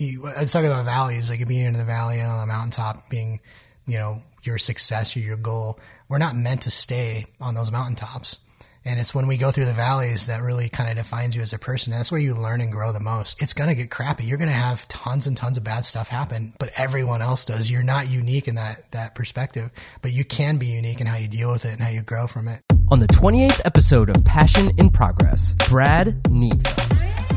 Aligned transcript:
you, 0.00 0.22
let's 0.22 0.52
talk 0.52 0.64
about 0.64 0.84
valleys, 0.84 1.30
like 1.30 1.46
being 1.46 1.64
in 1.66 1.74
the 1.74 1.84
valley 1.84 2.20
and 2.20 2.30
on 2.30 2.40
the 2.40 2.52
mountaintop 2.52 3.08
being, 3.08 3.40
you 3.86 3.98
know, 3.98 4.22
your 4.42 4.58
success 4.58 5.16
or 5.16 5.20
your 5.20 5.36
goal. 5.36 5.78
We're 6.08 6.18
not 6.18 6.36
meant 6.36 6.62
to 6.62 6.70
stay 6.70 7.26
on 7.40 7.54
those 7.54 7.72
mountaintops. 7.72 8.40
And 8.84 9.00
it's 9.00 9.12
when 9.12 9.26
we 9.26 9.36
go 9.36 9.50
through 9.50 9.64
the 9.64 9.72
valleys 9.72 10.28
that 10.28 10.42
really 10.42 10.68
kind 10.68 10.88
of 10.88 10.96
defines 10.96 11.34
you 11.34 11.42
as 11.42 11.52
a 11.52 11.58
person. 11.58 11.92
That's 11.92 12.12
where 12.12 12.20
you 12.20 12.34
learn 12.34 12.60
and 12.60 12.70
grow 12.70 12.92
the 12.92 13.00
most. 13.00 13.42
It's 13.42 13.52
going 13.52 13.68
to 13.68 13.74
get 13.74 13.90
crappy. 13.90 14.22
You're 14.22 14.38
going 14.38 14.48
to 14.48 14.54
have 14.54 14.86
tons 14.86 15.26
and 15.26 15.36
tons 15.36 15.58
of 15.58 15.64
bad 15.64 15.84
stuff 15.84 16.08
happen, 16.08 16.54
but 16.60 16.70
everyone 16.76 17.20
else 17.20 17.44
does. 17.44 17.68
You're 17.68 17.82
not 17.82 18.08
unique 18.08 18.46
in 18.46 18.54
that, 18.54 18.92
that 18.92 19.16
perspective, 19.16 19.72
but 20.02 20.12
you 20.12 20.24
can 20.24 20.56
be 20.56 20.66
unique 20.66 21.00
in 21.00 21.08
how 21.08 21.16
you 21.16 21.26
deal 21.26 21.50
with 21.50 21.64
it 21.64 21.72
and 21.72 21.80
how 21.80 21.88
you 21.88 22.02
grow 22.02 22.28
from 22.28 22.46
it. 22.46 22.62
On 22.88 23.00
the 23.00 23.08
28th 23.08 23.60
episode 23.64 24.08
of 24.08 24.24
Passion 24.24 24.70
in 24.78 24.90
Progress, 24.90 25.54
Brad 25.68 26.22
Nietfeld. 26.24 26.85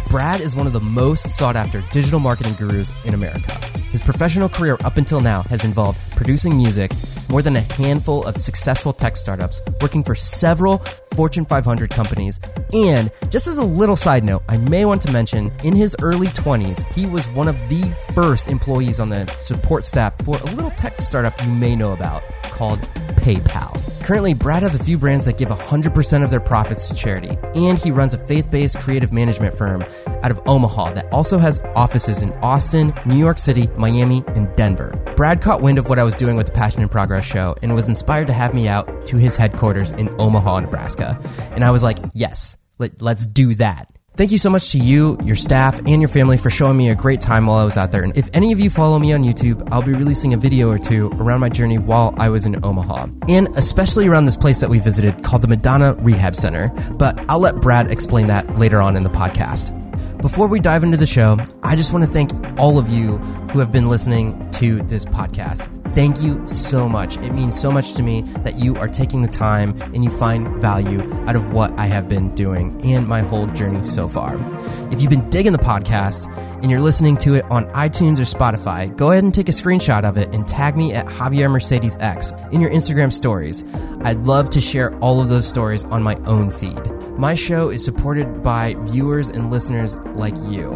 Brad 0.10 0.42
is 0.42 0.56
one 0.56 0.66
of 0.66 0.74
the 0.74 0.82
most 0.82 1.30
sought 1.30 1.56
after 1.56 1.84
digital 1.92 2.20
marketing 2.20 2.56
gurus 2.56 2.92
in 3.06 3.14
America. 3.14 3.54
His 3.92 4.02
professional 4.02 4.50
career 4.50 4.76
up 4.84 4.98
until 4.98 5.22
now 5.22 5.44
has 5.44 5.66
involved 5.66 6.00
producing 6.16 6.58
music, 6.58 6.94
more 7.30 7.42
than 7.42 7.56
a 7.56 7.62
handful 7.62 8.26
of 8.26 8.38
successful 8.38 8.92
tech 8.92 9.16
startups, 9.16 9.62
working 9.82 10.04
for 10.04 10.16
several 10.16 10.80
Fortune 11.16 11.46
500 11.46 11.90
companies, 11.90 12.40
and 12.74 13.12
just 13.30 13.48
as 13.48 13.58
a 13.58 13.64
little 13.64 13.96
side 13.96 14.24
note, 14.24 14.44
I 14.50 14.58
may 14.58 14.86
want 14.86 15.02
to 15.04 15.12
mention 15.12 15.52
in 15.64 15.76
his 15.76 15.96
early 16.02 16.28
20s, 16.28 16.84
he 16.94 17.06
was 17.06 17.28
one 17.30 17.48
of 17.48 17.56
the 17.70 17.82
first 18.14 18.48
employees 18.48 19.00
on 19.00 19.10
the 19.10 19.32
support 19.38 19.86
staff 19.86 20.14
for 20.24 20.38
a 20.38 20.46
little 20.46 20.72
tech 20.72 21.02
startup 21.02 21.40
you 21.44 21.50
may 21.50 21.76
know 21.76 21.94
about 21.94 22.24
called 22.44 22.80
PayPal. 23.16 23.80
Currently, 24.04 24.34
Brad 24.34 24.64
has 24.64 24.76
a 24.76 24.84
few 24.84 24.98
brands 24.98 25.26
that 25.26 25.38
give 25.38 25.50
100% 25.50 26.24
of 26.24 26.32
their 26.32 26.40
profits 26.40 26.88
to 26.88 26.96
charity, 26.96 27.38
and 27.54 27.78
he 27.78 27.92
runs 27.92 28.14
a 28.14 28.18
faith 28.18 28.50
based 28.50 28.80
creative 28.80 29.14
management 29.14 29.56
firm 29.56 29.86
out 30.24 30.32
of 30.32 30.42
Omaha 30.46 30.92
that 30.92 31.12
also 31.12 31.38
has 31.38 31.60
offices 31.76 32.22
in 32.22 32.32
Austin, 32.42 32.94
New 33.06 33.18
York 33.18 33.40
City, 33.40 33.68
Miami, 33.78 34.24
and 34.36 34.54
Denver. 34.56 34.92
Brad 35.16 35.42
caught 35.42 35.62
wind 35.62 35.78
of 35.78 35.90
what 35.90 36.00
I 36.00 36.04
was 36.04 36.16
doing 36.16 36.36
with 36.36 36.48
the 36.48 36.54
Passion 36.54 36.82
in 36.82 36.90
Progress 36.90 37.26
show 37.26 37.56
and 37.62 37.76
was 37.76 37.90
inspired 37.90 38.28
to 38.28 38.34
have 38.34 38.54
me 38.54 38.68
out 38.68 39.06
to 39.08 39.18
his 39.18 39.36
headquarters 39.36 39.92
in 39.92 40.10
Omaha, 40.20 40.62
Nebraska. 40.62 41.20
And 41.52 41.64
I 41.64 41.72
was 41.72 41.84
like, 41.84 41.98
yes, 42.14 42.58
let, 42.78 43.02
let's 43.02 43.26
do 43.26 43.54
that. 43.56 43.92
Thank 44.20 44.32
you 44.32 44.38
so 44.38 44.50
much 44.50 44.74
to 44.74 44.78
you, 44.78 45.18
your 45.24 45.38
staff, 45.38 45.80
and 45.80 46.02
your 46.02 46.10
family 46.10 46.36
for 46.36 46.50
showing 46.50 46.76
me 46.76 46.90
a 46.90 46.96
great 46.96 47.22
time 47.22 47.46
while 47.46 47.58
I 47.58 47.64
was 47.64 47.78
out 47.78 47.94
there. 47.94 48.04
And 48.04 48.18
if 48.18 48.30
any 48.34 48.52
of 48.52 48.60
you 48.60 48.70
follow 48.70 49.00
me 49.00 49.14
on 49.14 49.24
YouTube, 49.24 49.66
I'll 49.72 49.82
be 49.82 49.94
releasing 49.94 50.34
a 50.34 50.38
video 50.38 50.70
or 50.70 50.78
two 50.78 51.08
around 51.12 51.40
my 51.40 51.48
journey 51.48 51.78
while 51.78 52.14
I 52.18 52.28
was 52.28 52.46
in 52.46 52.62
Omaha. 52.66 53.08
And 53.30 53.48
especially 53.56 54.10
around 54.10 54.26
this 54.26 54.36
place 54.36 54.60
that 54.60 54.70
we 54.70 54.80
visited 54.80 55.24
called 55.24 55.42
the 55.42 55.48
Madonna 55.48 55.94
Rehab 55.94 56.36
Center. 56.36 56.68
But 56.96 57.18
I'll 57.30 57.40
let 57.40 57.62
Brad 57.62 57.92
explain 57.92 58.28
that 58.28 58.60
later 58.60 58.82
on 58.82 58.98
in 58.98 59.04
the 59.04 59.10
podcast. 59.10 59.79
Before 60.22 60.48
we 60.48 60.60
dive 60.60 60.84
into 60.84 60.98
the 60.98 61.08
show, 61.08 61.38
I 61.64 61.78
just 61.78 61.94
want 61.94 62.04
to 62.04 62.12
thank 62.12 62.32
all 62.60 62.78
of 62.78 62.90
you 62.90 63.20
who 63.52 63.60
have 63.60 63.72
been 63.72 63.88
listening 63.88 64.52
to 64.52 64.82
this 64.82 65.06
podcast. 65.06 65.74
Thank 65.96 66.22
you 66.22 66.46
so 66.46 66.90
much. 66.90 67.18
It 67.20 67.32
means 67.32 67.58
so 67.60 67.72
much 67.72 67.94
to 67.94 68.04
me 68.04 68.24
that 68.44 68.56
you 68.56 68.76
are 68.76 68.90
taking 68.90 69.22
the 69.22 69.30
time 69.30 69.82
and 69.82 70.04
you 70.04 70.10
find 70.10 70.62
value 70.62 71.02
out 71.26 71.38
of 71.38 71.54
what 71.54 71.72
I 71.80 71.86
have 71.86 72.10
been 72.10 72.36
doing 72.36 72.80
and 72.84 73.08
my 73.08 73.22
whole 73.22 73.48
journey 73.48 73.86
so 73.86 74.10
far. 74.10 74.36
If 74.92 75.02
you've 75.02 75.10
been 75.10 75.30
digging 75.30 75.54
the 75.54 75.58
podcast 75.58 76.28
and 76.62 76.70
you're 76.70 76.82
listening 76.82 77.16
to 77.18 77.36
it 77.36 77.46
on 77.46 77.68
iTunes 77.70 78.20
or 78.20 78.24
Spotify, 78.24 78.96
go 78.96 79.12
ahead 79.12 79.24
and 79.24 79.34
take 79.34 79.48
a 79.48 79.54
screenshot 79.54 80.04
of 80.04 80.18
it 80.18 80.36
and 80.36 80.46
tag 80.46 80.76
me 80.76 80.94
at 80.94 81.06
Javier 81.06 81.50
Mercedes 81.50 81.98
X 82.02 82.34
in 82.52 82.60
your 82.60 82.70
Instagram 82.72 83.12
stories. 83.12 83.64
I'd 84.02 84.20
love 84.26 84.50
to 84.52 84.60
share 84.62 84.94
all 85.00 85.22
of 85.22 85.30
those 85.30 85.48
stories 85.48 85.86
on 85.86 86.04
my 86.04 86.16
own 86.26 86.52
feed. 86.52 86.92
My 87.18 87.36
show 87.36 87.70
is 87.70 87.84
supported 87.84 88.44
by 88.44 88.76
viewers 88.80 89.30
and 89.30 89.52
listeners 89.52 89.98
like 90.16 90.36
you 90.48 90.70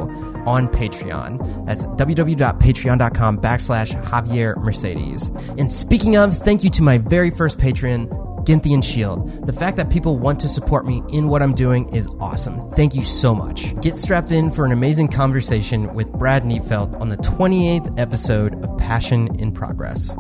on 0.45 0.67
Patreon. 0.67 1.65
That's 1.65 1.85
www.patreon.com 1.85 3.37
backslash 3.39 4.03
Javier 4.03 4.57
Mercedes. 4.57 5.29
And 5.57 5.71
speaking 5.71 6.17
of, 6.17 6.37
thank 6.37 6.63
you 6.63 6.69
to 6.71 6.81
my 6.81 6.97
very 6.97 7.29
first 7.29 7.57
patron, 7.57 8.07
Ginthian 8.45 8.83
Shield. 8.83 9.45
The 9.45 9.53
fact 9.53 9.77
that 9.77 9.89
people 9.89 10.17
want 10.17 10.39
to 10.41 10.47
support 10.47 10.85
me 10.85 11.01
in 11.09 11.27
what 11.27 11.41
I'm 11.41 11.53
doing 11.53 11.89
is 11.93 12.07
awesome. 12.19 12.69
Thank 12.71 12.93
you 12.93 13.01
so 13.01 13.33
much. 13.33 13.79
Get 13.81 13.97
strapped 13.97 14.31
in 14.31 14.51
for 14.51 14.65
an 14.65 14.71
amazing 14.71 15.07
conversation 15.07 15.93
with 15.93 16.11
Brad 16.13 16.43
Nietfeld 16.43 16.99
on 16.99 17.09
the 17.09 17.17
28th 17.17 17.97
episode 17.99 18.61
of 18.63 18.77
Passion 18.77 19.33
in 19.39 19.51
Progress. 19.51 20.15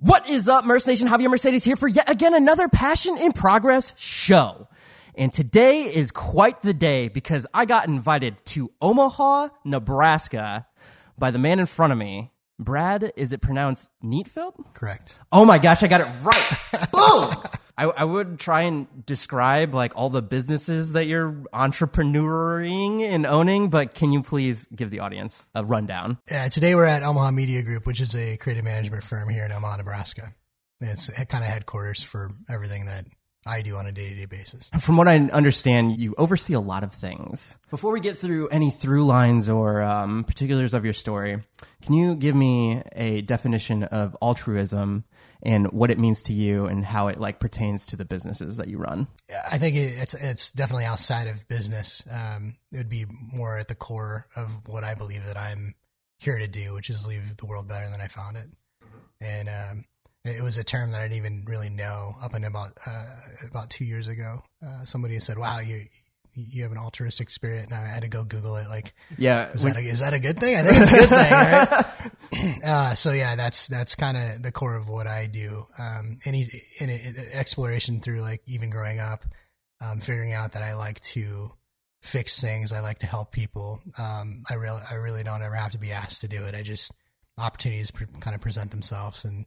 What 0.00 0.28
is 0.28 0.48
up, 0.48 0.64
Merce 0.64 0.86
Nation? 0.86 1.08
Javier 1.08 1.28
Mercedes 1.28 1.64
here 1.64 1.74
for 1.74 1.88
yet 1.88 2.08
again 2.08 2.32
another 2.32 2.68
Passion 2.68 3.18
in 3.18 3.32
Progress 3.32 3.92
show. 3.96 4.68
And 5.18 5.32
today 5.32 5.84
is 5.84 6.10
quite 6.10 6.60
the 6.60 6.74
day 6.74 7.08
because 7.08 7.46
I 7.54 7.64
got 7.64 7.88
invited 7.88 8.44
to 8.46 8.70
Omaha, 8.82 9.48
Nebraska 9.64 10.66
by 11.16 11.30
the 11.30 11.38
man 11.38 11.58
in 11.58 11.64
front 11.64 11.92
of 11.92 11.98
me. 11.98 12.32
Brad, 12.58 13.12
is 13.16 13.32
it 13.32 13.40
pronounced 13.40 13.88
Neatfield? 14.02 14.54
Correct. 14.74 15.18
Oh 15.32 15.46
my 15.46 15.56
gosh, 15.56 15.82
I 15.82 15.88
got 15.88 16.02
it 16.02 16.08
right. 16.22 16.88
Boom! 16.92 17.42
I, 17.78 17.84
I 17.84 18.04
would 18.04 18.38
try 18.38 18.62
and 18.62 19.06
describe 19.06 19.74
like 19.74 19.92
all 19.96 20.10
the 20.10 20.22
businesses 20.22 20.92
that 20.92 21.06
you're 21.06 21.32
entrepreneuring 21.52 23.02
and 23.02 23.24
owning, 23.24 23.70
but 23.70 23.94
can 23.94 24.12
you 24.12 24.22
please 24.22 24.66
give 24.66 24.90
the 24.90 25.00
audience 25.00 25.46
a 25.54 25.64
rundown? 25.64 26.18
Yeah, 26.30 26.48
today 26.48 26.74
we're 26.74 26.86
at 26.86 27.02
Omaha 27.02 27.30
Media 27.30 27.62
Group, 27.62 27.86
which 27.86 28.00
is 28.00 28.14
a 28.14 28.36
creative 28.36 28.64
management 28.64 29.02
firm 29.02 29.30
here 29.30 29.44
in 29.44 29.52
Omaha, 29.52 29.76
Nebraska. 29.76 30.34
It's 30.80 31.08
kind 31.08 31.42
of 31.42 31.50
headquarters 31.50 32.02
for 32.02 32.30
everything 32.50 32.84
that 32.86 33.06
I 33.46 33.62
do 33.62 33.76
on 33.76 33.86
a 33.86 33.92
day 33.92 34.10
to 34.10 34.14
day 34.14 34.26
basis. 34.26 34.70
From 34.80 34.96
what 34.96 35.08
I 35.08 35.16
understand, 35.16 36.00
you 36.00 36.14
oversee 36.18 36.54
a 36.54 36.60
lot 36.60 36.82
of 36.82 36.92
things. 36.92 37.58
Before 37.70 37.92
we 37.92 38.00
get 38.00 38.20
through 38.20 38.48
any 38.48 38.70
through 38.70 39.04
lines 39.06 39.48
or 39.48 39.82
um, 39.82 40.24
particulars 40.24 40.74
of 40.74 40.84
your 40.84 40.94
story, 40.94 41.38
can 41.82 41.94
you 41.94 42.14
give 42.16 42.34
me 42.34 42.82
a 42.92 43.22
definition 43.22 43.84
of 43.84 44.16
altruism 44.20 45.04
and 45.42 45.70
what 45.72 45.90
it 45.90 45.98
means 45.98 46.22
to 46.24 46.32
you 46.32 46.66
and 46.66 46.84
how 46.84 47.08
it 47.08 47.20
like 47.20 47.38
pertains 47.38 47.86
to 47.86 47.96
the 47.96 48.04
businesses 48.04 48.56
that 48.56 48.68
you 48.68 48.78
run? 48.78 49.06
I 49.50 49.58
think 49.58 49.76
it's 49.76 50.14
it's 50.14 50.50
definitely 50.50 50.84
outside 50.84 51.28
of 51.28 51.46
business. 51.48 52.02
Um, 52.10 52.56
it 52.72 52.78
would 52.78 52.88
be 52.88 53.06
more 53.32 53.58
at 53.58 53.68
the 53.68 53.74
core 53.74 54.26
of 54.34 54.66
what 54.66 54.84
I 54.84 54.94
believe 54.94 55.24
that 55.24 55.36
I'm 55.36 55.74
here 56.18 56.38
to 56.38 56.48
do, 56.48 56.74
which 56.74 56.90
is 56.90 57.06
leave 57.06 57.36
the 57.36 57.46
world 57.46 57.68
better 57.68 57.88
than 57.88 58.00
I 58.00 58.08
found 58.08 58.36
it. 58.36 58.46
And 59.20 59.48
um, 59.48 59.84
it 60.28 60.42
was 60.42 60.58
a 60.58 60.64
term 60.64 60.92
that 60.92 61.00
I 61.00 61.04
didn't 61.04 61.18
even 61.18 61.44
really 61.46 61.70
know 61.70 62.14
up 62.22 62.34
until 62.34 62.50
about 62.50 62.72
uh, 62.86 63.04
about 63.50 63.70
two 63.70 63.84
years 63.84 64.08
ago. 64.08 64.42
Uh, 64.64 64.84
somebody 64.84 65.18
said, 65.18 65.38
"Wow, 65.38 65.60
you 65.60 65.84
you 66.34 66.62
have 66.64 66.72
an 66.72 66.78
altruistic 66.78 67.30
spirit," 67.30 67.64
and 67.64 67.74
I 67.74 67.86
had 67.86 68.02
to 68.02 68.08
go 68.08 68.24
Google 68.24 68.56
it. 68.56 68.68
Like, 68.68 68.92
Yeah, 69.18 69.50
is 69.52 69.64
when- 69.64 69.74
that 69.74 69.82
a, 69.82 69.84
is 69.86 70.00
that 70.00 70.14
a 70.14 70.18
good 70.20 70.38
thing? 70.38 70.56
I 70.56 70.62
think 70.62 70.76
it's 70.78 70.92
a 70.92 70.96
good 70.96 71.08
thing, 71.08 71.32
right? 71.32 72.62
uh, 72.66 72.94
so 72.94 73.12
yeah, 73.12 73.36
that's 73.36 73.66
that's 73.68 73.94
kind 73.94 74.16
of 74.16 74.42
the 74.42 74.52
core 74.52 74.76
of 74.76 74.88
what 74.88 75.06
I 75.06 75.26
do. 75.26 75.64
Um, 75.78 76.18
any 76.26 76.46
in, 76.80 76.90
in 76.90 77.14
exploration 77.32 78.00
through 78.00 78.20
like 78.20 78.42
even 78.46 78.70
growing 78.70 78.98
up, 79.00 79.24
um, 79.80 80.00
figuring 80.00 80.32
out 80.32 80.52
that 80.52 80.62
I 80.62 80.74
like 80.74 81.00
to 81.12 81.50
fix 82.02 82.40
things. 82.40 82.72
I 82.72 82.80
like 82.80 82.98
to 83.00 83.06
help 83.06 83.32
people. 83.32 83.80
Um, 83.98 84.42
I 84.50 84.54
really 84.54 84.80
I 84.90 84.94
really 84.94 85.22
don't 85.22 85.42
ever 85.42 85.54
have 85.54 85.72
to 85.72 85.78
be 85.78 85.92
asked 85.92 86.20
to 86.22 86.28
do 86.28 86.44
it. 86.44 86.54
I 86.54 86.62
just 86.62 86.92
opportunities 87.38 87.90
pre- 87.90 88.06
kind 88.20 88.34
of 88.34 88.40
present 88.40 88.70
themselves 88.70 89.24
and 89.24 89.46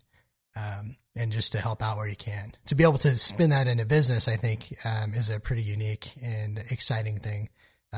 um, 0.55 0.97
and 1.15 1.31
just 1.31 1.51
to 1.53 1.61
help 1.61 1.81
out 1.83 1.97
where 1.97 2.07
you 2.07 2.15
can. 2.15 2.53
To 2.67 2.75
be 2.75 2.83
able 2.83 2.97
to 2.99 3.17
spin 3.17 3.49
that 3.49 3.67
into 3.67 3.85
business, 3.85 4.27
I 4.27 4.35
think, 4.35 4.75
um, 4.85 5.13
is 5.13 5.29
a 5.29 5.39
pretty 5.39 5.63
unique 5.63 6.13
and 6.21 6.59
exciting 6.69 7.19
thing 7.19 7.49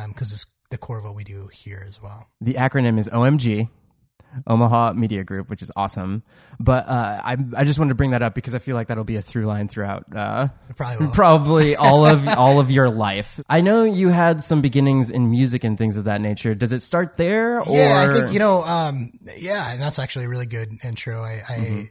because 0.07 0.31
it's 0.31 0.45
the 0.69 0.77
core 0.77 0.97
of 0.99 1.03
what 1.03 1.15
we 1.15 1.23
do 1.23 1.49
here 1.51 1.85
as 1.87 2.01
well. 2.01 2.29
the 2.39 2.53
acronym 2.53 2.97
is 2.97 3.09
OMG, 3.09 3.69
Omaha 4.47 4.93
Media 4.93 5.23
Group, 5.25 5.49
which 5.49 5.61
is 5.61 5.69
awesome. 5.75 6.23
But 6.59 6.87
uh, 6.87 7.21
I 7.23 7.37
I 7.57 7.63
just 7.65 7.77
wanted 7.77 7.89
to 7.89 7.95
bring 7.95 8.11
that 8.11 8.21
up 8.21 8.33
because 8.33 8.55
I 8.55 8.59
feel 8.59 8.75
like 8.75 8.87
that'll 8.87 9.03
be 9.03 9.17
a 9.17 9.21
through 9.21 9.45
line 9.45 9.67
throughout. 9.67 10.05
Uh, 10.15 10.47
probably. 10.77 11.07
Probably 11.13 11.75
all 11.87 12.05
of 12.05 12.25
all 12.29 12.59
of 12.61 12.71
your 12.71 12.89
life. 12.89 13.41
I 13.49 13.59
know 13.59 13.83
you 13.83 14.07
had 14.09 14.41
some 14.41 14.61
beginnings 14.61 15.09
in 15.09 15.29
music 15.29 15.65
and 15.65 15.77
things 15.77 15.97
of 15.97 16.05
that 16.05 16.21
nature. 16.21 16.55
Does 16.55 16.71
it 16.71 16.79
start 16.81 17.17
there? 17.17 17.59
Or 17.59 17.63
Yeah, 17.67 18.07
I 18.09 18.13
think 18.13 18.33
you 18.33 18.39
know. 18.39 18.63
Um, 18.63 19.11
yeah, 19.37 19.73
and 19.73 19.81
that's 19.81 19.99
actually 19.99 20.25
a 20.25 20.29
really 20.29 20.45
good 20.47 20.71
intro. 20.83 21.21
I, 21.21 21.41
I 21.47 21.57
Mm-hmm. 21.57 21.83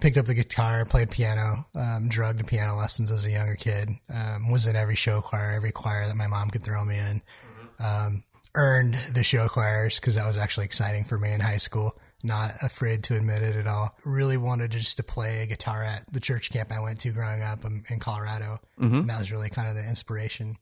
Picked 0.00 0.16
up 0.16 0.26
the 0.26 0.34
guitar, 0.34 0.84
played 0.84 1.10
piano, 1.10 1.66
um, 1.74 2.08
drugged 2.08 2.38
to 2.38 2.44
piano 2.44 2.76
lessons 2.76 3.10
as 3.10 3.26
a 3.26 3.30
younger 3.30 3.54
kid. 3.54 3.90
Um, 4.12 4.50
was 4.50 4.66
in 4.66 4.76
every 4.76 4.96
show 4.96 5.20
choir, 5.20 5.52
every 5.52 5.72
choir 5.72 6.06
that 6.06 6.16
my 6.16 6.26
mom 6.26 6.50
could 6.50 6.62
throw 6.62 6.84
me 6.84 6.98
in. 6.98 7.22
Mm-hmm. 7.22 7.84
Um, 7.84 8.24
earned 8.54 8.94
the 9.14 9.22
show 9.22 9.48
choirs 9.48 9.98
because 9.98 10.16
that 10.16 10.26
was 10.26 10.36
actually 10.36 10.66
exciting 10.66 11.04
for 11.04 11.18
me 11.18 11.32
in 11.32 11.40
high 11.40 11.56
school. 11.56 11.98
Not 12.22 12.52
afraid 12.62 13.02
to 13.04 13.16
admit 13.16 13.42
it 13.42 13.56
at 13.56 13.66
all. 13.66 13.96
Really 14.04 14.36
wanted 14.36 14.70
just 14.70 14.96
to 14.98 15.02
play 15.02 15.42
a 15.42 15.46
guitar 15.46 15.82
at 15.82 16.04
the 16.12 16.20
church 16.20 16.50
camp 16.50 16.70
I 16.70 16.80
went 16.80 17.00
to 17.00 17.10
growing 17.10 17.42
up 17.42 17.64
in, 17.64 17.98
Colorado, 17.98 18.60
and 18.78 19.10
that 19.10 19.18
was 19.18 19.32
really 19.32 19.50
kind 19.50 19.68
of 19.68 19.74
the 19.74 19.88
inspiration. 19.88 20.56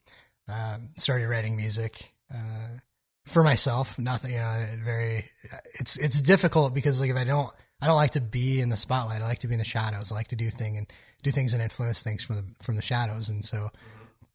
Um, 0.49 0.89
started 0.97 1.29
writing 1.29 1.57
music. 1.57 2.15
Uh, 2.33 2.79
for 3.31 3.43
myself. 3.43 3.99
Nothing, 3.99 4.33
you 4.33 4.39
know, 4.39 4.67
very. 4.85 5.31
It's 5.75 5.97
it's 5.97 6.21
difficult 6.21 6.75
because 6.75 7.01
like 7.01 7.11
if 7.11 7.17
I 7.17 7.25
don't, 7.25 7.51
I 7.83 7.87
don't 7.87 7.97
like 7.97 8.13
to 8.13 8.21
be 8.21 8.61
in 8.61 8.69
the 8.69 8.77
spotlight. 8.77 9.23
I 9.23 9.27
like 9.27 9.39
to 9.41 9.49
be 9.49 9.55
in 9.55 9.59
the 9.59 9.65
shadows. 9.65 10.13
I 10.13 10.15
like 10.15 10.29
to 10.29 10.37
do 10.37 10.51
thing 10.51 10.77
and 10.77 10.87
do 11.23 11.31
things 11.31 11.53
and 11.55 11.63
influence 11.63 12.03
things 12.03 12.23
from 12.25 12.37
the 12.37 12.45
from 12.63 12.77
the 12.77 12.83
shadows. 12.83 13.29
And 13.29 13.45
so, 13.45 13.71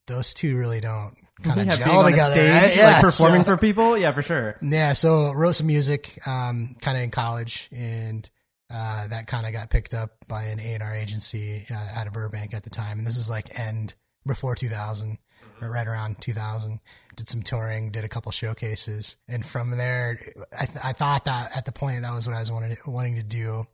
those 0.08 0.34
two 0.34 0.56
really 0.58 0.82
don't 0.82 1.16
kind 1.44 1.60
of 1.60 1.66
Yeah, 1.68 1.76
gel 1.78 1.86
being 1.86 1.98
on 1.98 2.06
a 2.06 2.10
together. 2.12 2.34
stage, 2.34 2.52
right? 2.64 2.76
Yeah, 2.78 2.92
like 2.94 3.02
performing 3.02 3.42
so- 3.42 3.46
for 3.56 3.58
people. 3.58 3.98
Yeah, 3.98 4.12
for 4.12 4.22
sure. 4.22 4.58
yeah, 4.62 4.94
so 4.94 5.32
wrote 5.34 5.54
some 5.54 5.68
music, 5.68 6.20
um, 6.28 6.76
kind 6.82 6.98
of 6.98 7.04
in 7.04 7.12
college, 7.12 7.70
and 7.72 8.30
uh, 8.70 9.08
that 9.08 9.28
kind 9.28 9.46
of 9.46 9.52
got 9.54 9.70
picked 9.70 9.94
up 9.94 10.12
by 10.28 10.44
an 10.46 10.60
A 10.60 10.74
and 10.74 10.84
R 10.84 10.94
agency 10.96 11.66
uh, 11.72 12.00
out 12.00 12.08
of 12.08 12.14
Burbank 12.14 12.54
at 12.54 12.64
the 12.64 12.70
time. 12.70 12.98
And 12.98 13.06
this 13.08 13.18
is 13.18 13.30
like 13.30 13.60
end 13.60 13.94
before 14.28 14.56
2000, 14.56 15.18
or 15.62 15.70
right 15.72 15.88
around 15.88 16.20
2000. 16.22 16.80
Did 17.16 17.30
some 17.30 17.42
touring, 17.44 17.92
did 17.92 18.04
a 18.04 18.10
couple 18.10 18.32
showcases, 18.32 19.16
and 19.28 19.46
from 19.46 19.70
there, 19.78 20.20
I, 20.52 20.66
th- 20.66 20.78
I 20.84 20.92
thought 20.94 21.26
that 21.26 21.56
at 21.56 21.66
the 21.66 21.72
point 21.72 22.02
that 22.02 22.14
was 22.14 22.28
what 22.28 22.36
I 22.36 22.40
was 22.40 22.52
wanted, 22.52 22.78
wanting 22.86 23.16
to 23.16 23.24
do. 23.24 23.66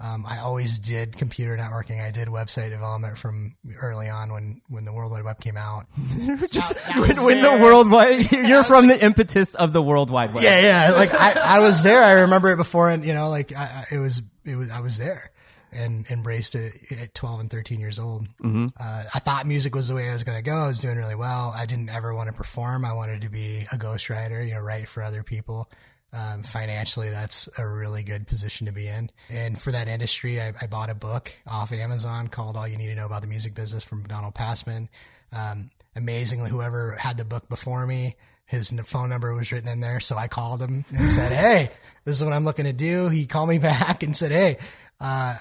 Um, 0.00 0.24
I 0.28 0.38
always 0.38 0.80
did 0.80 1.16
computer 1.16 1.56
networking. 1.56 2.04
I 2.04 2.10
did 2.10 2.26
website 2.26 2.70
development 2.70 3.18
from 3.18 3.54
early 3.80 4.08
on 4.08 4.32
when, 4.32 4.60
when 4.68 4.84
the 4.84 4.92
World 4.92 5.12
Wide 5.12 5.22
Web 5.22 5.40
came 5.40 5.56
out. 5.56 5.86
Just 6.50 6.74
was 6.96 7.08
when, 7.18 7.24
when 7.24 7.40
the 7.42 7.62
World 7.62 7.88
Wide, 7.88 8.32
you're 8.32 8.64
from 8.64 8.88
the 8.88 9.04
impetus 9.04 9.54
of 9.54 9.72
the 9.72 9.80
World 9.80 10.10
Wide 10.10 10.34
Web. 10.34 10.42
Yeah, 10.42 10.60
yeah. 10.60 10.92
Like 10.96 11.14
I, 11.14 11.58
I 11.58 11.58
was 11.60 11.84
there. 11.84 12.02
I 12.02 12.22
remember 12.22 12.50
it 12.50 12.56
before, 12.56 12.90
and 12.90 13.04
you 13.04 13.14
know, 13.14 13.28
like 13.28 13.54
I, 13.54 13.62
I- 13.90 13.94
it 13.94 13.98
was, 14.00 14.22
it 14.44 14.56
was, 14.56 14.70
I 14.72 14.80
was 14.80 14.98
there 14.98 15.30
and 15.72 16.08
embraced 16.10 16.54
it 16.54 16.74
at 17.00 17.14
12 17.14 17.40
and 17.40 17.50
13 17.50 17.80
years 17.80 17.98
old. 17.98 18.26
Mm-hmm. 18.42 18.66
Uh, 18.78 19.04
I 19.14 19.18
thought 19.18 19.46
music 19.46 19.74
was 19.74 19.88
the 19.88 19.94
way 19.94 20.08
I 20.08 20.12
was 20.12 20.24
going 20.24 20.38
to 20.38 20.42
go. 20.42 20.56
I 20.56 20.66
was 20.66 20.80
doing 20.80 20.96
really 20.96 21.14
well. 21.14 21.52
I 21.56 21.66
didn't 21.66 21.88
ever 21.88 22.14
want 22.14 22.28
to 22.28 22.34
perform. 22.34 22.84
I 22.84 22.92
wanted 22.92 23.22
to 23.22 23.28
be 23.28 23.66
a 23.72 23.76
ghostwriter, 23.76 24.46
you 24.46 24.54
know, 24.54 24.60
write 24.60 24.88
for 24.88 25.02
other 25.02 25.22
people. 25.22 25.70
Um, 26.14 26.42
financially, 26.42 27.08
that's 27.08 27.48
a 27.56 27.66
really 27.66 28.02
good 28.02 28.26
position 28.26 28.66
to 28.66 28.72
be 28.72 28.86
in. 28.86 29.10
And 29.30 29.58
for 29.58 29.72
that 29.72 29.88
industry, 29.88 30.42
I, 30.42 30.52
I 30.60 30.66
bought 30.66 30.90
a 30.90 30.94
book 30.94 31.32
off 31.46 31.72
Amazon 31.72 32.28
called 32.28 32.56
All 32.56 32.68
You 32.68 32.76
Need 32.76 32.88
to 32.88 32.94
Know 32.94 33.06
About 33.06 33.22
the 33.22 33.28
Music 33.28 33.54
Business 33.54 33.82
from 33.82 34.02
Donald 34.04 34.34
Passman. 34.34 34.90
Um, 35.32 35.70
amazingly, 35.96 36.50
whoever 36.50 36.96
had 36.96 37.16
the 37.16 37.24
book 37.24 37.48
before 37.48 37.86
me, 37.86 38.16
his 38.44 38.70
phone 38.84 39.08
number 39.08 39.34
was 39.34 39.50
written 39.50 39.70
in 39.70 39.80
there. 39.80 40.00
So 40.00 40.18
I 40.18 40.28
called 40.28 40.60
him 40.60 40.84
and 40.94 41.08
said, 41.08 41.32
Hey, 41.36 41.70
this 42.04 42.18
is 42.18 42.24
what 42.24 42.34
I'm 42.34 42.44
looking 42.44 42.66
to 42.66 42.74
do. 42.74 43.08
He 43.08 43.24
called 43.24 43.48
me 43.48 43.58
back 43.58 44.02
and 44.02 44.14
said, 44.14 44.32
Hey, 44.32 44.58
uh, 45.00 45.36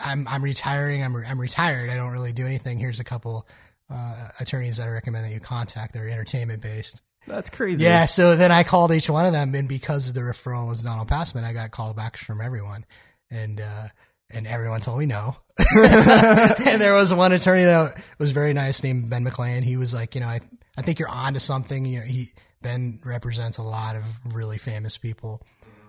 I'm, 0.00 0.26
I'm 0.28 0.42
retiring. 0.42 1.02
I'm, 1.02 1.14
I'm 1.16 1.40
retired. 1.40 1.90
I 1.90 1.96
don't 1.96 2.12
really 2.12 2.32
do 2.32 2.46
anything. 2.46 2.78
Here's 2.78 3.00
a 3.00 3.04
couple, 3.04 3.46
uh, 3.90 4.28
attorneys 4.40 4.78
that 4.78 4.88
I 4.88 4.90
recommend 4.90 5.26
that 5.26 5.32
you 5.32 5.40
contact. 5.40 5.94
They're 5.94 6.08
entertainment 6.08 6.62
based. 6.62 7.02
That's 7.26 7.50
crazy. 7.50 7.84
Yeah, 7.84 8.06
so 8.06 8.36
then 8.36 8.50
I 8.50 8.64
called 8.64 8.92
each 8.92 9.08
one 9.08 9.26
of 9.26 9.32
them, 9.32 9.54
and 9.54 9.68
because 9.68 10.12
the 10.12 10.20
referral 10.20 10.68
was 10.68 10.82
Donald 10.82 11.08
Passman, 11.08 11.44
I 11.44 11.52
got 11.52 11.70
callbacks 11.70 12.18
from 12.18 12.40
everyone, 12.40 12.84
and 13.30 13.60
uh, 13.60 13.88
and 14.30 14.46
everyone 14.46 14.80
told 14.80 14.98
me 14.98 15.06
no. 15.06 15.36
and 15.58 16.80
there 16.80 16.94
was 16.94 17.14
one 17.14 17.32
attorney 17.32 17.64
that 17.64 18.02
was 18.18 18.32
very 18.32 18.52
nice 18.52 18.82
named 18.82 19.08
Ben 19.08 19.24
McLane. 19.24 19.62
He 19.62 19.76
was 19.76 19.94
like, 19.94 20.14
you 20.14 20.20
know, 20.20 20.26
I 20.26 20.40
I 20.76 20.82
think 20.82 20.98
you're 20.98 21.08
on 21.08 21.34
to 21.34 21.40
something. 21.40 21.84
You 21.84 22.00
know, 22.00 22.06
he 22.06 22.30
Ben 22.60 22.98
represents 23.04 23.58
a 23.58 23.62
lot 23.62 23.94
of 23.94 24.34
really 24.34 24.58
famous 24.58 24.98
people, 24.98 25.46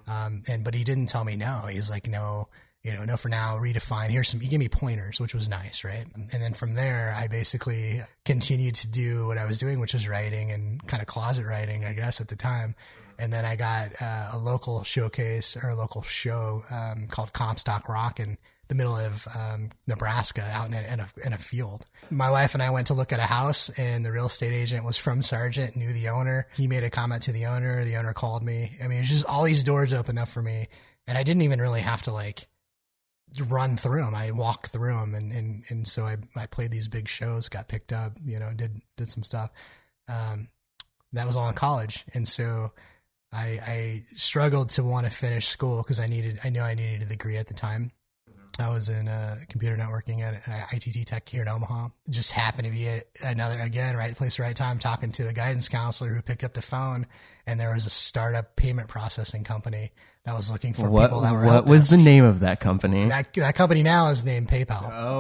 um, 0.08 0.44
and 0.48 0.64
but 0.64 0.76
he 0.76 0.84
didn't 0.84 1.08
tell 1.08 1.24
me 1.24 1.36
no. 1.36 1.64
He's 1.68 1.90
like, 1.90 2.08
no, 2.08 2.48
you 2.84 2.92
know, 2.92 3.06
no 3.06 3.16
for 3.16 3.30
now. 3.30 3.58
Redefine. 3.58 4.10
Here's 4.10 4.30
some. 4.30 4.40
He 4.40 4.50
gave 4.50 4.60
me 4.60 4.68
pointers, 4.68 5.20
which 5.20 5.34
was 5.34 5.48
nice, 5.48 5.84
right? 5.84 6.06
And 6.16 6.44
then 6.44 6.54
from 6.54 6.76
there, 6.76 7.16
I 7.18 7.28
basically 7.28 8.02
continued 8.26 8.76
to 8.76 8.92
do 8.92 9.26
what 9.28 9.38
I 9.38 9.46
was 9.46 9.58
doing, 9.58 9.80
which 9.80 9.94
was 9.94 10.08
writing 10.08 10.52
and 10.52 10.86
kind 10.86 11.02
of 11.02 11.08
closet 11.08 11.46
writing, 11.46 11.86
I 11.86 11.94
guess, 11.94 12.20
at 12.20 12.28
the 12.28 12.36
time. 12.36 12.76
And 13.18 13.32
then 13.32 13.46
I 13.46 13.56
got 13.56 13.90
uh, 14.02 14.32
a 14.34 14.38
local 14.38 14.84
showcase 14.84 15.56
or 15.56 15.70
a 15.70 15.76
local 15.76 16.02
show 16.02 16.64
um, 16.72 17.08
called 17.08 17.32
Comstock 17.32 17.88
Rock 17.88 18.20
in 18.20 18.38
the 18.68 18.76
middle 18.76 18.98
of 18.98 19.28
um, 19.38 19.70
Nebraska, 19.88 20.42
out 20.52 20.68
in 20.68 20.74
a, 20.74 20.82
in 20.94 21.00
a 21.00 21.08
in 21.26 21.34
a 21.34 21.38
field. 21.38 21.86
My 22.10 22.32
wife 22.32 22.54
and 22.54 22.64
I 22.64 22.70
went 22.72 22.88
to 22.88 22.94
look 22.94 23.14
at 23.14 23.20
a 23.20 23.24
house, 23.24 23.70
and 23.78 24.04
the 24.04 24.12
real 24.12 24.26
estate 24.26 24.52
agent 24.52 24.84
was 24.84 24.98
from 24.98 25.22
Sargent, 25.22 25.78
knew 25.78 25.94
the 25.94 26.10
owner. 26.10 26.48
He 26.56 26.68
made 26.68 26.84
a 26.84 26.90
comment 26.90 27.24
to 27.24 27.32
the 27.32 27.46
owner. 27.46 27.86
The 27.86 27.96
owner 27.96 28.14
called 28.14 28.44
me. 28.44 28.76
I 28.84 28.88
mean, 28.88 28.98
it 28.98 29.02
was 29.02 29.10
just 29.10 29.26
all 29.26 29.44
these 29.44 29.64
doors 29.64 29.94
opened 29.94 30.20
up 30.20 30.28
for 30.28 30.42
me, 30.42 30.68
and 31.08 31.18
I 31.18 31.24
didn't 31.24 31.44
even 31.44 31.62
really 31.62 31.82
have 31.82 32.02
to 32.04 32.12
like 32.12 32.48
run 33.42 33.78
through 33.78 34.04
them. 34.04 34.16
I 34.16 34.32
walk 34.32 34.68
through 34.68 34.94
them, 34.94 35.16
and 35.16 35.32
and 35.32 35.64
and 35.70 35.88
so 35.88 36.06
I 36.06 36.18
I 36.36 36.46
played 36.46 36.72
these 36.72 36.88
big 36.88 37.08
shows, 37.08 37.50
got 37.50 37.68
picked 37.68 37.94
up, 37.94 38.18
you 38.24 38.40
know, 38.40 38.52
did 38.56 38.82
did 38.98 39.10
some 39.10 39.24
stuff. 39.24 39.52
Um, 40.08 40.50
that 41.14 41.28
was 41.28 41.36
all 41.36 41.50
in 41.50 41.56
college, 41.56 42.04
and 42.14 42.28
so 42.28 42.72
I 43.32 43.46
I 43.66 44.06
struggled 44.16 44.70
to 44.72 44.84
want 44.84 45.06
to 45.06 45.12
finish 45.12 45.48
school 45.48 45.82
because 45.82 46.00
I 46.00 46.08
needed 46.08 46.40
I 46.44 46.50
knew 46.50 46.62
I 46.62 46.76
needed 46.76 47.02
a 47.02 47.06
degree 47.06 47.38
at 47.38 47.48
the 47.48 47.54
time. 47.54 47.92
I 48.60 48.70
was 48.70 48.90
in 48.90 49.08
uh, 49.08 49.38
computer 49.50 49.76
networking 49.76 50.22
at 50.22 50.48
uh, 50.48 50.66
ITT 50.76 51.08
Tech 51.08 51.28
here 51.28 51.42
in 51.42 51.48
Omaha. 51.48 51.90
Just 52.10 52.32
happened 52.32 52.66
to 52.66 52.72
be 52.72 52.88
at 52.88 53.06
another 53.24 53.60
again 53.60 53.96
right 53.96 54.16
place, 54.16 54.38
right 54.40 54.56
time, 54.56 54.80
talking 54.80 55.12
to 55.14 55.24
the 55.24 55.34
guidance 55.34 55.70
counselor 55.70 56.10
who 56.12 56.22
picked 56.22 56.44
up 56.44 56.54
the 56.54 56.62
phone, 56.62 57.08
and 57.48 57.60
there 57.60 57.74
was 57.74 57.86
a 57.86 57.90
startup 57.90 58.56
payment 58.56 58.88
processing 58.90 59.44
company 59.44 59.92
that 60.26 60.36
was 60.36 60.52
looking 60.52 60.74
for 60.74 60.90
What 60.90 61.08
people 61.08 61.22
that 61.22 61.34
were 61.34 61.46
what 61.46 61.52
help 61.52 61.68
was 61.68 61.90
the 61.90 61.98
name 61.98 62.24
of 62.24 62.42
that 62.42 62.60
company? 62.60 63.08
That, 63.10 63.34
that 63.34 63.56
company 63.56 63.84
now 63.84 64.10
is 64.10 64.24
named 64.24 64.48
PayPal. 64.48 64.90
Oh, 64.94 65.20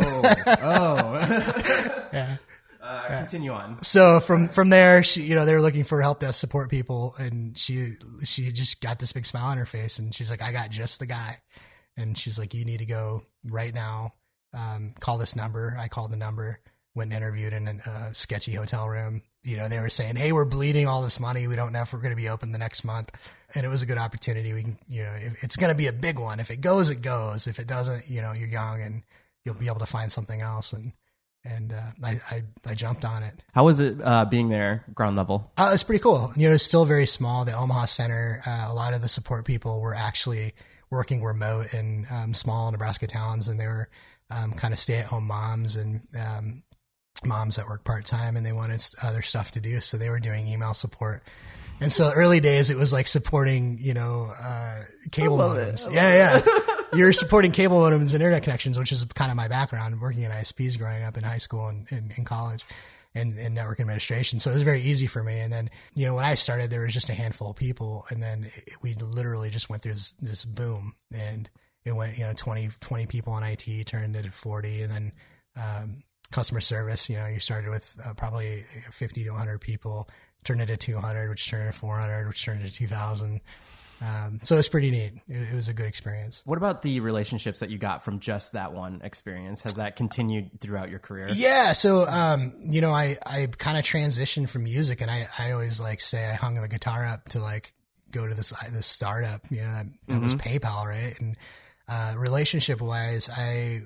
oh. 2.13 2.38
Uh, 2.83 3.07
continue 3.07 3.51
on. 3.53 3.81
so 3.81 4.19
from 4.19 4.50
from 4.50 4.69
there, 4.69 5.03
she 5.03 5.21
you 5.21 5.35
know 5.35 5.45
they 5.45 5.53
were 5.53 5.62
looking 5.62 5.85
for 5.85 6.01
help 6.01 6.19
desk 6.19 6.38
support 6.38 6.69
people, 6.69 7.15
and 7.18 7.57
she 7.57 7.94
she 8.25 8.51
just 8.51 8.81
got 8.81 9.00
this 9.00 9.13
big 9.13 9.25
smile 9.25 9.45
on 9.45 9.57
her 9.57 9.65
face, 9.65 10.00
and 10.00 10.13
she's 10.13 10.30
like, 10.30 10.41
"I 10.41 10.51
got 10.51 10.69
just 10.69 11.00
the 11.00 11.06
guy," 11.06 11.39
and 11.98 12.18
she's 12.18 12.40
like, 12.40 12.54
"You 12.54 12.66
need 12.66 12.80
to 12.80 12.86
go 12.86 13.24
right 13.44 13.74
now. 13.74 14.13
Um, 14.54 14.94
call 15.00 15.18
this 15.18 15.36
number." 15.36 15.75
I 15.80 15.88
called 15.88 16.12
the 16.12 16.18
number, 16.18 16.60
went 16.95 17.12
and 17.12 17.18
interviewed 17.18 17.54
in 17.54 17.68
a 17.68 17.90
uh, 17.90 18.13
sketchy 18.13 18.54
hotel 18.54 18.88
room. 18.88 19.22
You 19.44 19.57
know, 19.57 19.68
they 19.68 19.80
were 19.80 19.90
saying, 19.90 20.16
"Hey, 20.16 20.31
we're 20.31 20.45
bleeding 20.45 20.88
all 20.88 21.01
this 21.01 21.19
money. 21.19 21.48
We 21.48 21.56
don't 21.56 21.74
know 21.74 21.81
if 21.81 21.94
we're 21.94 22.00
going 22.00 22.16
to 22.16 22.22
be 22.22 22.30
open 22.30 22.51
the 22.51 22.57
next 22.57 22.84
month." 22.84 23.12
And 23.56 23.66
it 23.66 23.69
was 23.69 23.81
a 23.81 23.86
good 23.86 23.98
opportunity. 23.98 24.54
We 24.54 24.63
can, 24.63 24.78
you 24.88 25.04
know, 25.04 25.13
if, 25.13 25.44
it's 25.44 25.56
going 25.56 25.72
to 25.72 25.78
be 25.78 25.88
a 25.88 25.94
big 25.94 26.18
one. 26.19 26.40
If 26.40 26.50
it 26.50 26.62
goes, 26.62 26.90
it 26.90 27.01
goes. 27.01 27.48
If 27.48 27.60
it 27.60 27.68
doesn't, 27.68 28.10
you 28.10 28.22
know, 28.22 28.31
you're 28.31 28.48
young 28.48 28.81
and 28.81 29.04
you'll 29.45 29.56
be 29.56 29.68
able 29.68 29.80
to 29.80 29.86
find 29.86 30.12
something 30.12 30.42
else. 30.42 30.74
And 30.74 30.94
and 31.45 31.74
uh, 31.74 31.92
I, 32.01 32.22
I 32.31 32.44
I 32.66 32.74
jumped 32.74 33.06
on 33.06 33.24
it. 33.24 33.34
How 33.54 33.66
was 33.66 33.80
it 33.80 33.98
uh, 34.01 34.25
being 34.25 34.50
there, 34.50 34.86
ground 34.94 35.18
level? 35.18 35.51
Uh, 35.57 35.72
it's 35.74 35.84
pretty 35.84 36.01
cool. 36.01 36.31
You 36.36 36.48
know, 36.48 36.56
it's 36.56 36.63
still 36.63 36.86
very 36.86 37.06
small. 37.06 37.45
The 37.45 37.54
Omaha 37.54 37.86
Center, 37.86 38.42
uh, 38.45 38.68
a 38.69 38.74
lot 38.74 38.94
of 38.94 39.01
the 39.01 39.10
support 39.10 39.45
people 39.45 39.81
were 39.81 39.95
actually 39.95 40.54
working 40.94 41.24
remote 41.24 41.74
in 41.74 42.06
um, 42.10 42.34
small 42.34 42.72
Nebraska 42.72 43.07
towns, 43.07 43.48
and 43.48 43.60
they 43.60 43.68
were 43.68 43.90
um, 44.30 44.54
kind 44.54 44.74
of 44.74 44.80
stay 44.80 45.00
at 45.00 45.06
home 45.06 45.28
moms 45.28 45.75
and 45.75 46.01
um, 46.19 46.63
moms 47.25 47.57
that 47.57 47.68
work 47.68 47.84
part 47.84 48.06
time, 48.06 48.38
and 48.38 48.45
they 48.45 48.54
wanted 48.54 48.84
other 49.04 49.22
stuff 49.22 49.51
to 49.51 49.62
do, 49.62 49.81
so 49.81 49.98
they 49.98 50.10
were 50.10 50.19
doing 50.19 50.48
email 50.48 50.74
support. 50.74 51.24
And 51.81 51.92
so 51.92 52.12
early 52.16 52.40
days, 52.40 52.69
it 52.69 52.78
was 52.78 52.94
like 52.94 53.07
supporting, 53.07 53.78
you 53.81 53.94
know, 53.94 54.31
uh, 54.42 54.84
cable 55.12 55.38
modems. 55.38 55.92
Yeah, 55.92 56.42
yeah. 56.45 56.76
You're 56.94 57.12
supporting 57.12 57.52
cable 57.52 57.78
modems 57.78 58.14
and 58.14 58.21
internet 58.21 58.44
connections, 58.44 58.78
which 58.78 58.92
is 58.92 59.04
kind 59.04 59.31
of 59.31 59.35
my 59.38 59.47
background, 59.47 60.00
working 60.00 60.21
in 60.21 60.31
ISPs 60.31 60.78
growing 60.78 61.04
up 61.04 61.18
in 61.18 61.23
high 61.23 61.40
school 61.40 61.68
and 61.68 62.12
in 62.16 62.23
college 62.23 62.64
and, 63.16 63.38
and 63.38 63.56
network 63.56 63.80
administration. 63.80 64.40
So 64.40 64.52
it 64.52 64.56
was 64.56 64.64
very 64.64 64.82
easy 64.82 65.08
for 65.08 65.24
me. 65.24 65.40
And 65.40 65.54
then, 65.54 65.70
you 65.94 66.06
know, 66.06 66.16
when 66.16 66.26
I 66.26 66.34
started, 66.34 66.70
there 66.70 66.82
was 66.82 66.94
just 66.94 67.10
a 67.10 67.14
handful 67.14 67.52
of 67.52 67.56
people. 67.56 68.06
And 68.10 68.22
then 68.22 68.50
it, 68.66 68.76
we 68.82 68.94
literally 68.96 69.50
just 69.50 69.70
went 69.70 69.84
through 69.84 69.94
this, 69.94 70.14
this 70.14 70.46
boom 70.46 70.94
and 71.16 71.50
it 71.86 71.96
went, 71.96 72.18
you 72.18 72.24
know, 72.24 72.34
20, 72.36 72.70
20 72.80 73.06
people 73.08 73.34
on 73.34 73.44
IT 73.44 73.86
turned 73.86 74.16
into 74.16 74.32
40. 74.32 74.82
And 74.84 74.92
then, 74.92 75.12
um, 75.56 76.04
customer 76.34 76.62
service, 76.62 77.10
you 77.10 77.16
know, 77.16 77.28
you 77.28 77.40
started 77.40 77.70
with 77.70 77.96
uh, 78.06 78.14
probably 78.16 78.64
50 78.92 79.24
to 79.24 79.30
100 79.30 79.62
people, 79.62 80.10
turned 80.44 80.62
into 80.62 80.76
200, 80.76 81.30
which 81.30 81.48
turned 81.50 81.68
into 81.68 81.78
400, 81.78 82.28
which 82.28 82.44
turned 82.44 82.62
into 82.62 82.74
2000. 82.74 83.40
Um, 84.04 84.40
so 84.44 84.57
it's 84.57 84.68
pretty 84.68 84.92
neat. 84.92 85.14
It, 85.28 85.54
it 85.54 85.56
was 85.56 85.69
a 85.69 85.74
good 85.74 85.86
experience. 85.86 86.42
What 86.45 86.57
about 86.57 86.81
the 86.81 87.00
relationships 87.00 87.62
that 87.62 87.69
you 87.69 87.78
got 87.78 88.04
from 88.04 88.19
just 88.19 88.52
that 88.52 88.74
one 88.74 89.00
experience? 89.02 89.62
Has 89.64 89.76
that 89.76 89.95
continued 89.95 90.60
throughout 90.60 90.90
your 90.90 91.00
career? 91.00 91.28
Yeah. 91.33 91.72
So, 91.72 92.06
um, 92.06 92.54
you 92.60 92.81
know, 92.81 92.92
I, 92.92 93.16
I 93.26 93.48
kind 93.57 93.78
of 93.78 93.86
transitioned 93.86 94.50
from 94.50 94.66
music 94.66 95.00
and 95.00 95.10
I, 95.10 95.30
I 95.40 95.52
always 95.54 95.80
like 95.80 96.02
say 96.02 96.30
I 96.30 96.33
hung 96.33 96.56
the 96.56 96.68
guitar 96.68 97.06
up 97.06 97.30
to 97.30 97.40
like 97.40 97.74
go 98.12 98.28
to 98.28 98.36
this, 98.36 98.52
this 98.72 98.88
startup, 98.88 99.42
you 99.50 99.62
know, 99.62 99.72
that, 99.72 99.86
that 100.07 100.22
was 100.22 100.36
PayPal. 100.36 100.86
Right. 100.86 101.16
And, 101.22 101.38
uh, 101.88 102.16
relationship 102.18 102.81
wise, 102.81 103.30
I, 103.30 103.81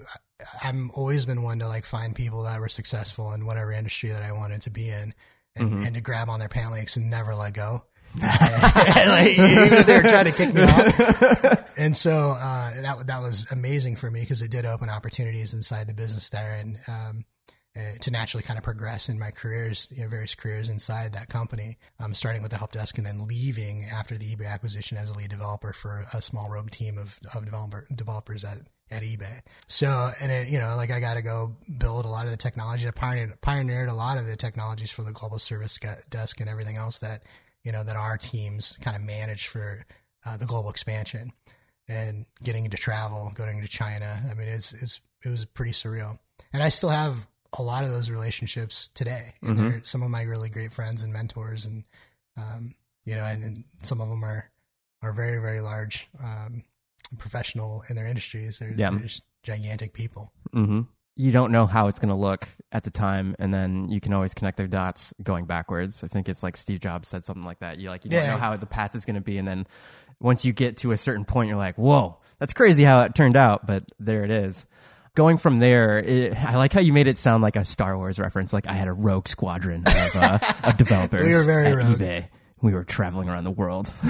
I'm 0.64 0.90
always 0.96 1.26
been 1.26 1.44
one 1.44 1.60
to 1.60 1.68
like 1.68 1.86
find 1.86 2.16
people 2.16 2.44
that 2.44 2.60
were 2.60 2.70
successful 2.70 3.34
in 3.34 3.46
whatever 3.46 3.72
industry 3.72 4.10
that 4.10 4.24
I 4.24 4.32
wanted 4.32 4.64
to 4.64 4.70
be 4.72 4.90
in 4.90 5.14
and, 5.56 5.84
and 5.84 5.96
to 5.96 6.02
grab 6.02 6.30
on 6.30 6.40
their 6.40 6.50
pant 6.50 6.72
legs 6.72 6.98
and 6.98 7.10
never 7.10 7.36
let 7.36 7.54
go. 7.54 7.84
Like, 8.22 9.32
even 9.38 9.74
if 9.74 9.86
they 9.86 9.98
were 9.98 10.10
trying 10.10 10.26
to 10.26 10.32
kick 10.32 10.54
me 10.54 10.64
off. 10.64 11.64
And 11.78 11.96
so 11.96 12.36
uh, 12.40 12.82
that 12.82 13.06
that 13.06 13.22
was 13.22 13.46
amazing 13.52 13.98
for 13.98 14.10
me 14.10 14.22
because 14.22 14.42
it 14.42 14.50
did 14.50 14.66
open 14.66 14.90
opportunities 14.90 15.54
inside 15.54 15.88
the 15.88 15.94
business 15.94 16.28
there 16.30 16.56
and 16.56 16.80
um, 16.88 17.26
uh, 17.78 17.98
to 18.02 18.10
naturally 18.10 18.42
kind 18.42 18.58
of 18.58 18.64
progress 18.64 19.10
in 19.10 19.20
my 19.20 19.30
careers, 19.30 19.88
you 19.96 20.02
know, 20.02 20.10
various 20.10 20.34
careers 20.34 20.70
inside 20.70 21.14
that 21.14 21.30
company. 21.30 21.78
Um, 22.00 22.16
starting 22.16 22.42
with 22.42 22.50
the 22.50 22.58
help 22.58 22.72
desk 22.72 22.98
and 22.98 23.06
then 23.06 23.28
leaving 23.28 23.86
after 23.94 24.18
the 24.18 24.36
eBay 24.36 24.48
acquisition 24.52 24.98
as 24.98 25.12
a 25.12 25.14
lead 25.14 25.30
developer 25.30 25.72
for 25.72 26.08
a 26.14 26.22
small 26.22 26.50
rogue 26.50 26.72
team 26.72 26.98
of, 26.98 27.20
of 27.36 27.46
developer, 27.46 27.86
developers 27.94 28.44
at 28.44 28.58
at 28.90 29.04
eBay. 29.04 29.42
So, 29.68 30.12
and 30.22 30.32
it, 30.32 30.48
you 30.48 30.60
know, 30.60 30.76
like 30.78 30.92
I 30.92 31.00
got 31.00 31.16
to 31.16 31.22
go 31.22 31.56
build 31.78 32.06
a 32.06 32.08
lot 32.08 32.26
of 32.26 32.32
the 32.32 32.38
technology. 32.38 32.88
I 32.88 32.92
pioneered, 32.92 33.40
pioneered 33.42 33.90
a 33.90 33.94
lot 33.94 34.18
of 34.18 34.28
the 34.28 34.36
technologies 34.36 34.92
for 34.92 35.04
the 35.04 35.12
global 35.12 35.40
service 35.40 35.78
desk 36.10 36.40
and 36.40 36.50
everything 36.50 36.78
else 36.78 37.00
that, 37.00 37.24
you 37.68 37.74
know, 37.74 37.84
that 37.84 37.98
our 37.98 38.16
teams 38.16 38.74
kind 38.80 38.96
of 38.96 39.04
manage 39.04 39.48
for 39.48 39.86
uh, 40.26 40.38
the 40.38 40.46
global 40.46 40.70
expansion 40.70 41.34
and 41.90 42.26
getting 42.42 42.64
into 42.64 42.78
travel, 42.78 43.30
going 43.36 43.62
to 43.62 43.68
China. 43.68 44.22
I 44.32 44.34
mean, 44.36 44.48
it's, 44.48 44.72
it's, 44.72 45.02
it 45.26 45.28
was 45.28 45.44
pretty 45.44 45.74
surreal. 45.74 46.18
And 46.54 46.64
I 46.64 46.70
still 46.70 46.88
have 46.88 47.28
a 47.60 47.62
lot 47.62 47.84
of 47.84 47.92
those 47.92 48.10
relationships 48.10 48.90
today. 48.94 49.34
Mm-hmm. 49.44 49.70
they're 49.70 49.84
some 49.84 50.02
of 50.02 50.10
my 50.10 50.22
really 50.22 50.48
great 50.48 50.72
friends 50.72 51.04
and 51.04 51.12
mentors. 51.12 51.66
And, 51.66 51.84
um, 52.38 52.74
you 53.04 53.16
know, 53.16 53.26
and, 53.26 53.44
and, 53.44 53.64
some 53.84 54.00
of 54.00 54.08
them 54.08 54.24
are, 54.24 54.50
are 55.02 55.12
very, 55.12 55.42
very 55.42 55.60
large, 55.60 56.08
um, 56.24 56.64
professional 57.18 57.84
in 57.90 57.98
their 57.98 58.08
industries. 58.08 58.60
They're, 58.60 58.72
yeah. 58.74 58.92
they're 58.92 59.00
just 59.00 59.24
gigantic 59.44 59.92
people. 59.92 60.32
Mm-hmm. 60.56 60.84
You 61.18 61.32
don't 61.32 61.52
know 61.52 61.66
how 61.66 61.88
it's 61.88 62.00
going 62.00 62.10
to 62.10 62.16
look 62.16 62.48
at 62.72 62.84
the 62.84 62.92
time, 62.92 63.36
and 63.40 63.54
then 63.54 63.90
you 63.90 64.00
can 64.00 64.14
always 64.14 64.34
connect 64.34 64.58
their 64.58 64.68
dots 64.68 65.14
going 65.22 65.46
backwards. 65.46 66.04
I 66.04 66.08
think 66.08 66.30
it's 66.30 66.44
like 66.44 66.56
Steve 66.56 66.80
Jobs 66.80 67.10
said 67.10 67.26
something 67.26 67.44
like 67.44 67.60
that. 67.60 67.80
You 67.80 67.90
like 67.90 68.06
you 68.06 68.12
don't 68.12 68.28
know 68.28 68.38
how 68.38 68.56
the 68.56 68.66
path 68.66 68.96
is 68.96 69.04
going 69.04 69.16
to 69.16 69.22
be, 69.22 69.38
and 69.38 69.48
then 69.48 69.66
once 70.20 70.46
you 70.46 70.54
get 70.54 70.78
to 70.78 70.92
a 70.92 70.98
certain 70.98 71.26
point, 71.26 71.50
you're 71.50 71.58
like, 71.58 71.76
"Whoa, 71.76 72.18
that's 72.40 72.54
crazy 72.54 72.84
how 72.84 73.02
it 73.02 73.16
turned 73.16 73.36
out," 73.36 73.66
but 73.66 73.84
there 74.00 74.24
it 74.24 74.32
is 74.32 74.66
going 75.18 75.40
from 75.40 75.58
there, 75.58 75.98
it, 75.98 76.36
I 76.36 76.56
like 76.56 76.72
how 76.72 76.80
you 76.80 76.94
made 76.94 77.08
it 77.08 77.18
sound 77.18 77.42
like 77.42 77.56
a 77.56 77.66
Star 77.66 77.98
Wars 77.98 78.20
reference. 78.20 78.54
Like 78.54 78.68
I 78.68 78.74
had 78.74 78.88
a 78.88 78.94
rogue 78.94 79.28
squadron 79.28 79.84
of, 79.88 80.12
uh, 80.16 80.40
of 80.64 80.78
developers 80.78 81.26
we 81.26 81.34
were 81.34 81.44
very 81.44 81.66
at 81.68 81.76
rogue. 81.76 81.98
eBay. 81.98 82.30
We 82.62 82.74
were 82.74 82.84
traveling 82.84 83.28
around 83.28 83.44
the 83.44 83.52
world. 83.52 83.92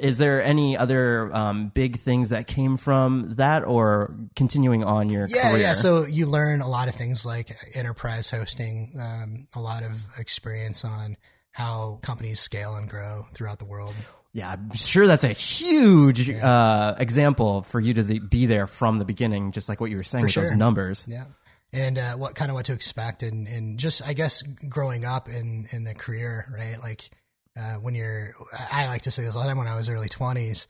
Is 0.00 0.18
there 0.18 0.42
any 0.42 0.76
other 0.76 1.34
um, 1.34 1.68
big 1.68 1.98
things 1.98 2.30
that 2.30 2.46
came 2.46 2.76
from 2.76 3.34
that, 3.34 3.64
or 3.64 4.14
continuing 4.34 4.84
on 4.84 5.08
your 5.08 5.26
yeah, 5.26 5.50
career? 5.50 5.62
Yeah, 5.62 5.72
so 5.72 6.04
you 6.04 6.26
learn 6.26 6.60
a 6.60 6.68
lot 6.68 6.88
of 6.88 6.94
things 6.94 7.24
like 7.24 7.56
enterprise 7.74 8.30
hosting, 8.30 8.92
um, 8.98 9.48
a 9.54 9.60
lot 9.60 9.82
of 9.82 10.04
experience 10.18 10.84
on 10.84 11.16
how 11.52 11.98
companies 12.02 12.40
scale 12.40 12.76
and 12.76 12.88
grow 12.88 13.26
throughout 13.32 13.58
the 13.58 13.64
world. 13.64 13.94
Yeah, 14.32 14.50
I'm 14.52 14.74
sure 14.74 15.06
that's 15.06 15.24
a 15.24 15.28
huge 15.28 16.28
uh, 16.28 16.94
example 16.98 17.62
for 17.62 17.80
you 17.80 17.94
to 17.94 18.02
the, 18.02 18.18
be 18.18 18.44
there 18.44 18.66
from 18.66 18.98
the 18.98 19.06
beginning, 19.06 19.52
just 19.52 19.66
like 19.66 19.80
what 19.80 19.90
you 19.90 19.96
were 19.96 20.02
saying 20.02 20.24
for 20.24 20.26
with 20.26 20.32
sure. 20.32 20.42
those 20.44 20.56
numbers. 20.58 21.06
Yeah, 21.08 21.24
and 21.72 21.96
uh, 21.96 22.12
what 22.16 22.34
kind 22.34 22.50
of 22.50 22.54
what 22.54 22.66
to 22.66 22.74
expect, 22.74 23.22
and 23.22 23.48
and 23.48 23.78
just 23.78 24.06
I 24.06 24.12
guess 24.12 24.42
growing 24.42 25.06
up 25.06 25.30
in 25.30 25.66
in 25.70 25.84
the 25.84 25.94
career, 25.94 26.46
right? 26.54 26.76
Like 26.78 27.08
uh, 27.56 27.74
when 27.74 27.94
you're, 27.94 28.32
I 28.72 28.86
like 28.86 29.02
to 29.02 29.10
say 29.10 29.22
this 29.22 29.36
all 29.36 29.42
the 29.42 29.48
time 29.48 29.58
when 29.58 29.68
I 29.68 29.76
was 29.76 29.88
early 29.88 30.08
twenties. 30.08 30.66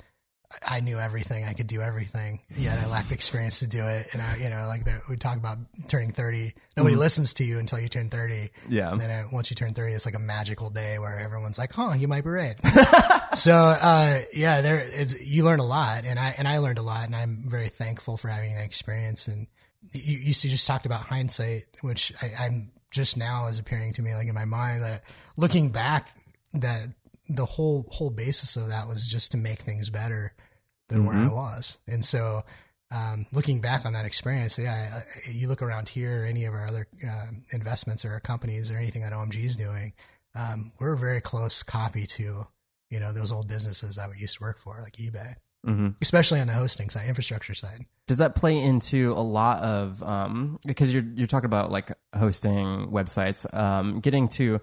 I 0.64 0.80
knew 0.80 0.98
everything. 0.98 1.44
I 1.44 1.54
could 1.54 1.66
do 1.66 1.80
everything. 1.80 2.40
Yet 2.56 2.78
I 2.78 2.86
lacked 2.86 3.08
the 3.08 3.14
experience 3.14 3.58
to 3.60 3.66
do 3.66 3.84
it. 3.84 4.06
And 4.12 4.22
I, 4.22 4.36
you 4.36 4.48
know, 4.48 4.66
like 4.68 4.84
that 4.84 5.08
we 5.08 5.16
talk 5.16 5.36
about 5.36 5.58
turning 5.88 6.12
30. 6.12 6.52
Nobody 6.76 6.94
mm-hmm. 6.94 7.00
listens 7.00 7.34
to 7.34 7.44
you 7.44 7.58
until 7.58 7.80
you 7.80 7.88
turn 7.88 8.08
30. 8.08 8.50
Yeah. 8.68 8.92
And 8.92 9.00
then 9.00 9.10
uh, 9.10 9.28
once 9.32 9.50
you 9.50 9.56
turn 9.56 9.74
30, 9.74 9.92
it's 9.92 10.06
like 10.06 10.14
a 10.14 10.20
magical 10.20 10.70
day 10.70 10.98
where 10.98 11.18
everyone's 11.18 11.58
like, 11.58 11.72
huh, 11.72 11.94
you 11.98 12.06
might 12.06 12.24
be 12.24 12.30
right. 12.30 12.54
so, 13.34 13.54
uh, 13.54 14.20
yeah, 14.32 14.60
there 14.60 14.84
it's, 14.84 15.20
you 15.20 15.44
learn 15.44 15.58
a 15.58 15.66
lot 15.66 16.04
and 16.04 16.18
I, 16.18 16.34
and 16.38 16.46
I 16.46 16.58
learned 16.58 16.78
a 16.78 16.82
lot 16.82 17.06
and 17.06 17.16
I'm 17.16 17.42
very 17.44 17.68
thankful 17.68 18.16
for 18.16 18.28
having 18.28 18.54
that 18.54 18.64
experience. 18.64 19.26
And 19.26 19.48
you, 19.92 20.18
you 20.18 20.32
just 20.32 20.66
talked 20.66 20.86
about 20.86 21.00
hindsight, 21.00 21.64
which 21.82 22.12
I, 22.22 22.44
I'm 22.44 22.70
just 22.90 23.16
now 23.16 23.48
is 23.48 23.58
appearing 23.58 23.92
to 23.94 24.02
me 24.02 24.14
like 24.14 24.28
in 24.28 24.34
my 24.34 24.44
mind 24.44 24.82
that 24.82 25.02
looking 25.36 25.70
back 25.70 26.16
that 26.60 26.88
the 27.28 27.44
whole 27.44 27.86
whole 27.88 28.10
basis 28.10 28.56
of 28.56 28.68
that 28.68 28.88
was 28.88 29.08
just 29.08 29.32
to 29.32 29.38
make 29.38 29.58
things 29.58 29.90
better 29.90 30.32
than 30.88 30.98
mm-hmm. 30.98 31.06
where 31.06 31.16
I 31.16 31.26
mm-hmm. 31.26 31.34
was. 31.34 31.78
And 31.86 32.04
so, 32.04 32.42
um, 32.94 33.26
looking 33.32 33.60
back 33.60 33.84
on 33.84 33.92
that 33.94 34.06
experience, 34.06 34.58
yeah, 34.58 35.00
you 35.30 35.48
look 35.48 35.62
around 35.62 35.88
here, 35.88 36.24
any 36.28 36.44
of 36.44 36.54
our 36.54 36.66
other 36.66 36.86
uh, 37.08 37.26
investments 37.52 38.04
or 38.04 38.12
our 38.12 38.20
companies 38.20 38.70
or 38.70 38.76
anything 38.76 39.02
that 39.02 39.12
OMG 39.12 39.44
is 39.44 39.56
doing, 39.56 39.92
um, 40.34 40.72
we're 40.78 40.94
a 40.94 40.98
very 40.98 41.20
close 41.20 41.62
copy 41.62 42.06
to 42.06 42.46
you 42.90 43.00
know 43.00 43.12
those 43.12 43.32
old 43.32 43.48
businesses 43.48 43.96
that 43.96 44.10
we 44.10 44.18
used 44.18 44.36
to 44.36 44.42
work 44.42 44.58
for, 44.58 44.80
like 44.82 44.94
eBay. 44.94 45.34
Mm-hmm. 45.66 45.88
Especially 46.00 46.38
on 46.38 46.46
the 46.46 46.52
hosting 46.52 46.90
side, 46.90 47.08
infrastructure 47.08 47.54
side. 47.54 47.86
Does 48.06 48.18
that 48.18 48.36
play 48.36 48.56
into 48.56 49.12
a 49.14 49.20
lot 49.20 49.60
of 49.62 50.00
um, 50.00 50.60
because 50.64 50.94
you're 50.94 51.02
you're 51.14 51.26
talking 51.26 51.46
about 51.46 51.72
like 51.72 51.90
hosting 52.16 52.88
websites, 52.88 53.52
um, 53.52 53.98
getting 53.98 54.28
to 54.28 54.60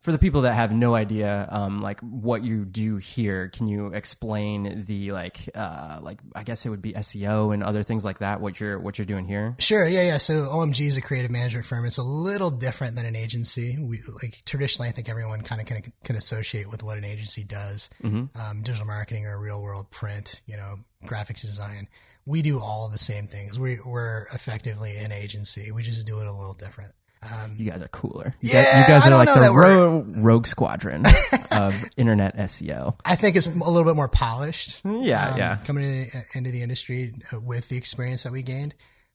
for 0.00 0.12
the 0.12 0.18
people 0.18 0.42
that 0.42 0.54
have 0.54 0.70
no 0.72 0.94
idea, 0.94 1.48
um, 1.50 1.82
like 1.82 2.00
what 2.00 2.42
you 2.44 2.64
do 2.64 2.98
here, 2.98 3.48
can 3.48 3.66
you 3.66 3.88
explain 3.88 4.84
the 4.86 5.10
like, 5.10 5.50
uh, 5.56 5.98
like 6.00 6.20
I 6.36 6.44
guess 6.44 6.64
it 6.64 6.70
would 6.70 6.82
be 6.82 6.92
SEO 6.92 7.52
and 7.52 7.64
other 7.64 7.82
things 7.82 8.04
like 8.04 8.18
that. 8.18 8.40
What 8.40 8.60
you're 8.60 8.78
what 8.78 8.98
you're 8.98 9.06
doing 9.06 9.26
here? 9.26 9.56
Sure. 9.58 9.86
Yeah, 9.88 10.02
yeah. 10.02 10.18
So 10.18 10.46
OMG 10.46 10.86
is 10.86 10.96
a 10.96 11.00
creative 11.00 11.32
management 11.32 11.66
firm. 11.66 11.84
It's 11.84 11.98
a 11.98 12.04
little 12.04 12.50
different 12.50 12.94
than 12.94 13.06
an 13.06 13.16
agency. 13.16 13.76
We 13.80 14.00
like 14.22 14.42
traditionally, 14.44 14.88
I 14.88 14.92
think 14.92 15.08
everyone 15.08 15.42
kind 15.42 15.60
of 15.60 15.66
can, 15.66 15.92
can 16.04 16.14
associate 16.14 16.70
with 16.70 16.84
what 16.84 16.96
an 16.96 17.04
agency 17.04 17.42
does, 17.42 17.90
mm-hmm. 18.02 18.26
um, 18.40 18.62
digital 18.62 18.86
marketing 18.86 19.26
or 19.26 19.40
real 19.40 19.60
world 19.60 19.90
print, 19.90 20.42
you 20.46 20.56
know, 20.56 20.76
graphics 21.06 21.40
design. 21.40 21.88
We 22.24 22.42
do 22.42 22.60
all 22.60 22.88
the 22.88 22.98
same 22.98 23.26
things. 23.26 23.58
We, 23.58 23.78
we're 23.84 24.26
effectively 24.34 24.96
an 24.98 25.12
agency. 25.12 25.72
We 25.72 25.82
just 25.82 26.06
do 26.06 26.20
it 26.20 26.26
a 26.26 26.32
little 26.32 26.52
different. 26.52 26.92
Um, 27.22 27.52
you 27.56 27.70
guys 27.70 27.82
are 27.82 27.88
cooler. 27.88 28.34
You 28.40 28.50
yeah, 28.52 28.62
guys, 28.62 28.88
you 28.88 28.94
guys 28.94 29.08
are 29.08 29.10
like 29.10 29.34
the 29.34 29.52
ro- 29.52 30.06
rogue 30.22 30.46
squadron 30.46 31.04
of 31.50 31.84
internet 31.96 32.36
SEO. 32.36 32.98
I 33.04 33.16
think 33.16 33.36
it's 33.36 33.46
a 33.46 33.50
little 33.50 33.84
bit 33.84 33.96
more 33.96 34.08
polished. 34.08 34.80
Yeah, 34.84 35.30
um, 35.30 35.38
yeah. 35.38 35.56
Coming 35.64 35.84
into, 35.84 36.18
into, 36.34 36.50
the 36.50 36.62
industry 36.62 37.12
uh, 37.32 37.40
with 37.40 37.68
the 37.68 37.76
experience 37.76 38.22
that 38.22 38.32
we 38.32 38.42
gained, 38.42 38.74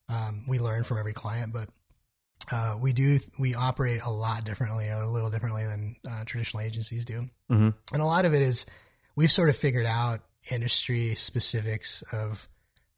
um, 0.10 0.42
we 0.50 0.60
learn 0.60 0.84
from 0.84 0.98
every 0.98 1.14
client, 1.14 1.54
but 1.54 1.70
uh, 2.52 2.78
we 2.82 2.92
do 2.92 3.20
we 3.40 3.56
operate 3.56 4.02
a 4.04 4.12
lot 4.12 4.44
differently, 4.44 4.90
a 4.90 5.08
little 5.08 5.30
differently 5.30 5.64
than 5.64 5.96
uh, 6.10 6.24
traditional 6.26 6.62
agencies 6.62 7.06
do, 7.06 7.22
mm-hmm. 7.50 7.70
and 7.94 8.02
a 8.02 8.06
lot 8.06 8.26
of 8.26 8.34
it 8.34 8.42
is 8.42 8.66
we've 9.16 9.32
sort 9.32 9.50
of 9.50 9.56
figured 9.56 9.86
out 9.86 10.20
industry 10.52 11.16
specifics 11.16 12.04
of 12.12 12.50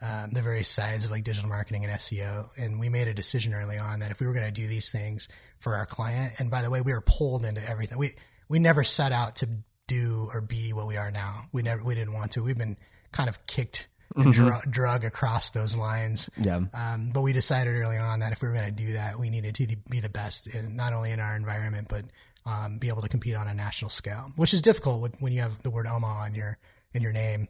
um, 0.05 0.29
the 0.31 0.41
various 0.41 0.69
sides 0.69 1.05
of 1.05 1.11
like 1.11 1.23
digital 1.23 1.49
marketing 1.49 1.83
and 1.83 1.93
SEO. 1.93 2.49
And 2.57 2.79
we 2.79 2.89
made 2.89 3.07
a 3.07 3.13
decision 3.13 3.53
early 3.53 3.77
on 3.77 3.99
that 3.99 4.11
if 4.11 4.19
we 4.19 4.27
were 4.27 4.33
going 4.33 4.45
to 4.45 4.51
do 4.51 4.67
these 4.67 4.91
things 4.91 5.27
for 5.59 5.73
our 5.75 5.85
client, 5.85 6.33
and 6.39 6.51
by 6.51 6.61
the 6.61 6.69
way, 6.69 6.81
we 6.81 6.93
were 6.93 7.01
pulled 7.01 7.45
into 7.45 7.67
everything. 7.67 7.97
We 7.97 8.13
we 8.47 8.59
never 8.59 8.83
set 8.83 9.11
out 9.11 9.37
to 9.37 9.49
do 9.87 10.29
or 10.33 10.41
be 10.41 10.73
what 10.73 10.87
we 10.87 10.97
are 10.97 11.11
now. 11.11 11.43
We 11.51 11.61
never 11.63 11.83
we 11.83 11.95
didn't 11.95 12.13
want 12.13 12.31
to. 12.33 12.43
We've 12.43 12.57
been 12.57 12.77
kind 13.11 13.29
of 13.29 13.45
kicked 13.47 13.87
and 14.15 14.25
mm-hmm. 14.25 14.47
drug, 14.47 14.71
drug 14.71 15.03
across 15.03 15.51
those 15.51 15.75
lines. 15.75 16.29
Yeah. 16.37 16.61
Um, 16.73 17.11
but 17.13 17.21
we 17.21 17.33
decided 17.33 17.75
early 17.75 17.97
on 17.97 18.19
that 18.19 18.31
if 18.31 18.41
we 18.41 18.47
were 18.47 18.53
going 18.53 18.73
to 18.73 18.83
do 18.83 18.93
that, 18.93 19.17
we 19.17 19.29
needed 19.29 19.55
to 19.55 19.75
be 19.89 19.99
the 19.99 20.09
best 20.09 20.47
in 20.53 20.75
not 20.75 20.93
only 20.93 21.11
in 21.11 21.19
our 21.19 21.35
environment 21.35 21.87
but 21.89 22.05
um, 22.45 22.77
be 22.77 22.89
able 22.89 23.01
to 23.01 23.09
compete 23.09 23.35
on 23.35 23.47
a 23.47 23.53
national 23.53 23.89
scale, 23.89 24.31
which 24.35 24.53
is 24.53 24.61
difficult 24.61 25.11
when 25.19 25.33
you 25.33 25.41
have 25.41 25.61
the 25.63 25.71
word 25.71 25.87
Omaha 25.87 26.25
in 26.27 26.35
your 26.35 26.57
in 26.93 27.01
your 27.01 27.11
name. 27.11 27.47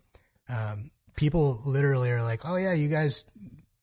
Um, 0.47 0.91
people 1.15 1.61
literally 1.65 2.11
are 2.11 2.23
like, 2.23 2.41
"Oh 2.45 2.55
yeah, 2.55 2.73
you 2.73 2.89
guys 2.89 3.25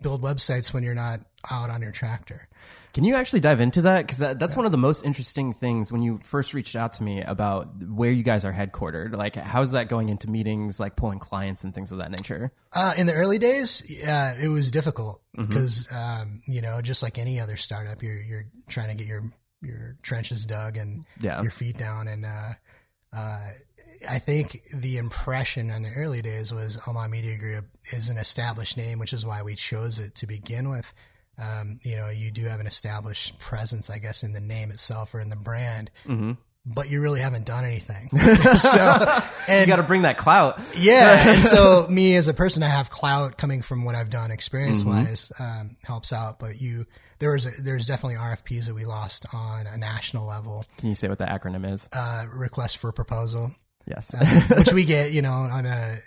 build 0.00 0.22
websites 0.22 0.72
when 0.72 0.82
you're 0.82 0.94
not 0.94 1.20
out 1.50 1.70
on 1.70 1.82
your 1.82 1.92
tractor." 1.92 2.48
Can 2.94 3.04
you 3.04 3.14
actually 3.14 3.40
dive 3.40 3.60
into 3.60 3.82
that? 3.82 4.02
Because 4.02 4.18
that, 4.18 4.38
that's 4.38 4.54
yeah. 4.54 4.58
one 4.58 4.66
of 4.66 4.72
the 4.72 4.78
most 4.78 5.06
interesting 5.06 5.54
things 5.54 5.90
when 5.90 6.02
you 6.02 6.20
first 6.22 6.52
reached 6.52 6.76
out 6.76 6.92
to 6.94 7.02
me 7.02 7.22
about 7.22 7.82
where 7.84 8.10
you 8.10 8.22
guys 8.22 8.44
are 8.44 8.52
headquartered. 8.52 9.16
Like, 9.16 9.34
how's 9.34 9.72
that 9.72 9.88
going 9.88 10.10
into 10.10 10.28
meetings, 10.28 10.78
like 10.78 10.94
pulling 10.94 11.18
clients 11.18 11.64
and 11.64 11.74
things 11.74 11.90
of 11.90 11.98
that 11.98 12.10
nature? 12.10 12.52
Uh, 12.72 12.92
in 12.98 13.06
the 13.06 13.14
early 13.14 13.38
days, 13.38 13.82
yeah, 13.88 14.34
it 14.38 14.48
was 14.48 14.70
difficult 14.70 15.22
because, 15.34 15.86
mm-hmm. 15.86 16.22
um, 16.22 16.42
you 16.46 16.60
know, 16.60 16.82
just 16.82 17.02
like 17.02 17.18
any 17.18 17.40
other 17.40 17.56
startup, 17.56 18.02
you're 18.02 18.20
you're 18.20 18.46
trying 18.68 18.90
to 18.90 18.94
get 18.94 19.06
your 19.06 19.22
your 19.62 19.96
trenches 20.02 20.44
dug 20.44 20.76
and 20.76 21.06
yeah. 21.18 21.40
your 21.40 21.50
feet 21.50 21.78
down, 21.78 22.08
and 22.08 22.26
uh, 22.26 22.52
uh, 23.14 23.48
I 24.09 24.18
think 24.18 24.62
the 24.75 24.99
impression 24.99 25.71
in 25.71 25.82
the 25.82 25.90
early 25.97 26.23
days 26.23 26.52
was 26.52 26.80
Omaha 26.87 27.09
Media 27.09 27.38
Group 27.38 27.66
is 27.92 28.09
an 28.09 28.18
established 28.18 28.76
name, 28.76 28.99
which 28.99 29.12
is 29.12 29.25
why 29.25 29.42
we 29.42 29.54
chose 29.54 29.99
it 29.99 30.14
to 30.16 30.26
begin 30.26 30.71
with. 30.71 30.92
Um, 31.38 31.78
you 31.82 31.97
know, 31.97 32.11
you 32.11 32.30
do 32.30 32.44
have 32.44 32.61
an 32.61 32.66
established 32.66 33.38
presence, 33.38 33.90
I 33.90 33.99
guess, 33.99 34.23
in 34.23 34.32
the 34.32 34.40
name 34.40 34.71
itself 34.71 35.14
or 35.14 35.21
in 35.21 35.30
the 35.30 35.37
brand. 35.37 35.90
Mm-hmm. 36.06 36.32
But 36.64 36.90
you 36.90 37.00
really 37.00 37.21
haven't 37.21 37.44
done 37.44 37.64
anything. 37.64 38.09
so, 38.56 39.21
and, 39.49 39.61
you 39.62 39.66
got 39.66 39.76
to 39.76 39.82
bring 39.82 40.02
that 40.02 40.16
clout. 40.16 40.61
Yeah. 40.76 41.30
and 41.35 41.44
so, 41.44 41.87
me 41.90 42.14
as 42.14 42.28
a 42.28 42.35
person, 42.35 42.62
I 42.62 42.68
have 42.68 42.88
clout 42.88 43.37
coming 43.37 43.62
from 43.62 43.85
what 43.85 43.97
I've 43.97 44.11
done 44.11 44.30
experience 44.30 44.85
wise, 44.85 45.32
mm-hmm. 45.35 45.61
um, 45.61 45.76
helps 45.82 46.12
out. 46.12 46.38
But 46.38 46.61
you, 46.61 46.85
there 47.18 47.32
was 47.32 47.47
a, 47.47 47.62
there's 47.62 47.88
definitely 47.88 48.16
RFPs 48.16 48.68
that 48.68 48.75
we 48.75 48.85
lost 48.85 49.26
on 49.35 49.66
a 49.66 49.76
national 49.76 50.26
level. 50.26 50.64
Can 50.76 50.88
you 50.88 50.94
say 50.94 51.09
what 51.09 51.18
the 51.18 51.25
acronym 51.25 51.68
is? 51.68 51.88
Uh, 51.92 52.26
request 52.32 52.76
for 52.76 52.92
proposal. 52.92 53.52
Yes, 53.86 54.14
uh, 54.14 54.56
which 54.56 54.72
we 54.72 54.84
get, 54.84 55.12
you 55.12 55.22
know, 55.22 55.30
on 55.30 55.66
a 55.66 55.98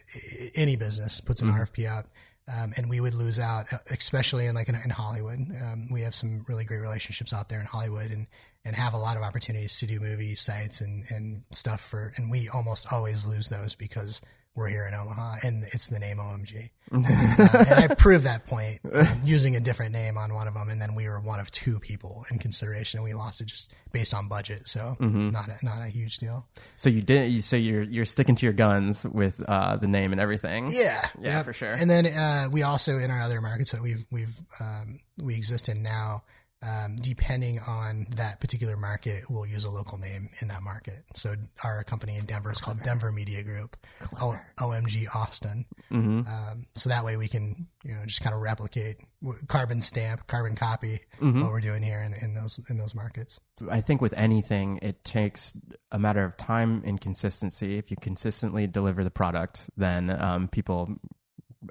any 0.55 0.75
business 0.75 1.21
puts 1.21 1.41
an 1.41 1.49
mm-hmm. 1.49 1.61
RFP 1.61 1.85
out, 1.85 2.05
um, 2.47 2.73
and 2.77 2.89
we 2.89 2.99
would 2.99 3.13
lose 3.13 3.39
out, 3.39 3.65
especially 3.89 4.45
in 4.45 4.55
like 4.55 4.69
in, 4.69 4.75
in 4.75 4.89
Hollywood. 4.89 5.39
Um, 5.39 5.87
we 5.91 6.01
have 6.01 6.15
some 6.15 6.45
really 6.47 6.63
great 6.63 6.81
relationships 6.81 7.33
out 7.33 7.49
there 7.49 7.59
in 7.59 7.65
Hollywood, 7.65 8.11
and 8.11 8.27
and 8.63 8.75
have 8.75 8.93
a 8.93 8.97
lot 8.97 9.17
of 9.17 9.23
opportunities 9.23 9.79
to 9.79 9.87
do 9.87 9.99
movie 9.99 10.35
sites 10.35 10.81
and 10.81 11.03
and 11.09 11.43
stuff 11.51 11.81
for, 11.81 12.13
and 12.15 12.31
we 12.31 12.49
almost 12.49 12.91
always 12.91 13.25
lose 13.25 13.49
those 13.49 13.75
because 13.75 14.21
we're 14.55 14.69
here 14.69 14.87
in 14.87 14.93
Omaha, 14.93 15.35
and 15.43 15.65
it's 15.73 15.87
the 15.87 15.99
name 15.99 16.17
OMG. 16.17 16.69
uh, 16.91 17.65
and 17.67 17.91
I 17.91 17.93
proved 17.97 18.25
that 18.25 18.45
point 18.45 18.79
um, 18.93 19.07
using 19.23 19.55
a 19.55 19.59
different 19.59 19.91
name 19.91 20.17
on 20.17 20.33
one 20.33 20.47
of 20.47 20.53
them, 20.53 20.69
and 20.69 20.81
then 20.81 20.95
we 20.95 21.07
were 21.09 21.19
one 21.19 21.39
of 21.39 21.51
two 21.51 21.79
people 21.79 22.25
in 22.31 22.39
consideration, 22.39 22.99
and 22.99 23.03
we 23.03 23.13
lost 23.13 23.41
it 23.41 23.47
just 23.47 23.73
based 23.91 24.13
on 24.13 24.27
budget. 24.27 24.67
So 24.67 24.95
not 24.99 25.47
a, 25.49 25.65
not 25.65 25.81
a 25.81 25.87
huge 25.87 26.17
deal. 26.19 26.47
So 26.77 26.89
you 26.89 27.01
did. 27.01 27.31
You 27.31 27.41
so 27.41 27.57
you're 27.57 27.83
you're 27.83 28.05
sticking 28.05 28.35
to 28.35 28.45
your 28.45 28.53
guns 28.53 29.05
with 29.05 29.43
uh, 29.47 29.75
the 29.75 29.87
name 29.87 30.11
and 30.11 30.21
everything. 30.21 30.67
Yeah, 30.69 31.05
Yeah, 31.19 31.43
for 31.43 31.53
sure. 31.53 31.69
And 31.69 31.89
then 31.89 32.05
uh, 32.05 32.49
we 32.51 32.63
also 32.63 32.97
in 32.97 33.11
our 33.11 33.21
other 33.21 33.41
markets 33.41 33.71
that 33.71 33.81
we've 33.81 34.05
we've 34.11 34.39
um, 34.59 34.99
we 35.17 35.35
exist 35.35 35.67
in 35.69 35.83
now. 35.83 36.21
Um, 36.67 36.95
depending 36.95 37.59
on 37.67 38.07
that 38.15 38.39
particular 38.39 38.75
market, 38.75 39.25
we'll 39.29 39.45
use 39.45 39.65
a 39.65 39.69
local 39.69 39.97
name 39.99 40.29
in 40.41 40.47
that 40.47 40.63
market. 40.63 41.03
So 41.13 41.35
our 41.63 41.83
company 41.83 42.17
in 42.17 42.25
Denver 42.25 42.51
is 42.51 42.59
called 42.59 42.81
Denver 42.81 43.11
Media 43.11 43.43
Group, 43.43 43.77
o- 44.19 44.39
OMG 44.57 45.13
Austin. 45.15 45.65
Mm-hmm. 45.91 46.21
Um, 46.27 46.65
so 46.73 46.89
that 46.89 47.05
way 47.05 47.17
we 47.17 47.27
can, 47.27 47.67
you 47.83 47.93
know, 47.93 48.05
just 48.05 48.21
kind 48.21 48.33
of 48.35 48.41
replicate 48.41 49.03
carbon 49.47 49.81
stamp, 49.81 50.25
carbon 50.27 50.55
copy 50.55 51.01
Mm-hmm. 51.21 51.41
what 51.43 51.51
we're 51.51 51.61
doing 51.61 51.81
here 51.81 52.01
in, 52.01 52.13
in 52.13 52.33
those 52.33 52.59
in 52.69 52.75
those 52.77 52.93
markets. 52.93 53.39
I 53.71 53.79
think 53.79 54.01
with 54.01 54.13
anything, 54.17 54.79
it 54.81 55.03
takes 55.05 55.57
a 55.91 55.97
matter 55.97 56.25
of 56.25 56.35
time 56.35 56.81
and 56.85 56.99
consistency. 56.99 57.77
If 57.77 57.89
you 57.89 57.95
consistently 57.97 58.67
deliver 58.67 59.01
the 59.03 59.09
product, 59.11 59.69
then 59.77 60.09
um, 60.21 60.47
people 60.49 60.97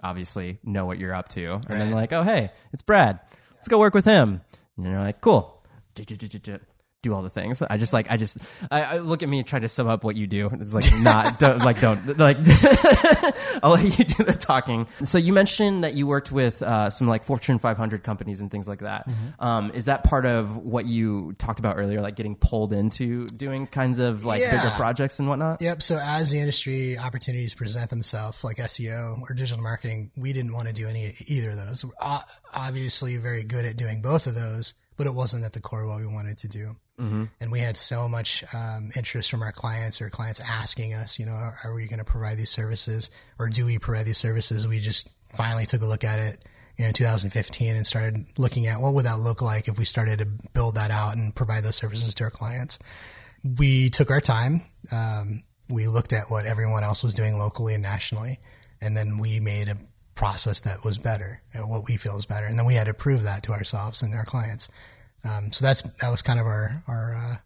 obviously 0.03 0.59
know 0.65 0.87
what 0.87 0.99
you're 0.99 1.15
up 1.15 1.29
to, 1.31 1.61
and 1.69 1.81
then 1.81 1.91
like, 1.91 2.13
oh 2.13 2.23
hey, 2.23 2.51
it's 2.73 2.83
Brad, 2.83 3.21
let's 3.57 3.69
go 3.69 3.79
work 3.79 3.93
with 3.95 4.05
him. 4.07 4.41
And 4.77 4.87
you're 4.87 5.01
like, 5.01 5.21
cool, 5.21 5.63
do 7.05 7.15
all 7.15 7.23
the 7.23 7.31
things. 7.31 7.63
I 7.63 7.77
just 7.77 7.93
like, 7.93 8.11
I 8.11 8.17
just, 8.17 8.39
I, 8.71 8.83
I 8.83 8.99
look 8.99 9.23
at 9.23 9.29
me 9.29 9.39
and 9.39 9.47
try 9.47 9.61
to 9.61 9.69
sum 9.69 9.87
up 9.87 10.03
what 10.03 10.17
you 10.17 10.27
do. 10.27 10.51
It's 10.53 10.75
like 10.75 10.87
not, 11.03 11.39
don't, 11.45 11.59
like 11.65 11.81
don't 11.81 12.19
like. 12.19 12.39
I'll 13.63 13.73
let 13.73 13.99
you 13.99 14.05
do 14.05 14.25
the 14.25 14.37
talking. 14.39 14.87
So 15.05 15.19
you 15.19 15.33
mentioned 15.33 15.85
that 15.85 15.95
you 15.95 16.07
worked 16.07 16.33
with 16.33 16.63
uh, 16.63 16.91
some 16.91 17.07
like 17.07 17.25
Fortune 17.25 17.59
500 17.59 18.03
companies 18.03 18.41
and 18.41 18.51
things 18.51 18.67
like 18.67 18.81
that. 18.81 19.09
Um, 19.39 19.71
is 19.71 19.85
that 19.85 20.05
part 20.05 20.27
of 20.27 20.57
what 20.57 20.87
you 20.87 21.35
talked 21.35 21.61
about 21.61 21.77
earlier, 21.77 22.01
like 22.01 22.17
getting 22.17 22.35
pulled 22.35 22.73
into 22.73 23.27
doing 23.27 23.67
kinds 23.67 23.99
of 23.99 24.25
like 24.25 24.43
bigger 24.43 24.73
projects 24.77 25.19
and 25.19 25.29
whatnot? 25.29 25.61
Yep. 25.61 25.83
So 25.83 25.99
as 26.03 26.31
the 26.31 26.41
industry 26.41 26.99
opportunities 26.99 27.55
present 27.55 27.91
themselves, 27.91 28.43
like 28.43 28.57
SEO 28.57 29.21
or 29.29 29.35
digital 29.35 29.63
marketing, 29.63 30.11
we 30.17 30.33
didn't 30.33 30.53
want 30.53 30.69
to 30.69 30.75
do 30.75 30.89
any 30.89 31.15
either 31.27 31.51
of 31.51 31.57
those. 31.57 31.85
We're 31.85 31.93
obviously 32.53 33.17
very 33.17 33.45
good 33.45 33.65
at 33.65 33.77
doing 33.77 34.03
both 34.03 34.27
of 34.27 34.35
those, 34.35 34.75
but 34.97 35.07
it 35.07 35.15
wasn't 35.15 35.45
at 35.45 35.53
the 35.53 35.61
core 35.61 35.83
of 35.83 35.89
what 35.89 36.01
we 36.01 36.07
wanted 36.07 36.39
to 36.39 36.49
do. 36.49 36.77
And 37.41 37.53
we 37.53 37.61
had 37.61 37.77
so 37.77 38.09
much 38.09 38.45
um, 38.55 38.91
interest 38.97 39.31
from 39.31 39.43
our 39.43 39.53
clients 39.53 40.01
or 40.01 40.09
clients 40.11 40.41
asking 40.41 40.95
us, 40.95 41.19
you 41.19 41.27
know, 41.27 41.33
are, 41.33 41.59
are 41.65 41.75
we 41.75 41.87
going 41.87 41.99
to 41.99 42.05
provide 42.05 42.37
these 42.39 42.51
services 42.51 43.11
or 43.39 43.49
do 43.49 43.67
we 43.67 43.79
provide 43.79 44.07
these 44.07 44.19
services? 44.19 44.67
We 44.67 44.79
just 44.79 45.15
finally 45.33 45.67
took 45.67 45.83
a 45.83 45.87
look 45.87 46.05
at 46.05 46.21
it 46.21 46.45
you 46.77 46.85
know, 46.85 46.89
in 46.89 46.95
2015 46.95 47.77
and 47.77 47.87
started 47.87 48.27
looking 48.39 48.67
at 48.67 48.81
what 48.81 48.95
would 48.95 49.05
that 49.05 49.19
look 49.19 49.43
like 49.43 49.69
if 49.69 49.79
we 49.79 49.85
started 49.85 50.21
to 50.21 50.27
build 50.53 50.77
that 50.77 50.91
out 50.91 51.17
and 51.17 51.35
provide 51.35 51.65
those 51.65 51.77
services 51.77 52.15
to 52.15 52.25
our 52.25 52.31
clients 52.31 52.79
we 53.45 53.91
took 53.91 54.11
our 54.11 54.21
time. 54.21 54.63
Um, 54.91 55.45
we 55.69 55.87
looked 55.87 56.13
at 56.13 56.31
what 56.31 56.47
everyone 56.47 56.83
else 56.83 57.03
was 57.03 57.15
doing 57.15 57.39
locally 57.39 57.75
and 57.75 57.83
nationally, 57.83 58.41
and 58.81 58.97
then 58.97 59.19
we 59.19 59.41
made 59.41 59.69
a 59.69 59.77
process 60.15 60.61
that 60.63 60.85
was 60.85 60.99
better, 60.99 61.43
you 61.53 61.61
know, 61.61 61.67
what 61.67 61.89
we 61.89 61.97
feel 61.97 62.17
is 62.17 62.27
better, 62.27 62.47
and 62.47 62.59
then 62.59 62.67
we 62.67 62.75
had 62.75 62.87
to 62.87 62.95
prove 62.95 63.23
that 63.25 63.43
to 63.45 63.53
ourselves 63.53 64.03
and 64.03 64.15
our 64.15 64.25
clients. 64.25 64.69
Um, 65.25 65.53
so 65.53 65.65
that's 65.65 65.83
that 65.83 66.11
was 66.11 66.23
kind 66.23 66.39
of 66.39 66.47
our 66.47 66.83
our 66.87 67.15
uh, 67.15 67.37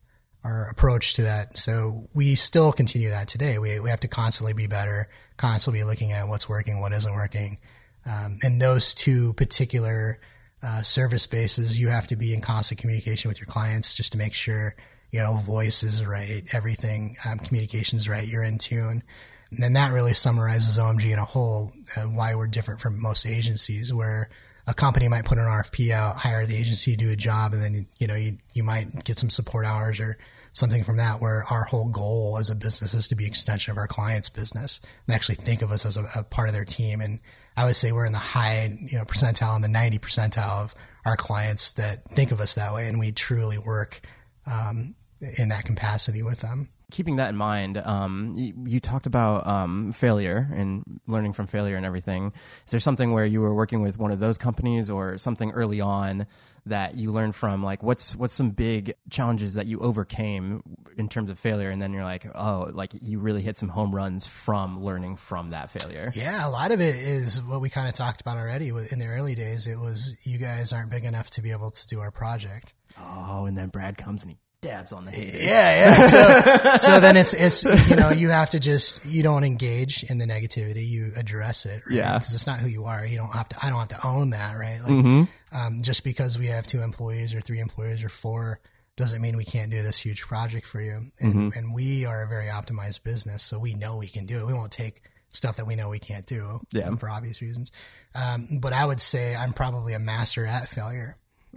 our 0.44 0.68
approach 0.68 1.14
to 1.14 1.22
that. 1.22 1.56
So 1.56 2.08
we 2.14 2.34
still 2.34 2.72
continue 2.72 3.10
that 3.10 3.28
today. 3.28 3.58
We 3.58 3.80
we 3.80 3.90
have 3.90 4.00
to 4.00 4.08
constantly 4.08 4.52
be 4.52 4.66
better, 4.66 5.08
constantly 5.36 5.80
be 5.80 5.84
looking 5.84 6.12
at 6.12 6.28
what's 6.28 6.48
working, 6.48 6.80
what 6.80 6.92
isn't 6.92 7.12
working, 7.12 7.58
um, 8.06 8.38
and 8.42 8.60
those 8.60 8.94
two 8.94 9.32
particular 9.34 10.20
uh, 10.62 10.82
service 10.82 11.22
spaces, 11.22 11.80
you 11.80 11.88
have 11.88 12.08
to 12.08 12.16
be 12.16 12.34
in 12.34 12.40
constant 12.40 12.80
communication 12.80 13.28
with 13.28 13.38
your 13.38 13.46
clients 13.46 13.94
just 13.94 14.12
to 14.12 14.18
make 14.18 14.34
sure 14.34 14.74
you 15.12 15.20
know 15.20 15.36
voice 15.36 15.82
is 15.82 16.04
right, 16.04 16.42
everything 16.52 17.16
um, 17.28 17.38
communication 17.38 17.96
is 17.96 18.08
right, 18.08 18.26
you're 18.26 18.42
in 18.42 18.58
tune. 18.58 19.02
And 19.50 19.62
then 19.62 19.72
that 19.74 19.92
really 19.92 20.12
summarizes 20.12 20.78
OMG 20.78 21.10
in 21.10 21.18
a 21.18 21.24
whole, 21.24 21.72
uh, 21.96 22.02
why 22.02 22.34
we're 22.34 22.48
different 22.48 22.80
from 22.80 23.00
most 23.00 23.24
agencies, 23.24 23.94
where 23.94 24.28
a 24.68 24.74
company 24.74 25.08
might 25.08 25.24
put 25.24 25.38
an 25.38 25.44
RFP 25.44 25.90
out, 25.90 26.16
hire 26.16 26.44
the 26.44 26.54
agency 26.54 26.94
to 26.94 26.96
do 26.96 27.10
a 27.10 27.16
job, 27.16 27.54
and 27.54 27.62
then 27.62 27.86
you 27.98 28.06
know 28.06 28.14
you 28.14 28.36
you 28.52 28.62
might 28.62 29.04
get 29.04 29.18
some 29.18 29.30
support 29.30 29.64
hours 29.64 29.98
or 29.98 30.18
something 30.52 30.84
from 30.84 30.98
that. 30.98 31.22
Where 31.22 31.44
our 31.50 31.64
whole 31.64 31.88
goal 31.88 32.36
as 32.38 32.50
a 32.50 32.54
business 32.54 32.92
is 32.92 33.08
to 33.08 33.14
be 33.14 33.26
extension 33.26 33.72
of 33.72 33.78
our 33.78 33.86
client's 33.86 34.28
business 34.28 34.80
and 35.06 35.14
actually 35.14 35.36
think 35.36 35.62
of 35.62 35.70
us 35.70 35.86
as 35.86 35.96
a, 35.96 36.06
a 36.14 36.22
part 36.22 36.48
of 36.48 36.54
their 36.54 36.66
team. 36.66 37.00
And 37.00 37.20
I 37.56 37.64
would 37.64 37.76
say 37.76 37.92
we're 37.92 38.04
in 38.04 38.12
the 38.12 38.18
high 38.18 38.70
you 38.78 38.98
know 38.98 39.04
percentile 39.04 39.54
and 39.54 39.64
the 39.64 39.68
ninety 39.68 39.98
percentile 39.98 40.64
of 40.64 40.74
our 41.06 41.16
clients 41.16 41.72
that 41.72 42.04
think 42.04 42.30
of 42.30 42.40
us 42.40 42.54
that 42.56 42.74
way, 42.74 42.88
and 42.88 42.98
we 42.98 43.10
truly 43.10 43.56
work 43.56 44.02
um, 44.46 44.94
in 45.38 45.48
that 45.48 45.64
capacity 45.64 46.22
with 46.22 46.40
them. 46.40 46.68
Keeping 46.90 47.16
that 47.16 47.30
in 47.30 47.36
mind, 47.36 47.78
um, 47.78 48.34
you, 48.36 48.54
you 48.66 48.80
talked 48.80 49.06
about 49.06 49.46
um, 49.46 49.92
failure 49.92 50.48
and 50.52 51.00
learning 51.06 51.32
from 51.32 51.46
failure 51.46 51.76
and 51.76 51.84
everything. 51.84 52.32
Is 52.64 52.70
there 52.70 52.80
something 52.80 53.12
where 53.12 53.26
you 53.26 53.40
were 53.40 53.54
working 53.54 53.82
with 53.82 53.98
one 53.98 54.10
of 54.10 54.20
those 54.20 54.38
companies 54.38 54.88
or 54.88 55.18
something 55.18 55.50
early 55.52 55.80
on 55.80 56.26
that 56.66 56.94
you 56.94 57.12
learned 57.12 57.34
from? 57.34 57.62
Like, 57.62 57.82
what's 57.82 58.16
what's 58.16 58.32
some 58.32 58.50
big 58.50 58.94
challenges 59.10 59.54
that 59.54 59.66
you 59.66 59.78
overcame 59.80 60.62
in 60.96 61.08
terms 61.08 61.30
of 61.30 61.38
failure, 61.38 61.70
and 61.70 61.80
then 61.80 61.92
you're 61.92 62.04
like, 62.04 62.26
oh, 62.34 62.70
like 62.72 62.92
you 63.02 63.18
really 63.18 63.42
hit 63.42 63.56
some 63.56 63.68
home 63.68 63.94
runs 63.94 64.26
from 64.26 64.82
learning 64.82 65.16
from 65.16 65.50
that 65.50 65.70
failure. 65.70 66.10
Yeah, 66.14 66.46
a 66.46 66.50
lot 66.50 66.70
of 66.70 66.80
it 66.80 66.96
is 66.96 67.42
what 67.42 67.60
we 67.60 67.68
kind 67.68 67.88
of 67.88 67.94
talked 67.94 68.20
about 68.20 68.36
already. 68.36 68.68
In 68.68 68.98
the 68.98 69.06
early 69.06 69.34
days, 69.34 69.66
it 69.66 69.78
was 69.78 70.16
you 70.24 70.38
guys 70.38 70.72
aren't 70.72 70.90
big 70.90 71.04
enough 71.04 71.30
to 71.30 71.42
be 71.42 71.52
able 71.52 71.70
to 71.70 71.86
do 71.86 72.00
our 72.00 72.10
project. 72.10 72.74
Oh, 72.98 73.44
and 73.44 73.56
then 73.56 73.68
Brad 73.68 73.96
comes 73.96 74.22
and 74.22 74.32
he 74.32 74.38
dabs 74.60 74.92
on 74.92 75.04
the 75.04 75.10
haters. 75.10 75.44
Yeah, 75.44 75.94
yeah. 75.96 76.02
So, 76.78 76.92
so 76.94 77.00
then 77.00 77.16
it's 77.16 77.34
it's 77.34 77.88
you 77.90 77.96
know 77.96 78.10
you 78.10 78.30
have 78.30 78.50
to 78.50 78.60
just 78.60 79.04
you 79.06 79.22
don't 79.22 79.44
engage 79.44 80.02
in 80.04 80.18
the 80.18 80.24
negativity, 80.24 80.86
you 80.86 81.12
address 81.16 81.64
it. 81.66 81.82
Right? 81.86 81.96
Yeah. 81.96 82.18
because 82.18 82.34
it's 82.34 82.46
not 82.46 82.58
who 82.58 82.68
you 82.68 82.84
are. 82.84 83.04
You 83.06 83.18
don't 83.18 83.32
have 83.34 83.48
to. 83.50 83.56
I 83.64 83.70
don't 83.70 83.78
have 83.78 83.88
to 84.00 84.06
own 84.06 84.30
that, 84.30 84.56
right? 84.56 84.80
Like, 84.82 85.28
um, 85.52 85.82
just 85.82 86.04
because 86.04 86.38
we 86.38 86.46
have 86.46 86.66
two 86.66 86.80
employees 86.82 87.34
or 87.34 87.40
three 87.40 87.60
employees 87.60 88.02
or 88.02 88.08
four 88.08 88.60
doesn't 88.96 89.22
mean 89.22 89.36
we 89.36 89.44
can't 89.44 89.70
do 89.70 89.80
this 89.82 89.98
huge 89.98 90.22
project 90.22 90.66
for 90.66 90.80
you. 90.80 91.02
And 91.20 91.52
and 91.54 91.74
we 91.74 92.04
are 92.04 92.22
a 92.22 92.28
very 92.28 92.46
optimized 92.48 93.04
business, 93.04 93.42
so 93.42 93.58
we 93.58 93.74
know 93.74 93.96
we 93.96 94.08
can 94.08 94.26
do 94.26 94.38
it. 94.40 94.46
We 94.46 94.54
won't 94.54 94.72
take 94.72 95.02
stuff 95.30 95.56
that 95.56 95.66
we 95.66 95.76
know 95.76 95.88
we 95.90 95.98
can't 95.98 96.26
do 96.26 96.58
Yeah. 96.72 96.94
for 96.96 97.08
obvious 97.10 97.42
reasons. 97.42 97.70
Um, 98.14 98.46
but 98.60 98.72
I 98.72 98.84
would 98.84 98.98
say 99.00 99.36
I'm 99.36 99.52
probably 99.52 99.92
a 99.92 99.98
master 99.98 100.46
at 100.46 100.68
failure. 100.68 101.16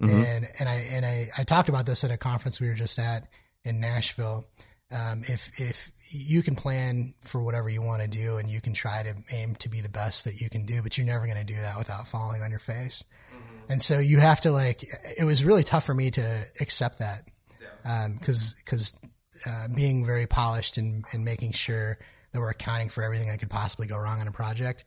And 0.09 0.47
and 0.59 0.69
I 0.69 0.75
and 0.91 1.05
I, 1.05 1.29
I 1.37 1.43
talked 1.43 1.69
about 1.69 1.85
this 1.85 2.03
at 2.03 2.11
a 2.11 2.17
conference 2.17 2.59
we 2.59 2.67
were 2.67 2.73
just 2.73 2.97
at 2.99 3.27
in 3.63 3.79
Nashville. 3.79 4.47
Um, 4.91 5.21
if 5.27 5.59
if 5.59 5.91
you 6.09 6.41
can 6.43 6.55
plan 6.55 7.13
for 7.23 7.41
whatever 7.41 7.69
you 7.69 7.81
want 7.81 8.01
to 8.01 8.07
do 8.07 8.37
and 8.37 8.49
you 8.49 8.59
can 8.59 8.73
try 8.73 9.03
to 9.03 9.13
aim 9.31 9.55
to 9.55 9.69
be 9.69 9.81
the 9.81 9.89
best 9.89 10.25
that 10.25 10.41
you 10.41 10.49
can 10.49 10.65
do, 10.65 10.81
but 10.81 10.97
you're 10.97 11.07
never 11.07 11.25
going 11.25 11.37
to 11.37 11.45
do 11.45 11.59
that 11.61 11.77
without 11.77 12.07
falling 12.07 12.41
on 12.41 12.51
your 12.51 12.59
face. 12.59 13.03
And 13.69 13.81
so 13.81 13.99
you 13.99 14.19
have 14.19 14.41
to 14.41 14.51
like. 14.51 14.83
It 15.17 15.23
was 15.23 15.45
really 15.45 15.63
tough 15.63 15.85
for 15.85 15.93
me 15.93 16.11
to 16.11 16.45
accept 16.59 16.99
that 16.99 17.29
because 18.19 18.53
because 18.55 18.99
uh, 19.45 19.67
being 19.73 20.05
very 20.05 20.27
polished 20.27 20.77
and, 20.77 21.03
and 21.13 21.23
making 21.23 21.53
sure 21.53 21.97
that 22.31 22.39
we're 22.39 22.49
accounting 22.49 22.89
for 22.89 23.03
everything 23.03 23.27
that 23.29 23.39
could 23.39 23.49
possibly 23.49 23.87
go 23.87 23.97
wrong 23.97 24.19
on 24.19 24.27
a 24.27 24.31
project 24.31 24.85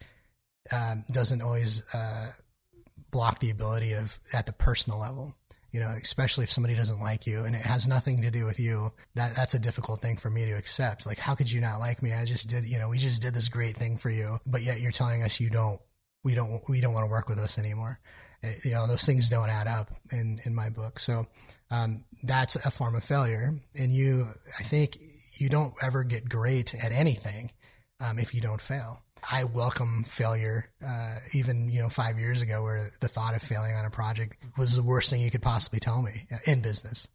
um, 0.72 1.04
doesn't 1.10 1.42
always 1.42 1.82
uh, 1.94 2.30
block 3.14 3.38
the 3.38 3.50
ability 3.50 3.92
of 3.94 4.18
at 4.32 4.44
the 4.46 4.52
personal 4.52 4.98
level. 4.98 5.34
You 5.70 5.80
know, 5.80 5.88
especially 6.00 6.44
if 6.44 6.52
somebody 6.52 6.76
doesn't 6.76 7.00
like 7.00 7.26
you 7.26 7.44
and 7.44 7.56
it 7.56 7.62
has 7.62 7.88
nothing 7.88 8.22
to 8.22 8.30
do 8.30 8.44
with 8.44 8.60
you. 8.60 8.92
That 9.16 9.34
that's 9.34 9.54
a 9.54 9.58
difficult 9.58 10.00
thing 10.00 10.16
for 10.16 10.30
me 10.30 10.44
to 10.44 10.52
accept. 10.52 11.04
Like, 11.04 11.18
how 11.18 11.34
could 11.34 11.50
you 11.50 11.60
not 11.60 11.80
like 11.80 12.00
me? 12.00 12.12
I 12.12 12.24
just 12.24 12.48
did, 12.48 12.64
you 12.64 12.78
know, 12.78 12.88
we 12.90 12.98
just 12.98 13.20
did 13.20 13.34
this 13.34 13.48
great 13.48 13.76
thing 13.76 13.98
for 13.98 14.10
you, 14.10 14.38
but 14.46 14.62
yet 14.62 14.80
you're 14.80 14.92
telling 14.92 15.24
us 15.24 15.40
you 15.40 15.50
don't, 15.50 15.80
we 16.22 16.34
don't, 16.36 16.62
we 16.68 16.80
don't 16.80 16.94
want 16.94 17.06
to 17.06 17.10
work 17.10 17.28
with 17.28 17.40
us 17.40 17.58
anymore. 17.58 17.98
Uh, 18.44 18.50
You 18.64 18.72
know, 18.74 18.86
those 18.86 19.04
things 19.04 19.28
don't 19.28 19.50
add 19.50 19.66
up 19.66 19.90
in 20.12 20.38
in 20.44 20.54
my 20.54 20.70
book. 20.70 21.00
So 21.00 21.26
um, 21.72 22.04
that's 22.22 22.54
a 22.54 22.70
form 22.70 22.94
of 22.94 23.02
failure. 23.02 23.52
And 23.74 23.90
you, 23.90 24.28
I 24.60 24.62
think, 24.62 24.98
you 25.40 25.48
don't 25.48 25.74
ever 25.82 26.04
get 26.04 26.28
great 26.28 26.72
at 26.84 26.92
anything 26.92 27.50
um, 27.98 28.20
if 28.20 28.32
you 28.32 28.40
don't 28.40 28.60
fail. 28.60 29.02
I 29.30 29.44
welcome 29.44 30.04
failure, 30.04 30.70
uh, 30.86 31.16
even 31.32 31.68
you 31.70 31.80
know 31.80 31.88
five 31.88 32.18
years 32.18 32.42
ago, 32.42 32.62
where 32.62 32.90
the 33.00 33.08
thought 33.08 33.34
of 33.34 33.42
failing 33.42 33.74
on 33.74 33.84
a 33.84 33.90
project 33.90 34.36
was 34.56 34.76
the 34.76 34.82
worst 34.82 35.10
thing 35.10 35.20
you 35.20 35.30
could 35.30 35.42
possibly 35.42 35.80
tell 35.80 36.02
me 36.02 36.26
in 36.46 36.60
business. 36.60 37.08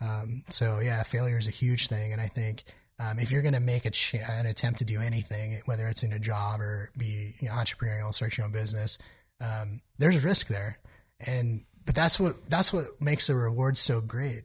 Um, 0.00 0.44
so 0.48 0.80
yeah, 0.80 1.02
failure 1.02 1.38
is 1.38 1.48
a 1.48 1.52
huge 1.52 1.88
thing, 1.88 2.12
and 2.12 2.20
I 2.20 2.26
think 2.26 2.64
um, 3.00 3.18
if 3.18 3.30
you're 3.30 3.42
going 3.42 3.54
to 3.54 3.60
make 3.60 3.84
a 3.84 3.90
ch- 3.90 4.14
an 4.14 4.46
attempt 4.46 4.80
to 4.80 4.84
do 4.84 5.00
anything, 5.00 5.60
whether 5.64 5.86
it's 5.86 6.02
in 6.02 6.12
a 6.12 6.18
job 6.18 6.60
or 6.60 6.90
be 6.96 7.34
you 7.40 7.48
know, 7.48 7.54
entrepreneurial, 7.54 8.12
start 8.12 8.36
your 8.36 8.46
own 8.46 8.52
business, 8.52 8.98
um, 9.40 9.80
there's 9.98 10.24
risk 10.24 10.48
there, 10.48 10.78
and 11.20 11.64
but 11.84 11.94
that's 11.94 12.20
what 12.20 12.34
that's 12.48 12.72
what 12.72 12.84
makes 13.00 13.28
the 13.28 13.34
reward 13.34 13.78
so 13.78 14.00
great. 14.00 14.42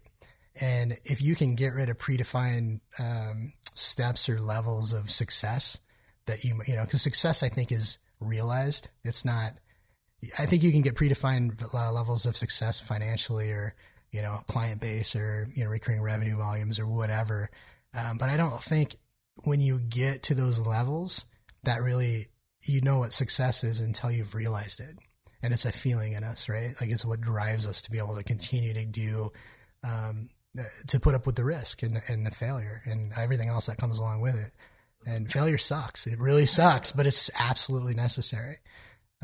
And 0.61 0.97
if 1.03 1.21
you 1.21 1.35
can 1.35 1.55
get 1.55 1.73
rid 1.73 1.89
of 1.89 1.97
predefined 1.97 2.79
um, 2.99 3.53
steps 3.73 4.29
or 4.29 4.39
levels 4.39 4.93
of 4.93 5.09
success, 5.09 5.79
that 6.25 6.43
you 6.43 6.59
you 6.67 6.75
know 6.75 6.83
because 6.83 7.01
success 7.01 7.43
I 7.43 7.49
think 7.49 7.71
is 7.71 7.97
realized. 8.19 8.89
It's 9.03 9.25
not. 9.25 9.53
I 10.39 10.45
think 10.45 10.63
you 10.63 10.71
can 10.71 10.81
get 10.81 10.95
predefined 10.95 11.61
levels 11.73 12.25
of 12.25 12.37
success 12.37 12.79
financially 12.79 13.51
or 13.51 13.75
you 14.11 14.21
know 14.21 14.39
client 14.47 14.81
base 14.81 15.15
or 15.15 15.47
you 15.55 15.63
know 15.63 15.69
recurring 15.69 16.01
revenue 16.01 16.37
volumes 16.37 16.79
or 16.79 16.87
whatever. 16.87 17.49
Um, 17.93 18.17
but 18.17 18.29
I 18.29 18.37
don't 18.37 18.63
think 18.63 18.95
when 19.43 19.59
you 19.59 19.79
get 19.79 20.23
to 20.23 20.35
those 20.35 20.65
levels 20.65 21.25
that 21.63 21.81
really 21.81 22.27
you 22.61 22.81
know 22.81 22.99
what 22.99 23.13
success 23.13 23.63
is 23.63 23.81
until 23.81 24.11
you've 24.11 24.35
realized 24.35 24.79
it 24.79 24.97
and 25.41 25.51
it's 25.51 25.65
a 25.65 25.71
feeling 25.71 26.13
in 26.13 26.23
us 26.23 26.47
right 26.47 26.75
like 26.79 26.91
it's 26.91 27.05
what 27.05 27.21
drives 27.21 27.67
us 27.67 27.81
to 27.81 27.91
be 27.91 27.97
able 27.97 28.15
to 28.15 28.23
continue 28.23 28.73
to 28.73 28.85
do 28.85 29.31
um, 29.83 30.29
to 30.87 30.99
put 30.99 31.15
up 31.15 31.25
with 31.25 31.35
the 31.35 31.43
risk 31.43 31.83
and 31.83 31.95
the, 31.95 32.01
and 32.07 32.25
the 32.25 32.31
failure 32.31 32.81
and 32.85 33.11
everything 33.17 33.49
else 33.49 33.65
that 33.65 33.77
comes 33.77 33.99
along 33.99 34.21
with 34.21 34.35
it 34.35 34.51
and 35.05 35.31
failure 35.31 35.57
sucks 35.57 36.07
it 36.07 36.19
really 36.19 36.45
sucks 36.45 36.91
but 36.91 37.05
it's 37.05 37.29
absolutely 37.39 37.93
necessary 37.93 38.57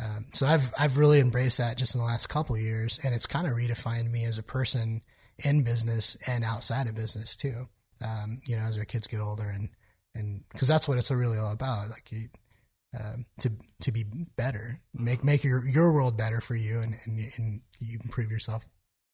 um, 0.01 0.27
so 0.33 0.45
I've 0.45 0.71
I've 0.79 0.97
really 0.97 1.19
embraced 1.19 1.57
that 1.57 1.77
just 1.77 1.93
in 1.93 1.99
the 1.99 2.07
last 2.07 2.27
couple 2.27 2.57
years, 2.57 2.99
and 3.03 3.13
it's 3.13 3.25
kind 3.25 3.47
of 3.47 3.53
redefined 3.53 4.09
me 4.09 4.23
as 4.25 4.37
a 4.37 4.43
person 4.43 5.01
in 5.39 5.63
business 5.63 6.17
and 6.27 6.43
outside 6.43 6.87
of 6.87 6.95
business 6.95 7.35
too. 7.35 7.67
Um, 8.01 8.39
you 8.45 8.55
know, 8.55 8.63
as 8.63 8.77
our 8.77 8.85
kids 8.85 9.07
get 9.07 9.19
older, 9.19 9.49
and 9.49 9.69
and 10.15 10.43
because 10.51 10.67
that's 10.67 10.87
what 10.87 10.97
it's 10.97 11.11
really 11.11 11.37
all 11.37 11.51
about, 11.51 11.89
like 11.89 12.11
you, 12.11 12.29
um, 12.97 13.25
to 13.41 13.51
to 13.81 13.91
be 13.91 14.05
better, 14.37 14.79
make 14.93 15.23
make 15.23 15.43
your 15.43 15.67
your 15.67 15.91
world 15.91 16.17
better 16.17 16.39
for 16.39 16.55
you, 16.55 16.79
and 16.79 16.95
and, 17.05 17.31
and 17.37 17.61
you 17.79 17.99
improve 18.01 18.31
yourself 18.31 18.65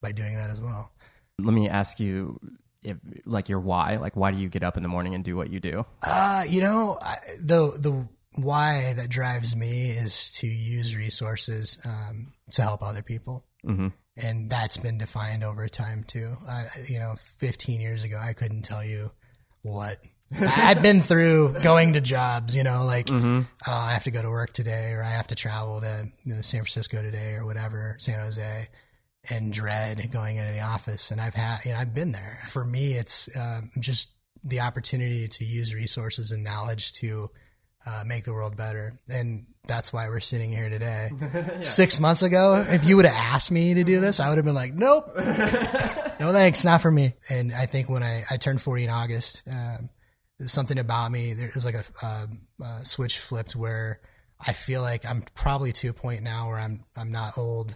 by 0.01 0.11
doing 0.11 0.35
that 0.35 0.51
as 0.51 0.61
well. 0.61 0.91
Let 1.39 1.53
me 1.53 1.67
ask 1.67 1.99
you 1.99 2.39
if, 2.85 2.97
like 3.25 3.49
your 3.49 3.59
why 3.59 3.97
like 3.97 4.15
why 4.15 4.31
do 4.31 4.37
you 4.37 4.47
get 4.47 4.63
up 4.63 4.77
in 4.77 4.83
the 4.83 4.89
morning 4.89 5.13
and 5.15 5.23
do 5.23 5.35
what 5.35 5.49
you 5.49 5.59
do 5.59 5.85
uh 6.03 6.43
you 6.47 6.61
know 6.61 6.97
I, 7.01 7.17
the 7.39 7.77
the 7.77 8.07
why 8.37 8.93
that 8.93 9.09
drives 9.09 9.55
me 9.55 9.89
is 9.89 10.31
to 10.31 10.47
use 10.47 10.95
resources 10.95 11.79
um, 11.85 12.33
to 12.51 12.61
help 12.61 12.83
other 12.83 13.01
people. 13.01 13.45
Mm-hmm. 13.65 13.87
And 14.17 14.49
that's 14.49 14.77
been 14.77 14.97
defined 14.97 15.43
over 15.43 15.67
time 15.67 16.03
too. 16.07 16.35
Uh, 16.47 16.65
you 16.87 16.99
know, 16.99 17.15
15 17.39 17.81
years 17.81 18.03
ago, 18.03 18.19
I 18.21 18.33
couldn't 18.33 18.63
tell 18.63 18.83
you 18.83 19.11
what 19.61 19.97
I've 20.39 20.81
been 20.81 21.01
through 21.01 21.55
going 21.63 21.93
to 21.93 22.01
jobs, 22.01 22.55
you 22.55 22.63
know, 22.63 22.85
like 22.85 23.07
mm-hmm. 23.07 23.41
uh, 23.67 23.71
I 23.71 23.91
have 23.91 24.03
to 24.05 24.11
go 24.11 24.21
to 24.21 24.29
work 24.29 24.53
today 24.53 24.91
or 24.91 25.03
I 25.03 25.09
have 25.09 25.27
to 25.27 25.35
travel 25.35 25.81
to 25.81 26.05
you 26.23 26.35
know, 26.35 26.41
San 26.41 26.61
Francisco 26.61 27.01
today 27.01 27.33
or 27.33 27.45
whatever, 27.45 27.95
San 27.99 28.19
Jose 28.19 28.67
and 29.29 29.51
dread 29.51 30.09
going 30.11 30.37
into 30.37 30.51
the 30.53 30.61
office. 30.61 31.11
And 31.11 31.19
I've 31.19 31.33
had, 31.33 31.65
you 31.65 31.73
know, 31.73 31.79
I've 31.79 31.93
been 31.93 32.11
there. 32.11 32.39
For 32.47 32.63
me, 32.65 32.93
it's 32.93 33.35
um, 33.35 33.69
just 33.79 34.09
the 34.43 34.61
opportunity 34.61 35.27
to 35.27 35.45
use 35.45 35.73
resources 35.73 36.31
and 36.31 36.43
knowledge 36.43 36.93
to 36.93 37.29
uh, 37.85 38.03
make 38.05 38.23
the 38.23 38.33
world 38.33 38.55
better. 38.57 38.99
And 39.09 39.45
that's 39.67 39.91
why 39.93 40.07
we're 40.07 40.19
sitting 40.19 40.51
here 40.51 40.69
today. 40.69 41.09
yeah. 41.21 41.61
Six 41.61 41.99
months 41.99 42.21
ago, 42.21 42.63
if 42.67 42.85
you 42.85 42.95
would 42.95 43.05
have 43.05 43.15
asked 43.15 43.51
me 43.51 43.73
to 43.75 43.83
do 43.83 43.99
this, 43.99 44.19
I 44.19 44.29
would 44.29 44.37
have 44.37 44.45
been 44.45 44.55
like, 44.55 44.73
nope, 44.73 45.11
no 45.17 46.31
thanks, 46.31 46.65
not 46.65 46.81
for 46.81 46.91
me. 46.91 47.13
And 47.29 47.53
I 47.53 47.65
think 47.65 47.89
when 47.89 48.03
I, 48.03 48.23
I 48.29 48.37
turned 48.37 48.61
40 48.61 48.85
in 48.85 48.89
August, 48.89 49.43
um, 49.49 49.89
there's 50.37 50.51
something 50.51 50.79
about 50.79 51.11
me, 51.11 51.33
there's 51.33 51.65
like 51.65 51.75
a, 51.75 52.05
a, 52.05 52.27
a, 52.63 52.85
switch 52.85 53.19
flipped 53.19 53.55
where 53.55 54.01
I 54.39 54.53
feel 54.53 54.81
like 54.81 55.05
I'm 55.05 55.23
probably 55.33 55.71
to 55.73 55.89
a 55.89 55.93
point 55.93 56.23
now 56.23 56.47
where 56.49 56.59
I'm, 56.59 56.83
I'm 56.95 57.11
not 57.11 57.37
old 57.37 57.75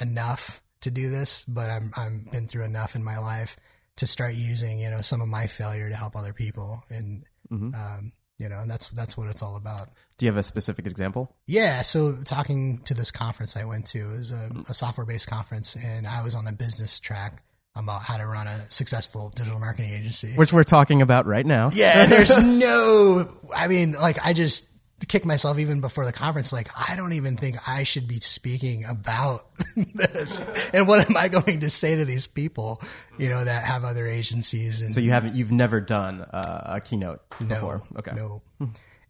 enough 0.00 0.62
to 0.82 0.90
do 0.90 1.10
this, 1.10 1.44
but 1.46 1.70
I'm, 1.70 1.92
I'm 1.96 2.26
been 2.30 2.46
through 2.46 2.64
enough 2.64 2.94
in 2.94 3.04
my 3.04 3.18
life 3.18 3.56
to 3.96 4.06
start 4.06 4.34
using, 4.34 4.78
you 4.78 4.90
know, 4.90 5.02
some 5.02 5.20
of 5.20 5.28
my 5.28 5.46
failure 5.46 5.88
to 5.88 5.94
help 5.94 6.16
other 6.16 6.32
people. 6.32 6.82
And, 6.90 7.24
mm-hmm. 7.50 7.74
um, 7.74 8.12
you 8.40 8.48
know, 8.48 8.60
and 8.60 8.70
that's 8.70 8.88
that's 8.88 9.18
what 9.18 9.28
it's 9.28 9.42
all 9.42 9.56
about. 9.56 9.90
Do 10.16 10.24
you 10.24 10.32
have 10.32 10.38
a 10.38 10.42
specific 10.42 10.86
example? 10.86 11.36
Yeah, 11.46 11.82
so 11.82 12.16
talking 12.24 12.78
to 12.84 12.94
this 12.94 13.10
conference 13.10 13.54
I 13.54 13.64
went 13.64 13.86
to 13.88 13.98
is 14.14 14.32
a, 14.32 14.50
a 14.68 14.74
software 14.74 15.06
based 15.06 15.28
conference, 15.28 15.76
and 15.76 16.06
I 16.06 16.22
was 16.24 16.34
on 16.34 16.46
the 16.46 16.52
business 16.52 16.98
track 17.00 17.42
about 17.76 18.02
how 18.02 18.16
to 18.16 18.26
run 18.26 18.46
a 18.46 18.58
successful 18.70 19.30
digital 19.36 19.60
marketing 19.60 19.92
agency, 19.92 20.32
which 20.32 20.54
we're 20.54 20.64
talking 20.64 21.02
about 21.02 21.26
right 21.26 21.44
now. 21.44 21.68
Yeah, 21.74 22.06
there's 22.06 22.36
no, 22.60 23.28
I 23.54 23.68
mean, 23.68 23.92
like 23.92 24.24
I 24.24 24.32
just 24.32 24.69
kick 25.06 25.24
myself 25.24 25.58
even 25.58 25.80
before 25.80 26.04
the 26.04 26.12
conference. 26.12 26.52
Like, 26.52 26.68
I 26.76 26.96
don't 26.96 27.12
even 27.14 27.36
think 27.36 27.56
I 27.68 27.84
should 27.84 28.06
be 28.06 28.20
speaking 28.20 28.84
about 28.84 29.46
this. 29.76 30.70
And 30.72 30.86
what 30.86 31.08
am 31.08 31.16
I 31.16 31.28
going 31.28 31.60
to 31.60 31.70
say 31.70 31.96
to 31.96 32.04
these 32.04 32.26
people, 32.26 32.80
you 33.18 33.28
know, 33.28 33.44
that 33.44 33.64
have 33.64 33.84
other 33.84 34.06
agencies? 34.06 34.80
And 34.80 34.92
so 34.92 35.00
you 35.00 35.10
haven't, 35.10 35.34
you've 35.34 35.52
never 35.52 35.80
done 35.80 36.20
uh, 36.20 36.74
a 36.74 36.80
keynote 36.80 37.22
no, 37.40 37.48
before. 37.48 37.82
Okay. 37.96 38.12
No. 38.14 38.42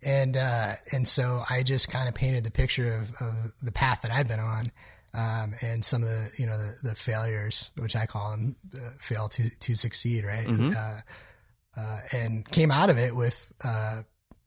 and, 0.02 0.36
uh, 0.36 0.74
and 0.92 1.06
so 1.06 1.42
I 1.48 1.62
just 1.62 1.90
kind 1.90 2.08
of 2.08 2.14
painted 2.14 2.44
the 2.44 2.50
picture 2.50 2.94
of, 2.94 3.12
of 3.20 3.52
the 3.62 3.72
path 3.72 4.02
that 4.02 4.10
I've 4.10 4.28
been 4.28 4.40
on. 4.40 4.72
Um, 5.12 5.54
and 5.60 5.84
some 5.84 6.04
of 6.04 6.08
the, 6.08 6.30
you 6.38 6.46
know, 6.46 6.56
the, 6.56 6.90
the 6.90 6.94
failures, 6.94 7.72
which 7.76 7.96
I 7.96 8.06
call 8.06 8.30
them 8.30 8.54
uh, 8.74 8.90
fail 9.00 9.28
to, 9.30 9.50
to 9.50 9.74
succeed. 9.74 10.24
Right. 10.24 10.46
Mm-hmm. 10.46 10.72
Uh, 10.76 11.00
uh, 11.76 12.00
and 12.12 12.48
came 12.50 12.70
out 12.70 12.90
of 12.90 12.98
it 12.98 13.14
with, 13.14 13.52
uh, 13.64 14.02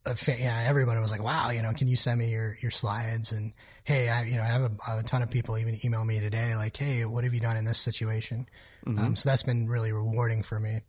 fan, 0.05 0.37
yeah, 0.39 0.63
everyone 0.67 0.99
was 1.01 1.11
like, 1.11 1.23
wow, 1.23 1.49
you 1.49 1.61
know, 1.61 1.71
can 1.71 1.87
you 1.87 1.95
send 1.95 2.19
me 2.19 2.29
your, 2.31 2.57
your 2.61 2.71
slides? 2.71 3.31
And 3.31 3.53
hey, 3.83 4.09
I, 4.09 4.23
you 4.23 4.35
know, 4.35 4.43
I 4.43 4.47
have 4.47 4.63
a, 4.63 4.99
a 4.99 5.03
ton 5.03 5.21
of 5.21 5.31
people 5.31 5.57
even 5.57 5.77
email 5.85 6.03
me 6.03 6.19
today, 6.19 6.55
like, 6.55 6.75
hey, 6.75 7.05
what 7.05 7.23
have 7.23 7.33
you 7.33 7.39
done 7.39 7.57
in 7.57 7.65
this 7.65 7.79
situation? 7.79 8.47
Mm-hmm. 8.85 8.99
Um, 8.99 9.15
so 9.15 9.29
that's 9.29 9.43
been 9.43 9.67
really 9.67 9.93
rewarding 9.93 10.43
for 10.43 10.59
me. 10.59 10.79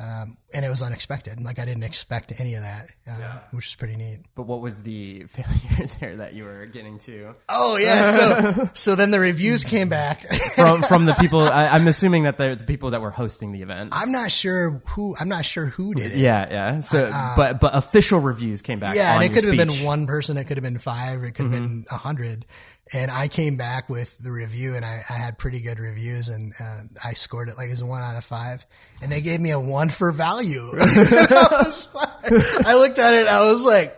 Um, 0.00 0.38
and 0.52 0.64
it 0.64 0.68
was 0.68 0.82
unexpected. 0.82 1.40
Like 1.40 1.60
I 1.60 1.64
didn't 1.64 1.84
expect 1.84 2.32
any 2.40 2.54
of 2.54 2.62
that, 2.62 2.86
uh, 3.06 3.16
yeah. 3.18 3.38
which 3.52 3.68
is 3.68 3.74
pretty 3.76 3.94
neat. 3.94 4.20
But 4.34 4.42
what 4.46 4.60
was 4.60 4.82
the 4.82 5.24
failure 5.28 5.86
there 6.00 6.16
that 6.16 6.34
you 6.34 6.44
were 6.44 6.66
getting 6.66 6.98
to? 7.00 7.34
Oh 7.48 7.76
yeah, 7.76 8.02
so 8.02 8.70
so 8.74 8.96
then 8.96 9.12
the 9.12 9.20
reviews 9.20 9.62
came 9.62 9.88
back 9.88 10.20
from 10.56 10.82
from 10.82 11.04
the 11.04 11.14
people. 11.14 11.40
I, 11.42 11.76
am 11.76 11.86
assuming 11.86 12.24
that 12.24 12.38
they're 12.38 12.56
the 12.56 12.64
people 12.64 12.90
that 12.90 13.02
were 13.02 13.12
hosting 13.12 13.52
the 13.52 13.62
event. 13.62 13.90
I'm 13.92 14.10
not 14.10 14.32
sure 14.32 14.82
who. 14.88 15.14
I'm 15.18 15.28
not 15.28 15.44
sure 15.44 15.66
who 15.66 15.94
did 15.94 16.12
it. 16.12 16.18
Yeah, 16.18 16.48
yeah. 16.50 16.80
So, 16.80 17.10
uh, 17.12 17.36
but 17.36 17.60
but 17.60 17.76
official 17.76 18.18
reviews 18.18 18.62
came 18.62 18.80
back. 18.80 18.96
Yeah, 18.96 19.14
and 19.14 19.22
it 19.22 19.28
could 19.28 19.44
speech. 19.44 19.60
have 19.60 19.68
been 19.68 19.84
one 19.86 20.08
person. 20.08 20.36
It 20.38 20.44
could 20.44 20.56
have 20.56 20.64
been 20.64 20.78
five. 20.78 21.22
It 21.22 21.32
could 21.32 21.46
have 21.46 21.54
mm-hmm. 21.54 21.82
been 21.82 21.84
a 21.92 21.98
hundred. 21.98 22.46
And 22.92 23.10
I 23.10 23.28
came 23.28 23.56
back 23.56 23.88
with 23.88 24.18
the 24.18 24.30
review 24.30 24.76
and 24.76 24.84
I, 24.84 25.00
I 25.08 25.14
had 25.14 25.38
pretty 25.38 25.60
good 25.60 25.78
reviews 25.78 26.28
and 26.28 26.52
uh, 26.60 26.82
I 27.02 27.14
scored 27.14 27.48
it 27.48 27.56
like 27.56 27.70
as 27.70 27.80
a 27.80 27.86
one 27.86 28.02
out 28.02 28.16
of 28.16 28.24
five. 28.24 28.66
And 29.02 29.10
they 29.10 29.22
gave 29.22 29.40
me 29.40 29.52
a 29.52 29.60
one 29.60 29.88
for 29.88 30.12
value. 30.12 30.68
I, 30.78 31.64
like, 31.64 32.66
I 32.66 32.76
looked 32.76 32.98
at 32.98 33.14
it 33.14 33.26
I 33.26 33.46
was 33.46 33.64
like, 33.64 33.96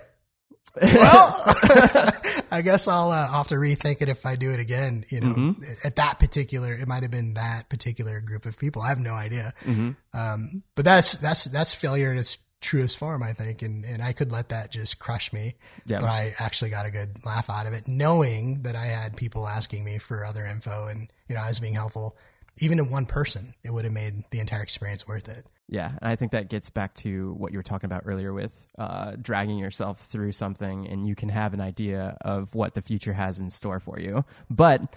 well, 0.81 1.43
I 2.51 2.63
guess 2.63 2.87
I'll, 2.87 3.11
uh, 3.11 3.33
have 3.33 3.49
to 3.49 3.55
rethink 3.55 4.03
it 4.03 4.09
if 4.09 4.27
I 4.27 4.37
do 4.37 4.51
it 4.53 4.61
again. 4.61 5.05
You 5.09 5.21
know, 5.21 5.35
mm-hmm. 5.35 5.63
at 5.85 5.97
that 5.97 6.19
particular, 6.19 6.73
it 6.73 6.87
might 6.87 7.03
have 7.03 7.11
been 7.11 7.35
that 7.35 7.69
particular 7.69 8.21
group 8.21 8.47
of 8.47 8.59
people. 8.59 8.83
I 8.83 8.89
have 8.89 8.99
no 8.99 9.15
idea. 9.15 9.55
Mm-hmm. 9.65 9.91
Um, 10.13 10.63
but 10.75 10.85
that's 10.85 11.13
that's 11.13 11.45
that's 11.45 11.75
failure 11.75 12.13
in 12.13 12.19
its 12.19 12.37
truest 12.61 12.99
form, 12.99 13.23
I 13.23 13.33
think. 13.33 13.63
And, 13.63 13.85
and 13.85 14.03
I 14.03 14.13
could 14.13 14.33
let 14.33 14.49
that 14.49 14.73
just 14.73 14.99
crush 14.99 15.33
me. 15.33 15.55
Yeah. 15.87 16.01
But 16.01 16.09
I 16.09 16.35
actually 16.39 16.71
got 16.71 16.87
a 16.87 16.91
good 16.91 17.25
laugh 17.25 17.49
out 17.51 17.67
of 17.67 17.73
it, 17.73 17.87
knowing 17.87 18.63
that 18.63 18.77
I 18.77 18.87
had 18.87 19.17
people 19.17 19.47
asking 19.47 19.85
me 19.85 19.99
for 19.99 20.25
other 20.25 20.45
info 20.45 20.89
and, 20.89 21.11
you 21.29 21.35
know, 21.35 21.43
I 21.43 21.49
was 21.49 21.61
being 21.61 21.75
helpful. 21.75 22.17
Even 22.59 22.79
in 22.79 22.91
one 22.91 23.05
person, 23.05 23.55
it 23.63 23.73
would 23.73 23.85
have 23.85 23.93
made 23.93 24.25
the 24.31 24.41
entire 24.41 24.63
experience 24.63 25.07
worth 25.07 25.29
it. 25.29 25.47
Yeah, 25.69 25.91
and 26.01 26.09
I 26.09 26.15
think 26.15 26.31
that 26.31 26.49
gets 26.49 26.71
back 26.71 26.95
to 26.97 27.33
what 27.35 27.51
you 27.51 27.59
were 27.59 27.65
talking 27.65 27.89
about 27.89 28.03
earlier 28.07 28.33
with 28.33 28.67
uh, 28.79 29.17
dragging 29.21 29.59
yourself 29.59 29.99
through 29.99 30.31
something, 30.31 30.87
and 30.87 31.07
you 31.09 31.17
can 31.17 31.29
have 31.29 31.55
an 31.55 31.61
idea 31.61 32.17
of 32.21 32.55
what 32.55 32.75
the 32.75 32.83
future 32.83 33.15
has 33.15 33.41
in 33.41 33.51
store 33.51 33.81
for 33.81 33.99
you, 33.99 34.25
but 34.49 34.97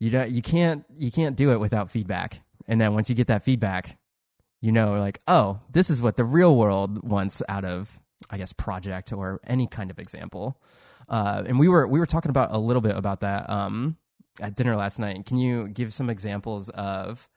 you 0.00 0.08
don't, 0.08 0.30
you 0.30 0.40
can't 0.40 0.86
you 0.94 1.10
can't 1.12 1.36
do 1.36 1.52
it 1.52 1.60
without 1.60 1.90
feedback. 1.90 2.40
And 2.66 2.80
then 2.80 2.94
once 2.94 3.10
you 3.10 3.14
get 3.14 3.26
that 3.26 3.44
feedback, 3.44 3.98
you 4.62 4.72
know, 4.72 4.94
like, 4.94 5.18
oh, 5.26 5.60
this 5.70 5.90
is 5.90 6.00
what 6.00 6.16
the 6.16 6.24
real 6.24 6.56
world 6.56 7.02
wants 7.02 7.42
out 7.48 7.64
of, 7.64 8.00
I 8.30 8.38
guess, 8.38 8.52
project 8.52 9.12
or 9.12 9.40
any 9.46 9.66
kind 9.66 9.90
of 9.90 9.98
example. 9.98 10.62
Uh, 11.08 11.42
and 11.44 11.58
we 11.58 11.68
were 11.68 11.86
we 11.86 11.98
were 11.98 12.06
talking 12.06 12.30
about 12.30 12.52
a 12.52 12.58
little 12.58 12.80
bit 12.80 12.96
about 12.96 13.20
that 13.20 13.50
um, 13.50 13.96
at 14.40 14.54
dinner 14.54 14.76
last 14.76 15.00
night. 15.00 15.26
Can 15.26 15.36
you 15.36 15.68
give 15.68 15.92
some 15.92 16.08
examples 16.08 16.68
of, 16.70 17.28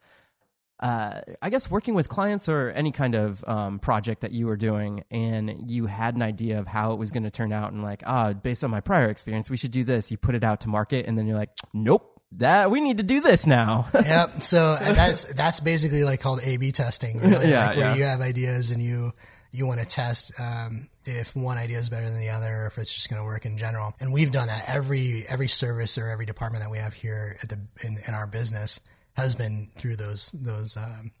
uh, 0.78 1.20
I 1.42 1.50
guess, 1.50 1.68
working 1.68 1.94
with 1.94 2.08
clients 2.08 2.48
or 2.48 2.70
any 2.70 2.92
kind 2.92 3.16
of 3.16 3.42
um, 3.48 3.80
project 3.80 4.20
that 4.20 4.30
you 4.30 4.46
were 4.46 4.56
doing, 4.56 5.02
and 5.10 5.68
you 5.68 5.86
had 5.86 6.14
an 6.14 6.22
idea 6.22 6.60
of 6.60 6.68
how 6.68 6.92
it 6.92 6.98
was 6.98 7.10
going 7.10 7.24
to 7.24 7.30
turn 7.30 7.52
out, 7.52 7.72
and 7.72 7.82
like, 7.82 8.04
ah, 8.06 8.28
oh, 8.28 8.34
based 8.34 8.62
on 8.62 8.70
my 8.70 8.80
prior 8.80 9.10
experience, 9.10 9.50
we 9.50 9.56
should 9.56 9.72
do 9.72 9.82
this. 9.82 10.12
You 10.12 10.16
put 10.16 10.36
it 10.36 10.44
out 10.44 10.60
to 10.60 10.68
market, 10.68 11.06
and 11.06 11.18
then 11.18 11.26
you're 11.26 11.36
like, 11.36 11.50
nope, 11.74 12.15
that 12.32 12.70
we 12.70 12.80
need 12.80 12.98
to 12.98 13.04
do 13.04 13.20
this 13.20 13.46
now. 13.46 13.86
yep. 13.94 14.42
So 14.42 14.76
that's 14.80 15.24
that's 15.34 15.60
basically 15.60 16.04
like 16.04 16.20
called 16.20 16.40
A/B 16.42 16.72
testing. 16.72 17.18
Really, 17.20 17.50
yeah, 17.50 17.68
like 17.68 17.76
where 17.76 17.90
yeah. 17.90 17.94
you 17.94 18.04
have 18.04 18.20
ideas 18.20 18.70
and 18.70 18.82
you 18.82 19.12
you 19.52 19.66
want 19.66 19.80
to 19.80 19.86
test 19.86 20.32
um, 20.38 20.88
if 21.04 21.34
one 21.34 21.56
idea 21.56 21.78
is 21.78 21.88
better 21.88 22.06
than 22.06 22.18
the 22.18 22.28
other, 22.28 22.62
or 22.62 22.66
if 22.66 22.78
it's 22.78 22.92
just 22.92 23.08
going 23.08 23.20
to 23.22 23.26
work 23.26 23.46
in 23.46 23.56
general. 23.56 23.94
And 24.00 24.12
we've 24.12 24.30
done 24.30 24.48
that 24.48 24.64
every 24.66 25.24
every 25.28 25.48
service 25.48 25.96
or 25.96 26.08
every 26.08 26.26
department 26.26 26.62
that 26.62 26.70
we 26.70 26.78
have 26.78 26.94
here 26.94 27.38
at 27.42 27.48
the 27.48 27.58
in, 27.84 27.96
in 28.06 28.14
our 28.14 28.26
business 28.26 28.80
has 29.14 29.34
been 29.34 29.68
through 29.76 29.96
those 29.96 30.32
those. 30.32 30.76
Um, 30.76 31.12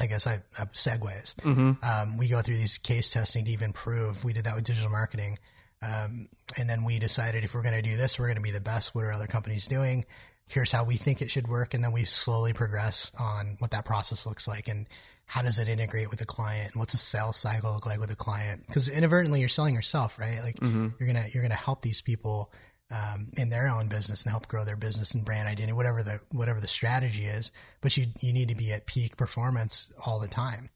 I 0.00 0.06
guess 0.06 0.26
I, 0.26 0.42
I 0.58 0.64
segues. 0.66 1.34
Mm-hmm. 1.36 1.72
Um, 1.84 2.16
we 2.16 2.26
go 2.26 2.40
through 2.40 2.56
these 2.56 2.78
case 2.78 3.12
testing 3.12 3.44
to 3.44 3.50
even 3.50 3.72
prove. 3.72 4.24
We 4.24 4.32
did 4.32 4.44
that 4.44 4.54
with 4.54 4.64
digital 4.64 4.90
marketing 4.90 5.36
Um, 5.82 6.28
and 6.58 6.68
then 6.68 6.84
we 6.84 6.98
decided 6.98 7.44
if 7.44 7.54
we're 7.54 7.62
going 7.62 7.74
to 7.74 7.82
do 7.82 7.96
this, 7.96 8.18
we're 8.18 8.26
going 8.26 8.36
to 8.36 8.42
be 8.42 8.50
the 8.50 8.60
best. 8.60 8.94
What 8.94 9.04
are 9.04 9.12
other 9.12 9.26
companies 9.26 9.66
doing? 9.66 10.04
Here's 10.52 10.72
how 10.72 10.84
we 10.84 10.96
think 10.96 11.22
it 11.22 11.30
should 11.30 11.48
work. 11.48 11.74
And 11.74 11.82
then 11.82 11.92
we 11.92 12.04
slowly 12.04 12.52
progress 12.52 13.10
on 13.18 13.56
what 13.58 13.70
that 13.70 13.84
process 13.84 14.26
looks 14.26 14.46
like 14.46 14.68
and 14.68 14.86
how 15.26 15.40
does 15.42 15.58
it 15.58 15.68
integrate 15.68 16.10
with 16.10 16.18
the 16.18 16.26
client? 16.26 16.72
And 16.72 16.80
what's 16.80 16.92
the 16.92 16.98
sales 16.98 17.36
cycle 17.36 17.72
look 17.72 17.86
like 17.86 17.98
with 18.00 18.10
the 18.10 18.16
client? 18.16 18.64
Because 18.66 18.88
inadvertently 18.88 19.40
you're 19.40 19.48
selling 19.48 19.74
yourself, 19.74 20.18
right? 20.18 20.40
Like 20.42 20.56
Mm-hmm. 20.56 20.88
you're 20.98 21.06
gonna 21.06 21.26
you're 21.32 21.42
gonna 21.42 21.54
help 21.54 21.80
these 21.80 22.02
people 22.02 22.52
um, 22.90 23.28
in 23.38 23.48
their 23.48 23.68
own 23.68 23.88
business 23.88 24.24
and 24.24 24.30
help 24.30 24.46
grow 24.48 24.64
their 24.66 24.76
business 24.76 25.14
and 25.14 25.24
brand 25.24 25.48
identity, 25.48 25.72
whatever 25.72 26.02
the 26.02 26.20
whatever 26.32 26.60
the 26.60 26.68
strategy 26.68 27.24
is. 27.24 27.50
But 27.80 27.96
you 27.96 28.06
you 28.20 28.34
need 28.34 28.50
to 28.50 28.54
be 28.54 28.72
at 28.72 28.84
peak 28.86 29.16
performance 29.16 29.90
all 30.04 30.20
the 30.20 30.28
time. 30.28 30.68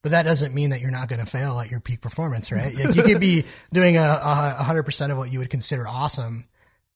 But 0.00 0.12
that 0.12 0.22
doesn't 0.22 0.54
mean 0.54 0.70
that 0.70 0.80
you're 0.80 0.92
not 0.92 1.08
going 1.08 1.20
to 1.20 1.26
fail 1.26 1.58
at 1.58 1.70
your 1.72 1.80
peak 1.80 2.00
performance, 2.00 2.52
right? 2.52 2.72
Like 2.74 2.94
you 2.94 3.02
could 3.02 3.20
be 3.20 3.44
doing 3.74 3.96
a 3.98 4.18
a 4.22 4.62
hundred 4.62 4.84
percent 4.84 5.12
of 5.12 5.18
what 5.18 5.30
you 5.30 5.40
would 5.40 5.50
consider 5.50 5.86
awesome, 5.86 6.44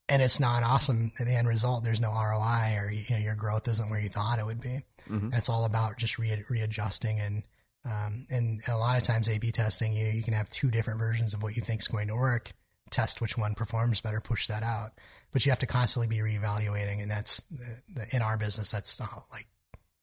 and 0.08 0.20
it's 0.22 0.40
not 0.40 0.62
awesome 0.62 1.10
in 1.18 1.26
the 1.26 1.34
end 1.34 1.48
result. 1.48 1.84
There's 1.84 2.00
no 2.00 2.10
ROI, 2.12 2.76
or 2.78 2.92
you 2.92 3.04
know, 3.10 3.18
your 3.18 3.34
growth 3.34 3.68
isn't 3.68 3.90
where 3.90 4.00
you 4.00 4.08
thought 4.08 4.38
it 4.38 4.46
would 4.46 4.60
be. 4.60 4.80
And 5.24 5.34
it's 5.34 5.48
all 5.48 5.64
about 5.64 5.96
just 5.98 6.18
re- 6.18 6.44
readjusting 6.48 7.18
and 7.20 7.42
um, 7.84 8.26
and 8.30 8.60
a 8.68 8.76
lot 8.76 8.98
of 8.98 9.04
times 9.04 9.28
A/B 9.28 9.50
testing. 9.52 9.92
You 9.92 10.06
you 10.06 10.22
can 10.22 10.34
have 10.34 10.50
two 10.50 10.70
different 10.70 11.00
versions 11.00 11.34
of 11.34 11.42
what 11.42 11.56
you 11.56 11.62
think 11.62 11.80
is 11.80 11.88
going 11.88 12.08
to 12.08 12.14
work. 12.14 12.52
Test 12.90 13.20
which 13.20 13.38
one 13.38 13.54
performs 13.54 14.00
better, 14.00 14.20
push 14.20 14.46
that 14.48 14.62
out. 14.62 14.92
But 15.32 15.46
you 15.46 15.50
have 15.50 15.58
to 15.60 15.66
constantly 15.66 16.08
be 16.08 16.22
reevaluating, 16.22 17.00
and 17.00 17.10
that's 17.10 17.42
uh, 17.98 18.04
in 18.10 18.22
our 18.22 18.36
business. 18.36 18.70
That's 18.70 19.00
not 19.00 19.24
like 19.32 19.46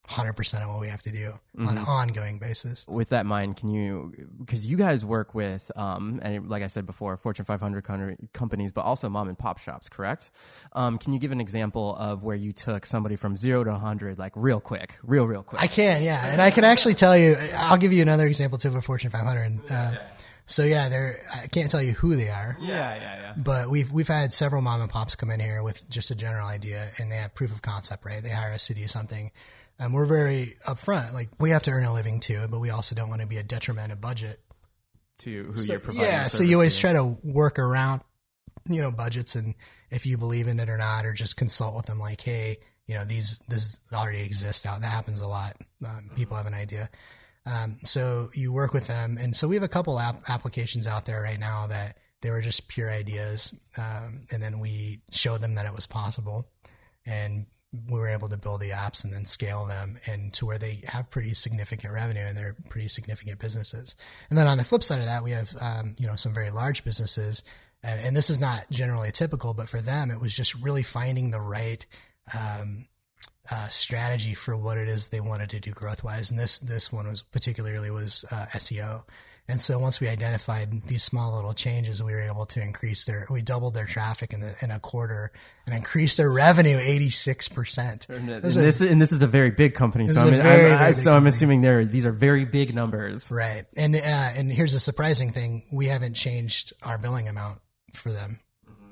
hundred 0.09 0.33
percent 0.33 0.63
of 0.63 0.69
what 0.69 0.79
we 0.81 0.87
have 0.87 1.01
to 1.03 1.11
do 1.11 1.31
on 1.59 1.77
an 1.77 1.83
ongoing 1.87 2.39
basis. 2.39 2.85
with 2.87 3.09
that 3.09 3.21
in 3.21 3.27
mind, 3.27 3.57
can 3.57 3.69
you, 3.69 4.13
because 4.39 4.65
you 4.65 4.75
guys 4.75 5.05
work 5.05 5.35
with, 5.35 5.71
um, 5.75 6.19
and 6.23 6.49
like 6.49 6.63
I 6.63 6.67
said 6.67 6.85
before, 6.85 7.15
Fortune 7.17 7.45
500 7.45 7.83
con- 7.83 8.17
companies, 8.33 8.71
but 8.71 8.81
also 8.81 9.07
mom 9.09 9.27
and 9.27 9.37
pop 9.37 9.59
shops, 9.59 9.87
correct? 9.89 10.31
Um, 10.73 10.97
can 10.97 11.13
you 11.13 11.19
give 11.19 11.31
an 11.31 11.39
example 11.39 11.95
of 11.97 12.23
where 12.23 12.35
you 12.35 12.51
took 12.53 12.85
somebody 12.85 13.15
from 13.15 13.37
zero 13.37 13.63
to 13.63 13.71
100, 13.71 14.17
like 14.17 14.33
real 14.35 14.59
quick, 14.59 14.97
real, 15.03 15.25
real 15.25 15.43
quick? 15.43 15.61
I 15.61 15.67
can, 15.67 16.01
yeah, 16.01 16.31
and 16.31 16.41
I 16.41 16.49
can 16.49 16.63
actually 16.63 16.93
tell 16.95 17.15
you. 17.15 17.35
I'll 17.55 17.77
give 17.77 17.93
you 17.93 18.01
another 18.01 18.25
example 18.25 18.57
too 18.57 18.69
of 18.69 18.75
a 18.75 18.81
Fortune 18.81 19.11
500. 19.11 19.59
Uh, 19.69 19.95
so 20.45 20.63
yeah, 20.63 20.89
they're. 20.89 21.21
I 21.43 21.45
can't 21.45 21.69
tell 21.69 21.83
you 21.83 21.91
who 21.93 22.15
they 22.15 22.29
are. 22.29 22.57
yeah, 22.59 22.95
yeah, 22.95 23.21
yeah. 23.21 23.33
But 23.37 23.69
we've 23.69 23.91
we've 23.91 24.07
had 24.07 24.33
several 24.33 24.63
mom 24.63 24.81
and 24.81 24.89
pops 24.89 25.15
come 25.15 25.29
in 25.29 25.39
here 25.39 25.61
with 25.61 25.87
just 25.91 26.09
a 26.09 26.15
general 26.15 26.47
idea, 26.47 26.89
and 26.97 27.11
they 27.11 27.17
have 27.17 27.35
proof 27.35 27.51
of 27.53 27.61
concept, 27.61 28.03
right? 28.03 28.23
They 28.23 28.29
hire 28.29 28.53
us 28.53 28.65
to 28.67 28.73
do 28.73 28.87
something, 28.87 29.29
and 29.79 29.93
we're 29.93 30.05
very 30.05 30.57
upfront. 30.67 31.13
Like 31.13 31.29
we 31.39 31.51
have 31.51 31.63
to 31.63 31.71
earn 31.71 31.85
a 31.85 31.93
living 31.93 32.19
too, 32.19 32.45
but 32.51 32.59
we 32.59 32.69
also 32.69 32.95
don't 32.95 33.09
want 33.09 33.21
to 33.21 33.27
be 33.27 33.37
a 33.37 33.43
detriment 33.43 33.91
of 33.91 34.01
budget. 34.01 34.39
To 35.19 35.51
who 35.53 35.63
you're 35.63 35.79
providing. 35.79 36.07
yeah, 36.09 36.23
so 36.27 36.43
you 36.43 36.55
always 36.55 36.77
try 36.77 36.93
to 36.93 37.17
work 37.23 37.59
around, 37.59 38.01
you 38.69 38.81
know, 38.81 38.91
budgets, 38.91 39.35
and 39.35 39.53
if 39.91 40.05
you 40.05 40.17
believe 40.17 40.47
in 40.47 40.59
it 40.59 40.69
or 40.69 40.77
not, 40.77 41.05
or 41.05 41.13
just 41.13 41.35
consult 41.35 41.75
with 41.75 41.87
them. 41.87 41.99
Like, 41.99 42.21
hey, 42.21 42.57
you 42.87 42.95
know, 42.95 43.03
these 43.03 43.39
this 43.49 43.79
already 43.93 44.21
exists 44.21 44.65
out. 44.65 44.81
That 44.81 44.91
happens 44.91 45.21
a 45.21 45.27
lot. 45.27 45.55
Um, 45.85 46.11
people 46.15 46.37
have 46.37 46.45
an 46.45 46.53
idea. 46.53 46.89
Um, 47.45 47.77
so 47.83 48.29
you 48.33 48.53
work 48.53 48.73
with 48.73 48.87
them, 48.87 49.17
and 49.19 49.35
so 49.35 49.47
we 49.47 49.55
have 49.55 49.63
a 49.63 49.69
couple 49.69 49.99
app- 49.99 50.21
applications 50.29 50.87
out 50.87 51.05
there 51.05 51.21
right 51.21 51.39
now 51.39 51.67
that 51.67 51.97
they 52.21 52.29
were 52.29 52.41
just 52.41 52.67
pure 52.67 52.91
ideas, 52.91 53.53
um, 53.77 54.25
and 54.31 54.41
then 54.41 54.59
we 54.59 55.01
showed 55.11 55.41
them 55.41 55.55
that 55.55 55.65
it 55.65 55.73
was 55.73 55.87
possible, 55.87 56.49
and 57.05 57.45
we 57.87 57.99
were 57.99 58.09
able 58.09 58.29
to 58.29 58.37
build 58.37 58.61
the 58.61 58.71
apps 58.71 59.03
and 59.03 59.13
then 59.13 59.25
scale 59.25 59.65
them 59.65 59.97
and 60.07 60.33
to 60.33 60.45
where 60.45 60.57
they 60.57 60.81
have 60.87 61.09
pretty 61.09 61.33
significant 61.35 61.93
revenue 61.93 62.23
and 62.23 62.35
they're 62.35 62.55
pretty 62.67 62.87
significant 62.87 63.39
businesses. 63.39 63.95
And 64.29 64.37
then 64.37 64.47
on 64.47 64.57
the 64.57 64.63
flip 64.63 64.81
side 64.83 64.99
of 64.99 65.05
that, 65.05 65.23
we 65.23 65.31
have 65.31 65.53
um, 65.61 65.93
you 65.97 66.07
know 66.07 66.15
some 66.15 66.33
very 66.33 66.49
large 66.49 66.83
businesses, 66.83 67.43
and, 67.83 67.99
and 68.01 68.17
this 68.17 68.29
is 68.29 68.39
not 68.39 68.65
generally 68.71 69.11
typical, 69.11 69.53
but 69.53 69.69
for 69.69 69.81
them, 69.81 70.09
it 70.11 70.19
was 70.19 70.35
just 70.35 70.55
really 70.55 70.83
finding 70.83 71.31
the 71.31 71.41
right. 71.41 71.85
Um, 72.37 72.87
uh, 73.51 73.67
strategy 73.69 74.35
for 74.35 74.55
what 74.55 74.77
it 74.77 74.87
is 74.87 75.07
they 75.07 75.19
wanted 75.19 75.49
to 75.49 75.59
do 75.59 75.71
growth 75.71 76.03
wise. 76.03 76.29
And 76.29 76.39
this, 76.39 76.59
this 76.59 76.93
one 76.93 77.07
was 77.07 77.23
particularly 77.23 77.89
was 77.89 78.23
uh, 78.31 78.45
SEO. 78.53 79.03
And 79.49 79.59
so 79.59 79.79
once 79.79 79.99
we 79.99 80.07
identified 80.07 80.71
these 80.83 81.03
small 81.03 81.35
little 81.35 81.55
changes, 81.55 82.03
we 82.03 82.11
were 82.13 82.21
able 82.21 82.45
to 82.45 82.61
increase 82.61 83.05
their, 83.05 83.25
we 83.31 83.41
doubled 83.41 83.73
their 83.73 83.87
traffic 83.87 84.31
in, 84.31 84.41
the, 84.41 84.55
in 84.61 84.69
a 84.69 84.79
quarter 84.79 85.31
and 85.65 85.75
increased 85.75 86.17
their 86.17 86.31
revenue 86.31 86.77
86%. 86.77 88.09
And 88.09 88.29
this, 88.43 88.81
and 88.81 89.01
this 89.01 89.11
is 89.11 89.23
a 89.23 89.27
very 89.27 89.49
big 89.49 89.73
company, 89.73 90.07
so 90.07 90.21
I'm, 90.21 90.33
a 90.33 90.37
I'm- 90.37 90.43
very, 90.43 90.71
I- 90.71 90.91
so 90.91 91.13
I'm 91.13 91.25
assuming 91.25 91.61
they're 91.61 91.83
these 91.83 92.05
are 92.05 92.11
very 92.11 92.45
big 92.45 92.75
numbers. 92.75 93.31
Right. 93.31 93.63
And, 93.75 93.95
uh, 93.95 93.99
and 94.03 94.51
here's 94.51 94.73
the 94.73 94.79
surprising 94.79 95.31
thing. 95.31 95.63
We 95.73 95.87
haven't 95.87 96.13
changed 96.13 96.73
our 96.83 96.99
billing 96.99 97.27
amount 97.27 97.59
for 97.95 98.11
them. 98.11 98.39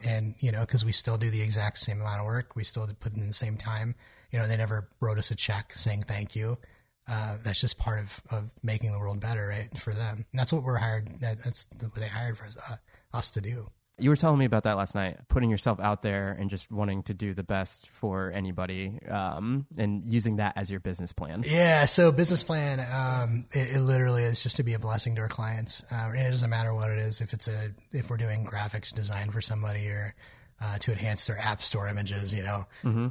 And, 0.03 0.33
you 0.39 0.51
know, 0.51 0.65
cause 0.65 0.83
we 0.83 0.91
still 0.91 1.17
do 1.17 1.29
the 1.29 1.41
exact 1.41 1.77
same 1.77 2.01
amount 2.01 2.19
of 2.21 2.25
work. 2.25 2.55
We 2.55 2.63
still 2.63 2.87
put 2.99 3.15
in 3.15 3.27
the 3.27 3.33
same 3.33 3.57
time. 3.57 3.93
You 4.31 4.39
know, 4.39 4.47
they 4.47 4.57
never 4.57 4.89
wrote 5.01 5.19
us 5.19 5.29
a 5.29 5.35
check 5.35 5.71
saying 5.73 6.03
thank 6.03 6.35
you. 6.35 6.57
Uh, 7.09 7.37
that's 7.41 7.61
just 7.61 7.77
part 7.79 7.99
of, 7.99 8.21
of 8.31 8.51
making 8.63 8.91
the 8.91 8.99
world 8.99 9.21
better, 9.21 9.47
right? 9.47 9.69
For 9.79 9.93
them. 9.93 10.17
And 10.17 10.39
that's 10.39 10.51
what 10.51 10.63
we're 10.63 10.77
hired. 10.77 11.07
That, 11.21 11.37
that's 11.39 11.65
what 11.79 11.95
they 11.95 12.07
hired 12.07 12.37
for 12.37 12.45
us, 12.45 12.57
uh, 12.69 12.75
us 13.13 13.31
to 13.31 13.41
do. 13.41 13.69
You 13.99 14.11
were 14.11 14.15
telling 14.15 14.37
me 14.37 14.45
about 14.45 14.63
that 14.63 14.77
last 14.77 14.93
night, 14.93 15.17
putting 15.27 15.49
yourself 15.49 15.79
out 15.79 16.03
there 16.03 16.35
and 16.37 16.51
just 16.51 16.69
wanting 16.69 17.01
to 17.03 17.15
do 17.15 17.33
the 17.33 17.43
best 17.43 17.89
for 17.89 18.29
anybody, 18.31 18.99
um, 19.09 19.65
and 19.75 20.03
using 20.05 20.35
that 20.35 20.53
as 20.55 20.69
your 20.69 20.79
business 20.79 21.13
plan. 21.13 21.43
Yeah. 21.47 21.85
So 21.85 22.11
business 22.11 22.43
plan, 22.43 22.79
um, 22.79 23.45
it, 23.53 23.77
it 23.77 23.79
literally 23.79 24.23
is 24.23 24.43
just 24.43 24.57
to 24.57 24.63
be 24.63 24.73
a 24.73 24.79
blessing 24.79 25.15
to 25.15 25.21
our 25.21 25.27
clients. 25.27 25.83
Uh, 25.91 26.11
it 26.13 26.29
doesn't 26.29 26.49
matter 26.49 26.75
what 26.75 26.91
it 26.91 26.99
is. 26.99 27.21
If 27.21 27.33
it's 27.33 27.47
a, 27.47 27.71
if 27.91 28.09
we're 28.09 28.17
doing 28.17 28.45
graphics 28.45 28.93
design 28.93 29.31
for 29.31 29.41
somebody 29.41 29.87
or, 29.87 30.13
uh, 30.61 30.77
to 30.79 30.91
enhance 30.91 31.27
their 31.27 31.37
app 31.37 31.61
store 31.61 31.87
images, 31.87 32.33
you 32.33 32.43
know, 32.43 32.63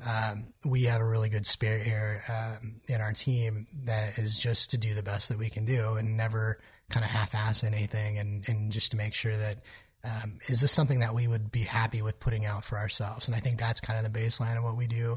um, 0.04 0.52
we 0.64 0.84
have 0.84 1.00
a 1.00 1.06
really 1.06 1.28
good 1.28 1.46
spirit 1.46 1.86
here, 1.86 2.22
um, 2.28 2.80
in 2.88 3.00
our 3.00 3.12
team 3.12 3.66
that 3.84 4.18
is 4.18 4.38
just 4.38 4.70
to 4.72 4.78
do 4.78 4.94
the 4.94 5.02
best 5.02 5.28
that 5.28 5.38
we 5.38 5.48
can 5.48 5.64
do 5.64 5.94
and 5.94 6.16
never 6.16 6.58
kind 6.90 7.04
of 7.04 7.10
half-ass 7.10 7.62
anything 7.62 8.18
and, 8.18 8.48
and 8.48 8.72
just 8.72 8.90
to 8.90 8.96
make 8.96 9.14
sure 9.14 9.36
that, 9.36 9.58
um, 10.04 10.38
is 10.48 10.60
this 10.60 10.72
something 10.72 11.00
that 11.00 11.14
we 11.14 11.26
would 11.26 11.50
be 11.50 11.62
happy 11.62 12.02
with 12.02 12.20
putting 12.20 12.44
out 12.44 12.64
for 12.64 12.78
ourselves? 12.78 13.28
And 13.28 13.36
I 13.36 13.40
think 13.40 13.58
that's 13.58 13.80
kind 13.80 13.98
of 13.98 14.12
the 14.12 14.18
baseline 14.18 14.56
of 14.56 14.64
what 14.64 14.76
we 14.76 14.86
do. 14.86 15.16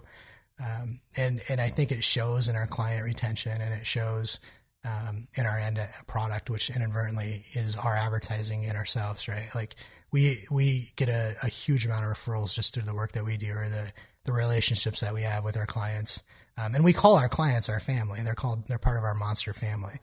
Um, 0.60 1.00
and, 1.16 1.42
and 1.50 1.62
I 1.62 1.70
think 1.70 1.92
it 1.92 2.04
shows 2.04 2.48
in 2.48 2.56
our 2.56 2.68
client 2.68 3.06
retention 3.06 3.62
and 3.62 3.74
it 3.74 3.86
shows, 3.86 4.40
um, 4.86 5.28
in 5.36 5.46
our 5.46 5.60
end 5.60 5.80
product, 6.08 6.50
which 6.50 6.70
inadvertently 6.70 7.44
is 7.54 7.76
our 7.76 7.96
advertising 7.96 8.64
in 8.64 8.76
ourselves, 8.76 9.28
right? 9.28 9.50
Like 9.54 9.76
we, 10.12 10.46
we 10.50 10.92
get 10.96 11.10
a, 11.10 11.36
a 11.44 11.48
huge 11.48 11.86
amount 11.86 12.06
of 12.06 12.12
referrals 12.12 12.54
just 12.54 12.74
through 12.74 12.84
the 12.84 12.94
work 12.94 13.14
that 13.14 13.26
we 13.26 13.38
do 13.38 13.52
or 13.54 13.68
the, 13.70 13.92
the 14.26 14.32
relationships 14.32 15.02
that 15.02 15.14
we 15.14 15.22
have 15.22 15.44
with 15.44 15.58
our 15.58 15.66
clients. 15.66 16.24
Um, 16.58 16.76
and 16.76 16.84
we 16.84 16.94
call 16.94 17.16
our 17.16 17.30
clients 17.30 17.70
our 17.70 17.80
family. 17.80 18.20
They're 18.22 18.36
called, 18.36 18.68
they're 18.68 18.80
part 18.80 18.98
of 18.98 19.04
our 19.04 19.16
monster 19.16 19.54
family. 19.54 20.00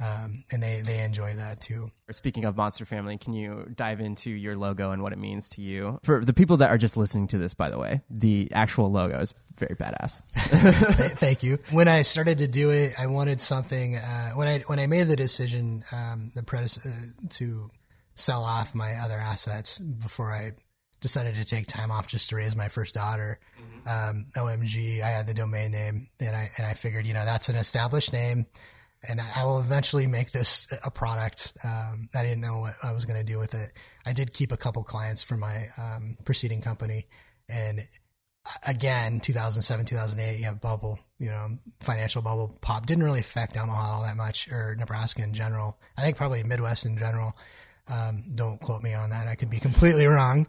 Um, 0.00 0.44
and 0.50 0.62
they, 0.62 0.82
they 0.84 1.02
enjoy 1.02 1.34
that 1.34 1.60
too. 1.60 1.90
Speaking 2.10 2.44
of 2.44 2.56
Monster 2.56 2.84
Family, 2.84 3.16
can 3.16 3.32
you 3.32 3.70
dive 3.74 4.00
into 4.00 4.30
your 4.30 4.56
logo 4.56 4.90
and 4.90 5.02
what 5.02 5.12
it 5.12 5.18
means 5.18 5.48
to 5.50 5.62
you? 5.62 6.00
For 6.02 6.24
the 6.24 6.34
people 6.34 6.56
that 6.58 6.70
are 6.70 6.78
just 6.78 6.96
listening 6.96 7.28
to 7.28 7.38
this, 7.38 7.54
by 7.54 7.70
the 7.70 7.78
way, 7.78 8.02
the 8.10 8.48
actual 8.52 8.90
logo 8.90 9.20
is 9.20 9.34
very 9.56 9.76
badass. 9.76 10.22
Thank 11.14 11.42
you. 11.42 11.58
When 11.70 11.86
I 11.86 12.02
started 12.02 12.38
to 12.38 12.48
do 12.48 12.70
it, 12.70 12.94
I 12.98 13.06
wanted 13.06 13.40
something. 13.40 13.96
Uh, 13.96 14.30
when 14.32 14.48
I 14.48 14.58
when 14.66 14.78
I 14.80 14.86
made 14.86 15.04
the 15.04 15.16
decision, 15.16 15.84
um, 15.92 16.32
the 16.34 16.42
predecessor 16.42 16.92
to 17.30 17.70
sell 18.14 18.44
off 18.44 18.74
my 18.74 18.94
other 18.94 19.16
assets 19.16 19.78
before 19.78 20.32
I 20.32 20.52
decided 21.00 21.34
to 21.34 21.44
take 21.44 21.66
time 21.66 21.90
off 21.90 22.06
just 22.06 22.30
to 22.30 22.36
raise 22.36 22.56
my 22.56 22.68
first 22.68 22.94
daughter. 22.94 23.38
Um, 23.86 24.26
OMG, 24.36 25.02
I 25.02 25.08
had 25.08 25.26
the 25.26 25.34
domain 25.34 25.72
name, 25.72 26.08
and 26.18 26.34
I 26.34 26.50
and 26.56 26.66
I 26.66 26.74
figured, 26.74 27.06
you 27.06 27.12
know, 27.12 27.24
that's 27.24 27.50
an 27.50 27.56
established 27.56 28.12
name, 28.12 28.46
and 29.06 29.20
I 29.20 29.26
I 29.36 29.44
will 29.44 29.60
eventually 29.60 30.06
make 30.06 30.32
this 30.32 30.66
a 30.82 30.90
product. 30.90 31.52
Um, 31.62 32.08
I 32.14 32.22
didn't 32.22 32.40
know 32.40 32.60
what 32.60 32.74
I 32.82 32.92
was 32.92 33.04
going 33.04 33.18
to 33.18 33.32
do 33.32 33.38
with 33.38 33.52
it. 33.54 33.72
I 34.06 34.14
did 34.14 34.32
keep 34.32 34.52
a 34.52 34.56
couple 34.56 34.82
clients 34.84 35.22
from 35.22 35.40
my 35.40 35.66
um, 35.76 36.16
preceding 36.24 36.62
company, 36.62 37.06
and 37.48 37.86
again, 38.66 39.20
2007, 39.20 39.86
2008, 39.86 40.38
you 40.38 40.44
have 40.44 40.60
bubble, 40.60 40.98
you 41.18 41.28
know, 41.28 41.48
financial 41.80 42.22
bubble 42.22 42.58
pop. 42.60 42.86
Didn't 42.86 43.04
really 43.04 43.20
affect 43.20 43.56
Omaha 43.56 43.96
all 43.96 44.02
that 44.02 44.16
much 44.16 44.50
or 44.50 44.76
Nebraska 44.78 45.22
in 45.22 45.34
general. 45.34 45.78
I 45.96 46.02
think 46.02 46.16
probably 46.16 46.42
Midwest 46.42 46.86
in 46.86 46.96
general. 46.96 47.36
Um, 47.86 48.24
don't 48.34 48.58
quote 48.60 48.82
me 48.82 48.94
on 48.94 49.10
that. 49.10 49.28
I 49.28 49.34
could 49.34 49.50
be 49.50 49.58
completely 49.58 50.06
wrong, 50.06 50.46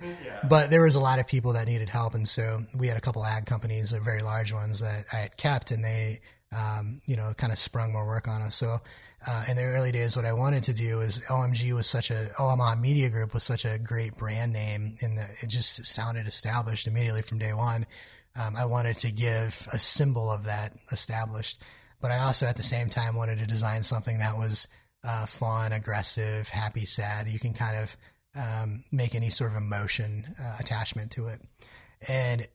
but 0.47 0.69
there 0.69 0.83
was 0.83 0.95
a 0.95 1.01
lot 1.01 1.19
of 1.19 1.27
people 1.27 1.53
that 1.53 1.67
needed 1.67 1.89
help. 1.89 2.15
And 2.15 2.27
so 2.27 2.59
we 2.77 2.87
had 2.87 2.97
a 2.97 3.01
couple 3.01 3.25
ag 3.25 3.45
companies, 3.45 3.91
uh, 3.91 3.99
very 3.99 4.21
large 4.21 4.53
ones 4.53 4.79
that 4.79 5.03
I 5.11 5.17
had 5.17 5.37
kept 5.37 5.71
and 5.71 5.83
they, 5.83 6.21
um, 6.55 7.01
you 7.05 7.17
know, 7.17 7.33
kind 7.35 7.51
of 7.51 7.59
sprung 7.59 7.91
more 7.91 8.07
work 8.07 8.27
on 8.27 8.41
us. 8.41 8.55
So, 8.55 8.79
uh, 9.27 9.43
in 9.49 9.57
the 9.57 9.63
early 9.63 9.91
days, 9.91 10.15
what 10.15 10.25
I 10.25 10.33
wanted 10.33 10.63
to 10.65 10.73
do 10.73 11.01
is 11.01 11.21
OMG 11.29 11.73
was 11.73 11.87
such 11.87 12.11
a 12.11 12.29
Omaha 12.37 12.75
Media 12.75 13.09
Group 13.09 13.33
was 13.33 13.43
such 13.43 13.65
a 13.65 13.79
great 13.79 14.15
brand 14.17 14.53
name, 14.53 14.97
and 15.01 15.17
it 15.41 15.47
just 15.47 15.83
sounded 15.85 16.27
established 16.27 16.85
immediately 16.85 17.23
from 17.23 17.39
day 17.39 17.51
one. 17.53 17.87
Um, 18.35 18.55
I 18.55 18.65
wanted 18.65 18.97
to 18.99 19.11
give 19.11 19.67
a 19.73 19.79
symbol 19.79 20.29
of 20.29 20.43
that 20.43 20.73
established, 20.91 21.59
but 22.01 22.11
I 22.11 22.19
also 22.19 22.45
at 22.45 22.57
the 22.57 22.63
same 22.63 22.89
time 22.89 23.15
wanted 23.15 23.39
to 23.39 23.47
design 23.47 23.81
something 23.81 24.19
that 24.19 24.37
was 24.37 24.67
uh, 25.05 25.25
fun, 25.25 25.71
aggressive, 25.71 26.49
happy, 26.49 26.85
sad. 26.85 27.27
You 27.27 27.39
can 27.39 27.53
kind 27.53 27.77
of 27.77 27.97
um, 28.35 28.83
make 28.91 29.15
any 29.15 29.29
sort 29.29 29.51
of 29.51 29.57
emotion 29.57 30.35
uh, 30.41 30.57
attachment 30.59 31.11
to 31.11 31.27
it, 31.27 31.41
and 32.09 32.47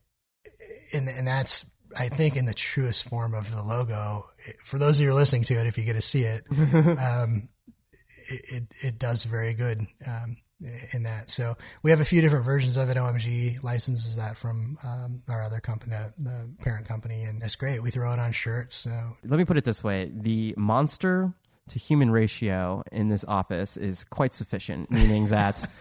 and 0.93 1.07
and 1.09 1.27
that's 1.27 1.65
I 1.97 2.09
think 2.09 2.35
in 2.35 2.45
the 2.45 2.53
truest 2.53 3.07
form 3.09 3.33
of 3.33 3.51
the 3.51 3.61
logo. 3.61 4.25
For 4.63 4.77
those 4.77 4.99
of 4.99 5.03
you 5.03 5.09
who 5.09 5.15
are 5.15 5.19
listening 5.19 5.43
to 5.45 5.55
it, 5.55 5.67
if 5.67 5.77
you 5.77 5.83
get 5.83 5.93
to 5.93 6.01
see 6.01 6.23
it, 6.23 6.43
um, 6.99 7.49
it, 8.29 8.41
it, 8.47 8.63
it 8.81 8.99
does 8.99 9.23
very 9.23 9.53
good 9.53 9.79
um, 10.07 10.37
in 10.93 11.03
that. 11.03 11.29
So 11.29 11.55
we 11.83 11.91
have 11.91 11.99
a 11.99 12.05
few 12.05 12.21
different 12.21 12.45
versions 12.45 12.77
of 12.77 12.89
it. 12.89 12.97
OMG 12.97 13.63
licenses 13.63 14.15
that 14.17 14.37
from 14.37 14.77
um, 14.83 15.21
our 15.27 15.43
other 15.43 15.59
company, 15.59 15.91
the, 15.91 16.23
the, 16.23 16.63
parent 16.63 16.87
company, 16.87 17.23
and 17.23 17.41
it's 17.41 17.55
great. 17.55 17.81
We 17.81 17.91
throw 17.91 18.13
it 18.13 18.19
on 18.19 18.31
shirts. 18.31 18.75
So 18.75 18.91
let 19.23 19.37
me 19.37 19.45
put 19.45 19.57
it 19.57 19.65
this 19.65 19.83
way: 19.83 20.11
the 20.13 20.53
monster 20.57 21.33
to 21.71 21.79
human 21.79 22.11
ratio 22.11 22.83
in 22.91 23.09
this 23.09 23.25
office 23.25 23.77
is 23.77 24.03
quite 24.03 24.33
sufficient, 24.33 24.91
meaning 24.91 25.27
that. 25.27 25.67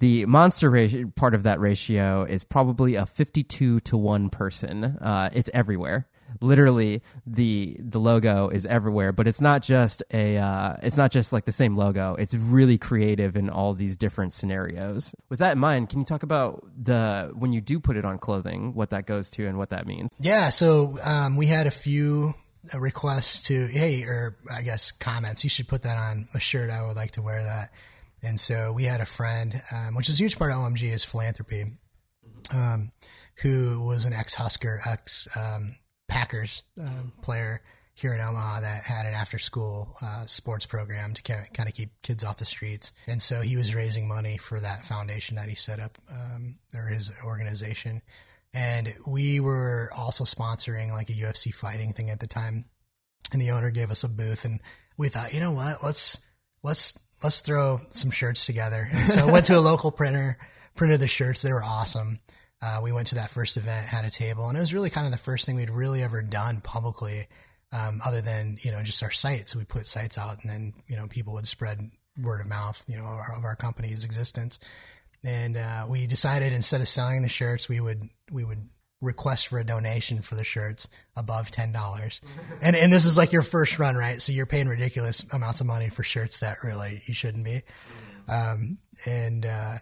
The 0.00 0.24
monster 0.24 0.70
ratio, 0.70 1.12
part 1.14 1.34
of 1.34 1.42
that 1.42 1.60
ratio 1.60 2.22
is 2.22 2.42
probably 2.42 2.94
a 2.94 3.04
52 3.04 3.80
to 3.80 3.96
1 3.98 4.30
person. 4.30 4.82
Uh, 4.82 5.28
it's 5.34 5.50
everywhere 5.52 6.08
literally 6.40 7.02
the 7.26 7.76
the 7.78 7.98
logo 7.98 8.48
is 8.48 8.66
everywhere 8.66 9.12
but 9.12 9.26
it's 9.26 9.40
not 9.40 9.62
just 9.62 10.02
a 10.12 10.36
uh, 10.36 10.76
it's 10.82 10.96
not 10.96 11.10
just 11.10 11.32
like 11.32 11.44
the 11.44 11.52
same 11.52 11.76
logo 11.76 12.14
it's 12.18 12.34
really 12.34 12.78
creative 12.78 13.36
in 13.36 13.50
all 13.50 13.74
these 13.74 13.96
different 13.96 14.32
scenarios 14.32 15.14
with 15.28 15.38
that 15.38 15.52
in 15.52 15.58
mind 15.58 15.88
can 15.88 15.98
you 15.98 16.04
talk 16.04 16.22
about 16.22 16.64
the 16.76 17.30
when 17.34 17.52
you 17.52 17.60
do 17.60 17.80
put 17.80 17.96
it 17.96 18.04
on 18.04 18.18
clothing 18.18 18.74
what 18.74 18.90
that 18.90 19.06
goes 19.06 19.30
to 19.30 19.46
and 19.46 19.58
what 19.58 19.70
that 19.70 19.86
means 19.86 20.10
yeah 20.20 20.48
so 20.50 20.96
um, 21.02 21.36
we 21.36 21.46
had 21.46 21.66
a 21.66 21.70
few 21.70 22.34
requests 22.78 23.46
to 23.46 23.66
hey 23.68 24.02
or 24.02 24.36
i 24.54 24.62
guess 24.62 24.92
comments 24.92 25.44
you 25.44 25.50
should 25.50 25.66
put 25.66 25.82
that 25.82 25.96
on 25.96 26.26
a 26.34 26.40
shirt 26.40 26.70
i 26.70 26.86
would 26.86 26.96
like 26.96 27.10
to 27.10 27.22
wear 27.22 27.42
that 27.42 27.70
and 28.22 28.38
so 28.38 28.72
we 28.72 28.84
had 28.84 29.00
a 29.00 29.06
friend 29.06 29.62
um, 29.72 29.94
which 29.94 30.08
is 30.08 30.20
a 30.20 30.22
huge 30.22 30.38
part 30.38 30.52
of 30.52 30.58
omg 30.58 30.82
is 30.82 31.04
philanthropy 31.04 31.64
um, 32.52 32.92
who 33.42 33.82
was 33.82 34.04
an 34.04 34.12
ex-husker 34.12 34.80
ex 34.86 35.26
um, 35.36 35.76
Packers 36.10 36.64
um, 36.78 37.12
player 37.22 37.62
here 37.94 38.12
in 38.12 38.20
Omaha 38.20 38.60
that 38.60 38.82
had 38.82 39.06
an 39.06 39.14
after 39.14 39.38
school 39.38 39.94
uh, 40.02 40.26
sports 40.26 40.66
program 40.66 41.14
to 41.14 41.22
kind 41.22 41.68
of 41.68 41.74
keep 41.74 41.90
kids 42.02 42.24
off 42.24 42.38
the 42.38 42.44
streets. 42.44 42.92
And 43.06 43.22
so 43.22 43.42
he 43.42 43.56
was 43.56 43.74
raising 43.74 44.08
money 44.08 44.36
for 44.36 44.58
that 44.58 44.84
foundation 44.86 45.36
that 45.36 45.48
he 45.48 45.54
set 45.54 45.78
up, 45.78 45.98
um, 46.10 46.58
or 46.74 46.86
his 46.86 47.12
organization. 47.24 48.02
And 48.52 48.94
we 49.06 49.40
were 49.40 49.90
also 49.96 50.24
sponsoring 50.24 50.92
like 50.92 51.08
a 51.08 51.14
UFC 51.14 51.54
fighting 51.54 51.92
thing 51.92 52.10
at 52.10 52.20
the 52.20 52.26
time. 52.26 52.66
And 53.32 53.40
the 53.40 53.50
owner 53.50 53.70
gave 53.70 53.90
us 53.90 54.02
a 54.02 54.08
booth 54.08 54.44
and 54.44 54.60
we 54.96 55.08
thought, 55.08 55.32
you 55.32 55.40
know 55.40 55.52
what, 55.52 55.84
let's, 55.84 56.18
let's, 56.62 56.98
let's 57.22 57.40
throw 57.40 57.80
some 57.90 58.10
shirts 58.10 58.44
together. 58.44 58.88
And 58.90 59.06
so 59.06 59.30
went 59.30 59.46
to 59.46 59.56
a 59.56 59.60
local 59.60 59.92
printer, 59.92 60.36
printed 60.74 61.00
the 61.00 61.08
shirts. 61.08 61.42
They 61.42 61.52
were 61.52 61.62
awesome 61.62 62.18
uh, 62.62 62.80
we 62.82 62.92
went 62.92 63.06
to 63.08 63.14
that 63.14 63.30
first 63.30 63.56
event, 63.56 63.86
had 63.86 64.04
a 64.04 64.10
table, 64.10 64.48
and 64.48 64.56
it 64.56 64.60
was 64.60 64.74
really 64.74 64.90
kind 64.90 65.06
of 65.06 65.12
the 65.12 65.18
first 65.18 65.46
thing 65.46 65.56
we'd 65.56 65.70
really 65.70 66.02
ever 66.02 66.22
done 66.22 66.60
publicly, 66.60 67.26
um, 67.72 68.00
other 68.04 68.20
than 68.20 68.58
you 68.62 68.70
know 68.70 68.82
just 68.82 69.02
our 69.02 69.10
site. 69.10 69.48
So 69.48 69.58
we 69.58 69.64
put 69.64 69.88
sites 69.88 70.18
out, 70.18 70.38
and 70.42 70.50
then 70.50 70.72
you 70.86 70.96
know 70.96 71.06
people 71.06 71.32
would 71.34 71.48
spread 71.48 71.80
word 72.20 72.40
of 72.40 72.48
mouth, 72.48 72.84
you 72.86 72.98
know, 72.98 73.04
of 73.04 73.18
our, 73.18 73.34
of 73.38 73.44
our 73.44 73.56
company's 73.56 74.04
existence. 74.04 74.58
And 75.24 75.56
uh, 75.56 75.86
we 75.88 76.06
decided 76.06 76.52
instead 76.52 76.80
of 76.80 76.88
selling 76.88 77.22
the 77.22 77.28
shirts, 77.28 77.68
we 77.68 77.80
would 77.80 78.02
we 78.30 78.44
would 78.44 78.68
request 79.00 79.48
for 79.48 79.58
a 79.58 79.64
donation 79.64 80.20
for 80.20 80.34
the 80.34 80.44
shirts 80.44 80.88
above 81.16 81.50
ten 81.50 81.72
dollars. 81.72 82.20
and 82.62 82.74
and 82.74 82.92
this 82.92 83.04
is 83.04 83.16
like 83.16 83.32
your 83.32 83.42
first 83.42 83.78
run, 83.78 83.96
right? 83.96 84.20
So 84.20 84.32
you're 84.32 84.46
paying 84.46 84.68
ridiculous 84.68 85.24
amounts 85.32 85.60
of 85.60 85.66
money 85.66 85.88
for 85.88 86.02
shirts 86.02 86.40
that 86.40 86.62
really 86.64 87.02
you 87.06 87.14
shouldn't 87.14 87.44
be. 87.44 87.62
Um, 88.28 88.78
and 89.06 89.44
uh, 89.44 89.78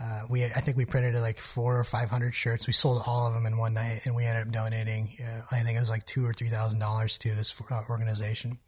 uh, 0.00 0.22
we 0.30 0.44
I 0.44 0.60
think 0.60 0.76
we 0.78 0.86
printed 0.86 1.14
like 1.20 1.38
four 1.38 1.78
or 1.78 1.84
five 1.84 2.08
hundred 2.08 2.34
shirts. 2.34 2.66
We 2.66 2.72
sold 2.72 3.02
all 3.06 3.26
of 3.26 3.34
them 3.34 3.44
in 3.44 3.58
one 3.58 3.74
night, 3.74 4.02
and 4.04 4.14
we 4.14 4.24
ended 4.24 4.46
up 4.46 4.52
donating. 4.52 5.16
Uh, 5.22 5.42
I 5.50 5.62
think 5.62 5.76
it 5.76 5.80
was 5.80 5.90
like 5.90 6.06
two 6.06 6.24
or 6.24 6.32
three 6.32 6.48
thousand 6.48 6.80
dollars 6.80 7.18
to 7.18 7.34
this 7.34 7.60
uh, 7.70 7.82
organization, 7.90 8.58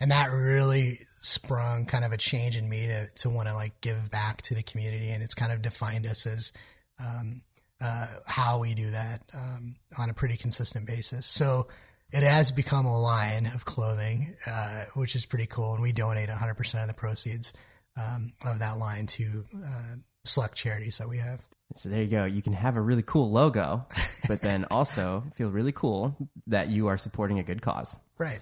and 0.00 0.10
that 0.10 0.30
really 0.32 1.00
sprung 1.22 1.86
kind 1.86 2.04
of 2.04 2.12
a 2.12 2.16
change 2.16 2.56
in 2.56 2.68
me 2.68 2.86
to 2.88 3.08
to 3.22 3.30
want 3.30 3.48
to 3.48 3.54
like 3.54 3.80
give 3.80 4.10
back 4.10 4.42
to 4.42 4.54
the 4.54 4.62
community, 4.62 5.10
and 5.10 5.22
it's 5.22 5.34
kind 5.34 5.52
of 5.52 5.62
defined 5.62 6.06
us 6.06 6.26
as 6.26 6.52
um, 7.00 7.42
uh, 7.80 8.06
how 8.26 8.60
we 8.60 8.74
do 8.74 8.90
that 8.90 9.22
um, 9.32 9.76
on 9.98 10.10
a 10.10 10.14
pretty 10.14 10.36
consistent 10.36 10.86
basis. 10.86 11.26
So 11.26 11.68
it 12.12 12.22
has 12.22 12.52
become 12.52 12.84
a 12.84 13.00
line 13.00 13.46
of 13.54 13.64
clothing, 13.64 14.34
uh, 14.46 14.84
which 14.94 15.16
is 15.16 15.24
pretty 15.24 15.46
cool, 15.46 15.74
and 15.74 15.82
we 15.82 15.92
donate 15.92 16.28
100 16.28 16.54
percent 16.54 16.82
of 16.82 16.88
the 16.88 16.94
proceeds 16.94 17.52
um, 17.96 18.34
of 18.44 18.58
that 18.58 18.78
line 18.78 19.06
to 19.06 19.44
uh, 19.64 19.96
select 20.24 20.56
charities 20.56 20.98
that 20.98 21.08
we 21.08 21.18
have. 21.18 21.40
So 21.74 21.88
there 21.88 22.02
you 22.02 22.08
go. 22.08 22.24
You 22.24 22.42
can 22.42 22.52
have 22.52 22.76
a 22.76 22.80
really 22.80 23.02
cool 23.02 23.30
logo, 23.30 23.86
but 24.28 24.42
then 24.42 24.64
also 24.70 25.24
feel 25.34 25.50
really 25.50 25.72
cool 25.72 26.28
that 26.46 26.68
you 26.68 26.88
are 26.88 26.98
supporting 26.98 27.38
a 27.38 27.42
good 27.42 27.62
cause. 27.62 27.96
Right. 28.18 28.40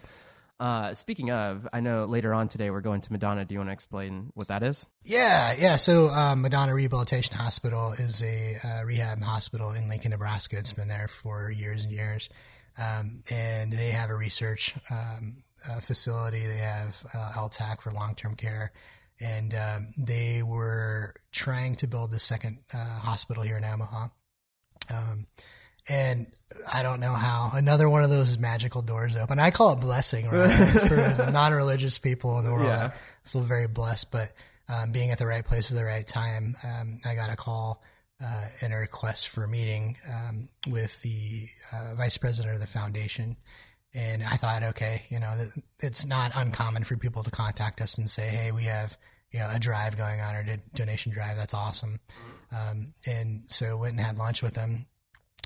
Uh, 0.61 0.92
speaking 0.92 1.31
of, 1.31 1.66
I 1.73 1.81
know 1.81 2.05
later 2.05 2.35
on 2.35 2.49
today 2.49 2.70
we're 2.70 2.83
going 2.83 3.01
to 3.01 3.12
Madonna. 3.12 3.46
Do 3.46 3.55
you 3.55 3.61
want 3.61 3.70
to 3.70 3.73
explain 3.73 4.31
what 4.35 4.49
that 4.49 4.62
is? 4.62 4.90
Yeah, 5.03 5.55
yeah. 5.59 5.77
So 5.77 6.09
um, 6.09 6.42
Madonna 6.42 6.75
Rehabilitation 6.75 7.35
Hospital 7.35 7.92
is 7.92 8.23
a 8.23 8.59
uh, 8.62 8.85
rehab 8.85 9.23
hospital 9.23 9.70
in 9.70 9.88
Lincoln, 9.88 10.11
Nebraska. 10.11 10.59
It's 10.59 10.75
been 10.75 10.88
there 10.88 11.09
for 11.09 11.51
years 11.51 11.85
and 11.85 11.92
years, 11.94 12.29
um, 12.79 13.23
and 13.31 13.73
they 13.73 13.88
have 13.88 14.11
a 14.11 14.14
research 14.14 14.75
um, 14.90 15.44
uh, 15.66 15.81
facility. 15.81 16.46
They 16.46 16.59
have 16.59 17.07
uh, 17.14 17.33
LTAC 17.37 17.81
for 17.81 17.90
long 17.90 18.14
term 18.14 18.35
care, 18.35 18.73
and 19.18 19.55
um, 19.55 19.88
they 19.96 20.42
were 20.42 21.14
trying 21.33 21.75
to 21.77 21.87
build 21.87 22.11
the 22.11 22.20
second 22.20 22.59
uh, 22.75 22.99
hospital 22.99 23.42
here 23.42 23.57
in 23.57 23.64
Omaha. 23.64 24.09
And 25.90 26.26
I 26.72 26.83
don't 26.83 27.00
know 27.00 27.12
how 27.12 27.50
another 27.53 27.88
one 27.88 28.05
of 28.05 28.11
those 28.11 28.38
magical 28.38 28.81
doors 28.81 29.16
open. 29.16 29.38
I 29.38 29.50
call 29.50 29.72
it 29.72 29.81
blessing, 29.81 30.29
right? 30.31 30.48
For 30.50 30.94
the 31.24 31.31
non-religious 31.33 31.98
people 31.98 32.38
in 32.38 32.44
the 32.44 32.53
world, 32.53 32.66
yeah. 32.66 32.92
I 32.92 33.29
feel 33.29 33.42
very 33.42 33.66
blessed. 33.66 34.12
But 34.12 34.33
um, 34.68 34.92
being 34.92 35.11
at 35.11 35.18
the 35.18 35.26
right 35.26 35.44
place 35.44 35.70
at 35.70 35.76
the 35.76 35.85
right 35.85 36.07
time, 36.07 36.55
um, 36.64 37.00
I 37.05 37.14
got 37.14 37.31
a 37.31 37.37
call 37.37 37.83
uh, 38.22 38.46
and 38.61 38.72
a 38.72 38.76
request 38.76 39.29
for 39.29 39.44
a 39.44 39.48
meeting 39.48 39.96
um, 40.09 40.48
with 40.68 41.00
the 41.03 41.48
uh, 41.72 41.94
vice 41.96 42.18
president 42.18 42.55
of 42.55 42.61
the 42.61 42.66
foundation. 42.66 43.37
And 43.92 44.22
I 44.22 44.37
thought, 44.37 44.62
okay, 44.62 45.03
you 45.09 45.18
know, 45.18 45.35
it's 45.81 46.07
not 46.07 46.31
uncommon 46.37 46.85
for 46.85 46.96
people 46.96 47.24
to 47.24 47.31
contact 47.31 47.81
us 47.81 47.98
and 47.98 48.09
say, 48.09 48.29
hey, 48.29 48.53
we 48.53 48.64
have 48.64 48.96
you 49.33 49.40
know, 49.40 49.48
a 49.53 49.59
drive 49.59 49.96
going 49.96 50.20
on 50.20 50.37
or 50.37 50.40
a 50.40 50.59
donation 50.74 51.12
drive. 51.12 51.37
That's 51.37 51.55
awesome. 51.55 51.98
Um, 52.53 52.92
and 53.07 53.42
so 53.48 53.76
went 53.76 53.92
and 53.92 54.00
had 54.00 54.18
lunch 54.18 54.42
with 54.42 54.57
him. 54.57 54.87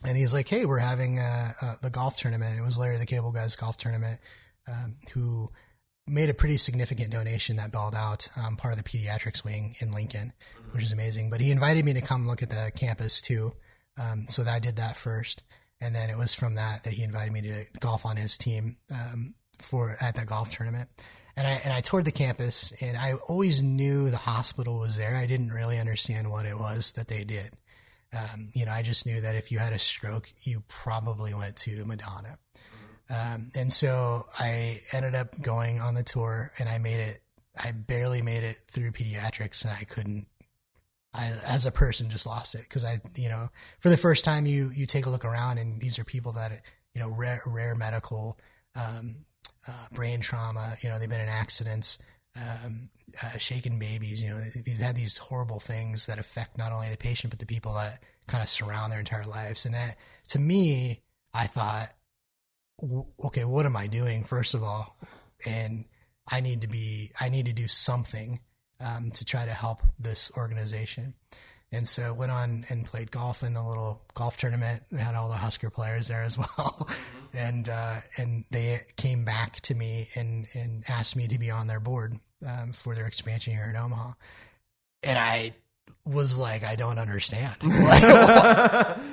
And 0.03 0.17
he's 0.17 0.33
like, 0.33 0.49
"Hey, 0.49 0.67
we're 0.67 0.79
having 0.79 1.19
uh, 1.19 1.53
uh, 1.61 1.75
the 1.83 1.91
golf 1.91 2.17
tournament." 2.17 2.59
It 2.59 2.63
was 2.63 2.79
Larry 2.79 2.99
the 2.99 3.07
Cable 3.07 3.33
Guy's 3.33 3.57
golf 3.57 3.77
tournament, 3.77 4.21
um, 4.69 4.97
who 5.13 5.51
made 6.07 6.29
a 6.29 6.35
pretty 6.35 6.59
significant 6.59 7.11
donation 7.11 7.57
that 7.57 7.73
bailed 7.73 7.95
out 7.95 8.29
um, 8.37 8.57
part 8.57 8.77
of 8.77 8.83
the 8.83 8.89
pediatrics 8.89 9.45
wing 9.45 9.75
in 9.81 9.93
Lincoln, 9.93 10.33
which 10.73 10.85
is 10.85 10.93
amazing. 10.93 11.31
But 11.31 11.41
he 11.41 11.51
invited 11.51 11.85
me 11.85 11.95
to 11.95 12.03
come 12.03 12.27
look 12.27 12.43
at 12.43 12.51
the 12.51 12.71
campus 12.75 13.23
too, 13.23 13.53
um, 13.99 14.27
so 14.29 14.43
that 14.43 14.55
I 14.55 14.59
did 14.59 14.77
that 14.77 14.97
first, 14.97 15.43
and 15.81 15.95
then 15.95 16.11
it 16.11 16.19
was 16.19 16.35
from 16.35 16.57
that 16.57 16.85
that 16.85 16.93
he 16.93 17.03
invited 17.03 17.33
me 17.33 17.41
to 17.43 17.65
golf 17.81 18.05
on 18.05 18.17
his 18.17 18.37
team 18.37 18.77
um, 18.91 19.35
for 19.61 19.97
at 20.01 20.17
that 20.17 20.27
golf 20.27 20.51
tournament 20.51 20.89
and 21.37 21.47
I 21.47 21.61
and 21.65 21.73
I 21.73 21.81
toured 21.81 22.05
the 22.05 22.13
campus, 22.13 22.73
and 22.81 22.97
I 22.97 23.15
always 23.29 23.63
knew 23.63 24.11
the 24.11 24.17
hospital 24.17 24.79
was 24.79 24.97
there. 24.97 25.17
I 25.17 25.27
didn't 25.27 25.51
really 25.51 25.79
understand 25.79 26.31
what 26.31 26.47
it 26.47 26.59
was 26.59 26.93
that 26.93 27.09
they 27.09 27.25
did. 27.25 27.55
Um, 28.15 28.51
you 28.55 28.65
know, 28.65 28.73
I 28.73 28.83
just 28.83 29.07
knew 29.07 29.21
that 29.21 29.35
if 29.35 29.51
you 29.51 29.59
had 29.59 29.73
a 29.73 29.79
stroke, 29.79 30.33
you 30.43 30.63
probably 30.69 31.35
went 31.35 31.57
to 31.57 31.85
Madonna. 31.85 32.39
Um, 33.11 33.51
and 33.55 33.73
so 33.73 34.27
I 34.39 34.81
ended 34.93 35.15
up 35.15 35.41
going 35.43 35.81
on 35.81 35.95
the 35.95 36.03
tour, 36.03 36.53
and 36.59 36.69
I 36.69 36.79
made 36.79 37.01
it. 37.01 37.23
I 37.57 37.73
barely 37.73 38.23
made 38.23 38.43
it 38.43 38.59
through 38.69 38.93
pediatrics, 38.93 39.65
and 39.65 39.75
I 39.79 39.85
couldn't. 39.85 40.27
I, 41.13 41.33
as 41.47 41.67
a 41.67 41.71
person, 41.71 42.11
just 42.11 42.27
lost 42.27 42.55
it 42.55 42.63
because 42.63 42.85
I, 42.85 43.01
you 43.15 43.29
know, 43.29 43.49
for 43.81 43.89
the 43.89 43.97
first 43.97 44.25
time, 44.25 44.47
you 44.47 44.71
you 44.75 44.87
take 44.87 45.07
a 45.07 45.11
look 45.11 45.25
around, 45.25 45.59
and 45.59 45.81
these 45.81 45.99
are 45.99 46.05
people 46.05 46.33
that, 46.33 46.63
you 46.95 47.01
know, 47.01 47.11
rare 47.11 47.41
rare 47.47 47.75
medical 47.75 48.39
um, 48.75 49.17
uh, 49.69 49.87
brain 49.93 50.21
trauma. 50.21 50.77
You 50.81 50.89
know, 50.89 50.99
they've 50.99 51.09
been 51.09 51.21
in 51.21 51.29
accidents, 51.29 51.99
um, 52.37 52.89
uh, 53.23 53.39
shaken 53.39 53.79
babies. 53.79 54.23
You 54.25 54.31
know, 54.31 54.41
they've 54.41 54.79
had 54.79 54.97
these 54.97 55.19
horrible 55.19 55.61
things 55.61 56.07
that 56.07 56.19
affect 56.19 56.57
not 56.59 56.73
only 56.73 56.89
the 56.91 56.97
patient 56.97 57.31
but 57.31 57.39
the 57.39 57.47
people 57.47 57.75
that 57.75 58.03
kind 58.27 58.43
of 58.43 58.49
surround 58.49 58.93
their 58.93 59.01
entire 59.01 59.25
lives. 59.25 59.65
And 59.65 59.75
that, 59.75 59.97
to 60.29 60.39
me, 60.39 61.03
I 61.33 61.47
thought, 61.47 61.91
okay, 63.25 63.45
what 63.45 63.67
am 63.67 63.77
I 63.77 63.87
doing? 63.87 64.25
First 64.25 64.55
of 64.55 64.63
all, 64.63 64.97
and 65.47 65.85
I 66.31 66.41
need 66.41 66.63
to 66.63 66.69
be, 66.69 67.13
I 67.21 67.29
need 67.29 67.47
to 67.47 67.53
do 67.53 67.69
something 67.69 68.41
um, 68.81 69.11
to 69.13 69.25
try 69.25 69.45
to 69.45 69.53
help 69.53 69.81
this 69.99 70.31
organization. 70.37 71.15
And 71.73 71.89
so 71.89 72.15
went 72.15 72.31
on 72.31 72.65
and 72.69 72.87
played 72.87 73.11
golf 73.11 73.43
in 73.43 73.55
the 73.55 73.63
little 73.63 74.03
golf 74.15 74.37
tournament. 74.37 74.83
We 74.93 74.99
had 74.99 75.17
all 75.17 75.29
the 75.29 75.35
Husker 75.35 75.71
players 75.71 76.09
there 76.09 76.23
as 76.23 76.39
well. 76.39 76.47
Mm-hmm. 76.57 77.37
and, 77.37 77.69
uh, 77.69 77.97
and 78.17 78.45
they 78.51 78.83
came 78.97 79.25
back 79.25 79.61
to 79.63 79.75
me 79.75 80.09
and, 80.15 80.47
and 80.55 80.85
asked 80.89 81.17
me 81.17 81.27
to 81.29 81.39
be 81.39 81.51
on 81.51 81.67
their 81.67 81.81
board, 81.81 82.15
um, 82.47 82.73
for 82.73 82.95
their 82.95 83.07
expansion 83.07 83.55
here 83.55 83.69
in 83.69 83.77
Omaha. 83.77 84.13
And 85.03 85.19
I, 85.19 85.55
was 86.05 86.39
like, 86.39 86.65
I 86.65 86.77
don't 86.77 86.99
understand. 86.99 87.57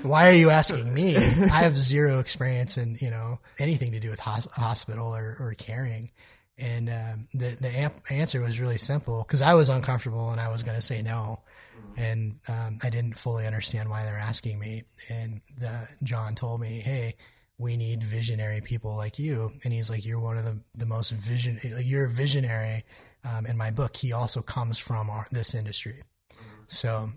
Why, 0.04 0.30
are 0.30 0.34
you 0.34 0.50
asking 0.50 0.94
me? 0.94 1.16
I 1.16 1.62
have 1.62 1.78
zero 1.78 2.20
experience 2.20 2.78
in, 2.78 2.98
you 3.00 3.10
know, 3.10 3.40
anything 3.60 3.94
to 3.94 4.00
do 4.00 4.10
with 4.10 4.20
hos- 4.20 4.48
hospital 4.52 5.16
or, 5.16 5.38
or 5.40 5.54
caring. 5.58 6.12
And 6.58 6.90
um, 6.90 7.28
the 7.34 7.58
the 7.60 7.92
answer 8.12 8.42
was 8.42 8.60
really 8.60 8.78
simple 8.78 9.24
because 9.26 9.42
I 9.42 9.56
was 9.56 9.70
uncomfortable 9.70 10.30
and 10.30 10.40
I 10.40 10.50
was 10.50 10.62
going 10.62 10.76
to 10.76 10.82
say 10.82 11.02
no, 11.02 11.40
and 11.98 12.40
um, 12.48 12.78
I 12.84 12.92
didn't 12.92 13.18
fully 13.18 13.48
understand 13.48 13.90
why 13.90 14.04
they're 14.04 14.18
asking 14.18 14.60
me. 14.60 14.84
And 15.10 15.42
the, 15.58 15.88
John 16.04 16.36
told 16.36 16.62
me, 16.62 16.82
"Hey, 16.82 17.16
we 17.58 17.78
need 17.78 18.04
visionary 18.04 18.62
people 18.62 18.96
like 18.96 19.18
you." 19.18 19.54
And 19.64 19.74
he's 19.74 19.90
like, 19.90 20.06
"You're 20.06 20.20
one 20.20 20.38
of 20.38 20.46
the 20.46 20.60
the 20.76 20.86
most 20.86 21.12
vision. 21.12 21.60
You're 21.64 22.06
a 22.06 22.10
visionary." 22.10 22.84
Um, 23.24 23.46
in 23.46 23.56
my 23.58 23.72
book, 23.72 23.96
he 23.96 24.14
also 24.14 24.42
comes 24.42 24.80
from 24.80 25.10
our, 25.10 25.28
this 25.32 25.54
industry, 25.54 26.02
so 26.72 27.10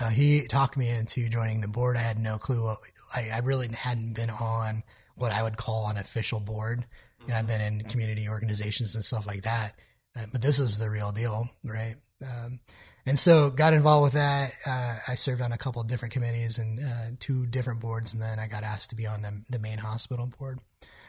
uh, 0.00 0.10
he 0.10 0.46
talked 0.46 0.76
me 0.76 0.90
into 0.90 1.28
joining 1.28 1.62
the 1.62 1.68
board. 1.68 1.96
I 1.96 2.00
had 2.00 2.18
no 2.18 2.36
clue. 2.36 2.62
What, 2.62 2.78
I, 3.14 3.30
I 3.32 3.38
really 3.38 3.68
hadn't 3.68 4.12
been 4.12 4.30
on 4.30 4.82
what 5.14 5.32
I 5.32 5.42
would 5.42 5.56
call 5.56 5.88
an 5.88 5.96
official 5.96 6.40
board. 6.40 6.84
You 7.22 7.28
know, 7.28 7.36
I've 7.36 7.46
been 7.46 7.60
in 7.60 7.82
community 7.84 8.28
organizations 8.28 8.94
and 8.94 9.02
stuff 9.02 9.26
like 9.26 9.42
that, 9.42 9.72
uh, 10.16 10.26
but 10.30 10.42
this 10.42 10.58
is 10.58 10.78
the 10.78 10.90
real 10.90 11.10
deal, 11.10 11.48
right? 11.64 11.96
Um, 12.22 12.60
and 13.06 13.18
so 13.18 13.50
got 13.50 13.72
involved 13.72 14.04
with 14.04 14.12
that. 14.12 14.52
Uh, 14.66 14.98
I 15.08 15.14
served 15.14 15.40
on 15.40 15.52
a 15.52 15.58
couple 15.58 15.80
of 15.80 15.88
different 15.88 16.12
committees 16.12 16.58
and 16.58 16.78
uh, 16.78 17.16
two 17.18 17.46
different 17.46 17.80
boards, 17.80 18.12
and 18.12 18.22
then 18.22 18.38
I 18.38 18.46
got 18.46 18.62
asked 18.62 18.90
to 18.90 18.96
be 18.96 19.06
on 19.06 19.22
the, 19.22 19.42
the 19.48 19.58
main 19.58 19.78
hospital 19.78 20.30
board. 20.38 20.60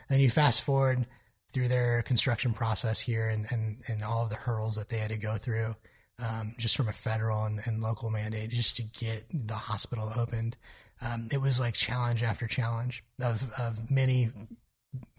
And 0.09 0.21
you 0.21 0.29
fast 0.29 0.63
forward 0.63 1.05
through 1.51 1.67
their 1.67 2.01
construction 2.03 2.53
process 2.53 3.01
here 3.01 3.27
and, 3.27 3.47
and, 3.51 3.81
and 3.87 4.03
all 4.03 4.23
of 4.23 4.29
the 4.29 4.35
hurdles 4.37 4.75
that 4.75 4.89
they 4.89 4.99
had 4.99 5.09
to 5.09 5.17
go 5.17 5.35
through 5.37 5.75
um, 6.23 6.53
just 6.57 6.75
from 6.75 6.89
a 6.89 6.93
federal 6.93 7.45
and, 7.45 7.59
and, 7.65 7.81
local 7.81 8.09
mandate 8.09 8.49
just 8.49 8.75
to 8.77 8.83
get 8.83 9.25
the 9.31 9.53
hospital 9.53 10.11
opened. 10.17 10.57
Um, 11.01 11.27
it 11.31 11.39
was 11.39 11.59
like 11.59 11.75
challenge 11.75 12.23
after 12.23 12.47
challenge 12.47 13.03
of, 13.21 13.51
of 13.59 13.91
many 13.91 14.29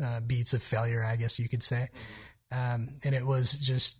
uh, 0.03 0.21
beats 0.21 0.53
of 0.53 0.63
failure, 0.63 1.05
I 1.05 1.17
guess 1.17 1.39
you 1.39 1.49
could 1.49 1.63
say. 1.63 1.89
Um, 2.51 2.97
and 3.05 3.15
it 3.15 3.25
was 3.25 3.53
just, 3.53 3.99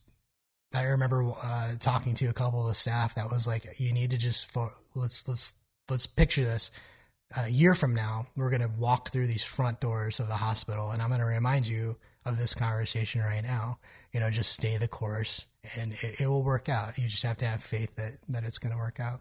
I 0.75 0.83
remember 0.83 1.31
uh, 1.41 1.75
talking 1.79 2.15
to 2.15 2.27
a 2.27 2.33
couple 2.33 2.63
of 2.63 2.69
the 2.69 2.75
staff 2.75 3.15
that 3.15 3.31
was 3.31 3.47
like, 3.47 3.79
you 3.79 3.93
need 3.93 4.11
to 4.11 4.19
just, 4.19 4.51
fo- 4.51 4.73
let's, 4.95 5.29
let's, 5.29 5.55
let's 5.89 6.07
picture 6.07 6.45
this. 6.45 6.73
A 7.37 7.49
year 7.49 7.75
from 7.75 7.95
now, 7.95 8.27
we're 8.37 8.51
going 8.51 8.63
to 8.63 8.71
walk 8.79 9.11
through 9.11 9.27
these 9.27 9.45
front 9.45 9.81
doors 9.81 10.19
of 10.19 10.29
the 10.29 10.35
hospital, 10.35 10.91
and 10.91 11.03
I'm 11.03 11.09
going 11.09 11.21
to 11.21 11.27
remind 11.27 11.69
you 11.69 11.97
of 12.25 12.39
this 12.39 12.55
conversation 12.55 13.21
right 13.21 13.43
now. 13.43 13.79
You 14.13 14.21
know, 14.21 14.31
just 14.31 14.53
stay 14.53 14.79
the 14.79 14.89
course 14.89 15.47
and 15.79 15.93
it, 15.93 16.21
it 16.21 16.27
will 16.29 16.43
work 16.43 16.69
out. 16.69 16.99
You 16.99 17.09
just 17.09 17.23
have 17.25 17.39
to 17.39 17.47
have 17.47 17.63
faith 17.63 17.97
that, 17.97 18.19
that 18.29 18.45
it's 18.45 18.59
going 18.59 18.73
to 18.73 18.79
work 18.79 19.01
out. 19.01 19.21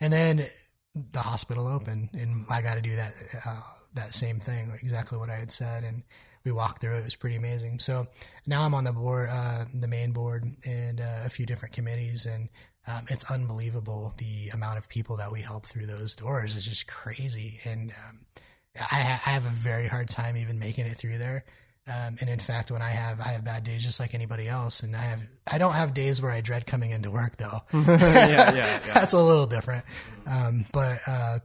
And 0.00 0.12
then 0.12 0.46
the 0.94 1.20
hospital 1.20 1.66
opened 1.66 2.10
and 2.14 2.44
I 2.50 2.62
got 2.62 2.74
to 2.74 2.82
do 2.82 2.96
that, 2.96 3.12
uh, 3.46 3.60
that 3.94 4.14
same 4.14 4.40
thing, 4.40 4.72
exactly 4.82 5.18
what 5.18 5.30
I 5.30 5.36
had 5.36 5.52
said. 5.52 5.84
And 5.84 6.02
we 6.44 6.52
walked 6.52 6.80
through 6.80 6.96
it. 6.96 7.00
It 7.00 7.04
was 7.04 7.16
pretty 7.16 7.36
amazing. 7.36 7.80
So 7.80 8.06
now 8.46 8.62
I'm 8.62 8.74
on 8.74 8.84
the 8.84 8.92
board, 8.92 9.28
uh, 9.30 9.64
the 9.78 9.88
main 9.88 10.12
board 10.12 10.44
and 10.66 11.00
uh, 11.00 11.22
a 11.24 11.30
few 11.30 11.46
different 11.46 11.74
committees 11.74 12.26
and 12.26 12.48
um, 12.86 13.04
it's 13.10 13.30
unbelievable 13.30 14.14
the 14.16 14.48
amount 14.48 14.78
of 14.78 14.88
people 14.88 15.16
that 15.18 15.30
we 15.30 15.42
help 15.42 15.66
through 15.66 15.86
those 15.86 16.14
doors 16.14 16.56
is 16.56 16.64
just 16.64 16.86
crazy. 16.86 17.60
And 17.64 17.92
um, 18.08 18.20
I, 18.90 19.20
I 19.26 19.30
have 19.30 19.46
a 19.46 19.50
very 19.50 19.86
hard 19.86 20.08
time 20.08 20.36
even 20.36 20.58
making 20.58 20.86
it 20.86 20.96
through 20.96 21.18
there. 21.18 21.44
Um, 21.90 22.16
and 22.20 22.30
in 22.30 22.38
fact, 22.38 22.70
when 22.70 22.82
I 22.82 22.90
have 22.90 23.20
I 23.20 23.28
have 23.28 23.44
bad 23.44 23.64
days 23.64 23.82
just 23.84 23.98
like 23.98 24.14
anybody 24.14 24.46
else, 24.46 24.82
and 24.82 24.94
I 24.94 25.02
have 25.02 25.22
I 25.50 25.58
don't 25.58 25.72
have 25.72 25.92
days 25.92 26.22
where 26.22 26.30
I 26.30 26.40
dread 26.40 26.66
coming 26.66 26.90
into 26.90 27.10
work 27.10 27.36
though. 27.36 27.60
yeah, 27.72 27.96
yeah, 27.98 28.54
yeah, 28.54 28.78
That's 28.94 29.12
a 29.12 29.20
little 29.20 29.46
different. 29.46 29.84
Um, 30.26 30.66
but 30.72 30.98
uh, 31.06 31.38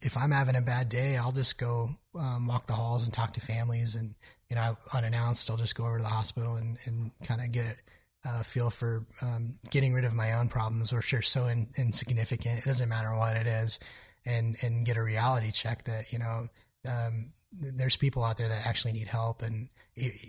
if 0.00 0.16
I'm 0.16 0.30
having 0.30 0.56
a 0.56 0.60
bad 0.60 0.88
day, 0.90 1.16
I'll 1.16 1.32
just 1.32 1.58
go 1.58 1.88
um, 2.14 2.46
walk 2.46 2.66
the 2.66 2.74
halls 2.74 3.04
and 3.04 3.14
talk 3.14 3.32
to 3.34 3.40
families, 3.40 3.94
and 3.94 4.14
you 4.50 4.56
know, 4.56 4.76
unannounced, 4.92 5.50
I'll 5.50 5.56
just 5.56 5.74
go 5.74 5.86
over 5.86 5.96
to 5.96 6.02
the 6.02 6.08
hospital 6.08 6.56
and, 6.56 6.78
and 6.84 7.12
kind 7.24 7.40
of 7.40 7.50
get 7.50 7.80
a 8.24 8.44
feel 8.44 8.70
for 8.70 9.04
um, 9.22 9.58
getting 9.70 9.94
rid 9.94 10.04
of 10.04 10.14
my 10.14 10.34
own 10.34 10.48
problems, 10.48 10.92
which 10.92 11.14
are 11.14 11.22
so 11.22 11.46
in, 11.46 11.68
insignificant. 11.78 12.58
It 12.58 12.64
doesn't 12.64 12.88
matter 12.88 13.14
what 13.14 13.36
it 13.36 13.46
is, 13.46 13.80
and 14.26 14.56
and 14.62 14.84
get 14.84 14.96
a 14.96 15.02
reality 15.02 15.50
check 15.50 15.84
that 15.84 16.12
you 16.12 16.18
know 16.18 16.48
um, 16.86 17.32
there's 17.60 17.96
people 17.96 18.24
out 18.24 18.36
there 18.36 18.48
that 18.48 18.66
actually 18.66 18.92
need 18.92 19.08
help 19.08 19.42
and 19.42 19.68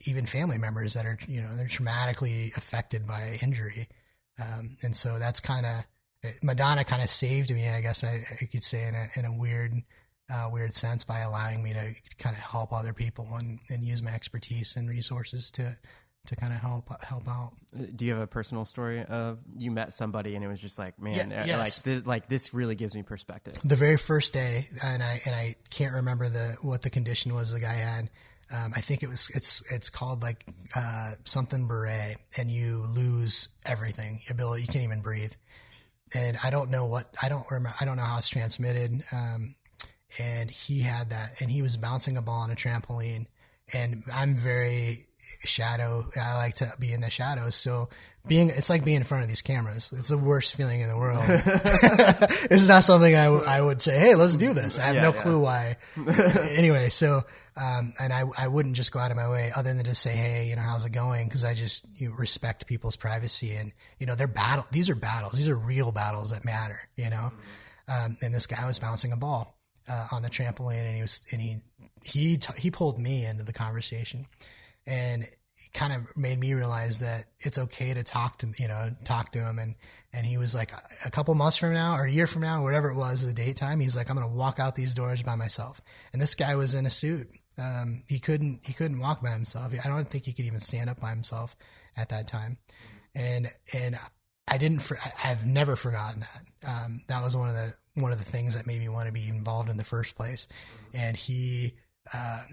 even 0.05 0.25
family 0.25 0.57
members 0.57 0.93
that 0.93 1.05
are 1.05 1.17
you 1.27 1.41
know 1.41 1.55
they're 1.55 1.67
traumatically 1.67 2.55
affected 2.57 3.05
by 3.05 3.37
injury. 3.41 3.87
Um, 4.39 4.77
and 4.83 4.95
so 4.95 5.19
that's 5.19 5.39
kind 5.39 5.65
of 5.65 5.85
madonna 6.43 6.83
kind 6.83 7.01
of 7.01 7.09
saved 7.09 7.53
me 7.53 7.69
i 7.69 7.81
guess 7.81 8.03
I, 8.03 8.23
I, 8.41 8.45
could 8.45 8.63
say 8.63 8.87
in 8.87 8.95
a, 8.95 9.07
in 9.15 9.25
a 9.25 9.37
weird 9.37 9.73
uh, 10.29 10.49
weird 10.51 10.73
sense 10.73 11.03
by 11.03 11.19
allowing 11.19 11.63
me 11.63 11.73
to 11.73 11.95
kind 12.17 12.35
of 12.35 12.41
help 12.41 12.73
other 12.73 12.93
people 12.93 13.27
and, 13.37 13.59
and 13.69 13.85
use 13.85 14.03
my 14.03 14.11
expertise 14.11 14.75
and 14.75 14.89
resources 14.89 15.49
to 15.51 15.77
to 16.27 16.35
kind 16.35 16.53
of 16.53 16.59
help 16.59 16.89
help 17.03 17.27
out. 17.27 17.53
Do 17.95 18.05
you 18.05 18.13
have 18.13 18.21
a 18.21 18.27
personal 18.27 18.65
story 18.65 19.03
of 19.03 19.39
you 19.57 19.71
met 19.71 19.93
somebody 19.93 20.35
and 20.35 20.43
it 20.43 20.47
was 20.47 20.59
just 20.59 20.77
like, 20.77 20.99
man, 21.01 21.31
yeah, 21.31 21.41
uh, 21.41 21.45
yes. 21.45 21.59
like 21.59 21.83
this, 21.83 22.05
like 22.05 22.29
this 22.29 22.53
really 22.53 22.75
gives 22.75 22.95
me 22.95 23.03
perspective. 23.03 23.57
The 23.63 23.75
very 23.75 23.97
first 23.97 24.33
day, 24.33 24.67
and 24.83 25.01
I 25.01 25.21
and 25.25 25.35
I 25.35 25.55
can't 25.69 25.93
remember 25.93 26.29
the 26.29 26.57
what 26.61 26.81
the 26.81 26.89
condition 26.89 27.33
was 27.33 27.51
the 27.51 27.59
guy 27.59 27.73
had. 27.73 28.09
Um, 28.49 28.71
I 28.75 28.81
think 28.81 29.03
it 29.03 29.09
was 29.09 29.29
it's 29.33 29.63
it's 29.71 29.89
called 29.89 30.21
like 30.21 30.45
uh, 30.75 31.11
something 31.25 31.67
Barré, 31.67 32.15
and 32.37 32.49
you 32.49 32.85
lose 32.93 33.49
everything. 33.65 34.19
Ability, 34.29 34.61
you 34.61 34.67
can't 34.67 34.85
even 34.85 35.01
breathe. 35.01 35.33
And 36.15 36.37
I 36.41 36.49
don't 36.49 36.69
know 36.69 36.85
what 36.85 37.13
I 37.21 37.27
don't 37.27 37.45
remember. 37.51 37.75
I 37.81 37.85
don't 37.85 37.97
know 37.97 38.03
how 38.03 38.17
it's 38.17 38.29
transmitted. 38.29 39.01
Um, 39.11 39.55
and 40.19 40.49
he 40.49 40.81
had 40.81 41.09
that, 41.09 41.41
and 41.41 41.49
he 41.51 41.61
was 41.61 41.75
bouncing 41.75 42.15
a 42.17 42.21
ball 42.21 42.41
on 42.41 42.51
a 42.51 42.55
trampoline. 42.55 43.27
And 43.73 44.03
I'm 44.13 44.35
very 44.35 45.06
shadow. 45.45 46.05
I 46.19 46.37
like 46.37 46.55
to 46.55 46.71
be 46.79 46.93
in 46.93 47.01
the 47.01 47.09
shadows. 47.09 47.55
So 47.55 47.89
being, 48.27 48.49
it's 48.49 48.69
like 48.69 48.83
being 48.83 48.97
in 48.97 49.03
front 49.03 49.23
of 49.23 49.29
these 49.29 49.41
cameras. 49.41 49.93
It's 49.97 50.09
the 50.09 50.17
worst 50.17 50.55
feeling 50.55 50.81
in 50.81 50.89
the 50.89 50.97
world. 50.97 51.23
it's 52.49 52.67
not 52.67 52.83
something 52.83 53.15
I, 53.15 53.25
w- 53.25 53.43
I 53.45 53.61
would 53.61 53.81
say, 53.81 53.97
Hey, 53.97 54.15
let's 54.15 54.37
do 54.37 54.53
this. 54.53 54.79
I 54.79 54.83
have 54.87 54.95
yeah, 54.95 55.01
no 55.01 55.13
yeah. 55.13 55.21
clue 55.21 55.39
why. 55.39 55.77
anyway, 56.57 56.89
so, 56.89 57.23
um, 57.55 57.93
and 57.99 58.11
I, 58.11 58.23
I 58.37 58.47
wouldn't 58.47 58.75
just 58.75 58.91
go 58.91 58.99
out 58.99 59.11
of 59.11 59.17
my 59.17 59.29
way 59.29 59.51
other 59.55 59.73
than 59.73 59.83
to 59.85 59.95
say, 59.95 60.11
Hey, 60.11 60.47
you 60.49 60.55
know, 60.55 60.61
how's 60.61 60.85
it 60.85 60.91
going? 60.91 61.29
Cause 61.29 61.45
I 61.45 61.53
just 61.53 61.87
you 61.99 62.13
respect 62.13 62.67
people's 62.67 62.95
privacy 62.95 63.55
and, 63.55 63.71
you 63.99 64.07
know, 64.07 64.15
they're 64.15 64.27
battle. 64.27 64.65
These 64.71 64.89
are 64.89 64.95
battles. 64.95 65.33
These 65.33 65.47
are 65.47 65.57
real 65.57 65.91
battles 65.91 66.31
that 66.31 66.43
matter, 66.45 66.79
you 66.95 67.09
know? 67.09 67.31
Um, 67.87 68.17
and 68.21 68.33
this 68.33 68.47
guy 68.47 68.65
was 68.65 68.79
bouncing 68.79 69.13
a 69.13 69.17
ball, 69.17 69.57
uh, 69.87 70.07
on 70.11 70.21
the 70.21 70.29
trampoline 70.29 70.85
and 70.85 70.95
he 70.95 71.01
was, 71.01 71.25
and 71.31 71.41
he, 71.41 71.57
he, 72.03 72.37
t- 72.37 72.53
he 72.59 72.69
pulled 72.71 72.99
me 72.99 73.25
into 73.25 73.43
the 73.43 73.53
conversation 73.53 74.25
and 74.87 75.23
it 75.23 75.73
kind 75.73 75.93
of 75.93 76.17
made 76.17 76.39
me 76.39 76.53
realize 76.53 76.99
that 76.99 77.25
it's 77.39 77.59
okay 77.59 77.93
to 77.93 78.03
talk 78.03 78.39
to 78.39 78.47
you 78.57 78.67
know 78.67 78.89
talk 79.03 79.31
to 79.33 79.39
him. 79.39 79.59
And 79.59 79.75
and 80.13 80.25
he 80.25 80.37
was 80.37 80.55
like 80.55 80.71
a 81.05 81.11
couple 81.11 81.35
months 81.35 81.57
from 81.57 81.73
now 81.73 81.95
or 81.95 82.05
a 82.05 82.11
year 82.11 82.25
from 82.25 82.41
now 82.41 82.63
whatever 82.63 82.89
it 82.89 82.95
was 82.95 83.27
the 83.27 83.33
date 83.33 83.57
time 83.57 83.79
he's 83.79 83.95
like 83.95 84.09
i'm 84.09 84.15
gonna 84.15 84.27
walk 84.27 84.57
out 84.57 84.75
these 84.75 84.95
doors 84.95 85.21
by 85.21 85.35
myself. 85.35 85.81
And 86.13 86.21
this 86.21 86.33
guy 86.33 86.55
was 86.55 86.73
in 86.73 86.85
a 86.85 86.89
suit. 86.89 87.27
Um, 87.59 88.03
he 88.07 88.19
couldn't 88.19 88.61
he 88.65 88.73
couldn't 88.73 88.99
walk 88.99 89.21
by 89.21 89.29
himself. 89.29 89.73
I 89.83 89.87
don't 89.87 90.09
think 90.09 90.25
he 90.25 90.33
could 90.33 90.45
even 90.45 90.61
stand 90.61 90.89
up 90.89 91.01
by 91.01 91.09
himself 91.09 91.55
at 91.95 92.09
that 92.09 92.27
time. 92.27 92.57
And 93.13 93.51
and 93.73 93.99
i 94.49 94.57
didn't 94.57 94.79
for, 94.79 94.97
i've 95.23 95.45
never 95.45 95.75
forgotten 95.75 96.21
that. 96.21 96.67
Um, 96.67 97.01
that 97.09 97.21
was 97.21 97.35
one 97.35 97.49
of 97.49 97.55
the 97.55 97.73
one 97.95 98.11
of 98.11 98.19
the 98.19 98.31
things 98.31 98.55
that 98.55 98.67
made 98.67 98.79
me 98.79 98.89
want 98.89 99.07
to 99.07 99.13
be 99.13 99.27
involved 99.27 99.69
in 99.69 99.77
the 99.77 99.83
first 99.83 100.15
place. 100.15 100.47
And 100.93 101.17
he 101.17 101.73
uh, 102.13 102.43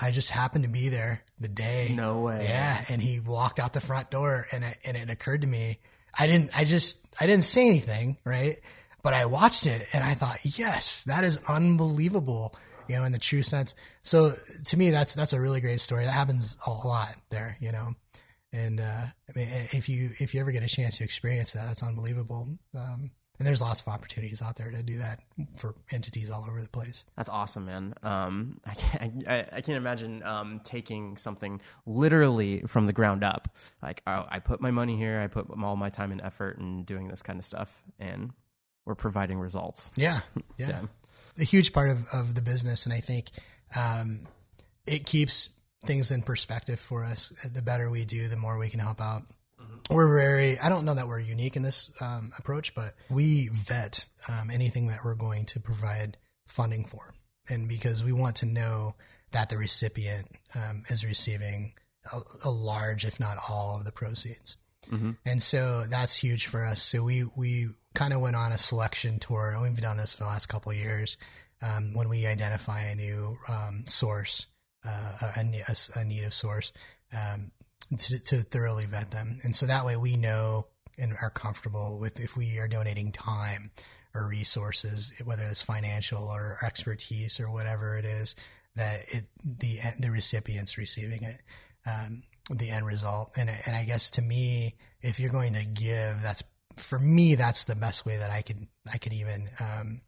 I 0.00 0.10
just 0.10 0.30
happened 0.30 0.64
to 0.64 0.70
be 0.70 0.88
there 0.88 1.22
the 1.38 1.48
day. 1.48 1.92
No 1.94 2.20
way. 2.20 2.46
Yeah, 2.48 2.84
and 2.88 3.00
he 3.00 3.20
walked 3.20 3.60
out 3.60 3.72
the 3.72 3.80
front 3.80 4.10
door, 4.10 4.46
and 4.52 4.64
it, 4.64 4.76
and 4.84 4.96
it 4.96 5.10
occurred 5.10 5.42
to 5.42 5.48
me, 5.48 5.78
I 6.18 6.26
didn't, 6.26 6.50
I 6.56 6.64
just, 6.64 7.06
I 7.20 7.26
didn't 7.26 7.44
say 7.44 7.68
anything, 7.68 8.18
right? 8.24 8.56
But 9.02 9.14
I 9.14 9.26
watched 9.26 9.66
it, 9.66 9.86
and 9.92 10.02
I 10.02 10.14
thought, 10.14 10.38
yes, 10.42 11.04
that 11.04 11.24
is 11.24 11.42
unbelievable, 11.48 12.54
you 12.88 12.96
know, 12.96 13.04
in 13.04 13.12
the 13.12 13.18
true 13.18 13.42
sense. 13.42 13.74
So 14.02 14.32
to 14.66 14.76
me, 14.76 14.90
that's 14.90 15.14
that's 15.14 15.32
a 15.32 15.40
really 15.40 15.60
great 15.60 15.80
story. 15.80 16.04
That 16.04 16.12
happens 16.12 16.56
a 16.66 16.70
lot 16.70 17.14
there, 17.30 17.56
you 17.60 17.70
know. 17.70 17.94
And 18.52 18.80
uh, 18.80 19.06
I 19.28 19.32
mean, 19.34 19.48
if 19.72 19.88
you 19.88 20.10
if 20.18 20.32
you 20.32 20.40
ever 20.40 20.52
get 20.52 20.62
a 20.62 20.68
chance 20.68 20.98
to 20.98 21.04
experience 21.04 21.52
that, 21.52 21.66
that's 21.66 21.82
unbelievable. 21.82 22.48
Um, 22.74 23.10
and 23.38 23.46
there's 23.46 23.60
lots 23.60 23.80
of 23.80 23.88
opportunities 23.88 24.40
out 24.40 24.56
there 24.56 24.70
to 24.70 24.82
do 24.82 24.98
that 24.98 25.24
for 25.56 25.74
entities 25.90 26.30
all 26.30 26.46
over 26.48 26.62
the 26.62 26.68
place. 26.68 27.04
That's 27.16 27.28
awesome, 27.28 27.66
man. 27.66 27.94
Um, 28.02 28.60
I 28.66 28.74
can't, 28.74 29.28
I, 29.28 29.46
I 29.52 29.60
can't 29.60 29.76
imagine 29.76 30.22
um, 30.22 30.60
taking 30.62 31.16
something 31.16 31.60
literally 31.84 32.60
from 32.60 32.86
the 32.86 32.92
ground 32.92 33.24
up. 33.24 33.48
Like, 33.82 34.02
oh, 34.06 34.26
I 34.28 34.38
put 34.38 34.60
my 34.60 34.70
money 34.70 34.96
here, 34.96 35.20
I 35.20 35.26
put 35.26 35.46
all 35.62 35.76
my 35.76 35.90
time 35.90 36.12
and 36.12 36.20
effort 36.20 36.58
in 36.58 36.84
doing 36.84 37.08
this 37.08 37.22
kind 37.22 37.38
of 37.38 37.44
stuff, 37.44 37.82
and 37.98 38.30
we're 38.84 38.94
providing 38.94 39.38
results. 39.40 39.92
Yeah, 39.96 40.20
yeah. 40.56 40.68
yeah. 40.68 40.80
A 41.40 41.44
huge 41.44 41.72
part 41.72 41.90
of, 41.90 42.06
of 42.12 42.36
the 42.36 42.42
business, 42.42 42.86
and 42.86 42.92
I 42.92 43.00
think 43.00 43.30
um, 43.76 44.28
it 44.86 45.06
keeps 45.06 45.56
things 45.84 46.12
in 46.12 46.22
perspective 46.22 46.78
for 46.78 47.04
us. 47.04 47.28
The 47.28 47.62
better 47.62 47.90
we 47.90 48.04
do, 48.04 48.28
the 48.28 48.36
more 48.36 48.58
we 48.58 48.68
can 48.68 48.78
help 48.80 49.00
out 49.00 49.22
we're 49.90 50.16
very 50.16 50.58
i 50.60 50.68
don't 50.68 50.84
know 50.84 50.94
that 50.94 51.06
we're 51.06 51.18
unique 51.18 51.56
in 51.56 51.62
this 51.62 51.90
um, 52.00 52.30
approach 52.38 52.74
but 52.74 52.94
we 53.10 53.48
vet 53.52 54.06
um, 54.28 54.50
anything 54.50 54.88
that 54.88 55.04
we're 55.04 55.14
going 55.14 55.44
to 55.44 55.60
provide 55.60 56.16
funding 56.46 56.84
for. 56.84 57.14
And 57.48 57.68
because 57.68 58.02
we 58.02 58.12
want 58.12 58.36
to 58.36 58.46
know 58.46 58.94
that 59.32 59.50
the 59.50 59.58
recipient 59.58 60.38
um, 60.54 60.82
is 60.88 61.04
receiving 61.04 61.74
a, 62.12 62.48
a, 62.48 62.50
large 62.50 63.04
if 63.04 63.18
not 63.18 63.38
all 63.48 63.76
of 63.76 63.84
the 63.84 63.92
proceeds. 63.92 64.56
Mm-hmm. 64.90 65.12
and 65.24 65.42
so 65.42 65.84
that's 65.88 66.16
huge 66.16 66.46
for 66.46 66.62
us. 66.62 66.82
So 66.82 67.02
we 67.02 67.24
we 67.34 67.68
kind 67.94 68.12
of 68.12 68.20
went 68.20 68.36
on 68.36 68.52
a 68.52 68.58
selection 68.58 69.18
tour 69.18 69.52
and 69.52 69.62
we've 69.62 69.80
done 69.80 69.96
this 69.96 70.14
for 70.14 70.24
the 70.24 70.28
last 70.28 70.46
couple 70.46 70.72
of 70.72 70.78
years 70.78 71.16
um, 71.62 71.94
when 71.94 72.10
we 72.10 72.26
identify 72.26 72.82
a 72.82 72.94
new 72.94 73.38
um, 73.48 73.84
source 73.86 74.46
uh, 74.86 75.30
a, 75.36 75.62
a, 75.68 76.00
a 76.00 76.04
native 76.04 76.34
source 76.34 76.72
um, 77.14 77.50
to, 77.98 78.22
to 78.22 78.36
thoroughly 78.38 78.86
vet 78.86 79.10
them. 79.10 79.38
And 79.42 79.54
so 79.54 79.66
that 79.66 79.84
way 79.84 79.96
we 79.96 80.16
know 80.16 80.66
and 80.98 81.12
are 81.20 81.30
comfortable 81.30 81.98
with 82.00 82.20
if 82.20 82.36
we 82.36 82.58
are 82.58 82.68
donating 82.68 83.12
time 83.12 83.70
or 84.14 84.28
resources, 84.28 85.12
whether 85.24 85.44
it's 85.44 85.62
financial 85.62 86.28
or 86.28 86.58
expertise 86.62 87.40
or 87.40 87.50
whatever 87.50 87.98
it 87.98 88.04
is, 88.04 88.36
that 88.76 89.00
it, 89.08 89.24
the 89.44 89.78
the 89.98 90.10
recipient's 90.10 90.78
receiving 90.78 91.22
it, 91.22 91.40
um, 91.86 92.22
the 92.50 92.70
end 92.70 92.86
result. 92.86 93.32
And 93.36 93.50
and 93.66 93.74
I 93.74 93.84
guess 93.84 94.10
to 94.12 94.22
me, 94.22 94.76
if 95.00 95.18
you're 95.18 95.30
going 95.30 95.54
to 95.54 95.64
give, 95.64 96.22
that's 96.22 96.44
for 96.76 96.98
me, 96.98 97.34
that's 97.34 97.64
the 97.64 97.74
best 97.74 98.06
way 98.06 98.16
that 98.16 98.30
I 98.30 98.42
could 98.42 98.66
I 98.92 98.98
could 98.98 99.12
even 99.12 99.48
um, 99.60 100.00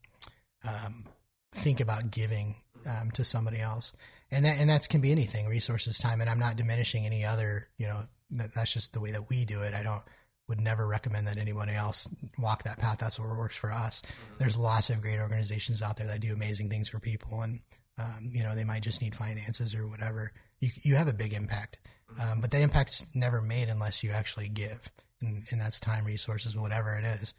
um, 0.66 1.04
think 1.52 1.80
about 1.80 2.10
giving 2.10 2.56
um, 2.86 3.10
to 3.12 3.24
somebody 3.24 3.60
else 3.60 3.92
and 4.30 4.44
that 4.44 4.58
and 4.58 4.70
that 4.70 4.88
can 4.88 5.00
be 5.00 5.12
anything 5.12 5.46
resources 5.46 5.98
time 5.98 6.20
and 6.20 6.28
i'm 6.28 6.38
not 6.38 6.56
diminishing 6.56 7.06
any 7.06 7.24
other 7.24 7.68
you 7.78 7.86
know 7.86 8.02
that, 8.30 8.54
that's 8.54 8.72
just 8.72 8.92
the 8.92 9.00
way 9.00 9.10
that 9.12 9.28
we 9.28 9.44
do 9.44 9.62
it. 9.62 9.74
I 9.74 9.82
don't 9.82 10.02
would 10.48 10.60
never 10.60 10.86
recommend 10.86 11.26
that 11.26 11.38
anybody 11.38 11.74
else 11.74 12.08
walk 12.38 12.62
that 12.62 12.78
path. 12.78 12.98
That's 12.98 13.18
what 13.18 13.36
works 13.36 13.56
for 13.56 13.72
us. 13.72 14.02
Mm-hmm. 14.02 14.34
there's 14.38 14.56
lots 14.56 14.90
of 14.90 15.02
great 15.02 15.18
organizations 15.18 15.82
out 15.82 15.96
there 15.96 16.06
that 16.06 16.20
do 16.20 16.32
amazing 16.32 16.70
things 16.70 16.88
for 16.88 17.00
people 17.00 17.42
and 17.42 17.60
um, 17.98 18.30
you 18.32 18.42
know 18.42 18.54
they 18.54 18.64
might 18.64 18.82
just 18.82 19.02
need 19.02 19.14
finances 19.14 19.74
or 19.74 19.86
whatever. 19.86 20.32
You, 20.60 20.68
you 20.82 20.94
have 20.96 21.08
a 21.08 21.12
big 21.12 21.32
impact 21.32 21.78
mm-hmm. 22.12 22.32
um, 22.32 22.40
but 22.40 22.50
the 22.50 22.60
impact's 22.60 23.06
never 23.14 23.40
made 23.40 23.68
unless 23.68 24.02
you 24.02 24.10
actually 24.10 24.48
give 24.48 24.90
and, 25.20 25.44
and 25.50 25.60
that's 25.60 25.80
time 25.80 26.04
resources 26.04 26.56
whatever 26.56 26.96
it 26.96 27.04
is. 27.04 27.34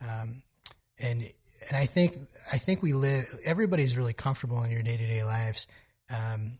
Um, 0.00 0.42
and 0.98 1.28
and 1.68 1.76
I 1.76 1.86
think 1.86 2.16
I 2.52 2.58
think 2.58 2.82
we 2.82 2.92
live 2.92 3.24
everybody's 3.44 3.96
really 3.96 4.12
comfortable 4.12 4.62
in 4.62 4.70
your 4.70 4.82
day 4.82 4.96
to 4.96 5.06
day 5.06 5.24
lives 5.24 5.66
um, 6.12 6.58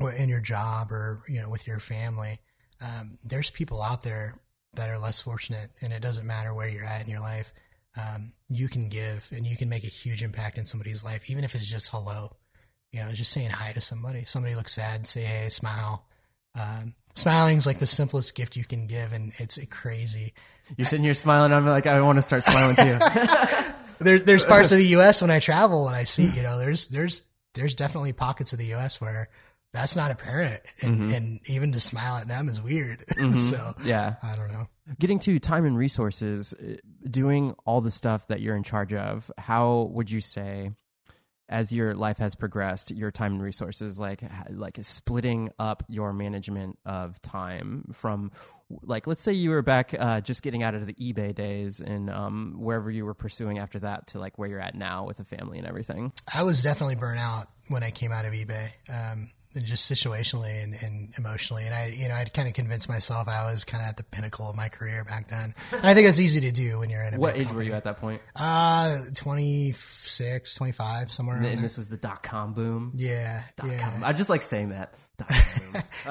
or 0.00 0.12
in 0.12 0.28
your 0.28 0.40
job 0.40 0.92
or 0.92 1.22
you 1.28 1.40
know 1.40 1.50
with 1.50 1.66
your 1.66 1.78
family, 1.78 2.38
um, 2.80 3.18
there's 3.24 3.50
people 3.50 3.82
out 3.82 4.02
there 4.02 4.34
that 4.74 4.90
are 4.90 4.98
less 4.98 5.20
fortunate, 5.20 5.70
and 5.80 5.92
it 5.92 6.02
doesn't 6.02 6.26
matter 6.26 6.54
where 6.54 6.68
you're 6.68 6.84
at 6.84 7.02
in 7.02 7.10
your 7.10 7.20
life. 7.20 7.52
Um, 7.98 8.32
you 8.50 8.68
can 8.68 8.88
give 8.88 9.30
and 9.34 9.46
you 9.46 9.56
can 9.56 9.68
make 9.68 9.84
a 9.84 9.88
huge 9.88 10.22
impact 10.22 10.58
in 10.58 10.66
somebody's 10.66 11.02
life, 11.02 11.30
even 11.30 11.44
if 11.44 11.54
it's 11.54 11.66
just 11.66 11.90
hello. 11.90 12.36
You 12.92 13.00
know, 13.00 13.12
just 13.12 13.32
saying 13.32 13.50
hi 13.50 13.72
to 13.72 13.80
somebody. 13.80 14.24
Somebody 14.26 14.54
looks 14.54 14.72
sad, 14.72 15.06
say 15.06 15.22
hey, 15.22 15.48
smile. 15.48 16.06
Um, 16.58 16.94
smiling 17.14 17.58
is 17.58 17.66
like 17.66 17.78
the 17.78 17.86
simplest 17.86 18.34
gift 18.34 18.56
you 18.56 18.64
can 18.64 18.86
give, 18.86 19.12
and 19.12 19.32
it's 19.38 19.58
crazy. 19.66 20.34
You're 20.76 20.86
sitting 20.86 21.04
here 21.04 21.14
smiling. 21.14 21.52
I'm 21.52 21.66
like, 21.66 21.86
I 21.86 22.00
want 22.00 22.18
to 22.18 22.22
start 22.22 22.44
smiling 22.44 22.76
too. 22.76 22.98
there, 24.00 24.18
there's 24.18 24.44
parts 24.44 24.72
of 24.72 24.78
the 24.78 24.86
U.S. 24.88 25.22
when 25.22 25.30
I 25.30 25.40
travel 25.40 25.86
and 25.86 25.96
I 25.96 26.04
see, 26.04 26.26
you 26.26 26.42
know, 26.42 26.58
there's 26.58 26.88
there's 26.88 27.22
there's 27.56 27.74
definitely 27.74 28.12
pockets 28.12 28.52
of 28.52 28.58
the 28.58 28.66
U.S. 28.66 29.00
where 29.00 29.28
that's 29.72 29.96
not 29.96 30.10
apparent, 30.10 30.62
and, 30.80 31.00
mm-hmm. 31.00 31.14
and 31.14 31.40
even 31.46 31.72
to 31.72 31.80
smile 31.80 32.16
at 32.16 32.28
them 32.28 32.48
is 32.48 32.60
weird. 32.60 33.04
Mm-hmm. 33.16 33.32
so 33.32 33.72
yeah, 33.82 34.16
I 34.22 34.36
don't 34.36 34.52
know. 34.52 34.66
Getting 34.98 35.18
to 35.20 35.38
time 35.38 35.64
and 35.64 35.76
resources, 35.76 36.54
uh, 36.54 36.76
doing 37.10 37.54
all 37.64 37.80
the 37.80 37.90
stuff 37.90 38.26
that 38.28 38.40
you're 38.40 38.54
in 38.54 38.62
charge 38.62 38.92
of. 38.92 39.30
How 39.38 39.88
would 39.92 40.10
you 40.10 40.20
say? 40.20 40.70
As 41.48 41.72
your 41.72 41.94
life 41.94 42.18
has 42.18 42.34
progressed, 42.34 42.90
your 42.90 43.10
time 43.10 43.34
and 43.34 43.42
resources, 43.42 44.00
like 44.00 44.22
like 44.50 44.78
splitting 44.80 45.50
up 45.58 45.82
your 45.88 46.12
management 46.12 46.78
of 46.84 47.20
time 47.22 47.84
from, 47.92 48.32
like 48.82 49.06
let's 49.06 49.22
say 49.22 49.32
you 49.32 49.50
were 49.50 49.62
back 49.62 49.94
uh, 49.98 50.20
just 50.20 50.42
getting 50.42 50.62
out 50.62 50.74
of 50.74 50.86
the 50.86 50.94
eBay 50.94 51.34
days 51.34 51.80
and 51.80 52.10
um, 52.10 52.54
wherever 52.58 52.90
you 52.90 53.04
were 53.04 53.14
pursuing 53.14 53.58
after 53.58 53.78
that 53.78 54.08
to 54.08 54.18
like 54.18 54.38
where 54.38 54.48
you're 54.48 54.60
at 54.60 54.74
now 54.74 55.04
with 55.04 55.20
a 55.20 55.24
family 55.24 55.58
and 55.58 55.66
everything. 55.66 56.12
I 56.34 56.42
was 56.42 56.62
definitely 56.62 56.96
burnt 56.96 57.20
out 57.20 57.48
when 57.68 57.82
I 57.82 57.90
came 57.90 58.12
out 58.12 58.24
of 58.24 58.32
eBay. 58.32 58.70
Um, 58.88 59.30
just 59.60 59.90
situationally 59.90 60.62
and, 60.62 60.74
and, 60.82 61.12
emotionally. 61.18 61.64
And 61.64 61.74
I, 61.74 61.86
you 61.86 62.08
know, 62.08 62.14
I'd 62.14 62.32
kind 62.32 62.48
of 62.48 62.54
convinced 62.54 62.88
myself 62.88 63.28
I 63.28 63.50
was 63.50 63.64
kind 63.64 63.82
of 63.82 63.88
at 63.88 63.96
the 63.96 64.04
pinnacle 64.04 64.50
of 64.50 64.56
my 64.56 64.68
career 64.68 65.04
back 65.04 65.28
then. 65.28 65.54
And 65.72 65.86
I 65.86 65.94
think 65.94 66.06
that's 66.06 66.20
easy 66.20 66.40
to 66.40 66.52
do 66.52 66.78
when 66.80 66.90
you're 66.90 67.02
in 67.02 67.14
a 67.14 67.18
What 67.18 67.36
age 67.36 67.44
company. 67.46 67.56
were 67.56 67.70
you 67.70 67.74
at 67.74 67.84
that 67.84 68.00
point? 68.00 68.20
Uh, 68.34 68.98
26, 69.14 70.54
25, 70.54 71.12
somewhere 71.12 71.36
And, 71.36 71.46
and 71.46 71.64
this 71.64 71.76
was 71.76 71.88
the 71.88 71.96
dot 71.96 72.22
com 72.22 72.54
boom? 72.54 72.92
Yeah. 72.94 73.42
Dot 73.56 73.70
yeah. 73.70 73.90
com. 73.90 74.04
I 74.04 74.12
just 74.12 74.30
like 74.30 74.42
saying 74.42 74.70
that. 74.70 74.94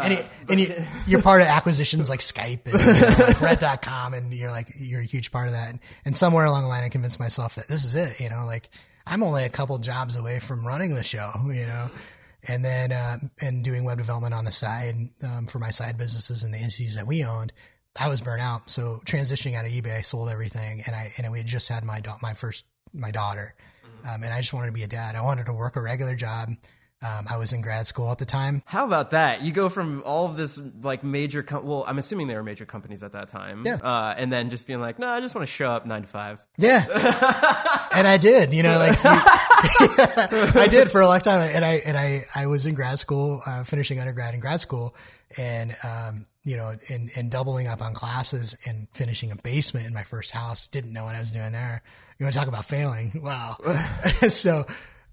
and, 0.02 0.14
it, 0.14 0.30
and 0.50 0.60
you, 0.60 0.74
you're 1.06 1.22
part 1.22 1.41
of 1.41 1.48
acquisitions 1.48 2.10
like 2.10 2.22
Skype 2.22 2.66
and 2.66 2.74
you 2.74 2.80
know, 2.80 3.26
like 3.28 3.41
Rent.com 3.41 4.14
and 4.16 4.34
you're 4.34 4.50
like, 4.50 4.74
you're 4.78 5.02
a 5.02 5.06
huge 5.06 5.32
part 5.32 5.48
of 5.48 5.54
that. 5.54 5.70
And, 5.70 5.80
and 6.06 6.18
somewhere 6.18 6.46
along 6.46 6.64
the 6.64 6.70
line, 6.70 6.84
I 6.84 6.89
convinced 6.89 7.20
myself 7.20 7.56
that 7.56 7.68
this 7.68 7.86
is 7.86 7.96
it, 7.96 8.20
you 8.20 8.30
know, 8.30 8.46
like 8.46 8.70
I'm 9.08 9.22
only 9.22 9.43
a 9.43 9.50
couple 9.50 9.78
jobs 9.78 10.16
away 10.16 10.39
from 10.39 10.66
running 10.66 10.96
the 10.96 11.04
show, 11.04 11.32
you 11.46 11.66
know, 11.68 11.91
and 12.48 12.64
then 12.64 12.91
uh, 12.91 13.18
and 13.41 13.64
doing 13.64 13.84
web 13.84 13.98
development 13.98 14.34
on 14.34 14.46
the 14.46 14.52
side 14.52 14.96
um, 15.24 15.48
for 15.48 15.60
my 15.60 15.72
side 15.72 15.98
businesses 15.98 16.43
and 16.43 16.54
the 16.54 16.58
entities 16.58 16.96
that 16.96 17.08
we 17.08 17.24
owned. 17.24 17.54
I 17.98 18.10
was 18.10 18.20
burnt 18.20 18.41
out, 18.41 18.70
so 18.70 19.02
transitioning 19.06 19.56
out 19.56 19.66
of 19.66 19.72
eBay, 19.72 19.98
I 19.98 20.02
sold 20.02 20.30
everything, 20.30 20.84
and 20.86 20.96
I 20.96 21.14
and 21.18 21.32
we 21.32 21.38
had 21.38 21.48
just 21.48 21.70
had 21.70 21.84
my 21.86 22.02
da- 22.02 22.18
my 22.22 22.34
first 22.34 22.66
my 22.93 23.12
daughter, 23.12 23.56
mm-hmm. 23.86 24.16
um, 24.16 24.24
and 24.24 24.34
I 24.34 24.39
just 24.39 24.54
wanted 24.54 24.68
to 24.68 24.74
be 24.74 24.84
a 24.84 24.88
dad. 24.88 25.16
I 25.16 25.22
wanted 25.22 25.46
to 25.46 25.54
work 25.54 25.76
a 25.76 25.82
regular 25.82 26.16
job. 26.16 26.50
Um, 27.06 27.26
I 27.30 27.38
was 27.38 27.54
in 27.54 27.62
grad 27.62 27.88
school 27.88 28.10
at 28.10 28.18
the 28.18 28.26
time. 28.26 28.64
How 28.66 28.86
about 28.86 29.12
that? 29.12 29.43
You 29.43 29.52
go 29.52 29.70
from 29.70 30.02
all 30.06 30.26
of 30.26 30.38
this 30.38 30.60
like 30.82 31.04
major, 31.04 31.43
com- 31.43 31.66
well, 31.66 31.84
I'm 31.88 32.00
assuming 32.00 32.28
they 32.28 32.36
were 32.36 32.41
major 32.41 32.66
companies 32.66 33.04
at 33.04 33.12
that 33.12 33.28
time. 33.28 33.64
Yeah. 33.66 33.76
Uh, 33.76 34.16
and 34.18 34.32
then 34.32 34.50
just 34.50 34.66
being 34.66 34.80
like, 34.80 34.98
no, 34.98 35.08
I 35.08 35.20
just 35.20 35.36
want 35.36 35.48
to 35.48 35.52
show 35.52 35.70
up 35.70 35.86
nine 35.86 36.02
to 36.02 36.08
five. 36.08 36.43
Yeah. 36.58 36.86
and 37.98 38.08
I 38.08 38.18
did, 38.18 38.54
you 38.54 38.64
know, 38.64 38.78
like 38.78 38.98
I 39.06 40.68
did 40.70 40.91
for 40.91 41.02
a 41.02 41.08
long 41.08 41.20
time. 41.20 41.50
And 41.54 41.64
I, 41.64 41.76
and 41.86 41.98
I, 41.98 42.24
I 42.34 42.48
was 42.48 42.66
in 42.66 42.76
grad 42.76 43.00
school, 43.00 43.41
uh, 43.46 43.64
finishing 43.64 44.00
undergrad 44.00 44.34
in 44.34 44.39
grad 44.39 44.62
school 44.62 44.96
and, 45.38 45.76
um, 45.84 46.26
you 46.43 46.56
know, 46.56 46.76
and, 46.89 47.10
and 47.16 47.32
doubling 47.32 47.68
up 47.68 47.82
on 47.82 47.93
classes 47.93 48.56
and 48.66 48.88
finishing 48.93 49.32
a 49.32 49.36
basement 49.36 49.88
in 49.88 49.93
my 49.93 50.04
first 50.04 50.32
house. 50.32 50.68
Didn't 50.68 50.93
know 50.93 51.04
what 51.06 51.16
I 51.16 51.20
was 51.20 51.32
doing 51.32 51.52
there. 51.52 51.82
You 52.20 52.26
want 52.26 52.34
to 52.34 52.39
talk 52.39 52.48
about 52.48 52.66
failing? 52.66 53.22
Wow. 53.24 53.58
so, 54.30 54.66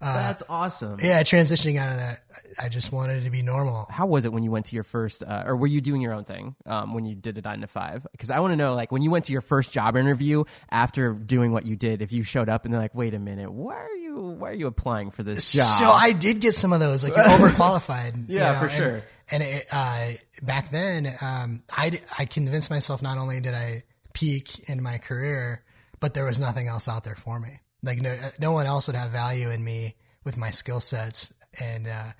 uh, 0.02 0.14
That's 0.14 0.42
awesome. 0.48 0.98
Yeah, 1.00 1.22
transitioning 1.22 1.78
out 1.78 1.92
of 1.92 1.98
that, 1.98 2.24
I 2.60 2.68
just 2.68 2.92
wanted 2.92 3.22
to 3.22 3.30
be 3.30 3.40
normal. 3.40 3.86
How 3.88 4.06
was 4.06 4.24
it 4.24 4.32
when 4.32 4.42
you 4.42 4.50
went 4.50 4.66
to 4.66 4.74
your 4.74 4.82
first, 4.82 5.22
uh, 5.22 5.44
or 5.46 5.56
were 5.56 5.68
you 5.68 5.80
doing 5.80 6.00
your 6.00 6.12
own 6.12 6.24
thing 6.24 6.56
um, 6.66 6.92
when 6.92 7.04
you 7.04 7.14
did 7.14 7.38
a 7.38 7.40
nine 7.40 7.60
to 7.60 7.68
five? 7.68 8.04
Because 8.10 8.28
I 8.28 8.40
want 8.40 8.52
to 8.52 8.56
know, 8.56 8.74
like, 8.74 8.90
when 8.90 9.02
you 9.02 9.10
went 9.12 9.26
to 9.26 9.32
your 9.32 9.40
first 9.40 9.72
job 9.72 9.96
interview 9.96 10.42
after 10.70 11.12
doing 11.12 11.52
what 11.52 11.64
you 11.64 11.76
did, 11.76 12.02
if 12.02 12.12
you 12.12 12.24
showed 12.24 12.48
up 12.48 12.64
and 12.64 12.74
they're 12.74 12.80
like, 12.80 12.94
"Wait 12.96 13.14
a 13.14 13.20
minute, 13.20 13.52
why 13.52 13.76
are 13.76 13.94
you, 13.94 14.16
why 14.38 14.50
are 14.50 14.54
you 14.54 14.66
applying 14.66 15.12
for 15.12 15.22
this 15.22 15.52
job?" 15.52 15.78
So 15.78 15.90
I 15.90 16.12
did 16.12 16.40
get 16.40 16.56
some 16.56 16.72
of 16.72 16.80
those, 16.80 17.04
like 17.04 17.14
you're 17.14 17.24
overqualified. 17.50 18.24
yeah, 18.26 18.48
you 18.48 18.54
know, 18.54 18.58
for 18.58 18.66
and, 18.66 18.74
sure. 18.74 19.02
And 19.30 19.42
it, 19.44 19.66
uh, 19.70 20.10
back 20.42 20.70
then, 20.72 21.06
um, 21.20 21.62
I 21.70 22.00
I 22.18 22.24
convinced 22.24 22.70
myself 22.70 23.02
not 23.02 23.18
only 23.18 23.40
did 23.40 23.54
I 23.54 23.84
peak 24.14 24.68
in 24.68 24.82
my 24.82 24.98
career, 24.98 25.62
but 26.00 26.14
there 26.14 26.24
was 26.24 26.40
nothing 26.40 26.66
else 26.66 26.88
out 26.88 27.04
there 27.04 27.14
for 27.14 27.38
me. 27.38 27.60
Like 27.82 28.00
no, 28.00 28.16
no 28.40 28.52
one 28.52 28.66
else 28.66 28.86
would 28.86 28.96
have 28.96 29.10
value 29.10 29.50
in 29.50 29.64
me 29.64 29.96
with 30.24 30.36
my 30.36 30.50
skill 30.50 30.80
sets. 30.80 31.32
And 31.60 31.88
uh, 31.88 32.12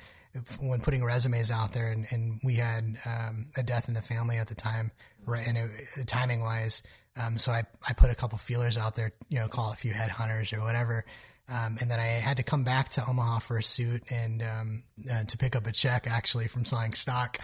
when 0.61 0.81
putting 0.81 1.05
resumes 1.05 1.51
out 1.51 1.73
there 1.73 1.89
and, 1.89 2.07
and 2.11 2.41
we 2.43 2.55
had 2.55 2.97
um, 3.07 3.51
a 3.57 3.63
death 3.63 3.89
in 3.89 3.95
the 3.95 4.03
family 4.03 4.39
at 4.39 4.49
the 4.49 4.55
time 4.55 4.93
right 5.27 5.47
and 5.47 5.57
it, 5.59 6.07
timing 6.07 6.41
wise 6.41 6.83
um, 7.23 7.37
so 7.37 7.53
I, 7.53 7.65
I 7.87 7.93
put 7.93 8.11
a 8.11 8.15
couple 8.15 8.39
feelers 8.39 8.79
out 8.79 8.97
there 8.97 9.13
you 9.29 9.39
know 9.39 9.49
call 9.49 9.73
a 9.73 9.77
few 9.77 9.93
headhunters 9.93 10.57
or 10.57 10.61
whatever. 10.63 11.05
Um, 11.49 11.77
and 11.81 11.91
then 11.91 11.99
I 11.99 12.05
had 12.05 12.39
to 12.39 12.43
come 12.43 12.65
back 12.65 12.89
to 12.91 13.05
Omaha 13.07 13.41
for 13.41 13.59
a 13.59 13.65
suit 13.65 14.05
and 14.11 14.43
um, 14.43 14.85
uh, 15.13 15.25
to 15.25 15.37
pick 15.37 15.55
up 15.55 15.67
a 15.67 15.73
check 15.73 16.07
actually 16.09 16.49
from 16.49 16.65
selling 16.65 16.95
stock 16.95 17.37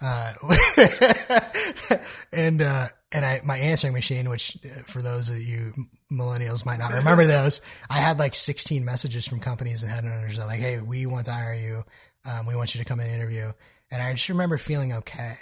uh, 0.00 0.34
and 2.32 2.62
uh, 2.62 2.88
and 3.12 3.24
I 3.24 3.40
my 3.44 3.58
answering 3.58 3.92
machine, 3.92 4.28
which 4.28 4.58
uh, 4.64 4.82
for 4.86 5.02
those 5.02 5.30
of 5.30 5.40
you 5.40 5.72
millennials 6.12 6.66
might 6.66 6.78
not 6.78 6.92
remember 6.92 7.26
those, 7.26 7.60
I 7.90 7.98
had 7.98 8.18
like 8.18 8.34
16 8.34 8.84
messages 8.84 9.26
from 9.26 9.40
companies 9.40 9.82
and 9.82 9.92
headhunters 9.92 10.36
that 10.36 10.46
like, 10.46 10.60
hey, 10.60 10.80
we 10.80 11.06
want 11.06 11.26
to 11.26 11.32
hire 11.32 11.54
you, 11.54 11.84
um, 12.30 12.46
we 12.46 12.56
want 12.56 12.74
you 12.74 12.80
to 12.80 12.84
come 12.84 13.00
and 13.00 13.10
interview, 13.10 13.52
and 13.90 14.02
I 14.02 14.12
just 14.12 14.28
remember 14.28 14.58
feeling 14.58 14.92
okay. 14.92 15.36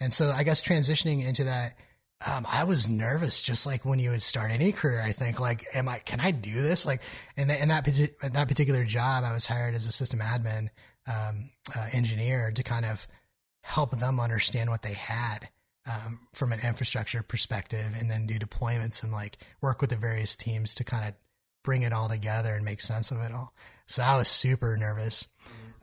And 0.00 0.12
so 0.12 0.30
I 0.30 0.42
guess 0.42 0.62
transitioning 0.62 1.24
into 1.26 1.44
that, 1.44 1.76
um, 2.26 2.46
I 2.50 2.64
was 2.64 2.88
nervous, 2.88 3.40
just 3.40 3.66
like 3.66 3.84
when 3.84 3.98
you 3.98 4.10
would 4.10 4.22
start 4.22 4.50
any 4.50 4.72
career. 4.72 5.00
I 5.00 5.12
think 5.12 5.40
like, 5.40 5.66
am 5.74 5.88
I? 5.88 5.98
Can 5.98 6.20
I 6.20 6.30
do 6.30 6.60
this? 6.60 6.86
Like, 6.86 7.02
in, 7.36 7.48
the, 7.48 7.60
in 7.60 7.68
that 7.68 7.84
that 8.32 8.48
particular 8.48 8.84
job, 8.84 9.24
I 9.24 9.32
was 9.32 9.46
hired 9.46 9.74
as 9.74 9.86
a 9.86 9.92
system 9.92 10.20
admin 10.20 10.68
um, 11.08 11.50
uh, 11.76 11.88
engineer 11.92 12.52
to 12.52 12.62
kind 12.62 12.84
of 12.84 13.06
help 13.62 13.98
them 13.98 14.20
understand 14.20 14.70
what 14.70 14.82
they 14.82 14.94
had 14.94 15.48
um, 15.90 16.20
from 16.32 16.52
an 16.52 16.60
infrastructure 16.62 17.22
perspective, 17.22 17.86
and 17.98 18.10
then 18.10 18.26
do 18.26 18.38
deployments 18.38 19.02
and 19.02 19.12
like 19.12 19.38
work 19.60 19.80
with 19.80 19.90
the 19.90 19.96
various 19.96 20.36
teams 20.36 20.74
to 20.76 20.84
kind 20.84 21.06
of 21.08 21.14
bring 21.64 21.82
it 21.82 21.92
all 21.92 22.08
together 22.08 22.54
and 22.54 22.64
make 22.64 22.80
sense 22.80 23.10
of 23.10 23.20
it 23.20 23.32
all. 23.32 23.52
So 23.86 24.02
I 24.02 24.16
was 24.16 24.28
super 24.28 24.76
nervous. 24.76 25.26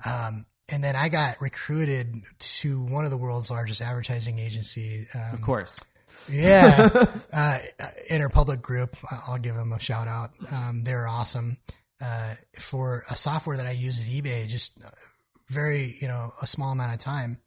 Um, 0.06 0.46
and 0.70 0.84
then 0.84 0.96
I 0.96 1.10
got 1.10 1.42
recruited 1.42 2.14
to 2.40 2.82
one 2.84 3.04
of 3.06 3.12
the 3.12 3.18
world's 3.18 3.50
largest 3.52 3.82
advertising 3.82 4.40
agency. 4.40 5.08
Um, 5.16 5.34
Of 5.34 5.42
course. 5.42 5.80
yeah, 6.32 6.90
uh, 7.34 7.58
Interpublic 8.12 8.62
Group. 8.62 8.96
I'll 9.28 9.38
give 9.40 9.56
them 9.56 9.72
a 9.74 9.80
shout 9.80 10.08
out. 10.08 10.32
Um, 10.52 10.84
they're 10.84 11.08
awesome 11.08 11.58
uh, 12.02 12.36
for 12.58 13.04
a 13.10 13.16
software 13.16 13.58
that 13.58 13.66
I 13.66 13.72
used 13.72 14.02
at 14.04 14.08
eBay. 14.10 14.48
Just 14.48 14.78
very, 15.48 15.98
you 16.02 16.08
know, 16.08 16.34
a 16.42 16.48
small 16.48 16.72
amount 16.72 16.94
of 16.94 17.00
time, 17.00 17.40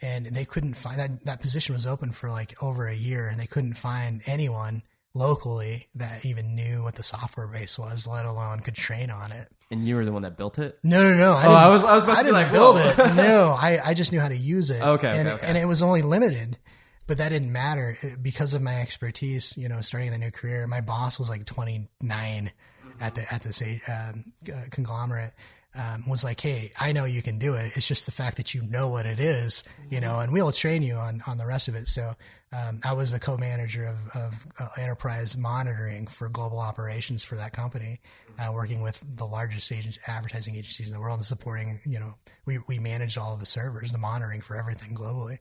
and 0.00 0.26
they 0.26 0.44
couldn't 0.44 0.74
find 0.74 0.98
that 0.98 1.24
that 1.24 1.40
position 1.40 1.74
was 1.74 1.86
open 1.86 2.12
for 2.12 2.30
like 2.30 2.54
over 2.62 2.86
a 2.88 2.94
year, 2.94 3.28
and 3.28 3.38
they 3.40 3.46
couldn't 3.46 3.74
find 3.74 4.22
anyone 4.26 4.82
locally 5.14 5.88
that 5.94 6.24
even 6.24 6.54
knew 6.54 6.82
what 6.82 6.94
the 6.94 7.02
software 7.02 7.48
base 7.48 7.78
was, 7.78 8.06
let 8.06 8.24
alone 8.24 8.60
could 8.60 8.74
train 8.74 9.10
on 9.10 9.32
it. 9.32 9.48
And 9.70 9.84
you 9.84 9.96
were 9.96 10.04
the 10.04 10.12
one 10.12 10.22
that 10.22 10.36
built 10.36 10.58
it? 10.58 10.78
No, 10.82 11.02
no, 11.02 11.16
no. 11.16 11.32
I 11.32 11.46
Oh, 11.46 11.52
I 11.52 11.68
was- 11.68 11.84
I 11.84 11.94
was 11.94 12.04
about 12.04 12.16
to 12.18 12.22
didn't 12.24 12.34
like, 12.34 12.52
build 12.52 12.76
whoa. 12.76 13.04
it. 13.04 13.14
No, 13.16 13.56
I, 13.58 13.80
I 13.84 13.94
just 13.94 14.12
knew 14.12 14.20
how 14.20 14.28
to 14.28 14.36
use 14.36 14.70
it. 14.70 14.80
Okay, 14.80 15.08
okay, 15.08 15.18
and, 15.18 15.28
okay. 15.28 15.46
and 15.46 15.58
it 15.58 15.66
was 15.66 15.82
only 15.82 16.02
limited, 16.02 16.58
but 17.06 17.18
that 17.18 17.30
didn't 17.30 17.52
matter 17.52 17.96
It- 18.00 18.22
because 18.22 18.54
of 18.54 18.62
my 18.62 18.80
expertise. 18.80 19.56
You 19.58 19.68
know, 19.68 19.80
starting 19.80 20.10
the 20.10 20.18
new 20.18 20.30
career, 20.30 20.66
my 20.66 20.80
boss 20.80 21.18
was 21.18 21.28
like 21.28 21.44
29 21.46 22.52
at 23.00 23.14
the 23.14 23.32
at 23.32 23.42
this 23.42 23.62
um, 23.88 24.32
uh, 24.52 24.62
conglomerate. 24.70 25.32
Um, 25.78 26.02
was 26.08 26.24
like, 26.24 26.40
hey, 26.40 26.72
I 26.80 26.90
know 26.90 27.04
you 27.04 27.22
can 27.22 27.38
do 27.38 27.54
it. 27.54 27.76
It's 27.76 27.86
just 27.86 28.06
the 28.06 28.12
fact 28.12 28.36
that 28.38 28.52
you 28.52 28.62
know 28.62 28.88
what 28.88 29.06
it 29.06 29.20
is, 29.20 29.62
you 29.90 30.00
know, 30.00 30.18
and 30.18 30.32
we'll 30.32 30.50
train 30.50 30.82
you 30.82 30.96
on 30.96 31.22
on 31.28 31.38
the 31.38 31.46
rest 31.46 31.68
of 31.68 31.76
it. 31.76 31.86
So 31.86 32.14
um, 32.52 32.80
I 32.84 32.94
was 32.94 33.12
the 33.12 33.20
co-manager 33.20 33.86
of, 33.86 34.16
of 34.16 34.46
uh, 34.58 34.68
enterprise 34.80 35.36
monitoring 35.36 36.06
for 36.06 36.28
global 36.28 36.58
operations 36.58 37.22
for 37.22 37.36
that 37.36 37.52
company, 37.52 38.00
uh, 38.38 38.50
working 38.52 38.82
with 38.82 39.04
the 39.16 39.26
largest 39.26 39.70
agent, 39.70 39.98
advertising 40.06 40.56
agencies 40.56 40.88
in 40.88 40.94
the 40.94 41.00
world 41.00 41.18
and 41.18 41.26
supporting, 41.26 41.78
you 41.84 41.98
know, 41.98 42.14
we, 42.46 42.58
we 42.66 42.78
managed 42.78 43.18
all 43.18 43.34
of 43.34 43.40
the 43.40 43.46
servers, 43.46 43.92
the 43.92 43.98
monitoring 43.98 44.40
for 44.40 44.56
everything 44.56 44.94
globally. 44.94 45.38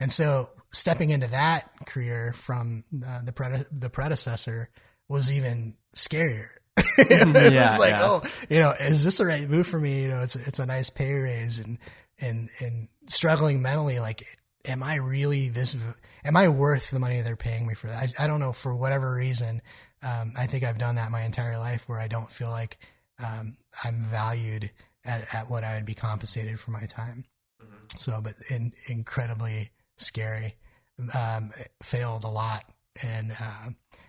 And 0.00 0.12
so 0.12 0.50
stepping 0.70 1.10
into 1.10 1.28
that 1.28 1.70
career 1.86 2.32
from 2.32 2.84
uh, 3.06 3.20
the, 3.22 3.66
the 3.70 3.90
predecessor 3.90 4.70
was 5.08 5.32
even 5.32 5.76
scarier. 5.94 6.48
it 6.98 7.52
Yeah, 7.52 7.70
was 7.70 7.78
like, 7.78 7.90
yeah. 7.90 8.02
oh, 8.02 8.22
you 8.50 8.60
know, 8.60 8.72
is 8.80 9.04
this 9.04 9.18
the 9.18 9.26
right 9.26 9.48
move 9.48 9.66
for 9.66 9.78
me? 9.78 10.02
You 10.02 10.08
know, 10.08 10.22
it's 10.22 10.36
it's 10.36 10.58
a 10.58 10.66
nice 10.66 10.90
pay 10.90 11.12
raise 11.12 11.58
and 11.58 11.78
and 12.20 12.48
and 12.60 12.88
struggling 13.06 13.62
mentally, 13.62 13.98
like, 14.00 14.24
am 14.64 14.82
I 14.82 14.96
really 14.96 15.48
this? 15.48 15.76
Am 16.24 16.36
I 16.36 16.48
worth 16.48 16.90
the 16.90 16.98
money 16.98 17.20
they're 17.20 17.36
paying 17.36 17.66
me 17.66 17.74
for 17.74 17.86
that? 17.88 18.14
I, 18.18 18.24
I 18.24 18.26
don't 18.26 18.40
know 18.40 18.52
for 18.52 18.74
whatever 18.74 19.14
reason. 19.14 19.60
Um, 20.02 20.32
I 20.38 20.46
think 20.46 20.64
I've 20.64 20.78
done 20.78 20.96
that 20.96 21.10
my 21.10 21.22
entire 21.22 21.58
life, 21.58 21.88
where 21.88 21.98
I 22.00 22.08
don't 22.08 22.30
feel 22.30 22.50
like 22.50 22.78
um, 23.24 23.54
I'm 23.84 24.02
valued 24.02 24.70
at, 25.04 25.34
at 25.34 25.50
what 25.50 25.64
I 25.64 25.74
would 25.76 25.86
be 25.86 25.94
compensated 25.94 26.60
for 26.60 26.70
my 26.70 26.84
time. 26.86 27.24
So, 27.96 28.20
but 28.22 28.34
in, 28.50 28.72
incredibly 28.88 29.70
scary. 29.96 30.54
Um, 31.14 31.50
failed 31.82 32.24
a 32.24 32.28
lot, 32.28 32.64
and 33.06 33.30
uh, 33.40 33.68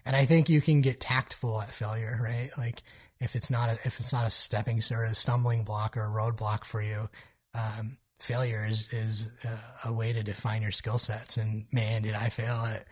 and 0.09 0.15
I 0.15 0.25
think 0.25 0.49
you 0.49 0.59
can 0.59 0.81
get 0.81 0.99
tactful 0.99 1.61
at 1.61 1.69
failure, 1.69 2.19
right? 2.19 2.49
Like 2.57 2.81
if 3.19 3.35
it's 3.35 3.51
not 3.51 3.69
a, 3.69 3.73
if 3.85 3.99
it's 3.99 4.11
not 4.11 4.25
a 4.25 4.31
stepping 4.31 4.81
or 4.91 5.03
a 5.03 5.13
stumbling 5.13 5.63
block 5.63 5.95
or 5.95 6.01
a 6.01 6.09
roadblock 6.09 6.63
for 6.63 6.81
you, 6.81 7.07
um, 7.53 7.99
failure 8.19 8.65
is 8.67 8.91
is 8.91 9.37
uh, 9.45 9.89
a 9.89 9.93
way 9.93 10.11
to 10.11 10.23
define 10.23 10.63
your 10.63 10.71
skill 10.71 10.97
sets. 10.97 11.37
And 11.37 11.65
man, 11.71 12.01
did 12.01 12.15
I 12.15 12.29
fail 12.29 12.55
at, 12.55 12.85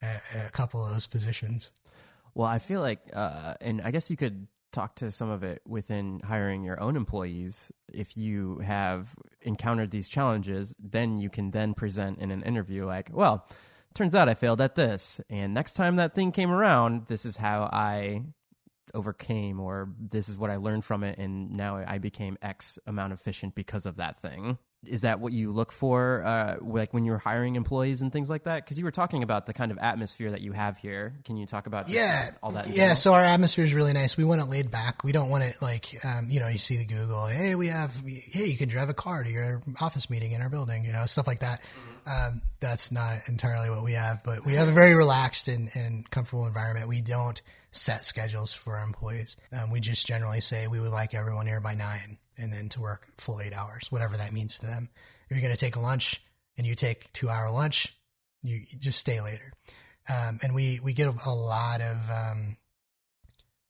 at 0.00 0.46
a 0.46 0.50
couple 0.50 0.82
of 0.82 0.94
those 0.94 1.06
positions. 1.06 1.72
Well, 2.34 2.48
I 2.48 2.58
feel 2.58 2.80
like, 2.80 3.00
uh, 3.12 3.52
and 3.60 3.82
I 3.82 3.90
guess 3.90 4.10
you 4.10 4.16
could 4.16 4.46
talk 4.72 4.94
to 4.96 5.10
some 5.10 5.28
of 5.28 5.42
it 5.42 5.60
within 5.68 6.20
hiring 6.20 6.64
your 6.64 6.80
own 6.80 6.96
employees. 6.96 7.70
If 7.92 8.16
you 8.16 8.60
have 8.60 9.14
encountered 9.42 9.90
these 9.90 10.08
challenges, 10.08 10.74
then 10.78 11.18
you 11.18 11.28
can 11.28 11.50
then 11.50 11.74
present 11.74 12.18
in 12.18 12.30
an 12.30 12.42
interview 12.42 12.86
like, 12.86 13.10
well, 13.12 13.46
turns 13.94 14.14
out 14.14 14.28
I 14.28 14.34
failed 14.34 14.60
at 14.60 14.74
this. 14.74 15.20
And 15.30 15.54
next 15.54 15.74
time 15.74 15.96
that 15.96 16.14
thing 16.14 16.32
came 16.32 16.50
around, 16.50 17.06
this 17.06 17.24
is 17.24 17.38
how 17.38 17.70
I 17.72 18.22
overcame, 18.94 19.60
or 19.60 19.90
this 19.98 20.28
is 20.28 20.36
what 20.36 20.50
I 20.50 20.56
learned 20.56 20.84
from 20.84 21.02
it. 21.02 21.18
And 21.18 21.52
now 21.52 21.76
I 21.86 21.98
became 21.98 22.36
X 22.42 22.78
amount 22.86 23.12
efficient 23.12 23.54
because 23.54 23.86
of 23.86 23.96
that 23.96 24.20
thing. 24.20 24.58
Is 24.84 25.02
that 25.02 25.20
what 25.20 25.32
you 25.32 25.52
look 25.52 25.70
for, 25.70 26.24
uh, 26.24 26.56
like 26.60 26.92
when 26.92 27.04
you're 27.04 27.18
hiring 27.18 27.54
employees 27.54 28.02
and 28.02 28.12
things 28.12 28.28
like 28.28 28.42
that? 28.44 28.64
Because 28.64 28.78
you 28.80 28.84
were 28.84 28.90
talking 28.90 29.22
about 29.22 29.46
the 29.46 29.52
kind 29.52 29.70
of 29.70 29.78
atmosphere 29.78 30.30
that 30.32 30.40
you 30.40 30.50
have 30.52 30.76
here. 30.78 31.14
Can 31.24 31.36
you 31.36 31.46
talk 31.46 31.68
about 31.68 31.88
Yeah, 31.88 32.32
all 32.42 32.50
that? 32.50 32.66
Yeah, 32.66 32.74
general? 32.74 32.96
so 32.96 33.14
our 33.14 33.22
atmosphere 33.24 33.64
is 33.64 33.74
really 33.74 33.92
nice. 33.92 34.16
We 34.16 34.24
want 34.24 34.40
it 34.40 34.46
laid 34.46 34.72
back. 34.72 35.04
We 35.04 35.12
don't 35.12 35.30
want 35.30 35.44
it 35.44 35.54
like, 35.62 36.04
um, 36.04 36.26
you 36.28 36.40
know, 36.40 36.48
you 36.48 36.58
see 36.58 36.78
the 36.78 36.84
Google. 36.84 37.26
Hey, 37.26 37.54
we 37.54 37.68
have. 37.68 37.94
Hey, 38.04 38.46
you 38.46 38.56
can 38.56 38.68
drive 38.68 38.88
a 38.88 38.94
car 38.94 39.22
to 39.22 39.30
your 39.30 39.62
office 39.80 40.10
meeting 40.10 40.32
in 40.32 40.42
our 40.42 40.48
building. 40.48 40.84
You 40.84 40.92
know, 40.92 41.06
stuff 41.06 41.28
like 41.28 41.40
that. 41.40 41.60
Um, 42.04 42.42
that's 42.58 42.90
not 42.90 43.18
entirely 43.28 43.70
what 43.70 43.84
we 43.84 43.92
have, 43.92 44.24
but 44.24 44.44
we 44.44 44.54
have 44.54 44.66
a 44.66 44.72
very 44.72 44.94
relaxed 44.94 45.46
and, 45.46 45.68
and 45.76 46.10
comfortable 46.10 46.48
environment. 46.48 46.88
We 46.88 47.00
don't 47.02 47.40
set 47.72 48.04
schedules 48.04 48.52
for 48.52 48.76
our 48.76 48.84
employees. 48.84 49.36
Um, 49.50 49.72
we 49.72 49.80
just 49.80 50.06
generally 50.06 50.40
say 50.40 50.66
we 50.68 50.78
would 50.78 50.90
like 50.90 51.14
everyone 51.14 51.46
here 51.46 51.60
by 51.60 51.74
nine, 51.74 52.18
and 52.38 52.52
then 52.52 52.68
to 52.70 52.80
work 52.80 53.08
full 53.18 53.40
eight 53.40 53.54
hours, 53.54 53.90
whatever 53.90 54.16
that 54.16 54.32
means 54.32 54.58
to 54.58 54.66
them. 54.66 54.90
If 55.28 55.36
you're 55.36 55.42
going 55.42 55.56
to 55.56 55.64
take 55.64 55.76
a 55.76 55.80
lunch 55.80 56.22
and 56.56 56.66
you 56.66 56.74
take 56.74 57.12
two 57.12 57.28
hour 57.28 57.50
lunch, 57.50 57.96
you, 58.42 58.60
just 58.78 58.98
stay 58.98 59.20
later. 59.20 59.52
Um, 60.08 60.38
and 60.42 60.54
we, 60.54 60.80
we 60.82 60.92
get 60.92 61.08
a, 61.08 61.14
a 61.26 61.34
lot 61.34 61.80
of, 61.80 61.96
um, 62.10 62.56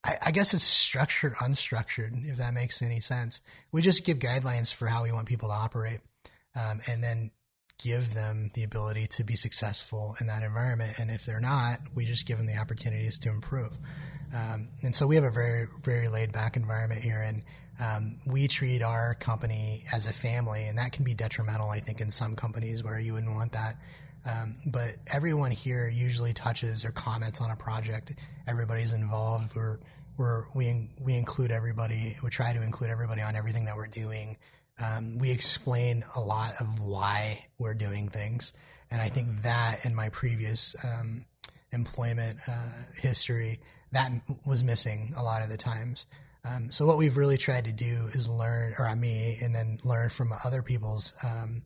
I, 0.05 0.17
I 0.27 0.31
guess 0.33 0.53
it's 0.55 0.65
structured, 0.65 1.35
unstructured, 1.35 2.29
if 2.29 2.39
that 2.39 2.55
makes 2.55 2.83
any 2.83 3.01
sense. 3.01 3.41
We 3.71 3.83
just 3.83 4.05
give 4.05 4.19
guidelines 4.19 4.75
for 4.75 4.87
how 4.87 5.05
we 5.05 5.13
want 5.13 5.29
people 5.29 5.51
to 5.51 5.55
operate, 5.55 6.01
um, 6.57 6.81
and 6.91 7.05
then 7.05 7.31
give 7.83 8.15
them 8.15 8.51
the 8.55 8.63
ability 8.63 9.07
to 9.07 9.25
be 9.25 9.37
successful 9.37 10.15
in 10.21 10.27
that 10.29 10.43
environment. 10.43 10.99
And 10.99 11.11
if 11.11 11.27
they're 11.27 11.41
not, 11.41 11.79
we 11.95 12.05
just 12.05 12.27
give 12.27 12.39
them 12.39 12.47
the 12.47 12.57
opportunities 12.57 13.19
to 13.21 13.29
improve. 13.29 13.79
Um, 14.35 14.69
and 14.83 14.95
so 14.95 15.07
we 15.07 15.17
have 15.17 15.25
a 15.25 15.31
very, 15.31 15.67
very 15.83 16.09
laid 16.09 16.33
back 16.33 16.57
environment 16.57 17.03
here. 17.03 17.21
And 17.21 17.43
um, 17.81 18.17
we 18.27 18.49
treat 18.49 18.83
our 18.83 19.15
company 19.15 19.85
as 19.93 20.07
a 20.07 20.13
family, 20.13 20.65
and 20.65 20.79
that 20.79 20.93
can 20.93 21.05
be 21.05 21.15
detrimental, 21.15 21.71
I 21.71 21.81
think, 21.81 22.01
in 22.01 22.11
some 22.11 22.37
companies 22.37 22.85
where 22.85 23.01
you 23.01 23.15
wouldn't 23.15 23.35
want 23.35 23.53
that. 23.53 23.77
Um, 24.25 24.57
but 24.67 24.97
everyone 25.09 25.51
here 25.51 25.89
usually 25.89 26.33
touches 26.33 26.85
or 26.85 26.93
comments 26.93 27.41
on 27.41 27.51
a 27.51 27.57
project. 27.57 28.15
Everybody's 28.47 28.93
involved. 28.93 29.57
We're, 29.57 29.79
we're, 30.17 30.45
we, 30.55 30.91
we 31.01 31.17
include 31.17 31.51
everybody. 31.51 32.17
We 32.23 32.31
try 32.31 32.53
to 32.53 32.63
include 32.63 32.91
everybody 32.91 33.23
on 33.23 33.35
everything 33.35 33.65
that 33.65 33.77
we're 33.77 33.89
doing. 33.89 34.37
Um, 34.79 35.19
we 35.19 35.31
explain 35.31 36.05
a 36.17 36.21
lot 36.21 36.55
of 36.61 36.81
why 36.81 37.47
we're 37.59 37.75
doing 37.75 38.09
things. 38.09 38.53
And 38.91 39.01
I 39.01 39.09
think 39.09 39.43
that 39.43 39.85
in 39.85 39.95
my 39.95 40.09
previous 40.11 40.77
um, 40.85 41.27
employment 41.73 42.39
uh, 42.49 42.71
history, 43.01 43.61
that 43.93 44.11
was 44.47 44.65
missing 44.65 45.13
a 45.17 45.23
lot 45.23 45.43
of 45.43 45.49
the 45.49 45.57
times. 45.57 46.07
Um, 46.45 46.73
so 46.73 46.87
what 46.87 46.99
we've 46.99 47.17
really 47.17 47.39
tried 47.39 47.67
to 47.67 47.73
do 47.73 48.09
is 48.13 48.29
learn, 48.29 48.75
or 48.79 48.95
me, 48.97 49.39
and 49.41 49.55
then 49.55 49.79
learn 49.85 50.11
from 50.11 50.33
other 50.45 50.63
people's 50.63 51.13
um, 51.25 51.63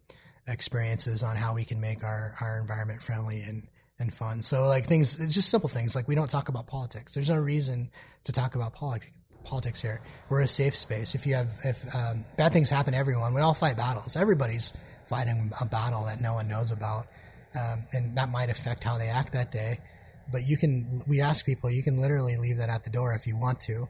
experiences 0.47 1.23
on 1.23 1.37
how 1.37 1.55
we 1.55 1.65
can 1.65 1.81
make 1.81 2.05
our, 2.05 2.35
our 2.41 2.59
environment 2.61 3.03
friendly 3.03 3.41
and, 3.41 3.69
and 3.99 4.13
fun. 4.13 4.43
So 4.43 4.67
like 4.67 4.85
things, 4.85 5.19
it's 5.19 5.35
just 5.35 5.49
simple 5.49 5.69
things. 5.69 5.97
Like 5.97 6.07
we 6.07 6.15
don't 6.15 6.29
talk 6.29 6.49
about 6.49 6.67
politics. 6.67 7.15
There's 7.15 7.31
no 7.31 7.39
reason 7.39 7.91
to 8.25 8.33
talk 8.33 8.55
about 8.55 8.75
politics 8.75 9.16
politics 9.47 9.81
here. 9.81 10.01
We're 10.29 10.43
a 10.43 10.49
safe 10.49 10.75
space. 10.75 11.15
If 11.15 11.27
you 11.27 11.35
have, 11.35 11.59
if 11.65 11.95
um, 11.95 12.25
bad 12.37 12.53
things 12.53 12.69
happen 12.69 12.93
to 12.93 12.99
everyone, 12.99 13.33
we 13.33 13.41
all 13.41 13.55
fight 13.55 13.77
battles. 13.77 14.17
Everybody's 14.17 14.73
fighting 15.07 15.53
a 15.61 15.65
battle 15.65 16.05
that 16.05 16.21
no 16.21 16.35
one 16.35 16.49
knows 16.49 16.73
about. 16.73 17.07
Um, 17.55 17.85
and 17.93 18.17
that 18.19 18.29
might 18.29 18.51
affect 18.51 18.85
how 18.85 18.99
they 18.99 19.09
act 19.09 19.33
that 19.33 19.51
day. 19.51 19.79
But 20.31 20.47
you 20.47 20.57
can, 20.57 21.03
we 21.07 21.21
ask 21.21 21.47
people, 21.47 21.71
you 21.71 21.83
can 21.83 22.01
literally 22.01 22.37
leave 22.37 22.59
that 22.59 22.69
at 22.69 22.85
the 22.85 22.91
door 22.91 23.15
if 23.15 23.27
you 23.27 23.37
want 23.37 23.61
to. 23.63 23.89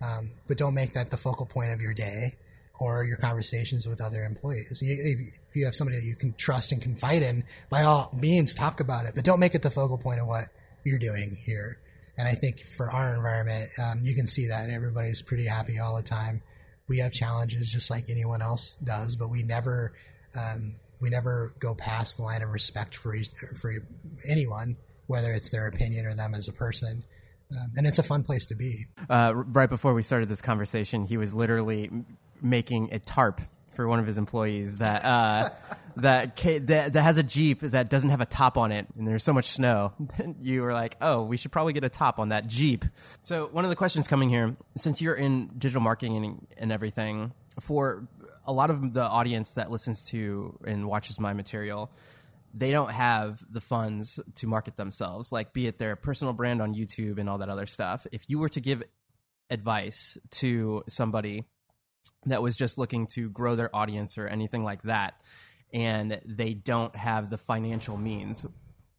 Um, 0.00 0.30
but 0.46 0.58
don't 0.58 0.74
make 0.74 0.92
that 0.92 1.10
the 1.10 1.16
focal 1.16 1.46
point 1.46 1.72
of 1.72 1.80
your 1.80 1.94
day 1.94 2.36
or 2.78 3.04
your 3.04 3.16
conversations 3.16 3.88
with 3.88 4.00
other 4.00 4.22
employees. 4.22 4.82
If 4.84 5.56
you 5.56 5.64
have 5.64 5.74
somebody 5.74 5.98
that 5.98 6.06
you 6.06 6.14
can 6.14 6.34
trust 6.34 6.70
and 6.70 6.80
confide 6.80 7.22
in, 7.22 7.44
by 7.70 7.82
all 7.82 8.10
means, 8.14 8.54
talk 8.54 8.78
about 8.78 9.06
it, 9.06 9.12
but 9.14 9.24
don't 9.24 9.40
make 9.40 9.54
it 9.54 9.62
the 9.62 9.70
focal 9.70 9.98
point 9.98 10.20
of 10.20 10.28
what 10.28 10.44
you're 10.84 10.98
doing 10.98 11.36
here. 11.44 11.78
And 12.18 12.26
I 12.26 12.34
think 12.34 12.60
for 12.60 12.90
our 12.90 13.14
environment, 13.14 13.70
um, 13.80 14.00
you 14.02 14.14
can 14.14 14.26
see 14.26 14.48
that 14.48 14.68
everybody's 14.70 15.22
pretty 15.22 15.46
happy 15.46 15.78
all 15.78 15.96
the 15.96 16.02
time. 16.02 16.42
We 16.88 16.98
have 16.98 17.12
challenges 17.12 17.72
just 17.72 17.90
like 17.90 18.10
anyone 18.10 18.42
else 18.42 18.74
does, 18.74 19.14
but 19.14 19.30
we 19.30 19.44
never, 19.44 19.94
um, 20.34 20.76
we 21.00 21.10
never 21.10 21.54
go 21.60 21.76
past 21.76 22.16
the 22.16 22.24
line 22.24 22.42
of 22.42 22.50
respect 22.50 22.96
for 22.96 23.16
for 23.56 23.72
anyone, 24.28 24.76
whether 25.06 25.32
it's 25.32 25.50
their 25.50 25.68
opinion 25.68 26.06
or 26.06 26.14
them 26.14 26.34
as 26.34 26.48
a 26.48 26.52
person. 26.52 27.04
Um, 27.50 27.72
and 27.76 27.86
it's 27.86 27.98
a 27.98 28.02
fun 28.02 28.24
place 28.24 28.46
to 28.46 28.54
be. 28.54 28.86
Uh, 29.08 29.32
right 29.34 29.68
before 29.68 29.94
we 29.94 30.02
started 30.02 30.28
this 30.28 30.42
conversation, 30.42 31.04
he 31.04 31.16
was 31.16 31.32
literally 31.32 31.90
making 32.42 32.92
a 32.92 32.98
tarp 32.98 33.40
for 33.72 33.86
one 33.86 34.00
of 34.00 34.06
his 34.06 34.18
employees 34.18 34.78
that 34.78 35.04
uh, 35.04 35.50
that, 36.02 36.36
that 36.36 36.92
that 36.92 37.02
has 37.02 37.18
a 37.18 37.22
Jeep 37.22 37.60
that 37.60 37.88
doesn't 37.88 38.10
have 38.10 38.20
a 38.20 38.26
top 38.26 38.56
on 38.56 38.72
it, 38.72 38.86
and 38.96 39.06
there's 39.06 39.24
so 39.24 39.32
much 39.32 39.46
snow. 39.46 39.92
you 40.40 40.62
were 40.62 40.72
like, 40.72 40.96
"Oh, 41.00 41.22
we 41.22 41.36
should 41.36 41.52
probably 41.52 41.72
get 41.72 41.84
a 41.84 41.88
top 41.88 42.18
on 42.18 42.28
that 42.28 42.46
Jeep." 42.46 42.84
So 43.20 43.46
one 43.48 43.64
of 43.64 43.70
the 43.70 43.76
questions 43.76 44.08
coming 44.08 44.28
here, 44.28 44.56
since 44.76 45.00
you're 45.02 45.14
in 45.14 45.48
digital 45.58 45.82
marketing 45.82 46.16
and, 46.16 46.46
and 46.56 46.72
everything, 46.72 47.32
for 47.60 48.08
a 48.46 48.52
lot 48.52 48.70
of 48.70 48.94
the 48.94 49.02
audience 49.02 49.54
that 49.54 49.70
listens 49.70 50.06
to 50.06 50.58
and 50.64 50.86
watches 50.86 51.20
my 51.20 51.32
material, 51.34 51.90
they 52.54 52.70
don't 52.70 52.92
have 52.92 53.42
the 53.50 53.60
funds 53.60 54.18
to 54.36 54.46
market 54.46 54.76
themselves, 54.76 55.32
like 55.32 55.52
be 55.52 55.66
it 55.66 55.78
their 55.78 55.96
personal 55.96 56.32
brand 56.32 56.62
on 56.62 56.74
YouTube 56.74 57.18
and 57.18 57.28
all 57.28 57.38
that 57.38 57.48
other 57.48 57.66
stuff. 57.66 58.06
If 58.10 58.30
you 58.30 58.38
were 58.38 58.48
to 58.50 58.60
give 58.60 58.82
advice 59.50 60.16
to 60.30 60.82
somebody 60.88 61.44
that 62.26 62.42
was 62.42 62.56
just 62.56 62.78
looking 62.78 63.06
to 63.06 63.30
grow 63.30 63.54
their 63.54 63.74
audience 63.74 64.18
or 64.18 64.26
anything 64.26 64.64
like 64.64 64.82
that, 64.82 65.20
and 65.72 66.20
they 66.24 66.54
don't 66.54 66.94
have 66.96 67.30
the 67.30 67.38
financial 67.38 67.96
means, 67.96 68.46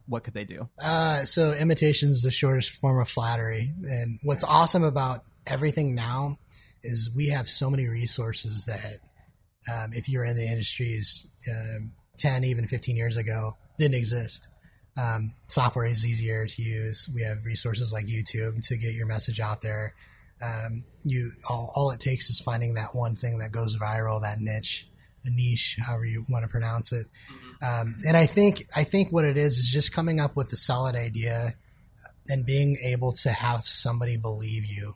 what 0.06 0.24
could 0.24 0.34
they 0.34 0.46
do? 0.46 0.70
Uh, 0.84 1.24
so 1.26 1.54
imitation 1.54 2.10
is 2.10 2.24
the 2.24 2.32
shortest 2.32 2.80
form 2.80 3.00
of 3.00 3.08
flattery. 3.08 3.74
And 3.84 4.20
what's 4.24 4.44
awesome 4.44 4.84
about 4.84 5.22
everything 5.46 5.96
now 5.96 6.38
is 6.82 7.12
we 7.16 7.28
have 7.30 7.48
so 7.48 7.70
many 7.70 7.88
resources 7.88 8.66
that 8.66 9.00
um, 9.72 9.92
if 9.94 10.10
you're 10.10 10.24
in 10.24 10.36
the 10.36 10.48
industries 10.48 11.28
um, 11.50 11.94
10, 12.18 12.44
even 12.44 12.68
15 12.68 12.96
years 12.96 13.18
ago, 13.18 13.58
didn't 13.78 13.96
exist. 13.96 14.48
Um, 14.98 15.34
software 15.48 15.86
is 15.86 16.06
easier 16.06 16.46
to 16.46 16.62
use. 16.62 17.10
We 17.14 17.22
have 17.22 17.46
resources 17.46 17.94
like 17.94 18.06
YouTube 18.06 18.62
to 18.68 18.78
get 18.78 18.94
your 18.94 19.06
message 19.08 19.40
out 19.40 19.62
there. 19.62 19.94
Um, 20.42 20.86
you 21.04 21.32
all, 21.50 21.72
all 21.76 21.92
it 21.92 22.00
takes 22.00 22.30
is 22.30 22.40
finding 22.40 22.74
that 22.76 22.94
one 22.96 23.16
thing 23.16 23.40
that 23.40 23.52
goes 23.52 23.78
viral, 23.78 24.22
that 24.22 24.40
niche, 24.40 24.89
niche, 25.26 25.78
however 25.86 26.06
you 26.06 26.26
want 26.30 26.44
to 26.44 26.50
pronounce 26.50 26.92
it. 26.92 27.08
Um, 27.62 27.96
and 28.08 28.16
I 28.16 28.26
think 28.26 28.68
I 28.76 28.84
think 28.84 29.12
what 29.12 29.26
it 29.26 29.38
is 29.38 29.58
is 29.58 29.70
just 29.72 29.94
coming 29.94 30.20
up 30.20 30.36
with 30.36 30.52
a 30.54 30.58
solid 30.58 30.96
idea 30.96 31.56
and 32.28 32.46
being 32.46 32.78
able 32.84 33.12
to 33.12 33.30
have 33.30 33.62
somebody 33.62 34.16
believe 34.16 34.66
you 34.66 34.94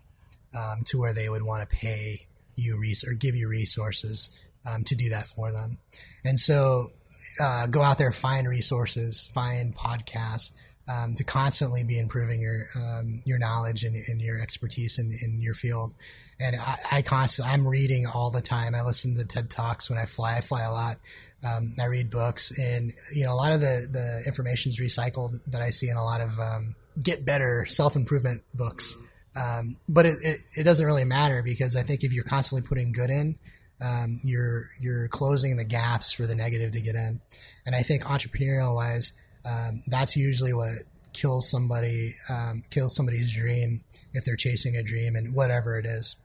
um, 0.56 0.84
to 0.86 1.00
where 1.00 1.14
they 1.14 1.30
would 1.30 1.44
want 1.44 1.68
to 1.68 1.76
pay 1.76 2.28
you 2.56 2.80
res- 2.80 3.04
or 3.04 3.14
give 3.14 3.36
you 3.36 3.50
resources 3.50 4.30
um, 4.70 4.84
to 4.84 4.96
do 4.96 5.10
that 5.10 5.28
for 5.28 5.52
them. 5.52 5.78
And 6.24 6.40
so 6.40 6.92
uh, 7.40 7.68
go 7.68 7.82
out 7.82 7.98
there, 7.98 8.12
find 8.12 8.48
resources, 8.48 9.30
find 9.34 9.76
podcasts 9.76 10.52
um, 10.88 11.16
to 11.16 11.24
constantly 11.24 11.84
be 11.84 12.00
improving 12.00 12.42
your 12.42 12.66
um, 12.76 13.22
your 13.26 13.40
knowledge 13.40 13.84
and, 13.84 13.96
and 14.08 14.22
your 14.22 14.40
expertise 14.40 15.00
in, 15.00 15.12
in 15.22 15.42
your 15.42 15.54
field. 15.54 15.94
And 16.40 16.56
I, 16.60 16.78
I 16.92 17.02
constantly, 17.02 17.54
I'm 17.54 17.68
reading 17.68 18.06
all 18.08 18.32
the 18.32 18.42
time. 18.42 18.76
I 18.76 18.82
listen 18.82 19.16
to 19.16 19.26
TED 19.26 19.50
Talks 19.50 19.90
when 19.90 20.00
I 20.00 20.06
fly. 20.06 20.38
I 20.38 20.42
fly 20.42 20.64
a 20.64 20.72
lot. 20.72 20.98
Um, 21.46 21.76
I 21.80 21.86
read 21.86 22.10
books, 22.10 22.58
and 22.58 22.94
you 23.14 23.26
know 23.26 23.34
a 23.34 23.36
lot 23.36 23.52
of 23.52 23.60
the 23.60 23.88
the 23.92 24.24
information 24.26 24.70
is 24.70 24.80
recycled 24.80 25.44
that 25.48 25.62
I 25.62 25.72
see 25.72 25.90
in 25.90 25.98
a 25.98 26.04
lot 26.04 26.22
of 26.22 26.40
um, 26.40 26.76
get 27.02 27.26
better 27.26 27.66
self 27.66 27.96
improvement 27.96 28.44
books. 28.54 28.96
Um, 29.36 29.78
but 29.90 30.06
it, 30.06 30.16
it, 30.22 30.40
it 30.58 30.64
doesn't 30.64 30.86
really 30.86 31.06
matter 31.06 31.42
because 31.44 31.76
I 31.76 31.82
think 31.82 32.04
if 32.04 32.14
you're 32.14 32.24
constantly 32.24 32.68
putting 32.68 32.92
good 32.92 33.10
in, 33.10 33.36
um, 33.82 34.20
you're 34.24 34.70
you're 34.80 35.08
closing 35.08 35.58
the 35.58 35.66
gaps 35.66 36.14
for 36.14 36.26
the 36.26 36.36
negative 36.36 36.72
to 36.72 36.82
get 36.82 36.96
in. 36.96 37.20
And 37.66 37.76
I 37.76 37.82
think 37.82 38.04
entrepreneurial 38.04 38.76
wise, 38.76 39.14
um, 39.46 39.82
that's 39.88 40.16
usually 40.16 40.54
what 40.54 40.84
kills 41.14 41.50
somebody, 41.50 42.14
um, 42.30 42.64
kills 42.70 42.96
somebody's 42.96 43.34
dream 43.36 43.84
if 44.14 44.26
they're 44.26 44.36
chasing 44.36 44.76
a 44.76 44.84
dream 44.84 45.16
and 45.16 45.36
whatever 45.36 45.78
it 45.78 45.86
is. 45.86 46.16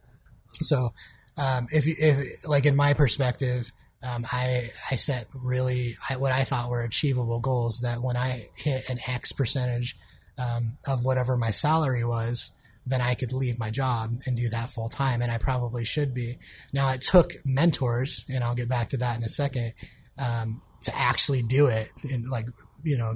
So, 0.55 0.91
um, 1.37 1.69
if 1.71 1.87
if 1.87 2.47
like 2.47 2.67
in 2.67 2.77
my 2.77 2.95
perspective, 2.95 3.73
um, 4.03 4.27
I 4.33 4.71
I 4.91 4.97
set 4.97 5.27
really 5.35 5.97
I, 6.09 6.17
what 6.17 6.33
I 6.33 6.45
thought 6.45 6.71
were 6.71 6.83
achievable 6.83 7.41
goals 7.41 7.81
that 7.81 8.03
when 8.03 8.17
I 8.17 8.49
hit 8.57 8.89
an 8.89 8.99
X 9.07 9.33
percentage 9.33 9.97
um, 10.39 10.79
of 10.87 11.05
whatever 11.05 11.37
my 11.37 11.51
salary 11.51 12.05
was, 12.05 12.53
then 12.87 13.01
I 13.01 13.15
could 13.15 13.33
leave 13.33 13.59
my 13.59 13.71
job 13.71 14.13
and 14.27 14.37
do 14.37 14.49
that 14.49 14.71
full 14.71 14.89
time, 14.89 15.23
and 15.23 15.31
I 15.31 15.39
probably 15.39 15.85
should 15.85 16.15
be. 16.15 16.39
Now 16.73 16.91
it 16.91 17.03
took 17.03 17.35
mentors, 17.45 18.25
and 18.29 18.43
I'll 18.43 18.55
get 18.55 18.69
back 18.69 18.89
to 18.91 18.97
that 18.99 19.17
in 19.17 19.25
a 19.25 19.29
second, 19.29 19.75
um, 20.19 20.63
to 20.83 20.97
actually 20.97 21.43
do 21.43 21.67
it. 21.67 21.91
And 22.11 22.29
like 22.29 22.47
you 22.83 22.97
know, 22.97 23.15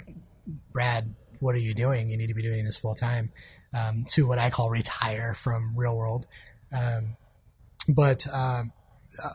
Brad, 0.73 1.15
what 1.41 1.55
are 1.55 1.61
you 1.61 1.75
doing? 1.75 2.11
You 2.11 2.17
need 2.17 2.29
to 2.29 2.35
be 2.35 2.43
doing 2.43 2.65
this 2.65 2.77
full 2.77 2.95
time. 2.95 3.33
Um, 3.75 4.05
to 4.11 4.27
what 4.27 4.39
I 4.39 4.51
call 4.51 4.69
retire 4.69 5.33
from 5.33 5.75
real 5.75 5.97
world. 5.97 6.27
Um, 6.77 7.17
but 7.89 8.27
um, 8.33 8.73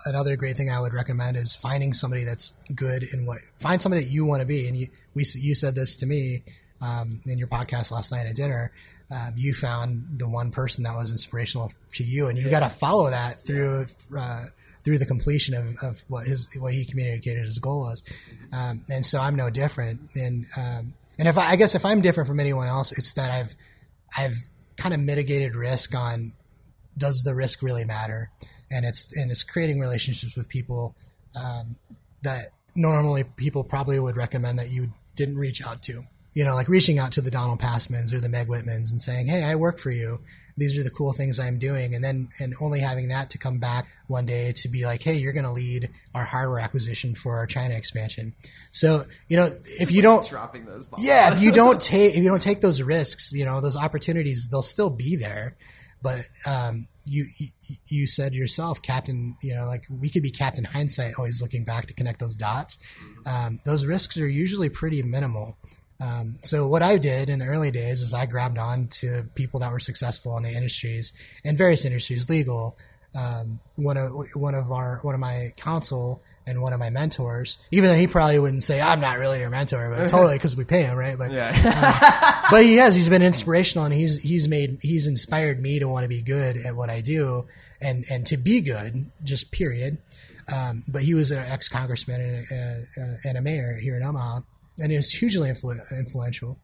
another 0.05 0.35
great 0.35 0.55
thing 0.55 0.69
I 0.69 0.79
would 0.79 0.93
recommend 0.93 1.37
is 1.37 1.55
finding 1.55 1.93
somebody 1.93 2.23
that's 2.23 2.53
good 2.73 3.03
in 3.03 3.25
what 3.25 3.39
find 3.57 3.81
somebody 3.81 4.03
that 4.03 4.09
you 4.09 4.25
want 4.25 4.41
to 4.41 4.47
be. 4.47 4.67
And 4.67 4.75
you 4.75 4.87
we 5.13 5.25
you 5.35 5.55
said 5.55 5.75
this 5.75 5.97
to 5.97 6.05
me 6.05 6.43
um, 6.81 7.21
in 7.25 7.37
your 7.37 7.47
podcast 7.47 7.91
last 7.91 8.11
night 8.11 8.27
at 8.27 8.35
dinner. 8.35 8.71
Um, 9.09 9.33
you 9.37 9.53
found 9.53 10.19
the 10.19 10.27
one 10.27 10.51
person 10.51 10.83
that 10.83 10.93
was 10.93 11.11
inspirational 11.11 11.71
to 11.93 12.03
you, 12.03 12.27
and 12.27 12.37
you 12.37 12.49
got 12.49 12.59
to 12.59 12.69
follow 12.69 13.09
that 13.09 13.39
through 13.39 13.85
uh, 14.17 14.45
through 14.83 14.97
the 14.97 15.05
completion 15.05 15.53
of, 15.53 15.75
of 15.81 16.03
what 16.07 16.27
his 16.27 16.47
what 16.59 16.73
he 16.73 16.85
communicated 16.85 17.45
his 17.45 17.59
goal 17.59 17.81
was. 17.81 18.03
Um, 18.51 18.83
and 18.89 19.05
so 19.05 19.19
I'm 19.19 19.35
no 19.35 19.49
different. 19.49 20.01
And 20.15 20.45
um, 20.57 20.93
and 21.17 21.27
if 21.27 21.37
I, 21.37 21.51
I 21.51 21.55
guess 21.55 21.73
if 21.73 21.85
I'm 21.85 22.01
different 22.01 22.27
from 22.27 22.39
anyone 22.39 22.67
else, 22.67 22.91
it's 22.97 23.13
that 23.13 23.31
I've 23.31 23.55
I've 24.17 24.35
kind 24.75 24.93
of 24.93 24.99
mitigated 24.99 25.55
risk 25.55 25.95
on 25.95 26.33
does 26.97 27.23
the 27.23 27.35
risk 27.35 27.61
really 27.61 27.85
matter? 27.85 28.31
And 28.69 28.85
it's 28.85 29.15
and 29.15 29.31
it's 29.31 29.43
creating 29.43 29.79
relationships 29.79 30.35
with 30.35 30.49
people 30.49 30.95
um, 31.35 31.77
that 32.23 32.47
normally 32.75 33.23
people 33.23 33.63
probably 33.63 33.99
would 33.99 34.17
recommend 34.17 34.59
that 34.59 34.69
you 34.69 34.93
didn't 35.15 35.37
reach 35.37 35.65
out 35.65 35.81
to. 35.83 36.03
You 36.33 36.43
know, 36.43 36.53
like 36.53 36.67
reaching 36.69 36.99
out 36.99 37.11
to 37.13 37.21
the 37.21 37.31
Donald 37.31 37.59
Passmans 37.59 38.13
or 38.13 38.19
the 38.19 38.29
Meg 38.29 38.47
Whitmans 38.47 38.91
and 38.91 39.01
saying, 39.01 39.27
"Hey, 39.27 39.43
I 39.43 39.55
work 39.55 39.79
for 39.79 39.89
you. 39.89 40.19
These 40.55 40.77
are 40.77 40.83
the 40.83 40.91
cool 40.91 41.13
things 41.13 41.39
I'm 41.39 41.57
doing," 41.57 41.95
and 41.95 42.03
then 42.03 42.29
and 42.39 42.53
only 42.61 42.79
having 42.79 43.07
that 43.07 43.31
to 43.31 43.39
come 43.39 43.57
back 43.57 43.87
one 44.07 44.27
day 44.27 44.51
to 44.51 44.69
be 44.69 44.85
like, 44.85 45.01
"Hey, 45.01 45.15
you're 45.15 45.33
going 45.33 45.45
to 45.45 45.51
lead 45.51 45.89
our 46.13 46.25
hardware 46.25 46.59
acquisition 46.59 47.15
for 47.15 47.37
our 47.37 47.47
China 47.47 47.73
expansion." 47.73 48.35
So 48.69 49.03
you 49.27 49.37
know, 49.37 49.49
if 49.79 49.91
you 49.91 50.03
don't 50.03 50.27
Dropping 50.27 50.65
those 50.65 50.85
bombs. 50.85 51.03
yeah, 51.03 51.33
if 51.33 51.41
you 51.41 51.51
don't 51.63 51.81
take 51.81 52.11
if 52.11 52.17
you 52.17 52.29
don't 52.29 52.41
take 52.41 52.61
those 52.61 52.83
risks, 52.83 53.31
you 53.33 53.45
know 53.45 53.59
those 53.59 53.77
opportunities 53.77 54.49
they'll 54.49 54.61
still 54.61 54.91
be 54.91 55.15
there. 55.15 55.55
But 56.01 56.25
um, 56.45 56.87
you, 57.05 57.27
you 57.87 58.07
said 58.07 58.33
yourself, 58.33 58.81
Captain. 58.81 59.35
You 59.41 59.55
know, 59.55 59.65
like 59.65 59.85
we 59.89 60.09
could 60.09 60.23
be 60.23 60.31
Captain 60.31 60.65
Hindsight, 60.65 61.15
always 61.17 61.41
looking 61.41 61.63
back 61.63 61.85
to 61.87 61.93
connect 61.93 62.19
those 62.19 62.35
dots. 62.35 62.77
Um, 63.25 63.59
those 63.65 63.85
risks 63.85 64.17
are 64.17 64.27
usually 64.27 64.69
pretty 64.69 65.01
minimal. 65.03 65.57
Um, 65.99 66.37
so 66.43 66.67
what 66.67 66.83
I 66.83 66.97
did 66.97 67.29
in 67.29 67.39
the 67.39 67.45
early 67.45 67.71
days 67.71 68.01
is 68.01 68.13
I 68.13 68.27
grabbed 68.27 68.59
on 68.59 68.87
to 68.87 69.27
people 69.33 69.59
that 69.61 69.71
were 69.71 69.79
successful 69.79 70.37
in 70.37 70.43
the 70.43 70.51
industries 70.51 71.13
in 71.43 71.57
various 71.57 71.85
industries, 71.85 72.29
legal. 72.29 72.77
Um, 73.15 73.61
one 73.75 73.97
of 73.97 74.11
one 74.35 74.53
of 74.53 74.71
our 74.71 74.99
one 75.01 75.15
of 75.15 75.21
my 75.21 75.53
counsel 75.57 76.21
and 76.47 76.61
one 76.61 76.73
of 76.73 76.79
my 76.79 76.89
mentors, 76.89 77.57
even 77.71 77.89
though 77.89 77.95
he 77.95 78.07
probably 78.07 78.39
wouldn't 78.39 78.63
say 78.63 78.81
I'm 78.81 78.99
not 79.01 79.19
really 79.19 79.39
your 79.39 79.49
mentor, 79.51 79.93
but 79.95 80.09
totally 80.09 80.35
because 80.35 80.55
we 80.57 80.63
pay 80.63 80.83
him, 80.83 80.97
right? 80.97 81.17
But 81.17 81.31
but 82.49 82.63
he 82.63 82.77
has. 82.77 82.95
He's 82.95 83.09
been 83.09 83.21
inspirational, 83.21 83.85
and 83.85 83.93
he's 83.93 84.17
he's 84.19 84.47
made 84.47 84.79
he's 84.81 85.07
inspired 85.07 85.61
me 85.61 85.77
to 85.79 85.87
want 85.87 86.03
to 86.03 86.09
be 86.09 86.21
good 86.21 86.57
at 86.57 86.75
what 86.75 86.89
I 86.89 87.01
do, 87.01 87.45
and 87.81 88.05
and 88.09 88.25
to 88.27 88.37
be 88.37 88.61
good, 88.61 88.95
just 89.23 89.51
period. 89.51 89.97
Um, 90.53 90.83
but 90.91 91.01
he 91.03 91.13
was 91.13 91.31
an 91.31 91.39
ex 91.39 91.67
congressman 91.67 92.21
and, 92.21 92.45
a- 92.51 93.01
uh, 93.01 93.13
and 93.25 93.37
a 93.37 93.41
mayor 93.41 93.77
here 93.81 93.97
in 93.97 94.03
Omaha, 94.03 94.39
and 94.77 94.91
he 94.91 94.97
was 94.97 95.11
hugely 95.11 95.49
influ- 95.49 95.77
influential. 95.91 96.57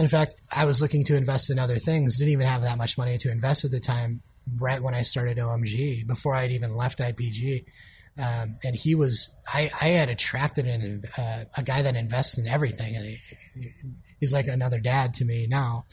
In 0.00 0.08
fact, 0.08 0.34
I 0.50 0.64
was 0.64 0.82
looking 0.82 1.04
to 1.04 1.16
invest 1.16 1.48
in 1.50 1.58
other 1.58 1.76
things. 1.76 2.18
Didn't 2.18 2.32
even 2.32 2.46
have 2.46 2.62
that 2.62 2.78
much 2.78 2.98
money 2.98 3.18
to 3.18 3.30
invest 3.30 3.64
at 3.64 3.70
the 3.70 3.78
time. 3.80 4.20
Right 4.58 4.82
when 4.82 4.92
I 4.94 5.02
started 5.02 5.38
OMG, 5.38 6.04
before 6.04 6.34
I'd 6.34 6.50
even 6.50 6.74
left 6.74 6.98
IPG, 6.98 7.64
um, 8.18 8.56
and 8.62 8.76
he 8.76 8.94
was 8.94 9.34
I, 9.52 9.70
I 9.80 9.88
had 9.88 10.08
attracted 10.08 10.66
an, 10.66 11.02
uh, 11.16 11.44
a 11.56 11.62
guy 11.62 11.82
that 11.82 11.96
invests 11.96 12.38
in 12.38 12.46
everything. 12.46 13.18
He's 14.20 14.34
like 14.34 14.46
another 14.48 14.80
dad 14.80 15.14
to 15.14 15.24
me 15.24 15.46
now. 15.48 15.86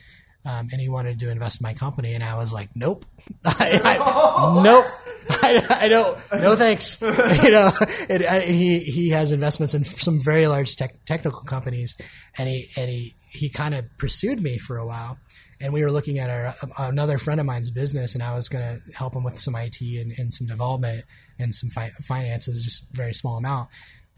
Um, 0.46 0.70
and 0.72 0.80
he 0.80 0.88
wanted 0.88 1.20
to 1.20 1.30
invest 1.30 1.60
in 1.60 1.66
my 1.66 1.74
company, 1.74 2.14
and 2.14 2.24
I 2.24 2.38
was 2.38 2.54
like, 2.54 2.70
"Nope, 2.74 3.04
I, 3.46 3.82
I, 3.84 4.62
nope, 4.64 4.86
I, 5.30 5.78
I 5.82 5.90
don't, 5.90 6.18
no 6.32 6.56
thanks." 6.56 7.00
you 7.44 7.52
know, 7.52 7.72
and, 8.10 8.24
I, 8.24 8.40
he 8.42 8.80
he 8.80 9.10
has 9.10 9.34
investments 9.34 9.74
in 9.74 9.84
some 9.84 10.22
very 10.22 10.48
large 10.48 10.78
tech, 10.78 11.04
technical 11.04 11.42
companies, 11.42 11.94
and 12.38 12.48
he 12.48 12.70
and 12.78 12.90
he 12.90 13.16
he 13.32 13.50
kind 13.50 13.76
of 13.76 13.86
pursued 13.98 14.42
me 14.42 14.58
for 14.58 14.78
a 14.78 14.86
while, 14.88 15.18
and 15.60 15.74
we 15.74 15.84
were 15.84 15.92
looking 15.92 16.20
at 16.20 16.30
our, 16.30 16.56
another 16.78 17.18
friend 17.18 17.42
of 17.42 17.46
mine's 17.46 17.70
business, 17.70 18.16
and 18.16 18.24
I 18.24 18.34
was 18.34 18.48
going 18.48 18.64
to 18.64 18.94
help 18.94 19.16
him 19.16 19.26
with 19.26 19.40
some 19.40 19.56
IT 19.56 19.82
and, 19.82 20.14
and 20.18 20.34
some 20.34 20.48
development 20.48 21.04
and 21.40 21.56
some 21.56 21.70
fi- 21.70 21.92
finances, 22.02 22.64
just 22.64 22.94
very 22.94 23.14
small 23.14 23.38
amount. 23.38 23.70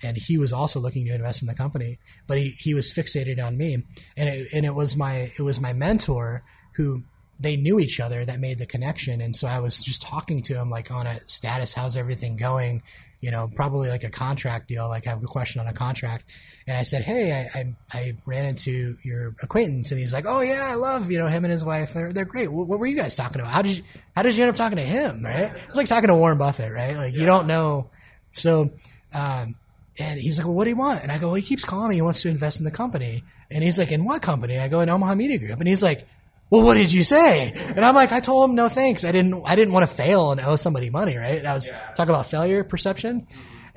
And 0.04 0.18
he 0.18 0.38
was 0.38 0.52
also 0.52 0.80
looking 0.80 1.06
to 1.06 1.14
invest 1.14 1.44
in 1.44 1.48
the 1.48 1.54
company, 1.54 2.00
but 2.28 2.40
he, 2.40 2.50
he 2.50 2.74
was 2.74 2.92
fixated 2.92 3.44
on 3.44 3.58
me, 3.58 3.84
and 4.18 4.30
it, 4.30 4.48
and 4.52 4.66
it 4.66 4.74
was 4.74 4.98
my 4.98 5.32
it 5.38 5.42
was 5.42 5.62
my 5.62 5.74
mentor 5.74 6.44
who 6.76 7.04
they 7.40 7.56
knew 7.56 7.80
each 7.80 8.00
other 8.00 8.26
that 8.26 8.40
made 8.40 8.58
the 8.58 8.66
connection, 8.66 9.22
and 9.22 9.36
so 9.36 9.48
I 9.48 9.60
was 9.60 9.84
just 9.84 10.02
talking 10.02 10.42
to 10.44 10.60
him 10.60 10.70
like 10.70 10.90
on 10.90 11.06
a 11.06 11.20
status, 11.22 11.76
how's 11.76 11.96
everything 11.96 12.36
going? 12.36 12.82
You 13.22 13.30
know, 13.30 13.50
probably 13.56 13.90
like 13.90 14.04
a 14.04 14.10
contract 14.10 14.68
deal, 14.68 14.90
like 14.90 15.06
I 15.06 15.12
have 15.12 15.24
a 15.24 15.28
question 15.28 15.62
on 15.62 15.68
a 15.68 15.74
contract. 15.74 16.26
And 16.68 16.76
I 16.76 16.82
said, 16.82 17.04
Hey, 17.04 17.32
I, 17.32 17.60
I, 17.60 17.76
I 17.94 18.18
ran 18.26 18.46
into 18.46 18.98
your 19.04 19.36
acquaintance 19.42 19.92
and 19.92 20.00
he's 20.00 20.14
like, 20.14 20.26
Oh 20.28 20.42
yeah, 20.42 20.68
I 20.70 20.74
love, 20.74 21.12
you 21.12 21.20
know, 21.20 21.28
him 21.28 21.46
and 21.46 21.52
his 21.52 21.64
wife. 21.64 21.94
They're, 21.94 22.12
they're 22.12 22.26
great. 22.26 22.52
What, 22.52 22.68
what 22.68 22.80
were 22.80 22.88
you 22.88 22.98
guys 22.98 23.16
talking 23.16 23.40
about? 23.40 23.54
How 23.54 23.62
did 23.62 23.78
you, 23.78 23.84
how 24.16 24.24
did 24.24 24.36
you 24.36 24.44
end 24.44 24.50
up 24.50 24.56
talking 24.56 24.78
to 24.78 24.84
him? 24.84 25.24
Right. 25.24 25.52
It's 25.68 25.78
like 25.78 25.88
talking 25.88 26.08
to 26.08 26.16
Warren 26.16 26.40
Buffett, 26.40 26.72
right? 26.72 26.96
Like 26.96 27.14
you 27.14 27.28
don't 27.28 27.46
know. 27.46 27.92
So, 28.32 28.72
um, 29.14 29.56
and 30.00 30.20
he's 30.20 30.40
like, 30.40 30.48
well, 30.48 30.56
what 30.56 30.64
do 30.64 30.72
you 30.72 30.76
want? 30.76 31.04
And 31.04 31.12
I 31.12 31.20
go, 31.20 31.28
well, 31.28 31.36
he 31.36 31.44
keeps 31.44 31.64
calling 31.64 31.90
me. 31.90 31.96
He 31.96 32.02
wants 32.02 32.22
to 32.24 32.30
invest 32.30 32.60
in 32.60 32.64
the 32.64 32.72
company. 32.72 33.24
And 33.52 33.64
he's 33.64 33.78
like, 33.78 33.92
in 33.92 34.06
what 34.06 34.22
company? 34.22 34.58
I 34.58 34.68
go, 34.68 34.80
in 34.80 34.90
Omaha 34.90 35.16
Media 35.16 35.38
Group. 35.38 35.60
And 35.60 35.68
he's 35.68 35.84
like, 35.84 36.08
well, 36.52 36.64
what 36.64 36.74
did 36.74 36.92
you 36.92 37.04
say? 37.06 37.54
And 37.54 37.80
I'm 37.80 37.96
like, 37.96 38.12
I 38.12 38.20
told 38.20 38.50
him 38.50 38.58
no 38.58 38.68
thanks. 38.68 39.06
I 39.06 39.14
didn't, 39.14 39.42
I 39.46 39.56
didn't 39.56 39.74
want 39.74 39.90
to 39.90 39.96
fail 39.96 40.34
and 40.34 40.42
owe 40.42 40.58
somebody 40.58 40.90
money, 40.90 41.16
right? 41.16 41.46
I 41.46 41.54
was 41.54 41.72
talking 41.96 42.14
about 42.14 42.26
failure 42.26 42.66
perception. 42.66 43.26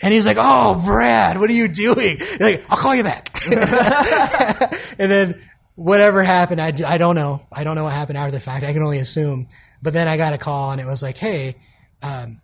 And 0.02 0.12
he's 0.12 0.26
like, 0.26 0.38
oh, 0.40 0.82
Brad, 0.84 1.38
what 1.38 1.48
are 1.48 1.54
you 1.54 1.68
doing? 1.68 2.18
Like, 2.40 2.64
I'll 2.68 2.76
call 2.76 2.96
you 2.96 3.04
back. 3.04 3.30
and 4.98 5.10
then 5.10 5.40
whatever 5.76 6.24
happened, 6.24 6.60
I, 6.60 6.72
I 6.84 6.98
don't 6.98 7.14
know. 7.14 7.46
I 7.52 7.62
don't 7.62 7.76
know 7.76 7.84
what 7.84 7.92
happened 7.92 8.18
after 8.18 8.32
the 8.32 8.40
fact. 8.40 8.64
I 8.64 8.72
can 8.72 8.82
only 8.82 8.98
assume. 8.98 9.46
But 9.80 9.92
then 9.92 10.08
I 10.08 10.16
got 10.16 10.32
a 10.32 10.38
call 10.38 10.72
and 10.72 10.80
it 10.80 10.86
was 10.86 11.00
like, 11.00 11.16
hey, 11.16 11.54
um, 12.02 12.40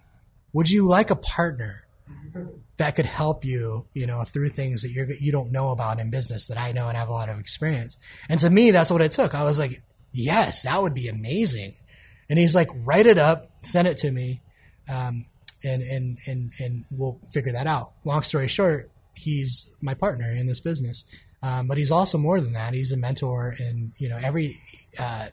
would 0.53 0.71
you 0.71 0.87
like 0.87 1.11
a 1.11 1.17
partner 1.17 1.89
that 2.77 2.95
could 2.95 3.07
help 3.07 3.45
you, 3.45 3.87
you 3.95 4.07
know, 4.07 4.23
through 4.23 4.51
things 4.51 4.83
that 4.83 4.93
you're, 4.93 5.11
you 5.11 5.33
don't 5.33 5.51
know 5.51 5.71
about 5.71 5.99
in 5.99 6.11
business 6.11 6.47
that 6.47 6.59
I 6.59 6.71
know 6.71 6.87
and 6.87 6.97
have 6.97 7.09
a 7.09 7.13
lot 7.13 7.29
of 7.29 7.41
experience. 7.41 7.97
And 8.29 8.39
to 8.41 8.49
me, 8.49 8.71
that's 8.71 8.93
what 8.93 9.01
it 9.01 9.11
took. 9.11 9.35
I 9.35 9.43
was 9.43 9.59
like, 9.59 9.83
yes, 10.13 10.63
that 10.63 10.81
would 10.83 10.95
be 10.95 11.09
amazing. 11.09 11.75
And 12.29 12.39
he's 12.39 12.55
like, 12.55 12.69
write 12.85 13.07
it 13.07 13.19
up, 13.19 13.51
send 13.63 13.89
it 13.89 13.97
to 13.99 14.11
me. 14.11 14.41
Um, 14.89 15.27
and, 15.63 15.83
and, 15.83 16.19
and, 16.27 16.53
and 16.59 16.85
we'll 16.91 17.19
figure 17.33 17.53
that 17.53 17.67
out. 17.67 17.93
Long 18.05 18.23
story 18.23 18.49
short, 18.49 18.91
he's 19.15 19.75
my 19.83 19.95
partner 19.95 20.27
in 20.31 20.47
this 20.47 20.61
business. 20.61 21.05
Um, 21.43 21.69
but 21.69 21.79
he's 21.79 21.91
also 21.91 22.19
more 22.19 22.41
than 22.41 22.53
that. 22.53 22.75
He's 22.75 22.93
a 22.93 22.97
mentor 22.97 23.55
and, 23.59 23.93
you 23.99 24.09
know, 24.09 24.19
every, 24.23 24.61
uh, 24.99 25.29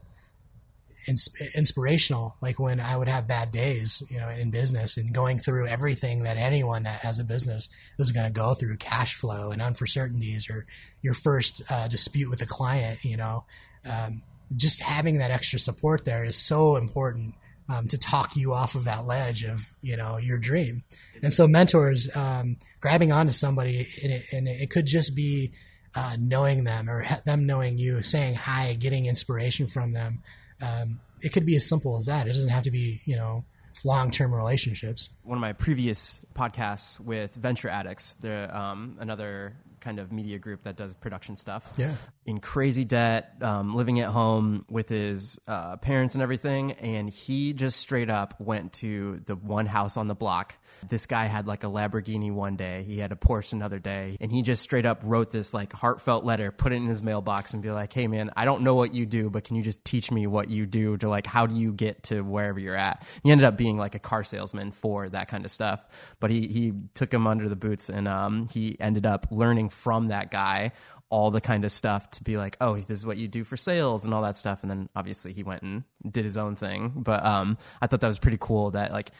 ins- 1.07 1.29
inspirational. 1.55 2.35
Like 2.41 2.59
when 2.59 2.79
I 2.79 2.95
would 2.97 3.07
have 3.07 3.27
bad 3.27 3.51
days, 3.51 4.03
you 4.09 4.17
know, 4.19 4.29
in 4.29 4.51
business 4.51 4.97
and 4.97 5.13
going 5.13 5.39
through 5.39 5.67
everything 5.67 6.23
that 6.23 6.37
anyone 6.37 6.83
that 6.83 7.01
has 7.01 7.19
a 7.19 7.23
business 7.23 7.69
is 7.97 8.11
going 8.11 8.25
to 8.25 8.31
go 8.31 8.53
through 8.53 8.77
cash 8.77 9.15
flow 9.15 9.51
and 9.51 9.61
uncertainties 9.61 10.49
or 10.49 10.65
your 11.01 11.13
first 11.13 11.61
uh, 11.69 11.87
dispute 11.87 12.29
with 12.29 12.41
a 12.41 12.45
client, 12.45 13.03
you 13.03 13.17
know, 13.17 13.45
um, 13.89 14.21
just 14.55 14.81
having 14.81 15.17
that 15.17 15.31
extra 15.31 15.59
support 15.59 16.05
there 16.05 16.23
is 16.23 16.37
so 16.37 16.75
important. 16.75 17.35
Um, 17.69 17.85
to 17.89 17.97
talk 17.97 18.37
you 18.37 18.53
off 18.53 18.75
of 18.75 18.85
that 18.85 19.05
ledge 19.05 19.43
of 19.43 19.75
you 19.81 19.97
know 19.97 20.15
your 20.15 20.37
dream, 20.37 20.85
and 21.21 21.33
so 21.33 21.49
mentors 21.49 22.09
um, 22.15 22.55
grabbing 22.79 23.11
onto 23.11 23.33
somebody, 23.33 23.89
and 24.01 24.13
it, 24.13 24.23
and 24.31 24.47
it 24.47 24.69
could 24.69 24.85
just 24.85 25.17
be 25.17 25.51
uh, 25.97 26.15
knowing 26.19 26.63
them 26.63 26.89
or 26.89 27.05
them 27.25 27.45
knowing 27.45 27.77
you, 27.77 28.01
saying 28.03 28.35
hi, 28.35 28.73
getting 28.75 29.07
inspiration 29.07 29.67
from 29.67 29.93
them, 29.93 30.21
um, 30.61 30.99
it 31.21 31.33
could 31.33 31.45
be 31.45 31.55
as 31.55 31.67
simple 31.67 31.97
as 31.97 32.05
that. 32.05 32.27
It 32.27 32.33
doesn't 32.33 32.51
have 32.51 32.63
to 32.63 32.71
be, 32.71 33.01
you 33.05 33.15
know, 33.15 33.45
long 33.83 34.11
term 34.11 34.33
relationships. 34.33 35.09
One 35.23 35.37
of 35.37 35.41
my 35.41 35.53
previous 35.53 36.21
podcasts 36.35 36.99
with 36.99 37.33
Venture 37.35 37.69
Addicts, 37.69 38.15
they're 38.21 38.55
um, 38.55 38.97
another 38.99 39.55
kind 39.87 39.99
of 39.99 40.11
media 40.11 40.37
group 40.37 40.63
that 40.63 40.75
does 40.75 40.93
production 40.95 41.37
stuff. 41.37 41.71
Yeah. 41.77 41.93
In 42.25 42.41
crazy 42.41 42.83
debt, 42.83 43.35
um, 43.41 43.73
living 43.73 44.01
at 44.01 44.09
home 44.09 44.65
with 44.69 44.89
his 44.89 45.39
uh, 45.47 45.77
parents 45.77 46.13
and 46.13 46.21
everything. 46.21 46.73
And 46.73 47.09
he 47.09 47.53
just 47.53 47.79
straight 47.79 48.09
up 48.09 48.37
went 48.37 48.73
to 48.73 49.21
the 49.25 49.37
one 49.37 49.65
house 49.65 49.95
on 49.95 50.09
the 50.09 50.13
block. 50.13 50.55
This 50.89 51.05
guy 51.05 51.23
had 51.27 51.47
like 51.47 51.63
a 51.63 51.67
Lamborghini 51.67 52.33
one 52.33 52.57
day, 52.57 52.83
he 52.83 52.99
had 52.99 53.13
a 53.13 53.15
Porsche 53.15 53.53
another 53.53 53.79
day. 53.79 54.17
And 54.19 54.29
he 54.29 54.41
just 54.41 54.61
straight 54.61 54.85
up 54.85 54.99
wrote 55.03 55.31
this 55.31 55.53
like 55.53 55.71
heartfelt 55.71 56.25
letter, 56.25 56.51
put 56.51 56.73
it 56.73 56.75
in 56.75 56.87
his 56.87 57.01
mailbox, 57.01 57.53
and 57.53 57.63
be 57.63 57.71
like, 57.71 57.93
hey 57.93 58.07
man, 58.07 58.29
I 58.35 58.43
don't 58.43 58.63
know 58.63 58.75
what 58.75 58.93
you 58.93 59.05
do, 59.05 59.29
but 59.29 59.45
can 59.45 59.55
you 59.55 59.63
just 59.63 59.85
teach 59.85 60.11
me 60.11 60.27
what 60.27 60.49
you 60.49 60.65
do 60.65 60.97
to 60.97 61.07
like, 61.07 61.27
how 61.27 61.45
do 61.45 61.55
you 61.55 61.71
get 61.71 62.03
to 62.03 62.23
wherever 62.23 62.59
you're 62.59 62.75
at? 62.75 63.07
He 63.23 63.31
ended 63.31 63.45
up 63.45 63.55
being 63.55 63.77
like 63.77 63.95
a 63.95 63.99
car 63.99 64.25
salesman 64.25 64.71
for 64.71 65.07
that 65.07 65.29
kind 65.29 65.45
of 65.45 65.51
stuff. 65.51 65.85
But 66.19 66.31
he, 66.31 66.47
he 66.47 66.73
took 66.93 67.13
him 67.13 67.25
under 67.25 67.47
the 67.47 67.55
boots 67.55 67.89
and 67.89 68.05
um, 68.05 68.49
he 68.49 68.75
ended 68.81 69.05
up 69.05 69.27
learning 69.31 69.69
from 69.77 70.07
that 70.07 70.31
guy 70.31 70.71
all 71.09 71.31
the 71.31 71.41
kind 71.41 71.63
of 71.63 71.71
stuff 71.71 72.09
to 72.11 72.23
be 72.23 72.37
like, 72.37 72.57
oh, 72.59 72.75
this 72.75 72.97
is 72.97 73.05
what 73.05 73.17
you 73.17 73.27
do 73.27 73.43
for 73.43 73.55
sales 73.55 74.03
and 74.03 74.13
all 74.13 74.21
that 74.21 74.35
stuff. 74.35 74.59
And 74.61 74.69
then 74.69 74.89
obviously 74.95 75.33
he 75.33 75.43
went 75.43 75.61
and 75.61 75.83
did 76.09 76.25
his 76.25 76.35
own 76.35 76.55
thing. 76.55 76.91
But 76.95 77.25
um, 77.25 77.57
I 77.81 77.87
thought 77.87 78.01
that 78.01 78.07
was 78.07 78.19
pretty 78.19 78.37
cool 78.39 78.71
that 78.71 78.91
like 78.91 79.11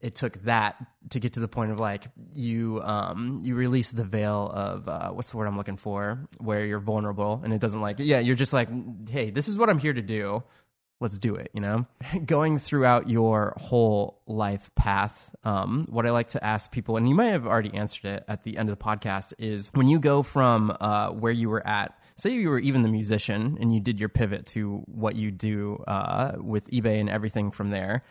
it 0.00 0.14
took 0.14 0.34
that 0.42 0.76
to 1.10 1.20
get 1.20 1.34
to 1.34 1.40
the 1.40 1.48
point 1.48 1.70
of 1.70 1.80
like 1.80 2.04
you 2.32 2.82
um 2.82 3.38
you 3.42 3.54
release 3.54 3.92
the 3.92 4.04
veil 4.04 4.50
of 4.52 4.88
uh, 4.88 5.10
what's 5.10 5.30
the 5.30 5.36
word 5.36 5.46
I'm 5.46 5.56
looking 5.56 5.78
for 5.78 6.28
where 6.38 6.66
you're 6.66 6.80
vulnerable 6.80 7.40
and 7.42 7.52
it 7.52 7.60
doesn't 7.60 7.80
like 7.80 7.96
yeah 7.98 8.20
you're 8.20 8.36
just 8.36 8.52
like 8.52 8.68
hey 9.08 9.30
this 9.30 9.48
is 9.48 9.56
what 9.56 9.70
I'm 9.70 9.78
here 9.78 9.94
to 9.94 10.02
do 10.02 10.42
let's 11.00 11.18
do 11.18 11.34
it 11.34 11.50
you 11.52 11.60
know? 11.60 11.86
Going 12.26 12.58
throughout 12.58 13.08
your 13.08 13.54
whole 13.58 14.20
life 14.26 14.74
path 14.74 15.34
um, 15.44 15.86
what 15.88 16.06
i 16.06 16.10
like 16.10 16.28
to 16.28 16.42
ask 16.44 16.72
people 16.72 16.96
and 16.96 17.08
you 17.08 17.14
might 17.14 17.26
have 17.26 17.46
already 17.46 17.72
answered 17.74 18.06
it 18.06 18.24
at 18.28 18.42
the 18.44 18.58
end 18.58 18.68
of 18.68 18.78
the 18.78 18.84
podcast 18.84 19.32
is 19.38 19.70
when 19.74 19.88
you 19.88 19.98
go 19.98 20.22
from 20.22 20.76
uh, 20.80 21.08
where 21.10 21.32
you 21.32 21.48
were 21.48 21.66
at 21.66 21.98
say 22.16 22.30
you 22.30 22.48
were 22.48 22.58
even 22.58 22.82
the 22.82 22.88
musician 22.88 23.56
and 23.60 23.72
you 23.72 23.80
did 23.80 24.00
your 24.00 24.08
pivot 24.08 24.46
to 24.46 24.82
what 24.86 25.16
you 25.16 25.30
do 25.30 25.82
uh, 25.86 26.32
with 26.38 26.70
ebay 26.70 27.00
and 27.00 27.08
everything 27.08 27.50
from 27.50 27.70
there 27.70 28.02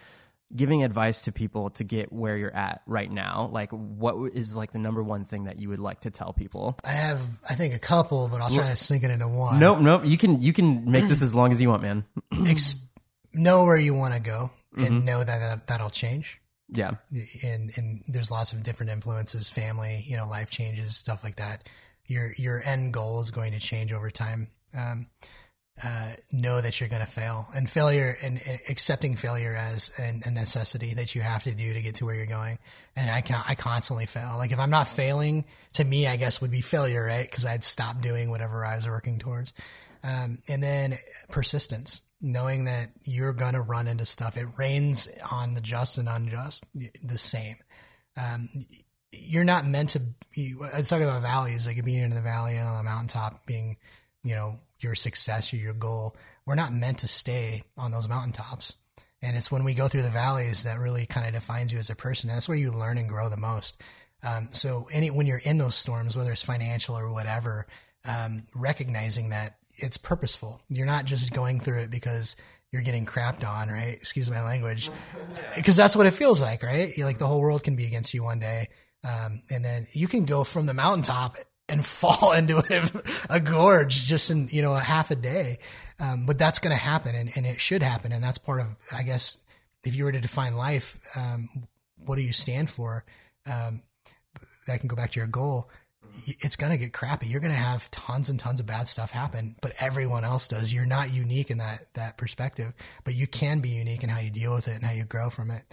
giving 0.55 0.83
advice 0.83 1.23
to 1.23 1.31
people 1.31 1.69
to 1.71 1.83
get 1.83 2.11
where 2.11 2.37
you're 2.37 2.53
at 2.55 2.81
right 2.85 3.09
now 3.11 3.49
like 3.51 3.71
what 3.71 4.15
is 4.33 4.55
like 4.55 4.71
the 4.71 4.79
number 4.79 5.01
one 5.01 5.23
thing 5.23 5.45
that 5.45 5.59
you 5.59 5.69
would 5.69 5.79
like 5.79 6.01
to 6.01 6.11
tell 6.11 6.33
people 6.33 6.77
I 6.83 6.89
have, 6.89 7.19
I 7.49 7.55
think, 7.55 7.73
a 7.73 7.79
couple, 7.79 8.27
but 8.27 8.41
I'll 8.41 8.49
try 8.51 8.69
to 8.69 8.77
sink 8.77 9.03
it 9.03 9.11
into 9.11 9.27
one. 9.27 9.59
nope 9.59 9.79
nope 9.79 10.03
you 10.05 10.17
can 10.17 10.41
you 10.41 10.53
can 10.53 10.89
make 10.89 11.07
this 11.07 11.21
as 11.27 11.33
long 11.33 11.51
as 11.51 11.61
you 11.61 11.69
want 11.69 11.81
man 11.81 12.05
Ex- 12.47 12.87
know 13.33 13.65
where 13.65 13.77
you 13.77 13.93
want 13.93 14.13
to 14.13 14.19
go 14.19 14.51
and 14.77 15.05
know 15.05 15.19
that, 15.23 15.39
that 15.39 15.67
that'll 15.67 15.89
change. 15.89 16.41
yeah 16.69 16.91
And 17.43 17.71
and 17.77 18.03
there's 18.07 18.29
lots 18.29 18.53
of 18.53 18.61
different 18.63 18.91
influences, 18.91 19.49
family, 19.49 20.03
you 20.05 20.15
know, 20.17 20.27
life 20.27 20.49
changes, 20.49 20.95
stuff 20.95 21.23
like 21.23 21.37
that. 21.37 21.67
Your 22.05 22.33
your 22.37 22.61
end 22.63 22.93
goal 22.93 23.21
is 23.21 23.31
going 23.31 23.51
to 23.53 23.59
change 23.59 23.91
over 23.93 24.11
time. 24.11 24.49
Um, 24.77 25.07
uh, 25.83 26.11
know 26.31 26.61
that 26.61 26.79
you're 26.79 26.89
going 26.89 27.01
to 27.01 27.07
fail 27.07 27.47
and 27.53 27.69
failure 27.69 28.17
and, 28.21 28.41
and 28.47 28.59
accepting 28.69 29.15
failure 29.15 29.55
as 29.55 29.91
an, 29.99 30.21
a 30.25 30.31
necessity 30.31 30.93
that 30.93 31.15
you 31.15 31.21
have 31.21 31.43
to 31.43 31.53
do 31.53 31.73
to 31.73 31.81
get 31.81 31.95
to 31.95 32.05
where 32.05 32.15
you're 32.15 32.25
going. 32.25 32.57
And 32.95 33.09
I 33.09 33.21
can 33.21 33.41
I 33.47 33.55
constantly 33.55 34.05
fail. 34.05 34.35
Like 34.37 34.51
if 34.53 34.59
I'm 34.59 34.69
not 34.69 34.87
failing, 34.87 35.43
to 35.73 35.83
me, 35.83 36.07
I 36.07 36.15
guess 36.15 36.39
would 36.39 36.51
be 36.51 36.61
failure, 36.61 37.05
right? 37.05 37.29
Because 37.29 37.45
I'd 37.45 37.63
stop 37.63 38.01
doing 38.01 38.29
whatever 38.29 38.65
I 38.65 38.75
was 38.75 38.87
working 38.87 39.19
towards. 39.19 39.53
Um, 40.01 40.37
and 40.47 40.63
then 40.63 40.97
persistence, 41.29 42.03
knowing 42.21 42.65
that 42.65 42.89
you're 43.03 43.33
going 43.33 43.55
to 43.55 43.61
run 43.61 43.87
into 43.87 44.05
stuff. 44.05 44.37
It 44.37 44.47
rains 44.57 45.09
on 45.31 45.55
the 45.55 45.61
just 45.61 45.97
and 45.97 46.07
unjust 46.07 46.65
the 47.03 47.17
same. 47.17 47.55
Um, 48.15 48.47
you're 49.11 49.43
not 49.43 49.65
meant 49.65 49.89
to 49.89 50.01
be, 50.33 50.53
I 50.73 50.79
was 50.79 50.89
talking 50.89 51.05
about 51.05 51.21
valleys, 51.21 51.67
like 51.67 51.83
being 51.83 52.03
in 52.03 52.11
the 52.11 52.21
valley 52.21 52.55
and 52.55 52.67
on 52.67 52.77
the 52.77 52.89
mountaintop 52.89 53.45
being, 53.45 53.77
you 54.23 54.35
know, 54.35 54.59
your 54.85 54.95
success 54.95 55.51
or 55.51 55.57
your 55.57 55.73
goal. 55.73 56.15
We're 56.45 56.55
not 56.55 56.71
meant 56.71 56.99
to 56.99 57.07
stay 57.07 57.63
on 57.77 57.91
those 57.91 58.07
mountaintops. 58.07 58.77
And 59.21 59.35
it's 59.35 59.51
when 59.51 59.63
we 59.63 59.73
go 59.73 59.87
through 59.87 60.03
the 60.03 60.09
valleys 60.09 60.63
that 60.63 60.79
really 60.79 61.05
kind 61.05 61.25
of 61.27 61.33
defines 61.33 61.73
you 61.73 61.79
as 61.79 61.89
a 61.89 61.95
person. 61.95 62.29
That's 62.29 62.47
where 62.47 62.57
you 62.57 62.71
learn 62.71 62.97
and 62.97 63.09
grow 63.09 63.27
the 63.27 63.37
most. 63.37 63.81
Um, 64.23 64.49
so 64.51 64.87
any, 64.91 65.09
when 65.09 65.25
you're 65.25 65.39
in 65.39 65.57
those 65.57 65.75
storms, 65.75 66.15
whether 66.15 66.31
it's 66.31 66.43
financial 66.43 66.97
or 66.97 67.11
whatever, 67.11 67.65
um, 68.05 68.43
recognizing 68.53 69.29
that 69.29 69.57
it's 69.77 69.97
purposeful. 69.97 70.61
You're 70.69 70.85
not 70.85 71.05
just 71.05 71.33
going 71.33 71.59
through 71.59 71.79
it 71.79 71.89
because 71.89 72.35
you're 72.71 72.83
getting 72.83 73.05
crapped 73.05 73.47
on, 73.47 73.69
right? 73.69 73.93
Excuse 73.93 74.29
my 74.29 74.43
language. 74.43 74.91
Because 75.55 75.75
that's 75.75 75.95
what 75.95 76.05
it 76.05 76.11
feels 76.11 76.41
like, 76.41 76.61
right? 76.61 76.95
You're 76.95 77.07
like 77.07 77.17
the 77.17 77.27
whole 77.27 77.41
world 77.41 77.63
can 77.63 77.75
be 77.75 77.87
against 77.87 78.13
you 78.13 78.23
one 78.23 78.39
day. 78.39 78.69
Um, 79.03 79.41
and 79.49 79.63
then 79.63 79.87
you 79.93 80.07
can 80.07 80.25
go 80.25 80.43
from 80.43 80.65
the 80.65 80.73
mountaintop 80.73 81.37
and 81.67 81.85
fall 81.85 82.33
into 82.33 82.57
a, 82.57 83.35
a 83.35 83.39
gorge 83.39 84.05
just 84.05 84.31
in, 84.31 84.47
you 84.51 84.61
know, 84.61 84.75
a 84.75 84.79
half 84.79 85.11
a 85.11 85.15
day. 85.15 85.57
Um, 85.99 86.25
but 86.25 86.37
that's 86.37 86.59
going 86.59 86.75
to 86.75 86.81
happen 86.81 87.15
and, 87.15 87.31
and 87.35 87.45
it 87.45 87.61
should 87.61 87.81
happen. 87.81 88.11
And 88.11 88.23
that's 88.23 88.37
part 88.37 88.61
of, 88.61 88.67
I 88.93 89.03
guess, 89.03 89.37
if 89.83 89.95
you 89.95 90.03
were 90.03 90.11
to 90.11 90.19
define 90.19 90.55
life, 90.55 90.99
um, 91.15 91.47
what 92.03 92.15
do 92.15 92.21
you 92.21 92.33
stand 92.33 92.69
for? 92.69 93.05
Um, 93.45 93.81
that 94.67 94.79
can 94.79 94.87
go 94.87 94.95
back 94.95 95.11
to 95.11 95.19
your 95.19 95.27
goal. 95.27 95.69
It's 96.25 96.55
going 96.55 96.71
to 96.71 96.77
get 96.77 96.93
crappy. 96.93 97.27
You're 97.27 97.41
going 97.41 97.53
to 97.53 97.59
have 97.59 97.91
tons 97.91 98.29
and 98.29 98.39
tons 98.39 98.59
of 98.59 98.65
bad 98.65 98.87
stuff 98.87 99.11
happen, 99.11 99.55
but 99.61 99.73
everyone 99.79 100.23
else 100.23 100.47
does. 100.47 100.73
You're 100.73 100.85
not 100.85 101.13
unique 101.13 101.51
in 101.51 101.57
that, 101.59 101.93
that 101.93 102.17
perspective, 102.17 102.73
but 103.03 103.15
you 103.15 103.27
can 103.27 103.59
be 103.59 103.69
unique 103.69 104.03
in 104.03 104.09
how 104.09 104.19
you 104.19 104.31
deal 104.31 104.53
with 104.53 104.67
it 104.67 104.75
and 104.75 104.83
how 104.83 104.93
you 104.93 105.03
grow 105.03 105.29
from 105.29 105.51
it. 105.51 105.63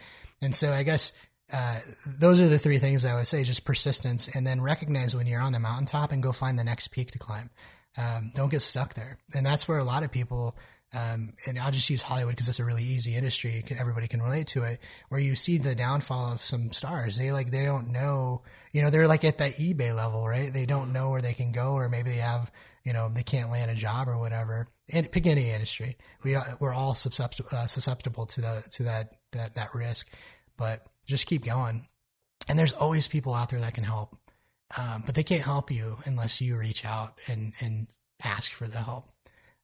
And 0.41 0.55
so 0.55 0.73
I 0.73 0.83
guess, 0.83 1.13
uh, 1.53 1.81
those 2.07 2.41
are 2.41 2.49
the 2.49 2.59
three 2.59 2.79
things 2.79 3.05
I 3.05 3.15
would 3.15 3.27
say, 3.27 3.45
just 3.45 3.65
persistence 3.65 4.29
and 4.35 4.47
then 4.47 4.61
recognize 4.61 5.15
when 5.15 5.27
you're 5.27 5.41
on 5.41 5.53
the 5.53 5.61
mountaintop 5.61 6.11
and 6.11 6.23
go 6.23 6.33
find 6.33 6.59
the 6.59 6.65
next 6.65 6.89
peak 6.89 7.11
to 7.13 7.19
climb. 7.19 7.51
Um, 7.97 8.33
don't 8.35 8.51
get 8.51 8.63
stuck 8.63 8.95
there. 8.95 9.19
And 9.35 9.45
that's 9.45 9.69
where 9.69 9.79
a 9.79 9.85
lot 9.85 10.03
of 10.03 10.11
people, 10.11 10.57
Um, 10.95 11.33
and 11.47 11.59
I'll 11.59 11.71
just 11.71 11.89
use 11.89 12.03
Hollywood 12.03 12.35
because 12.35 12.49
it's 12.49 12.61
a 12.61 12.65
really 12.65 12.85
easy 12.85 13.17
industry. 13.17 13.65
Everybody 13.79 14.09
can 14.09 14.21
relate 14.21 14.47
to 14.49 14.63
it. 14.65 14.79
Where 15.09 15.21
you 15.21 15.35
see 15.35 15.59
the 15.59 15.75
downfall 15.75 16.33
of 16.33 16.41
some 16.41 16.73
stars, 16.73 17.17
they 17.17 17.33
like 17.33 17.51
they 17.51 17.65
don't 17.65 17.93
know. 17.93 18.43
You 18.73 18.83
know, 18.83 18.91
they're 18.91 19.09
like 19.09 19.25
at 19.25 19.39
that 19.39 19.53
eBay 19.53 19.95
level, 19.95 20.27
right? 20.29 20.53
They 20.53 20.67
don't 20.67 20.93
know 20.93 21.11
where 21.11 21.23
they 21.23 21.35
can 21.35 21.51
go, 21.53 21.73
or 21.73 21.89
maybe 21.89 22.11
they 22.11 22.17
have, 22.17 22.51
you 22.85 22.93
know, 22.93 23.09
they 23.09 23.23
can't 23.23 23.51
land 23.51 23.71
a 23.71 23.75
job 23.75 24.07
or 24.09 24.19
whatever. 24.19 24.69
And 24.93 25.11
pick 25.11 25.27
any 25.27 25.51
industry, 25.51 25.97
we 26.25 26.35
are, 26.35 26.57
we're 26.61 26.75
all 26.75 26.95
susceptible, 26.95 27.49
uh, 27.53 27.67
susceptible 27.67 28.27
to 28.27 28.41
the 28.43 28.69
to 28.73 28.83
that 28.83 29.15
that 29.33 29.55
that 29.55 29.75
risk. 29.75 30.11
But 30.59 30.87
just 31.07 31.27
keep 31.27 31.45
going. 31.45 31.89
And 32.49 32.59
there's 32.59 32.73
always 32.73 33.09
people 33.09 33.35
out 33.35 33.51
there 33.51 33.61
that 33.61 33.75
can 33.75 33.85
help, 33.85 34.17
um, 34.77 35.03
but 35.07 35.15
they 35.15 35.23
can't 35.23 35.43
help 35.43 35.71
you 35.71 35.99
unless 36.05 36.41
you 36.41 36.57
reach 36.57 36.85
out 36.85 37.19
and 37.29 37.53
and 37.61 37.87
ask 38.25 38.53
for 38.53 38.67
the 38.67 38.79
help. 38.79 39.07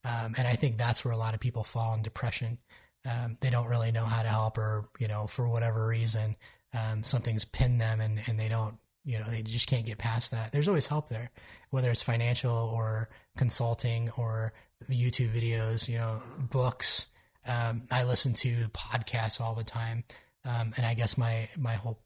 Um, 0.04 0.34
and 0.38 0.46
I 0.46 0.54
think 0.54 0.78
that's 0.78 1.04
where 1.04 1.12
a 1.12 1.18
lot 1.18 1.34
of 1.34 1.40
people 1.40 1.64
fall 1.64 1.94
in 1.94 2.02
depression. 2.02 2.58
Um, 3.04 3.36
they 3.40 3.50
don't 3.50 3.68
really 3.68 3.92
know 3.92 4.04
how 4.04 4.22
to 4.22 4.28
help, 4.28 4.58
or 4.58 4.84
you 4.98 5.08
know, 5.08 5.26
for 5.26 5.48
whatever 5.48 5.86
reason, 5.86 6.36
um, 6.72 7.04
something's 7.04 7.44
pinned 7.44 7.80
them, 7.80 8.00
and 8.00 8.20
and 8.26 8.38
they 8.38 8.48
don't, 8.48 8.78
you 9.04 9.18
know, 9.18 9.26
they 9.28 9.42
just 9.42 9.66
can't 9.66 9.86
get 9.86 9.98
past 9.98 10.30
that. 10.30 10.52
There's 10.52 10.68
always 10.68 10.86
help 10.86 11.08
there, 11.08 11.30
whether 11.70 11.90
it's 11.90 12.02
financial 12.02 12.52
or 12.52 13.08
consulting 13.36 14.10
or 14.16 14.52
YouTube 14.88 15.30
videos, 15.30 15.88
you 15.88 15.98
know, 15.98 16.22
books. 16.38 17.06
Um, 17.46 17.82
I 17.90 18.04
listen 18.04 18.34
to 18.34 18.68
podcasts 18.68 19.40
all 19.40 19.54
the 19.54 19.64
time, 19.64 20.04
um, 20.48 20.72
and 20.76 20.86
I 20.86 20.94
guess 20.94 21.18
my 21.18 21.48
my 21.58 21.74
whole 21.74 21.98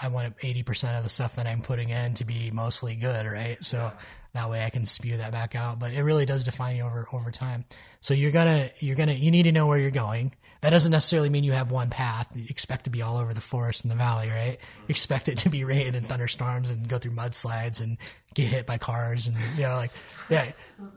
I 0.00 0.08
want 0.08 0.36
80% 0.38 0.98
of 0.98 1.04
the 1.04 1.08
stuff 1.08 1.36
that 1.36 1.46
I'm 1.46 1.62
putting 1.62 1.88
in 1.90 2.14
to 2.14 2.24
be 2.24 2.50
mostly 2.50 2.94
good, 2.94 3.26
right? 3.26 3.62
So 3.62 3.92
that 4.34 4.48
way 4.48 4.64
I 4.64 4.70
can 4.70 4.86
spew 4.86 5.18
that 5.18 5.32
back 5.32 5.54
out. 5.54 5.78
But 5.78 5.92
it 5.92 6.02
really 6.02 6.26
does 6.26 6.44
define 6.44 6.76
you 6.76 6.84
over 6.84 7.06
over 7.12 7.30
time. 7.30 7.64
So 8.00 8.14
you're 8.14 8.32
gonna 8.32 8.68
you're 8.80 8.96
gonna 8.96 9.12
you 9.12 9.30
need 9.30 9.44
to 9.44 9.52
know 9.52 9.66
where 9.66 9.78
you're 9.78 9.90
going. 9.90 10.34
That 10.62 10.70
doesn't 10.70 10.92
necessarily 10.92 11.28
mean 11.28 11.42
you 11.42 11.52
have 11.52 11.72
one 11.72 11.90
path. 11.90 12.30
You 12.36 12.46
expect 12.48 12.84
to 12.84 12.90
be 12.90 13.02
all 13.02 13.16
over 13.16 13.34
the 13.34 13.40
forest 13.40 13.82
and 13.82 13.90
the 13.90 13.96
valley, 13.96 14.28
right? 14.28 14.58
You 14.82 14.86
expect 14.88 15.28
it 15.28 15.38
to 15.38 15.50
be 15.50 15.64
rain 15.72 15.94
and 15.94 16.06
thunderstorms 16.06 16.70
and 16.70 16.88
go 16.88 16.98
through 16.98 17.12
mudslides 17.12 17.82
and 17.82 17.98
get 18.34 18.46
hit 18.46 18.66
by 18.66 18.78
cars 18.78 19.26
and 19.26 19.36
you 19.56 19.64
know 19.64 19.76
like 19.76 19.90
yeah. 20.30 20.50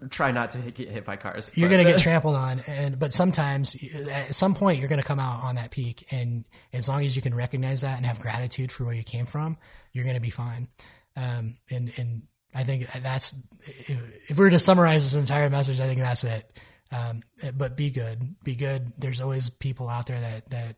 Try 0.10 0.32
not 0.32 0.52
to 0.52 0.60
get 0.60 0.90
hit 0.90 1.04
by 1.04 1.18
cars. 1.18 1.52
You're 1.56 1.70
gonna 1.70 1.84
get 1.84 2.00
trampled 2.02 2.36
on, 2.36 2.62
and 2.68 2.98
but 2.98 3.14
sometimes 3.14 3.76
at 4.10 4.34
some 4.34 4.56
point 4.56 4.80
you're 4.80 4.88
gonna 4.88 5.04
come 5.04 5.20
out 5.20 5.44
on 5.44 5.56
that 5.56 5.72
peak, 5.72 6.06
and 6.12 6.46
as 6.72 6.88
long 6.88 7.04
as 7.04 7.16
you 7.16 7.22
can 7.22 7.36
recognize 7.36 7.82
that 7.82 7.98
and 7.98 8.06
have 8.06 8.20
gratitude 8.20 8.72
for 8.72 8.86
where 8.86 8.96
you 8.96 9.04
came 9.04 9.26
from, 9.26 9.58
you're 9.92 10.06
gonna 10.06 10.22
be 10.22 10.30
fine. 10.30 10.70
Um, 11.18 11.58
and 11.70 11.92
and 11.98 12.24
I 12.56 12.64
think 12.64 12.90
that's 13.04 13.36
if 13.68 14.38
we 14.38 14.46
were 14.46 14.50
to 14.50 14.60
summarize 14.60 15.12
this 15.12 15.20
entire 15.20 15.50
message, 15.50 15.82
I 15.82 15.88
think 15.88 16.00
that's 16.00 16.24
it. 16.24 16.50
Um, 16.92 17.22
but 17.56 17.76
be 17.76 17.90
good, 17.90 18.36
be 18.44 18.56
good. 18.56 18.94
There's 18.98 19.20
always 19.20 19.50
people 19.50 19.90
out 19.90 20.08
there 20.08 20.20
that 20.20 20.50
that 20.52 20.76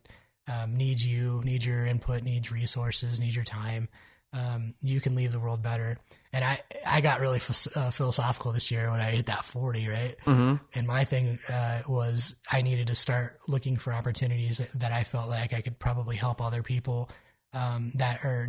um, 0.51 0.75
need 0.75 1.01
you, 1.01 1.41
need 1.43 1.63
your 1.63 1.85
input, 1.85 2.23
need 2.23 2.51
resources, 2.51 3.19
need 3.19 3.35
your 3.35 3.43
time. 3.43 3.89
Um, 4.33 4.73
you 4.81 4.99
can 4.99 5.15
leave 5.15 5.31
the 5.31 5.39
world 5.39 5.61
better. 5.61 5.97
And 6.33 6.43
I 6.43 6.61
I 6.85 7.01
got 7.01 7.19
really 7.19 7.39
uh, 7.75 7.91
philosophical 7.91 8.51
this 8.51 8.71
year 8.71 8.89
when 8.89 8.99
I 8.99 9.11
hit 9.11 9.27
that 9.27 9.45
40, 9.45 9.87
right? 9.87 10.15
Mm-hmm. 10.25 10.55
And 10.73 10.87
my 10.87 11.03
thing 11.03 11.37
uh, 11.47 11.81
was 11.87 12.35
I 12.51 12.61
needed 12.61 12.87
to 12.87 12.95
start 12.95 13.39
looking 13.47 13.77
for 13.77 13.93
opportunities 13.93 14.57
that, 14.57 14.79
that 14.79 14.91
I 14.91 15.03
felt 15.03 15.29
like 15.29 15.53
I 15.53 15.61
could 15.61 15.77
probably 15.77 16.15
help 16.15 16.41
other 16.41 16.63
people 16.63 17.09
um, 17.53 17.91
that 17.95 18.23
are 18.23 18.47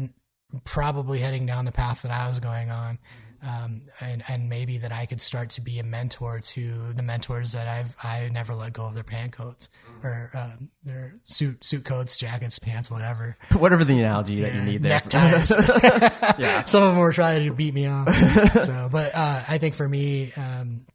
probably 0.65 1.21
heading 1.21 1.47
down 1.47 1.65
the 1.65 1.73
path 1.73 2.03
that 2.03 2.11
I 2.11 2.29
was 2.29 2.41
going 2.41 2.71
on. 2.71 2.99
Um, 3.41 3.83
and, 4.01 4.25
and 4.27 4.49
maybe 4.49 4.79
that 4.79 4.91
I 4.91 5.07
could 5.07 5.21
start 5.21 5.51
to 5.51 5.61
be 5.61 5.79
a 5.79 5.85
mentor 5.85 6.41
to 6.41 6.93
the 6.93 7.05
mentors 7.05 7.53
that 7.53 7.69
I've, 7.69 7.97
I 8.03 8.29
never 8.33 8.53
let 8.53 8.73
go 8.73 8.87
of 8.87 8.95
their 8.95 9.05
pant 9.05 9.31
coats 9.31 9.69
or, 10.03 10.31
um, 10.35 10.71
their 10.83 11.15
suit, 11.23 11.65
suit 11.65 11.85
coats, 11.85 12.19
jackets, 12.19 12.59
pants, 12.59 12.91
whatever. 12.91 13.37
Whatever 13.53 13.85
the 13.85 14.01
analogy 14.01 14.35
yeah, 14.35 14.49
that 14.49 14.55
you 14.55 14.63
need 14.63 14.83
there. 14.83 14.91
Neckties. 15.01 15.51
yeah. 16.39 16.65
Some 16.65 16.83
of 16.83 16.91
them 16.91 16.99
were 16.99 17.13
trying 17.13 17.47
to 17.49 17.55
beat 17.55 17.75
me 17.75 17.87
off. 17.87 18.13
so, 18.13 18.89
but, 18.91 19.15
uh, 19.15 19.45
I 19.47 19.59
think 19.59 19.77
for 19.77 19.89
me, 19.89 20.33
um, 20.33 20.87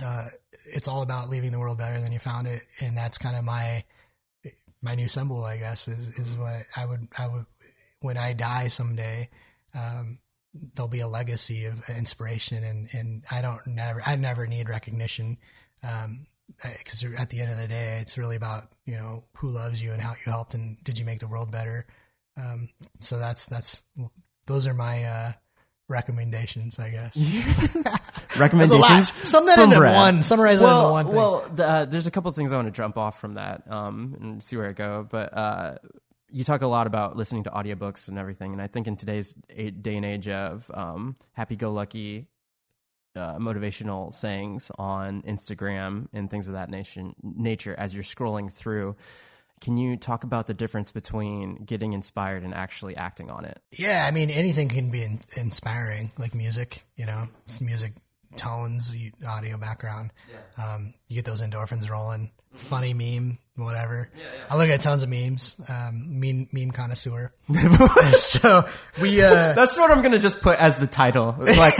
uh, 0.00 0.26
it's 0.72 0.86
all 0.86 1.02
about 1.02 1.28
leaving 1.28 1.50
the 1.50 1.58
world 1.58 1.78
better 1.78 2.00
than 2.00 2.12
you 2.12 2.20
found 2.20 2.46
it. 2.46 2.62
And 2.80 2.96
that's 2.96 3.18
kind 3.18 3.36
of 3.36 3.42
my, 3.42 3.82
my 4.80 4.94
new 4.94 5.08
symbol, 5.08 5.44
I 5.44 5.56
guess, 5.56 5.88
is, 5.88 6.16
is 6.18 6.36
what 6.36 6.66
I 6.76 6.86
would, 6.86 7.08
I 7.18 7.26
would, 7.26 7.46
when 8.00 8.16
I 8.16 8.32
die 8.32 8.68
someday, 8.68 9.28
um, 9.74 10.18
there'll 10.74 10.88
be 10.88 11.00
a 11.00 11.08
legacy 11.08 11.66
of 11.66 11.88
inspiration, 11.88 12.64
and 12.64 12.88
and 12.92 13.24
I 13.30 13.42
don't 13.42 13.66
never 13.66 14.02
I 14.04 14.16
never 14.16 14.46
need 14.46 14.68
recognition, 14.68 15.38
because 15.82 17.04
um, 17.04 17.14
at 17.16 17.30
the 17.30 17.40
end 17.40 17.52
of 17.52 17.58
the 17.58 17.68
day, 17.68 17.98
it's 18.00 18.18
really 18.18 18.36
about 18.36 18.64
you 18.84 18.96
know 18.96 19.24
who 19.36 19.48
loves 19.48 19.82
you 19.82 19.92
and 19.92 20.02
how 20.02 20.10
you 20.10 20.32
helped 20.32 20.54
and 20.54 20.82
did 20.84 20.98
you 20.98 21.04
make 21.04 21.20
the 21.20 21.28
world 21.28 21.50
better. 21.50 21.86
Um, 22.36 22.68
so 23.00 23.18
that's 23.18 23.46
that's 23.46 23.82
those 24.46 24.66
are 24.66 24.74
my 24.74 25.04
uh, 25.04 25.32
recommendations, 25.88 26.78
I 26.78 26.90
guess. 26.90 27.16
recommendations. 28.38 29.12
Sum 29.12 29.46
that 29.46 29.58
into 29.58 29.76
Brad. 29.76 29.96
one. 29.96 30.22
Summarize 30.22 30.60
well, 30.60 30.80
it 30.80 30.82
into 30.82 30.92
one 30.92 31.06
thing. 31.06 31.14
Well, 31.14 31.50
the, 31.54 31.66
uh, 31.66 31.84
there's 31.84 32.06
a 32.06 32.10
couple 32.10 32.30
things 32.32 32.52
I 32.52 32.56
want 32.56 32.68
to 32.68 32.72
jump 32.72 32.96
off 32.96 33.20
from 33.20 33.34
that 33.34 33.70
um, 33.70 34.16
and 34.20 34.42
see 34.42 34.56
where 34.56 34.68
I 34.68 34.72
go. 34.72 35.06
But 35.08 35.36
uh, 35.36 35.74
you 36.32 36.44
talk 36.44 36.62
a 36.62 36.66
lot 36.66 36.86
about 36.86 37.16
listening 37.16 37.44
to 37.44 37.50
audiobooks 37.50 38.08
and 38.08 38.18
everything, 38.18 38.52
and 38.52 38.62
I 38.62 38.66
think 38.66 38.86
in 38.86 38.96
today's 38.96 39.34
day 39.34 39.96
and 39.96 40.04
age 40.04 40.28
of 40.28 40.70
um, 40.74 41.16
happy-go-lucky 41.32 42.26
uh, 43.16 43.38
motivational 43.38 44.12
sayings 44.12 44.70
on 44.78 45.22
Instagram 45.22 46.06
and 46.12 46.30
things 46.30 46.48
of 46.48 46.54
that 46.54 46.70
nation, 46.70 47.14
nature, 47.22 47.74
as 47.76 47.94
you're 47.94 48.04
scrolling 48.04 48.52
through, 48.52 48.96
can 49.60 49.76
you 49.76 49.96
talk 49.96 50.24
about 50.24 50.46
the 50.46 50.54
difference 50.54 50.90
between 50.90 51.64
getting 51.64 51.92
inspired 51.92 52.42
and 52.42 52.54
actually 52.54 52.96
acting 52.96 53.30
on 53.30 53.44
it? 53.44 53.60
Yeah, 53.72 54.06
I 54.08 54.10
mean, 54.10 54.30
anything 54.30 54.68
can 54.68 54.90
be 54.90 55.02
in- 55.02 55.20
inspiring, 55.36 56.12
like 56.18 56.34
music. 56.34 56.84
You 56.96 57.06
know, 57.06 57.24
it's 57.44 57.60
music 57.60 57.92
tones, 58.36 58.96
audio 59.26 59.58
background. 59.58 60.10
Yeah. 60.30 60.64
Um, 60.64 60.94
you 61.08 61.16
get 61.16 61.24
those 61.24 61.42
endorphins 61.42 61.90
rolling. 61.90 62.30
Mm-hmm. 62.54 62.56
Funny 62.56 62.94
meme 62.94 63.38
whatever. 63.64 64.08
Yeah, 64.16 64.22
yeah. 64.22 64.44
I 64.50 64.56
look 64.56 64.68
at 64.68 64.80
tons 64.80 65.02
of 65.02 65.08
memes. 65.08 65.60
Um, 65.68 66.20
meme 66.20 66.48
meme 66.52 66.70
connoisseur. 66.70 67.32
so 68.12 68.64
we. 69.00 69.22
Uh, 69.22 69.52
That's 69.52 69.78
what 69.78 69.90
I'm 69.90 70.02
gonna 70.02 70.18
just 70.18 70.40
put 70.40 70.58
as 70.58 70.76
the 70.76 70.86
title. 70.86 71.36
like 71.38 71.74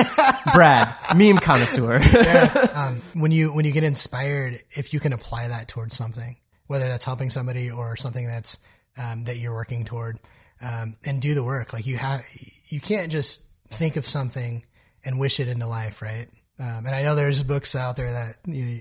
Brad, 0.55 0.94
meme 1.16 1.38
connoisseur. 1.38 1.98
yeah. 2.01 2.66
Um, 2.80 3.03
when 3.20 3.30
you 3.32 3.53
when 3.53 3.64
you 3.64 3.72
get 3.72 3.84
inspired, 3.84 4.61
if 4.70 4.94
you 4.94 5.01
can 5.01 5.12
apply 5.12 5.48
that 5.48 5.68
towards 5.68 5.94
something, 5.94 6.36
whether 6.66 6.88
that's 6.88 7.05
helping 7.05 7.28
somebody 7.28 7.70
or 7.70 7.96
something 7.96 8.26
that's 8.26 8.59
um, 8.96 9.24
that 9.24 9.36
you're 9.36 9.53
working 9.53 9.84
toward, 9.84 10.18
um, 10.62 10.96
and 11.05 11.20
do 11.20 11.34
the 11.34 11.42
work. 11.42 11.72
Like 11.72 11.86
you 11.86 11.96
have, 11.98 12.22
you 12.66 12.80
can't 12.80 13.11
just 13.11 13.46
think 13.68 13.96
of 13.96 14.07
something 14.07 14.64
and 15.05 15.18
wish 15.18 15.40
it 15.40 15.48
into 15.48 15.66
life, 15.66 16.03
right? 16.03 16.28
Um, 16.59 16.84
and 16.86 16.90
I 16.90 17.03
know 17.03 17.14
there's 17.14 17.42
books 17.42 17.74
out 17.74 17.96
there 17.96 18.12
that 18.12 18.34
you, 18.44 18.80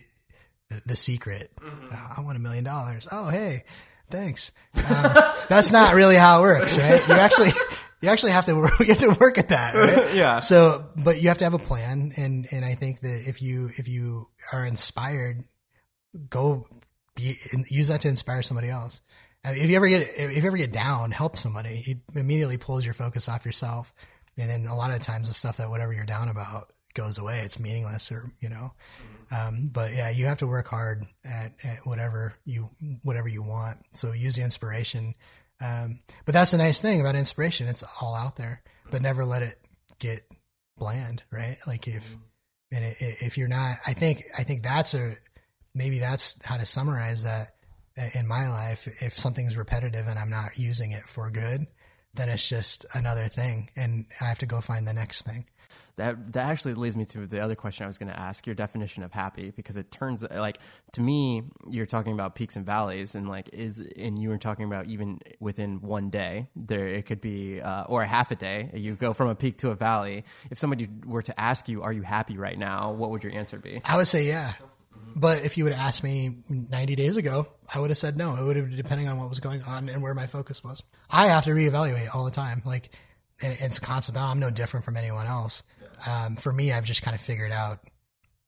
the, 0.86 0.95
secret. 0.95 1.49
Mm-hmm. 1.57 1.88
Oh, 1.91 2.13
I 2.17 2.22
want 2.22 2.38
a 2.38 2.41
million 2.41 2.63
dollars. 2.63 3.07
Oh, 3.11 3.30
hey, 3.30 3.63
thanks. 4.09 4.51
Um, 4.76 4.84
that's 5.49 5.72
not 5.72 5.95
really 5.95 6.15
how 6.15 6.39
it 6.39 6.41
works, 6.41 6.78
right? 6.78 7.01
You 7.07 7.15
actually, 7.15 7.51
you 8.01 8.09
actually 8.09 8.34
have 8.34 8.45
to 8.45 8.55
work, 8.55 8.74
you 8.80 8.88
have 8.88 8.99
to 8.99 9.17
work 9.20 9.38
at 9.38 9.49
that, 9.49 9.76
right? 9.76 10.15
yeah. 10.15 10.39
So, 10.39 10.89
but 10.97 11.22
you 11.22 11.30
have 11.30 11.38
to 11.39 11.45
have 11.45 11.53
a 11.53 11.59
plan. 11.59 12.11
And, 12.17 12.47
and 12.51 12.65
I 12.65 12.76
think 12.76 12.99
that 13.01 13.24
if 13.28 13.41
you, 13.41 13.70
if 13.78 13.88
you 13.88 14.28
are 14.51 14.65
inspired, 14.65 15.43
go 16.30 16.67
be, 17.15 17.38
use 17.70 17.88
that 17.88 18.01
to 18.01 18.09
inspire 18.09 18.43
somebody 18.43 18.70
else. 18.70 19.01
if 19.45 19.70
you 19.70 19.76
ever 19.78 19.88
get, 19.88 20.01
if 20.01 20.36
you 20.36 20.47
ever 20.47 20.57
get 20.57 20.74
down, 20.74 21.11
help 21.11 21.38
somebody. 21.38 21.84
It 21.86 22.20
immediately 22.20 22.57
pulls 22.57 22.84
your 22.84 22.93
focus 22.93 23.30
off 23.30 23.45
yourself. 23.45 23.93
And 24.39 24.49
then 24.49 24.65
a 24.67 24.75
lot 24.75 24.91
of 24.91 24.99
times 25.01 25.27
the 25.27 25.33
stuff 25.33 25.57
that 25.57 25.69
whatever 25.69 25.93
you're 25.93 26.05
down 26.05 26.29
about 26.29 26.71
goes 26.93 27.17
away. 27.17 27.39
It's 27.39 27.59
meaningless 27.59 28.11
or, 28.11 28.31
you 28.39 28.49
know, 28.49 28.71
um, 29.31 29.69
but 29.71 29.93
yeah, 29.93 30.09
you 30.09 30.25
have 30.25 30.39
to 30.39 30.47
work 30.47 30.67
hard 30.67 31.03
at, 31.23 31.53
at 31.63 31.85
whatever 31.85 32.33
you 32.45 32.69
whatever 33.03 33.27
you 33.27 33.43
want. 33.43 33.77
So 33.91 34.11
use 34.11 34.35
the 34.35 34.43
inspiration. 34.43 35.13
Um, 35.61 35.99
but 36.25 36.33
that's 36.33 36.51
the 36.51 36.57
nice 36.57 36.81
thing 36.81 36.99
about 37.01 37.15
inspiration; 37.15 37.67
it's 37.67 37.83
all 38.01 38.15
out 38.15 38.37
there. 38.37 38.63
But 38.89 39.01
never 39.01 39.25
let 39.25 39.43
it 39.43 39.59
get 39.99 40.21
bland, 40.77 41.23
right? 41.31 41.57
Like 41.67 41.87
if 41.87 42.15
and 42.71 42.85
it, 42.85 42.97
if 42.99 43.37
you're 43.37 43.47
not, 43.47 43.77
I 43.85 43.93
think 43.93 44.23
I 44.37 44.43
think 44.43 44.63
that's 44.63 44.95
a 44.95 45.15
maybe 45.75 45.99
that's 45.99 46.43
how 46.43 46.57
to 46.57 46.65
summarize 46.65 47.23
that 47.23 47.49
in 48.15 48.27
my 48.27 48.49
life. 48.49 48.87
If 49.01 49.13
something's 49.13 49.57
repetitive 49.57 50.07
and 50.07 50.17
I'm 50.17 50.29
not 50.31 50.57
using 50.57 50.91
it 50.91 51.07
for 51.07 51.29
good, 51.29 51.67
then 52.14 52.30
it's 52.30 52.47
just 52.47 52.86
another 52.93 53.26
thing, 53.26 53.70
and 53.76 54.05
I 54.20 54.26
have 54.26 54.39
to 54.39 54.45
go 54.45 54.62
find 54.62 54.88
the 54.88 54.93
next 54.93 55.24
thing. 55.24 55.45
That 55.99 56.32
that 56.32 56.45
actually 56.45 56.76
leads 56.76 56.95
me 56.95 57.03
to 57.05 57.28
the 57.28 57.41
other 57.41 57.55
question 57.55 57.84
I 57.84 57.88
was 57.88 57.97
going 57.97 58.07
to 58.07 58.18
ask 58.18 58.47
your 58.47 58.55
definition 58.55 59.03
of 59.03 59.12
happy 59.12 59.51
because 59.53 59.76
it 59.76 59.91
turns 59.91 60.24
like 60.32 60.57
to 60.93 61.01
me 61.01 61.43
you're 61.70 61.86
talking 61.86 62.14
about 62.14 62.36
peaks 62.36 62.55
and 62.55 62.66
valleys 62.66 63.16
and 63.16 63.28
like 63.28 63.49
is 63.51 63.82
and 63.97 64.18
you 64.18 64.30
were 64.30 64.38
talking 64.38 64.64
about 64.64 64.86
even 64.86 65.20
within 65.41 65.82
one 65.82 66.10
day 66.10 66.47
there 66.55 66.88
it 66.88 67.05
could 67.05 67.20
be 67.20 67.60
uh, 67.60 67.84
or 67.84 68.01
a 68.01 68.07
half 68.07 68.32
a 68.32 68.36
day 68.36 68.70
you 68.74 68.95
go 68.95 69.12
from 69.12 69.28
a 69.28 69.36
peak 69.36 69.57
to 69.57 69.72
a 69.72 69.76
valley. 69.76 70.24
If 70.49 70.57
somebody 70.57 70.88
were 71.05 71.22
to 71.22 71.38
ask 71.38 71.68
you 71.68 71.82
are 71.84 71.91
you 71.91 72.03
happy 72.03 72.38
right 72.38 72.57
now? 72.57 72.93
what 72.93 73.10
would 73.10 73.22
your 73.22 73.34
answer 73.34 73.60
be? 73.60 73.82
I 73.84 73.97
would 73.97 74.07
say 74.07 74.26
yeah 74.26 74.53
but 75.16 75.43
if 75.45 75.57
you 75.57 75.64
would 75.64 75.74
have 75.74 75.88
asked 75.88 76.03
me 76.03 76.38
90 76.49 76.95
days 76.95 77.18
ago, 77.18 77.47
I 77.74 77.80
would 77.80 77.89
have 77.89 77.97
said 77.97 78.18
no. 78.18 78.36
It 78.36 78.43
would 78.43 78.55
have 78.57 78.76
depending 78.76 79.07
on 79.07 79.18
what 79.20 79.30
was 79.30 79.39
going 79.39 79.62
on 79.64 79.89
and 79.89 80.01
where 80.01 80.14
my 80.14 80.28
focus 80.28 80.64
was. 80.64 80.84
I 81.10 81.28
have 81.28 81.43
to 81.45 81.51
reevaluate 81.51 82.14
all 82.14 82.26
the 82.26 82.32
time. 82.32 82.62
Like 82.66 82.91
it's 83.41 83.80
constant. 83.80 84.18
I'm 84.18 84.39
no 84.39 84.49
different 84.49 84.86
from 84.86 84.97
anyone 84.97 85.26
else. 85.26 85.64
Um, 86.07 86.36
for 86.36 86.51
me, 86.53 86.72
I've 86.72 86.86
just 86.86 87.01
kind 87.01 87.16
of 87.16 87.22
figured 87.22 87.51
out 87.51 87.80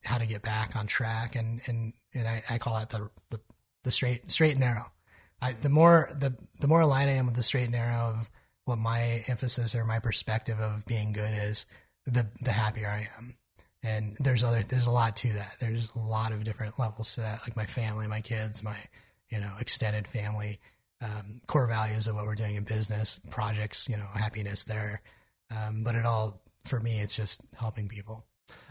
how 0.04 0.18
to 0.18 0.26
get 0.26 0.42
back 0.42 0.76
on 0.76 0.88
track, 0.88 1.36
and 1.36 1.62
and 1.68 1.94
and 2.14 2.28
I, 2.28 2.44
I 2.50 2.58
call 2.58 2.78
it 2.80 2.90
the, 2.90 3.10
the 3.30 3.40
the 3.84 3.92
straight 3.92 4.32
straight 4.32 4.52
and 4.52 4.62
narrow. 4.62 4.92
I, 5.42 5.54
the 5.54 5.70
more 5.70 6.10
the 6.18 6.36
the 6.60 6.68
more 6.68 6.82
aligned 6.82 7.10
I 7.10 7.14
am 7.14 7.26
with 7.26 7.36
the 7.36 7.44
straight 7.44 7.64
and 7.64 7.74
narrow 7.74 7.98
of 7.98 8.30
what 8.66 8.78
my 8.78 9.24
emphasis 9.28 9.76
or 9.76 9.84
my 9.84 10.00
perspective 10.00 10.60
of 10.60 10.86
being 10.86 11.14
good 11.14 11.34
is, 11.34 11.66
the 12.06 12.28
the 12.42 12.52
happier 12.52 12.88
I 12.88 13.08
am. 13.18 13.36
And 13.84 14.16
there's 14.20 14.44
other 14.44 14.62
there's 14.62 14.86
a 14.86 14.92
lot 14.92 15.18
to 15.18 15.34
that. 15.34 15.56
There's 15.60 15.90
a 15.96 16.00
lot 16.00 16.32
of 16.32 16.44
different 16.44 16.78
levels 16.78 17.16
to 17.16 17.22
that, 17.22 17.40
like 17.44 17.56
my 17.56 17.66
family, 17.66 18.08
my 18.08 18.22
kids, 18.22 18.64
my 18.64 18.78
you 19.30 19.40
know 19.40 19.52
extended 19.60 20.08
family, 20.08 20.60
um, 21.02 21.42
core 21.48 21.68
values 21.68 22.08
of 22.08 22.16
what 22.16 22.26
we're 22.26 22.36
doing 22.36 22.56
in 22.56 22.64
business, 22.64 23.20
projects, 23.32 23.90
you 23.90 23.98
know, 23.98 24.08
happiness 24.14 24.66
there. 24.66 25.02
Um, 25.50 25.84
but 25.84 25.96
it 25.96 26.06
all 26.06 26.42
for 26.66 26.80
me, 26.80 27.00
it's 27.00 27.16
just 27.16 27.44
helping 27.58 27.88
people. 27.88 28.26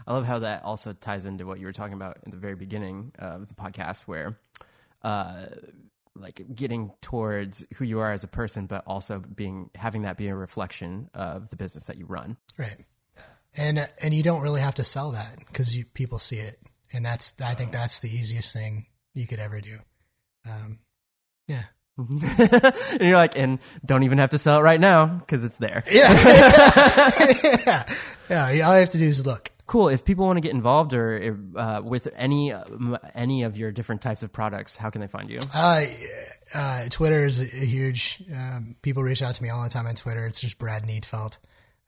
I 0.07 0.13
love 0.13 0.25
how 0.25 0.39
that 0.39 0.63
also 0.63 0.93
ties 0.93 1.25
into 1.25 1.45
what 1.45 1.59
you 1.59 1.65
were 1.65 1.73
talking 1.73 1.93
about 1.93 2.17
in 2.23 2.31
the 2.31 2.37
very 2.37 2.55
beginning 2.55 3.11
of 3.19 3.47
the 3.47 3.53
podcast, 3.53 4.03
where 4.03 4.39
uh, 5.03 5.45
like 6.15 6.41
getting 6.53 6.91
towards 7.01 7.65
who 7.75 7.85
you 7.85 7.99
are 7.99 8.11
as 8.11 8.23
a 8.23 8.27
person, 8.27 8.65
but 8.65 8.83
also 8.85 9.19
being 9.19 9.69
having 9.75 10.03
that 10.03 10.17
be 10.17 10.27
a 10.27 10.35
reflection 10.35 11.09
of 11.13 11.49
the 11.49 11.55
business 11.55 11.85
that 11.85 11.97
you 11.97 12.05
run. 12.05 12.37
Right. 12.57 12.85
And 13.57 13.87
and 14.01 14.13
you 14.13 14.23
don't 14.23 14.41
really 14.41 14.61
have 14.61 14.75
to 14.75 14.85
sell 14.85 15.11
that 15.11 15.39
because 15.39 15.77
people 15.93 16.19
see 16.19 16.37
it, 16.37 16.59
and 16.93 17.05
that's 17.05 17.33
I 17.43 17.53
think 17.53 17.71
that's 17.71 17.99
the 17.99 18.09
easiest 18.09 18.53
thing 18.53 18.85
you 19.13 19.27
could 19.27 19.39
ever 19.39 19.59
do. 19.59 19.77
Um, 20.49 20.79
yeah. 21.47 21.63
and 21.97 23.01
you're 23.01 23.17
like, 23.17 23.37
and 23.37 23.59
don't 23.85 24.03
even 24.03 24.17
have 24.17 24.29
to 24.31 24.37
sell 24.37 24.59
it 24.59 24.61
right 24.61 24.79
now 24.79 25.05
because 25.05 25.43
it's 25.43 25.57
there. 25.57 25.83
Yeah. 25.91 26.11
yeah. 27.65 27.83
Yeah. 28.29 28.65
All 28.65 28.71
I 28.71 28.77
have 28.77 28.91
to 28.91 28.97
do 28.97 29.07
is 29.07 29.25
look. 29.25 29.49
Cool. 29.67 29.89
If 29.89 30.05
people 30.05 30.25
want 30.25 30.37
to 30.37 30.41
get 30.41 30.53
involved 30.53 30.93
or 30.93 31.37
uh, 31.55 31.81
with 31.83 32.07
any 32.15 32.53
any 33.13 33.43
of 33.43 33.57
your 33.57 33.71
different 33.71 34.01
types 34.01 34.23
of 34.23 34.31
products, 34.31 34.77
how 34.77 34.89
can 34.89 35.01
they 35.01 35.07
find 35.07 35.29
you? 35.29 35.39
Uh, 35.53 35.83
uh, 36.53 36.85
Twitter 36.89 37.25
is 37.25 37.41
a 37.41 37.45
huge. 37.65 38.23
Um, 38.33 38.75
people 38.81 39.03
reach 39.03 39.21
out 39.21 39.35
to 39.35 39.43
me 39.43 39.49
all 39.49 39.63
the 39.63 39.69
time 39.69 39.87
on 39.87 39.95
Twitter. 39.95 40.25
It's 40.25 40.39
just 40.41 40.59
Brad 40.59 40.83
Nietfeld, 40.83 41.37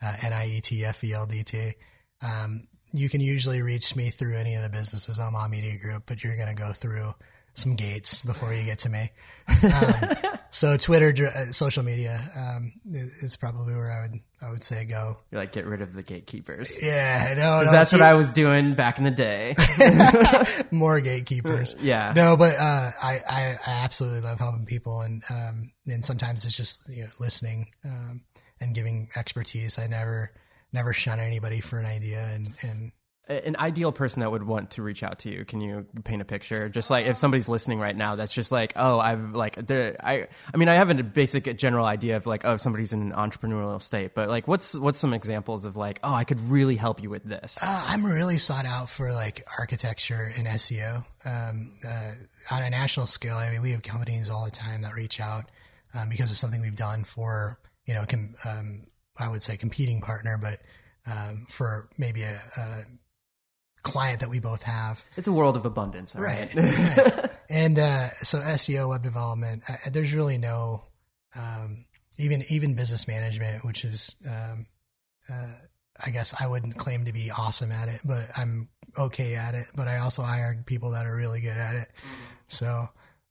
uh, 0.03 0.15
N 0.21 0.33
I 0.33 0.47
E 0.47 0.61
T 0.61 0.83
F 0.83 1.03
E 1.03 1.13
L 1.13 1.25
D 1.25 1.43
T. 1.43 1.73
Um, 2.21 2.67
you 2.93 3.09
can 3.09 3.21
usually 3.21 3.61
reach 3.61 3.95
me 3.95 4.09
through 4.09 4.37
any 4.37 4.55
of 4.55 4.61
the 4.61 4.69
businesses 4.69 5.19
on 5.19 5.33
my 5.33 5.47
media 5.47 5.77
group, 5.79 6.03
but 6.05 6.23
you're 6.23 6.35
going 6.35 6.49
to 6.49 6.55
go 6.55 6.71
through 6.71 7.13
some 7.55 7.75
gates 7.75 8.21
before 8.21 8.53
you 8.53 8.63
get 8.63 8.79
to 8.79 8.89
me. 8.89 9.09
Um, 9.63 10.33
so 10.49 10.77
Twitter, 10.77 11.27
uh, 11.27 11.45
social 11.51 11.83
media, 11.83 12.19
um, 12.35 12.73
is 12.91 13.35
probably 13.35 13.73
where 13.73 13.91
I 13.91 14.01
would 14.01 14.19
I 14.41 14.51
would 14.51 14.63
say 14.63 14.85
go. 14.85 15.17
You 15.31 15.37
like 15.37 15.51
get 15.51 15.65
rid 15.65 15.81
of 15.81 15.93
the 15.93 16.03
gatekeepers. 16.03 16.81
Yeah, 16.81 17.33
no, 17.37 17.63
no 17.63 17.71
that's 17.71 17.93
what 17.93 18.01
I 18.01 18.15
was 18.15 18.31
doing 18.31 18.73
back 18.73 18.97
in 18.97 19.05
the 19.05 19.11
day. 19.11 19.55
More 20.71 20.99
gatekeepers. 20.99 21.75
yeah. 21.81 22.13
No, 22.15 22.35
but 22.35 22.55
uh, 22.57 22.91
I, 23.01 23.21
I, 23.27 23.57
I 23.65 23.83
absolutely 23.83 24.21
love 24.21 24.39
helping 24.39 24.65
people, 24.65 25.01
and 25.01 25.23
um, 25.29 25.71
and 25.87 26.03
sometimes 26.03 26.45
it's 26.45 26.57
just 26.57 26.89
you 26.89 27.03
know, 27.03 27.09
listening 27.19 27.67
um, 27.85 28.21
and 28.63 28.75
giving 28.75 29.09
expertise. 29.15 29.77
I 29.77 29.87
never 29.87 30.31
never 30.71 30.93
shun 30.93 31.19
anybody 31.19 31.59
for 31.59 31.77
an 31.77 31.85
idea, 31.85 32.25
and 32.33 32.55
and 32.61 32.91
an 33.29 33.55
ideal 33.57 33.93
person 33.93 34.19
that 34.19 34.31
would 34.31 34.43
want 34.43 34.71
to 34.71 34.81
reach 34.81 35.01
out 35.01 35.19
to 35.19 35.29
you. 35.29 35.45
Can 35.45 35.61
you 35.61 35.85
paint 36.03 36.21
a 36.21 36.25
picture? 36.25 36.67
Just 36.67 36.89
like 36.89 37.05
if 37.05 37.17
somebody's 37.17 37.47
listening 37.47 37.79
right 37.79 37.95
now 37.95 38.15
that's 38.15 38.33
just 38.33 38.51
like 38.51 38.73
oh 38.75 38.99
i've 38.99 39.33
like 39.33 39.55
there 39.55 39.95
i 40.03 40.27
i 40.53 40.57
mean 40.57 40.67
i 40.67 40.75
have 40.75 40.89
a 40.89 41.03
basic 41.03 41.57
general 41.57 41.85
idea 41.85 42.17
of 42.17 42.25
like 42.25 42.43
oh 42.45 42.57
somebody's 42.57 42.93
in 42.93 43.01
an 43.01 43.11
entrepreneurial 43.11 43.81
state 43.81 44.13
but 44.13 44.29
like 44.29 44.47
what's 44.47 44.77
what's 44.77 44.99
some 44.99 45.13
examples 45.13 45.65
of 45.65 45.77
like 45.77 45.99
oh 46.03 46.13
i 46.13 46.23
could 46.23 46.39
really 46.41 46.75
help 46.75 47.01
you 47.01 47.09
with 47.09 47.23
this? 47.23 47.59
Uh, 47.61 47.85
i'm 47.87 48.05
really 48.05 48.37
sought 48.37 48.65
out 48.65 48.89
for 48.89 49.11
like 49.11 49.43
architecture 49.57 50.31
and 50.37 50.47
seo 50.47 51.05
um, 51.25 51.71
uh, 51.87 52.11
on 52.51 52.63
a 52.63 52.69
national 52.69 53.05
scale 53.05 53.35
i 53.35 53.49
mean 53.49 53.61
we 53.61 53.71
have 53.71 53.83
companies 53.83 54.29
all 54.29 54.45
the 54.45 54.51
time 54.51 54.81
that 54.81 54.93
reach 54.93 55.19
out 55.19 55.45
um, 55.93 56.09
because 56.09 56.31
of 56.31 56.37
something 56.37 56.61
we've 56.61 56.75
done 56.75 57.03
for 57.03 57.59
you 57.85 57.93
know 57.93 58.05
com- 58.07 58.35
um, 58.45 58.87
i 59.17 59.29
would 59.29 59.43
say 59.43 59.57
competing 59.57 60.01
partner 60.01 60.37
but 60.41 60.59
um, 61.05 61.45
for 61.49 61.89
maybe 61.97 62.23
a, 62.23 62.39
a 62.57 62.83
client 63.83 64.21
that 64.21 64.29
we 64.29 64.39
both 64.39 64.63
have. 64.63 65.03
It's 65.15 65.27
a 65.27 65.33
world 65.33 65.55
of 65.55 65.65
abundance, 65.65 66.15
right? 66.15 66.53
right. 66.55 67.29
And 67.49 67.77
uh, 67.77 68.09
so 68.23 68.39
SEO, 68.39 68.89
web 68.89 69.03
development, 69.03 69.63
uh, 69.69 69.75
there's 69.91 70.13
really 70.13 70.37
no 70.37 70.85
um, 71.35 71.85
even 72.17 72.43
even 72.49 72.73
business 72.73 73.07
management, 73.07 73.63
which 73.63 73.85
is 73.85 74.15
um, 74.27 74.65
uh, 75.31 75.53
I 76.03 76.09
guess 76.09 76.33
I 76.41 76.47
wouldn't 76.47 76.77
claim 76.77 77.05
to 77.05 77.13
be 77.13 77.29
awesome 77.29 77.71
at 77.71 77.89
it, 77.89 77.99
but 78.03 78.29
I'm 78.35 78.69
okay 78.97 79.35
at 79.35 79.53
it. 79.53 79.65
But 79.75 79.87
I 79.87 79.99
also 79.99 80.23
hire 80.23 80.63
people 80.65 80.91
that 80.91 81.05
are 81.05 81.15
really 81.15 81.41
good 81.41 81.57
at 81.57 81.75
it. 81.75 81.89
Mm-hmm. 81.97 82.23
So 82.47 82.89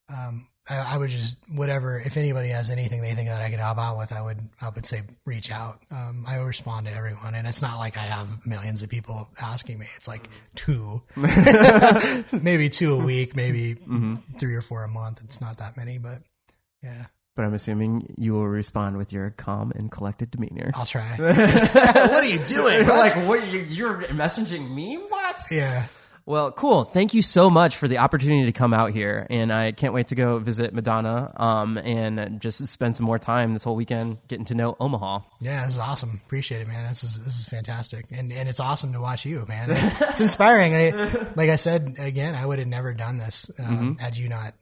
um, 0.08 0.46
I, 0.70 0.94
I, 0.94 0.98
would 0.98 1.10
just 1.10 1.36
whatever 1.54 1.98
if 1.98 2.16
anybody 2.16 2.48
has 2.50 2.70
anything 2.70 3.02
they 3.02 3.14
think 3.14 3.28
that 3.28 3.42
I 3.42 3.50
could 3.50 3.58
help 3.58 3.78
out 3.78 3.98
with, 3.98 4.12
I 4.12 4.22
would 4.22 4.38
I 4.60 4.68
would 4.70 4.86
say 4.86 5.02
reach 5.26 5.50
out. 5.50 5.80
Um, 5.90 6.24
I 6.26 6.36
respond 6.36 6.86
to 6.86 6.92
everyone, 6.92 7.34
and 7.34 7.46
it's 7.46 7.62
not 7.62 7.78
like 7.78 7.96
I 7.96 8.02
have 8.02 8.46
millions 8.46 8.82
of 8.82 8.88
people 8.88 9.28
asking 9.40 9.80
me. 9.80 9.86
It's 9.96 10.06
like 10.06 10.28
two, 10.54 11.02
maybe 12.42 12.68
two 12.68 12.94
a 12.94 13.04
week, 13.04 13.34
maybe 13.34 13.74
mm-hmm. 13.74 14.14
three 14.38 14.54
or 14.54 14.62
four 14.62 14.84
a 14.84 14.88
month. 14.88 15.20
It's 15.24 15.40
not 15.40 15.58
that 15.58 15.76
many, 15.76 15.98
but 15.98 16.22
yeah. 16.82 17.06
But 17.34 17.46
I'm 17.46 17.54
assuming 17.54 18.14
you 18.18 18.34
will 18.34 18.46
respond 18.46 18.98
with 18.98 19.12
your 19.12 19.30
calm 19.30 19.72
and 19.74 19.90
collected 19.90 20.30
demeanor. 20.30 20.70
I'll 20.74 20.84
try. 20.84 21.02
what 21.16 21.32
are 21.32 22.26
you 22.26 22.38
doing? 22.46 22.86
Like, 22.86 23.14
what? 23.26 23.48
You're 23.48 24.02
messaging 24.02 24.70
me? 24.70 24.96
What? 24.96 25.42
Yeah. 25.50 25.86
Well, 26.24 26.52
cool. 26.52 26.84
Thank 26.84 27.14
you 27.14 27.22
so 27.22 27.50
much 27.50 27.76
for 27.76 27.88
the 27.88 27.98
opportunity 27.98 28.44
to 28.44 28.52
come 28.52 28.72
out 28.72 28.92
here, 28.92 29.26
and 29.28 29.52
I 29.52 29.72
can't 29.72 29.92
wait 29.92 30.08
to 30.08 30.14
go 30.14 30.38
visit 30.38 30.72
Madonna 30.72 31.32
um, 31.36 31.78
and 31.78 32.40
just 32.40 32.64
spend 32.68 32.94
some 32.94 33.06
more 33.06 33.18
time 33.18 33.54
this 33.54 33.64
whole 33.64 33.74
weekend 33.74 34.18
getting 34.28 34.44
to 34.46 34.54
know 34.54 34.76
Omaha. 34.78 35.20
Yeah, 35.40 35.64
this 35.64 35.74
is 35.74 35.80
awesome. 35.80 36.20
Appreciate 36.24 36.62
it, 36.62 36.68
man. 36.68 36.88
This 36.88 37.02
is 37.02 37.24
this 37.24 37.40
is 37.40 37.46
fantastic, 37.46 38.06
and 38.12 38.32
and 38.32 38.48
it's 38.48 38.60
awesome 38.60 38.92
to 38.92 39.00
watch 39.00 39.26
you, 39.26 39.44
man. 39.48 39.68
It's 39.70 40.20
inspiring. 40.20 40.74
I, 40.74 40.90
like 41.34 41.50
I 41.50 41.56
said 41.56 41.96
again, 41.98 42.36
I 42.36 42.46
would 42.46 42.60
have 42.60 42.68
never 42.68 42.94
done 42.94 43.18
this 43.18 43.50
um, 43.58 43.66
mm-hmm. 43.66 43.92
had 43.94 44.16
you 44.16 44.28
not 44.28 44.52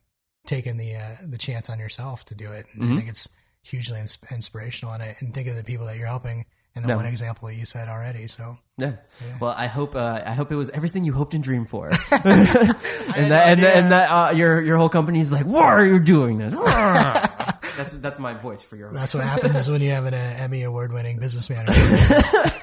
taken 0.47 0.79
the 0.79 0.97
uh, 0.97 1.17
the 1.27 1.39
chance 1.39 1.69
on 1.69 1.79
yourself 1.79 2.25
to 2.27 2.35
do 2.35 2.51
it. 2.53 2.67
Mm-hmm. 2.69 2.93
I 2.93 2.97
think 2.97 3.09
it's 3.11 3.29
hugely 3.63 4.01
ins- 4.01 4.19
inspirational, 4.31 4.95
and 4.95 5.03
I 5.03 5.17
and 5.21 5.35
think 5.35 5.49
of 5.49 5.57
the 5.57 5.65
people 5.65 5.87
that 5.87 5.99
you're 5.99 6.07
helping 6.07 6.47
and 6.75 6.85
the 6.85 6.89
no. 6.89 6.97
one 6.97 7.07
example 7.07 7.49
that 7.49 7.55
you 7.55 7.67
said 7.67 7.89
already. 7.89 8.27
So 8.27 8.57
yeah. 8.79 8.93
yeah. 9.21 9.37
Well, 9.41 9.55
I 9.57 9.67
hope 9.67 9.95
uh, 9.97 10.23
I 10.25 10.33
hope 10.33 10.53
it 10.53 10.57
was 10.57 10.71
everything 10.71 11.05
you 11.05 11.13
hoped 11.13 11.35
and 11.35 11.43
dreamed 11.43 11.69
for, 11.69 11.89
and 12.13 12.23
that 12.23 13.29
no 13.29 13.35
and, 13.35 13.61
and, 13.61 13.93
that 13.93 14.09
uh, 14.11 14.33
your 14.33 14.61
your 14.61 14.77
whole 14.77 14.89
company 14.89 15.21
is 15.21 15.33
like, 15.33 15.47
why 15.47 15.65
are 15.65 15.85
you 15.85 15.99
doing 15.99 16.39
this? 16.39 16.55
that's 17.77 17.93
that's 17.93 18.19
my 18.19 18.35
voice 18.35 18.63
for 18.63 18.77
your. 18.77 18.93
That's 18.93 19.15
what 19.15 19.25
happens 19.25 19.71
when 19.71 19.81
you 19.81 19.91
have 19.91 20.07
an 20.07 20.15
uh, 20.15 20.37
Emmy 20.39 20.63
award 20.63 20.93
winning 20.93 21.19
business 21.19 21.51
manager. 21.51 21.81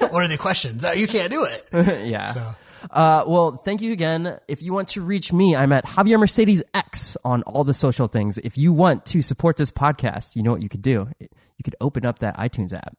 what 0.08 0.22
are 0.22 0.28
the 0.28 0.38
questions? 0.38 0.84
Oh, 0.84 0.92
you 0.92 1.06
can't 1.06 1.30
do 1.30 1.44
it. 1.44 2.06
yeah. 2.06 2.32
So. 2.32 2.54
Uh, 2.92 3.24
well, 3.26 3.56
thank 3.56 3.82
you 3.82 3.92
again. 3.92 4.38
If 4.46 4.62
you 4.62 4.72
want 4.72 4.88
to 4.88 5.02
reach 5.02 5.32
me, 5.32 5.56
I'm 5.56 5.72
at 5.72 5.84
Javier 5.84 6.18
Mercedes 6.18 6.62
X 6.74 7.16
on 7.24 7.42
all 7.42 7.64
the 7.64 7.74
social 7.74 8.06
things. 8.06 8.38
If 8.38 8.56
you 8.56 8.72
want 8.72 9.04
to 9.06 9.20
support 9.20 9.56
this 9.56 9.72
podcast, 9.72 10.36
you 10.36 10.44
know 10.44 10.52
what 10.52 10.62
you 10.62 10.68
could 10.68 10.82
do. 10.82 11.08
You 11.20 11.64
could 11.64 11.74
open 11.80 12.06
up 12.06 12.20
that 12.20 12.36
iTunes 12.36 12.72
app 12.72 12.96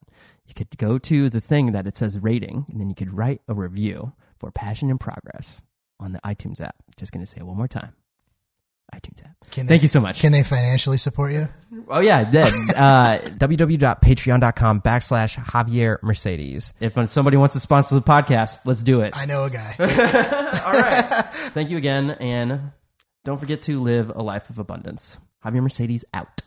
you 0.50 0.56
could 0.56 0.78
go 0.78 0.98
to 0.98 1.30
the 1.30 1.40
thing 1.42 1.72
that 1.72 1.88
it 1.88 1.96
says 1.98 2.20
rating, 2.20 2.66
and 2.70 2.80
then 2.80 2.90
you 2.90 2.96
could 2.96 3.14
write 3.16 3.42
a 3.48 3.54
review 3.54 4.14
for 4.38 4.52
Passion 4.52 4.90
in 4.90 4.98
Progress 4.98 5.64
on 6.00 6.12
the 6.14 6.20
iTunes 6.20 6.60
app. 6.62 6.76
Just 6.98 7.12
going 7.12 7.22
to 7.22 7.28
say 7.28 7.38
it 7.40 7.46
one 7.46 7.58
more 7.58 7.68
time. 7.68 7.94
iTunes 8.94 9.24
app. 9.24 9.36
Can 9.52 9.68
Thank 9.68 9.82
they, 9.82 9.84
you 9.84 9.88
so 9.88 10.00
much. 10.02 10.22
Can 10.22 10.32
they 10.32 10.44
financially 10.44 10.98
support 10.98 11.32
you? 11.34 11.48
Oh 11.88 12.00
yeah, 12.00 12.30
then 12.30 12.52
uh, 12.76 13.20
www.patreon.com 13.38 14.82
backslash 14.82 15.36
Javier 15.38 16.02
Mercedes. 16.02 16.74
If 16.80 17.10
somebody 17.10 17.38
wants 17.38 17.54
to 17.54 17.60
sponsor 17.60 17.96
the 17.96 18.02
podcast, 18.02 18.60
let's 18.66 18.84
do 18.84 19.02
it. 19.02 19.16
I 19.16 19.26
know 19.26 19.44
a 19.44 19.50
guy. 19.50 19.76
All 19.80 20.74
right. 20.74 21.26
Thank 21.54 21.70
you 21.70 21.78
again, 21.78 22.12
and 22.20 22.72
don't 23.24 23.40
forget 23.40 23.62
to 23.64 23.80
live 23.80 24.10
a 24.10 24.22
life 24.24 24.50
of 24.50 24.58
abundance. 24.60 25.20
Javier 25.46 25.62
Mercedes 25.62 26.04
out. 26.14 26.42